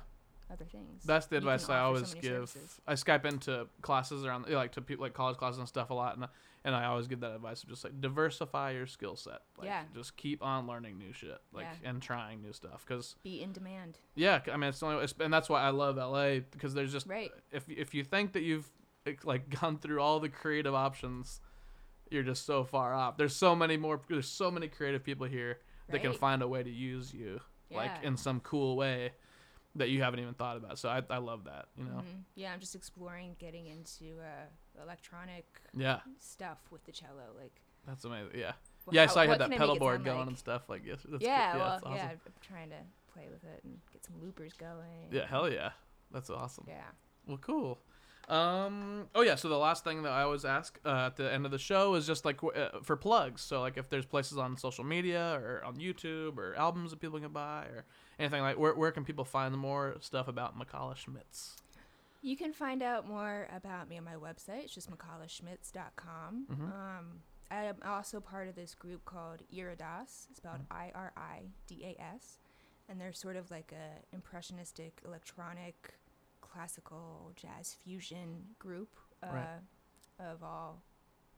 other 0.52 0.64
things. 0.66 1.02
that's 1.04 1.26
the 1.26 1.36
You 1.36 1.38
advice 1.38 1.68
I 1.68 1.78
offer 1.78 1.80
so 1.80 1.84
always 1.86 2.14
give. 2.14 2.22
services. 2.50 2.80
I 2.86 2.94
Skype 2.94 3.24
into 3.24 3.66
classes 3.80 4.24
around, 4.24 4.46
like 4.50 4.72
to 4.72 4.82
people 4.82 5.04
like 5.04 5.14
college 5.14 5.36
classes 5.38 5.58
and 5.58 5.68
stuff 5.68 5.90
a 5.90 5.94
lot, 5.94 6.16
and 6.16 6.26
and 6.64 6.74
I 6.74 6.86
always 6.86 7.06
give 7.06 7.20
that 7.20 7.30
advice 7.34 7.62
of 7.62 7.68
just 7.68 7.84
like 7.84 8.00
diversify 8.00 8.72
your 8.72 8.86
skill 8.88 9.14
set. 9.16 9.42
Like, 9.56 9.66
Yeah. 9.68 9.84
Just 9.94 10.16
keep 10.16 10.42
on 10.42 10.66
learning 10.66 10.98
new 10.98 11.12
shit, 11.12 11.38
like 11.52 11.66
Yeah. 11.82 11.88
and 11.90 12.02
trying 12.02 12.42
new 12.42 12.52
stuff, 12.52 12.84
because 12.86 13.14
Be 13.22 13.40
in 13.42 13.52
demand. 13.52 13.98
yeah, 14.16 14.40
I 14.52 14.56
mean 14.56 14.68
it's 14.70 14.80
the 14.80 14.86
only, 14.86 15.04
it's, 15.04 15.14
and 15.20 15.32
that's 15.32 15.48
why 15.48 15.62
I 15.62 15.70
love 15.70 15.96
LA 15.96 16.40
because 16.40 16.74
there's 16.74 16.92
just 16.92 17.06
Right. 17.06 17.30
if 17.52 17.68
if 17.70 17.94
you 17.94 18.02
think 18.04 18.32
that 18.32 18.42
you've 18.42 18.68
like, 19.06 19.24
like 19.24 19.60
gone 19.60 19.78
through 19.78 20.00
all 20.02 20.18
the 20.20 20.28
creative 20.28 20.74
options, 20.74 21.40
you're 22.10 22.22
just 22.24 22.44
so 22.44 22.64
far 22.64 22.92
off. 22.92 23.16
There's 23.16 23.36
so 23.36 23.54
many 23.54 23.76
more. 23.76 24.00
There's 24.08 24.28
so 24.28 24.50
many 24.50 24.66
creative 24.68 25.04
people 25.04 25.26
here 25.26 25.60
that 25.90 26.02
can 26.02 26.12
find 26.12 26.42
a 26.42 26.48
way 26.48 26.62
to 26.62 26.70
use 26.70 27.14
you, 27.14 27.40
like 27.70 28.02
in 28.02 28.16
some 28.16 28.40
cool 28.40 28.76
way. 28.76 29.12
That 29.78 29.88
you 29.90 30.02
haven't 30.02 30.20
even 30.20 30.34
thought 30.34 30.56
about. 30.56 30.78
So 30.78 30.88
I 30.88 31.02
I 31.10 31.18
love 31.18 31.44
that. 31.44 31.66
You 31.76 31.84
know. 31.84 31.98
Mhm. 32.02 32.22
Yeah, 32.34 32.52
I'm 32.52 32.60
just 32.60 32.74
exploring 32.74 33.36
getting 33.38 33.66
into 33.66 34.20
uh, 34.20 34.82
electronic 34.82 35.44
Yeah, 35.76 36.00
stuff 36.20 36.58
with 36.70 36.84
the 36.84 36.92
cello. 36.92 37.24
Like, 37.40 37.60
that's 37.86 38.04
amazing. 38.04 38.32
Yeah. 38.38 38.52
wh- 38.86 38.94
Yeah, 38.94 39.02
I 39.04 39.06
saw 39.06 39.22
you 39.22 39.30
had 39.30 39.40
that 39.40 39.50
pedal 39.50 39.76
board 39.76 40.04
going 40.04 40.18
like? 40.18 40.26
and 40.28 40.38
stuff 40.38 40.68
like 40.68 40.82
yes. 40.86 41.00
That's 41.08 41.22
yeah, 41.24 41.52
good. 41.52 41.58
well, 41.58 41.72
awesome. 41.82 41.92
yeah, 41.94 42.10
I'm 42.10 42.20
trying 42.40 42.70
to 42.70 42.76
play 43.12 43.28
with 43.30 43.44
it 43.44 43.60
and 43.64 43.78
get 43.92 44.04
some 44.04 44.16
loopers 44.22 44.52
going. 44.52 45.08
Yeah, 45.10 45.26
hell 45.26 45.50
yeah. 45.50 45.70
That's 46.12 46.30
awesome. 46.30 46.64
Yeah. 46.68 46.84
Well, 47.26 47.38
cool. 47.38 47.78
Um. 48.28 49.08
Oh 49.14 49.22
yeah. 49.22 49.36
So 49.36 49.48
the 49.48 49.56
last 49.56 49.84
thing 49.84 50.02
that 50.02 50.12
I 50.12 50.22
always 50.22 50.44
ask 50.44 50.78
uh, 50.84 51.06
at 51.06 51.16
the 51.16 51.32
end 51.32 51.46
of 51.46 51.50
the 51.50 51.58
show 51.58 51.94
is 51.94 52.06
just 52.06 52.24
like 52.26 52.42
uh, 52.44 52.80
for 52.82 52.94
plugs. 52.96 53.40
So 53.40 53.60
like 53.62 53.78
if 53.78 53.88
there's 53.88 54.04
places 54.04 54.36
on 54.36 54.56
social 54.58 54.84
media 54.84 55.40
or 55.42 55.64
on 55.64 55.76
YouTube 55.76 56.36
or 56.36 56.54
albums 56.56 56.90
that 56.90 57.00
people 57.00 57.18
can 57.20 57.32
buy 57.32 57.64
or 57.64 57.84
anything 58.18 58.42
like 58.42 58.58
where 58.58 58.74
where 58.74 58.90
can 58.92 59.04
people 59.04 59.24
find 59.24 59.56
more 59.56 59.96
stuff 60.00 60.28
about 60.28 60.58
Makala 60.58 60.96
Schmitz? 60.96 61.56
You 62.20 62.36
can 62.36 62.52
find 62.52 62.82
out 62.82 63.06
more 63.08 63.48
about 63.54 63.88
me 63.88 63.96
on 63.98 64.04
my 64.04 64.14
website. 64.14 64.64
It's 64.64 64.74
just 64.74 64.90
macalaschmitz.com. 64.90 66.46
Mhm. 66.50 66.72
Um, 66.72 67.22
I 67.50 67.64
am 67.64 67.76
also 67.84 68.20
part 68.20 68.48
of 68.48 68.54
this 68.56 68.74
group 68.74 69.04
called 69.04 69.42
Iridas. 69.54 70.26
It's 70.30 70.38
spelled 70.38 70.60
Mm-hmm. 70.68 70.72
I 70.72 70.92
R 70.94 71.12
I 71.16 71.42
D 71.66 71.82
A 71.84 72.02
S. 72.02 72.38
And 72.88 73.00
they're 73.00 73.12
sort 73.12 73.36
of 73.36 73.50
like 73.50 73.72
a 73.72 74.02
impressionistic, 74.14 75.00
electronic, 75.04 75.94
classical, 76.40 77.32
jazz 77.36 77.74
fusion 77.84 78.54
group 78.58 78.88
uh, 79.22 79.26
Right. 79.32 79.60
of 80.18 80.42
all 80.42 80.82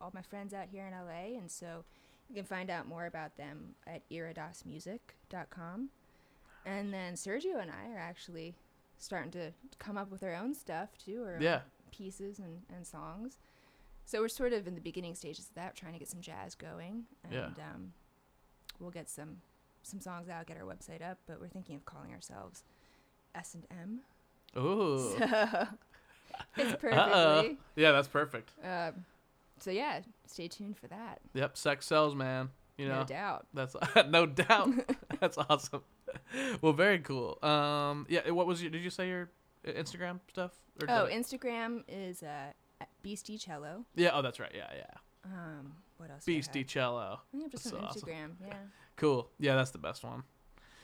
all 0.01 0.11
my 0.15 0.23
friends 0.23 0.55
out 0.55 0.69
here 0.69 0.87
in 0.87 0.93
LA. 0.95 1.37
And 1.39 1.51
so 1.51 1.85
you 2.29 2.35
can 2.35 2.45
find 2.45 2.71
out 2.71 2.87
more 2.89 3.05
about 3.07 3.37
them 3.37 3.75
at 3.87 4.09
iridasmusic.com. 4.11 5.91
And 6.67 6.93
then 6.93 7.15
Sergio 7.15 7.61
and 7.61 7.71
I 7.71 7.93
are 7.95 7.99
actually 7.99 8.55
starting 8.99 9.31
to 9.33 9.53
come 9.79 9.97
up 9.97 10.11
with 10.11 10.23
our 10.23 10.35
own 10.35 10.55
stuff 10.55 10.91
too, 10.99 11.23
or 11.23 11.39
Yeah. 11.41 11.61
pieces 11.91 12.39
and, 12.39 12.63
and 12.75 12.87
songs. 12.87 13.39
So 14.05 14.21
we're 14.21 14.29
sort 14.29 14.53
of 14.53 14.67
in 14.67 14.75
the 14.75 14.81
beginning 14.81 15.15
stages 15.15 15.49
of 15.49 15.55
that, 15.55 15.75
trying 15.77 15.93
to 15.95 15.99
get 15.99 16.09
some 16.09 16.21
jazz 16.21 16.55
going, 16.55 17.05
and 17.25 17.33
Yeah. 17.33 17.47
um, 17.75 17.93
we'll 18.79 18.91
get 18.91 19.09
some 19.09 19.41
some 19.83 20.01
songs 20.01 20.29
out, 20.29 20.47
get 20.47 20.59
our 20.59 20.65
website 20.67 21.01
up. 21.03 21.19
But 21.27 21.41
we're 21.41 21.49
thinking 21.49 21.75
of 21.77 21.85
calling 21.87 22.13
ourselves 22.13 22.65
S 23.35 23.55
and 23.55 23.67
M. 23.71 24.01
Ooh. 24.57 25.15
So 26.57 26.65
fits 26.65 26.85
Uh-oh. 26.85 27.57
Yeah, 27.77 27.93
that's 27.93 28.09
perfect. 28.09 28.51
Um, 28.65 29.05
so 29.59 29.71
yeah, 29.71 30.01
stay 30.27 30.49
tuned 30.49 30.77
for 30.77 30.87
that. 30.89 31.21
Yep. 31.35 31.57
Sex 31.57 31.87
sells, 31.87 32.15
man. 32.15 32.51
You 32.79 32.89
know. 32.89 32.99
no 33.01 33.05
doubt. 33.05 33.47
That's 33.53 33.77
no 34.09 34.27
doubt. 34.27 34.71
That's 35.21 35.37
awesome. 35.39 35.83
Well, 36.63 36.73
very 36.73 36.99
cool. 37.01 37.39
Um, 37.43 38.07
yeah. 38.09 38.31
What 38.31 38.47
was 38.47 38.63
your? 38.63 38.71
Did 38.71 38.83
you 38.83 38.91
say 38.91 39.09
your 39.09 39.31
uh, 39.67 39.73
Instagram 39.73 40.21
stuff? 40.31 40.53
Or 40.83 40.91
Oh, 40.91 41.09
Instagram 41.13 41.85
is 41.89 42.23
uh, 42.23 42.53
at 42.81 42.89
Beastie 43.03 43.39
Cello. 43.39 43.85
yeah. 43.97 44.11
Oh, 44.15 44.23
that's 44.23 44.41
right. 44.41 44.53
Yeah, 44.55 44.67
yeah. 44.75 44.85
Um, 45.25 45.73
what 45.99 46.11
else? 46.11 46.25
do 46.25 46.33
I 46.33 46.35
have? 46.37 46.45
Beastie 46.45 46.65
cello. 46.65 47.21
I 47.21 47.31
think 47.33 47.45
I'm 47.45 47.51
just 47.51 47.65
That's 47.65 47.77
on 47.77 47.85
awesome. 47.85 48.03
Instagram. 48.09 48.31
Yeah. 48.47 48.55
Cool. 48.97 49.31
Yeah, 49.39 49.55
that's 49.57 49.71
the 49.71 49.79
best 49.79 50.05
one. 50.05 50.25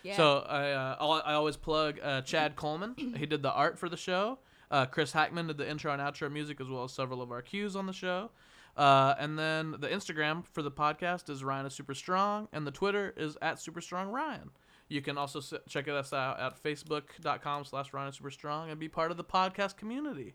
Yeah. 0.03 0.17
So 0.17 0.39
I 0.49 0.71
uh, 0.71 1.21
I 1.27 1.35
always 1.35 1.59
plug 1.59 1.99
uh, 2.03 2.23
Chad 2.23 2.57
Coleman. 2.57 2.95
he 3.17 3.27
did 3.27 3.43
the 3.43 3.51
art 3.53 3.79
for 3.79 3.91
the 3.91 3.97
show. 3.99 4.39
Uh, 4.71 4.87
Chris 4.87 5.13
Hackman 5.13 5.49
did 5.49 5.59
the 5.59 5.69
intro 5.69 5.93
and 5.93 6.01
outro 6.01 6.33
music 6.33 6.59
as 6.61 6.67
well 6.69 6.85
as 6.85 6.93
several 6.93 7.21
of 7.21 7.31
our 7.31 7.43
cues 7.43 7.77
on 7.77 7.85
the 7.87 7.93
show. 7.93 8.31
Uh, 8.75 9.15
and 9.19 9.39
then 9.39 9.73
the 9.81 9.89
Instagram 9.89 10.47
for 10.47 10.63
the 10.63 10.71
podcast 10.71 11.29
is 11.29 11.45
Ryan 11.45 11.67
is 11.67 11.75
Super 11.75 11.93
Strong, 11.95 12.49
and 12.55 12.67
the 12.67 12.71
Twitter 12.71 13.13
is 13.19 13.37
at 13.43 13.59
Super 13.61 13.81
Strong 13.83 14.09
Ryan. 14.09 14.51
You 14.89 15.03
can 15.03 15.19
also 15.19 15.41
check 15.69 15.89
us 15.89 16.13
out 16.13 16.39
at 16.39 16.63
facebook.com 16.63 17.65
slash 17.65 17.93
Ryan 17.93 18.13
Super 18.13 18.31
Strong 18.31 18.71
and 18.71 18.79
be 18.79 18.89
part 18.89 19.11
of 19.11 19.17
the 19.17 19.25
podcast 19.25 19.77
community. 19.77 20.35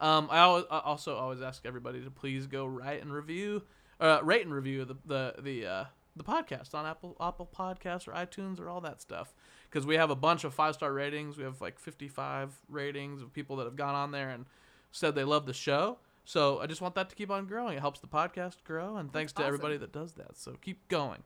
Um, 0.00 0.28
I, 0.30 0.40
always, 0.40 0.64
I 0.70 0.80
also 0.80 1.14
always 1.14 1.40
ask 1.40 1.64
everybody 1.64 2.02
to 2.02 2.10
please 2.10 2.48
go 2.48 2.66
write 2.66 3.02
and 3.02 3.12
review, 3.12 3.62
uh, 4.00 4.18
rate 4.22 4.44
and 4.44 4.52
review 4.52 4.84
the 4.84 4.96
the 5.04 5.34
the 5.40 5.66
uh, 5.66 5.84
the 6.16 6.24
podcast 6.24 6.74
on 6.74 6.84
Apple 6.84 7.16
Apple 7.20 7.48
Podcasts 7.56 8.08
or 8.08 8.12
iTunes 8.12 8.58
or 8.58 8.68
all 8.68 8.80
that 8.80 9.00
stuff 9.00 9.32
because 9.70 9.86
we 9.86 9.94
have 9.94 10.10
a 10.10 10.16
bunch 10.16 10.44
of 10.44 10.52
five 10.52 10.74
star 10.74 10.92
ratings. 10.92 11.36
We 11.36 11.44
have 11.44 11.60
like 11.60 11.78
55 11.78 12.52
ratings 12.68 13.22
of 13.22 13.32
people 13.32 13.56
that 13.56 13.64
have 13.64 13.76
gone 13.76 13.94
on 13.94 14.10
there 14.10 14.30
and 14.30 14.46
said 14.90 15.14
they 15.14 15.24
love 15.24 15.46
the 15.46 15.54
show. 15.54 15.98
So 16.24 16.60
I 16.60 16.66
just 16.66 16.80
want 16.80 16.94
that 16.94 17.08
to 17.10 17.16
keep 17.16 17.30
on 17.30 17.46
growing. 17.46 17.76
It 17.76 17.80
helps 17.80 18.00
the 18.00 18.06
podcast 18.06 18.62
grow, 18.64 18.96
and 18.96 19.12
thanks 19.12 19.32
to 19.34 19.42
awesome. 19.42 19.48
everybody 19.48 19.76
that 19.78 19.92
does 19.92 20.12
that. 20.14 20.36
So 20.36 20.56
keep 20.60 20.86
going. 20.88 21.22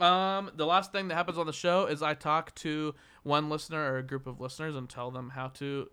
Um, 0.00 0.50
the 0.56 0.66
last 0.66 0.92
thing 0.92 1.08
that 1.08 1.14
happens 1.14 1.36
on 1.36 1.46
the 1.46 1.52
show 1.52 1.86
is 1.86 2.02
I 2.02 2.14
talk 2.14 2.54
to 2.56 2.94
one 3.22 3.50
listener 3.50 3.92
or 3.92 3.98
a 3.98 4.02
group 4.02 4.26
of 4.26 4.40
listeners 4.40 4.74
and 4.74 4.88
tell 4.88 5.10
them 5.10 5.30
how 5.30 5.48
to 5.48 5.90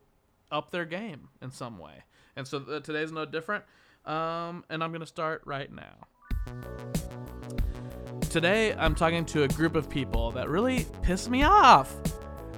up 0.50 0.72
their 0.72 0.86
game 0.86 1.28
in 1.42 1.52
some 1.52 1.78
way. 1.78 2.04
And 2.36 2.48
so 2.48 2.60
th- 2.60 2.84
today's 2.84 3.12
no 3.12 3.26
different. 3.26 3.66
Um, 4.06 4.64
and 4.70 4.82
I'm 4.82 4.94
gonna 4.94 5.06
start 5.06 5.42
right 5.46 5.70
now. 5.72 6.08
Today, 8.30 8.74
I'm 8.74 8.96
talking 8.96 9.26
to 9.26 9.44
a 9.44 9.48
group 9.50 9.76
of 9.76 9.90
people 9.90 10.32
that 10.32 10.50
really 10.50 10.86
piss 11.02 11.28
me 11.28 11.44
off. 11.44 11.94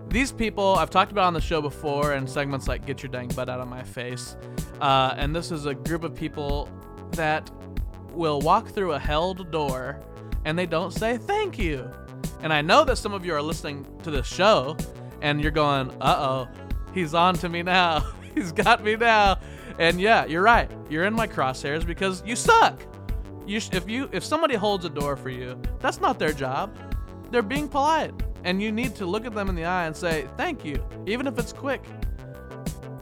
These 0.09 0.31
people 0.31 0.76
I've 0.76 0.89
talked 0.89 1.11
about 1.11 1.26
on 1.26 1.34
the 1.34 1.41
show 1.41 1.61
before 1.61 2.13
in 2.13 2.27
segments 2.27 2.67
like 2.67 2.85
Get 2.85 3.01
Your 3.01 3.11
Dang 3.11 3.30
Butt 3.30 3.49
Out 3.49 3.59
of 3.59 3.67
My 3.67 3.84
Face. 3.84 4.35
Uh, 4.81 5.13
and 5.17 5.35
this 5.35 5.51
is 5.51 5.65
a 5.65 5.73
group 5.73 6.03
of 6.03 6.13
people 6.13 6.69
that 7.11 7.49
will 8.11 8.41
walk 8.41 8.69
through 8.69 8.93
a 8.93 8.99
held 8.99 9.51
door 9.51 9.99
and 10.45 10.57
they 10.57 10.66
don't 10.66 10.91
say 10.91 11.18
thank 11.18 11.57
you. 11.57 11.90
And 12.41 12.53
I 12.53 12.61
know 12.61 12.86
that 12.86 12.98
some 12.98 13.14
of 13.14 13.26
you 13.26 13.34
are 13.34 13.41
listening 13.41 13.86
to 14.03 14.11
this 14.11 14.28
show 14.28 14.78
and 15.22 15.41
you're 15.41 15.52
going, 15.52 15.90
uh 16.02 16.16
oh, 16.18 16.48
he's 16.94 17.14
on 17.14 17.36
to 17.36 17.49
me 17.49 17.64
now. 17.64 18.06
he's 18.36 18.52
got 18.52 18.84
me 18.84 18.95
now. 18.95 19.40
And 19.78 19.99
yeah, 19.99 20.26
you're 20.26 20.41
right. 20.41 20.70
You're 20.90 21.06
in 21.06 21.14
my 21.14 21.28
crosshairs 21.28 21.86
because 21.86 22.24
you 22.26 22.36
suck. 22.36 22.82
You 23.45 23.60
sh- 23.60 23.70
if 23.74 23.90
you 23.90 24.10
if 24.11 24.24
somebody 24.24 24.56
holds 24.56 24.86
a 24.86 24.90
door 24.90 25.16
for 25.16 25.30
you, 25.30 25.60
that's 25.80 25.99
not 25.99 26.20
their 26.20 26.34
job. 26.34 26.78
They're 27.32 27.41
being 27.41 27.68
polite, 27.68 28.14
and 28.44 28.61
you 28.61 28.72
need 28.72 28.95
to 28.95 29.06
look 29.06 29.26
at 29.26 29.34
them 29.34 29.49
in 29.49 29.56
the 29.56 29.66
eye 29.66 29.86
and 29.86 29.95
say 29.95 30.28
thank 30.38 30.64
you, 30.66 30.84
even 31.07 31.26
if 31.28 31.40
it's 31.40 31.53
quick. 31.53 31.82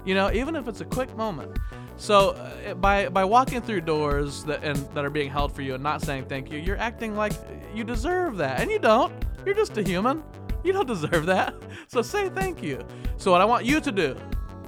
You 0.05 0.15
know, 0.15 0.31
even 0.31 0.55
if 0.55 0.67
it's 0.67 0.79
a 0.79 0.85
quick 0.85 1.15
moment. 1.17 1.57
So 1.97 2.29
uh, 2.31 2.75
by 2.75 3.09
by 3.09 3.25
walking 3.25 3.61
through 3.61 3.81
doors 3.81 4.43
that 4.45 4.63
and 4.63 4.77
that 4.93 5.03
are 5.03 5.09
being 5.09 5.29
held 5.29 5.51
for 5.51 5.61
you 5.61 5.73
and 5.73 5.83
not 5.83 6.01
saying 6.01 6.25
thank 6.25 6.51
you, 6.51 6.59
you're 6.59 6.77
acting 6.77 7.15
like 7.15 7.33
you 7.73 7.83
deserve 7.83 8.37
that, 8.37 8.61
and 8.61 8.71
you 8.71 8.79
don't. 8.79 9.13
You're 9.45 9.55
just 9.55 9.77
a 9.77 9.83
human. 9.83 10.23
You 10.63 10.73
don't 10.73 10.87
deserve 10.87 11.25
that. 11.27 11.53
So 11.89 12.01
say 12.01 12.27
thank 12.27 12.61
you. 12.61 12.85
So 13.15 13.31
what 13.31 13.39
I 13.39 13.45
want 13.45 13.63
you 13.63 13.79
to 13.79 13.91
do 13.93 14.17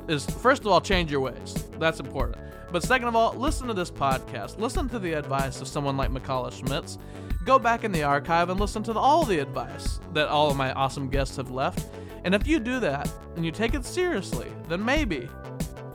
is 0.07 0.25
first 0.25 0.61
of 0.61 0.67
all 0.67 0.79
change 0.79 1.11
your 1.11 1.19
ways. 1.19 1.65
That's 1.77 1.99
important. 1.99 2.37
But 2.71 2.81
second 2.83 3.09
of 3.09 3.15
all, 3.15 3.33
listen 3.33 3.67
to 3.67 3.73
this 3.73 3.91
podcast. 3.91 4.57
Listen 4.57 4.87
to 4.89 4.99
the 4.99 5.13
advice 5.13 5.59
of 5.59 5.67
someone 5.67 5.97
like 5.97 6.11
Makala 6.11 6.53
Schmitz. 6.53 6.97
Go 7.43 7.59
back 7.59 7.83
in 7.83 7.91
the 7.91 8.03
archive 8.03 8.49
and 8.49 8.59
listen 8.59 8.83
to 8.83 8.93
the, 8.93 8.99
all 8.99 9.25
the 9.25 9.39
advice 9.39 9.99
that 10.13 10.29
all 10.29 10.49
of 10.49 10.55
my 10.55 10.71
awesome 10.73 11.09
guests 11.09 11.35
have 11.35 11.51
left. 11.51 11.87
And 12.23 12.33
if 12.33 12.47
you 12.47 12.59
do 12.59 12.79
that 12.79 13.11
and 13.35 13.45
you 13.45 13.51
take 13.51 13.73
it 13.73 13.85
seriously, 13.85 14.51
then 14.67 14.83
maybe, 14.83 15.27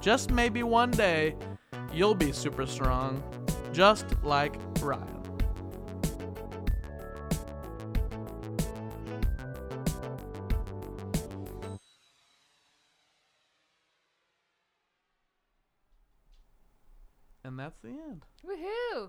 just 0.05 0.31
maybe 0.31 0.63
one 0.63 0.91
day, 0.91 1.35
you'll 1.91 2.15
be 2.15 2.31
super 2.31 2.67
strong, 2.67 3.23
just 3.73 4.05
like 4.23 4.55
Ryan. 4.83 5.09
And 17.43 17.59
that's 17.59 17.79
the 17.81 17.89
end. 17.89 18.27
Woohoo! 18.47 19.09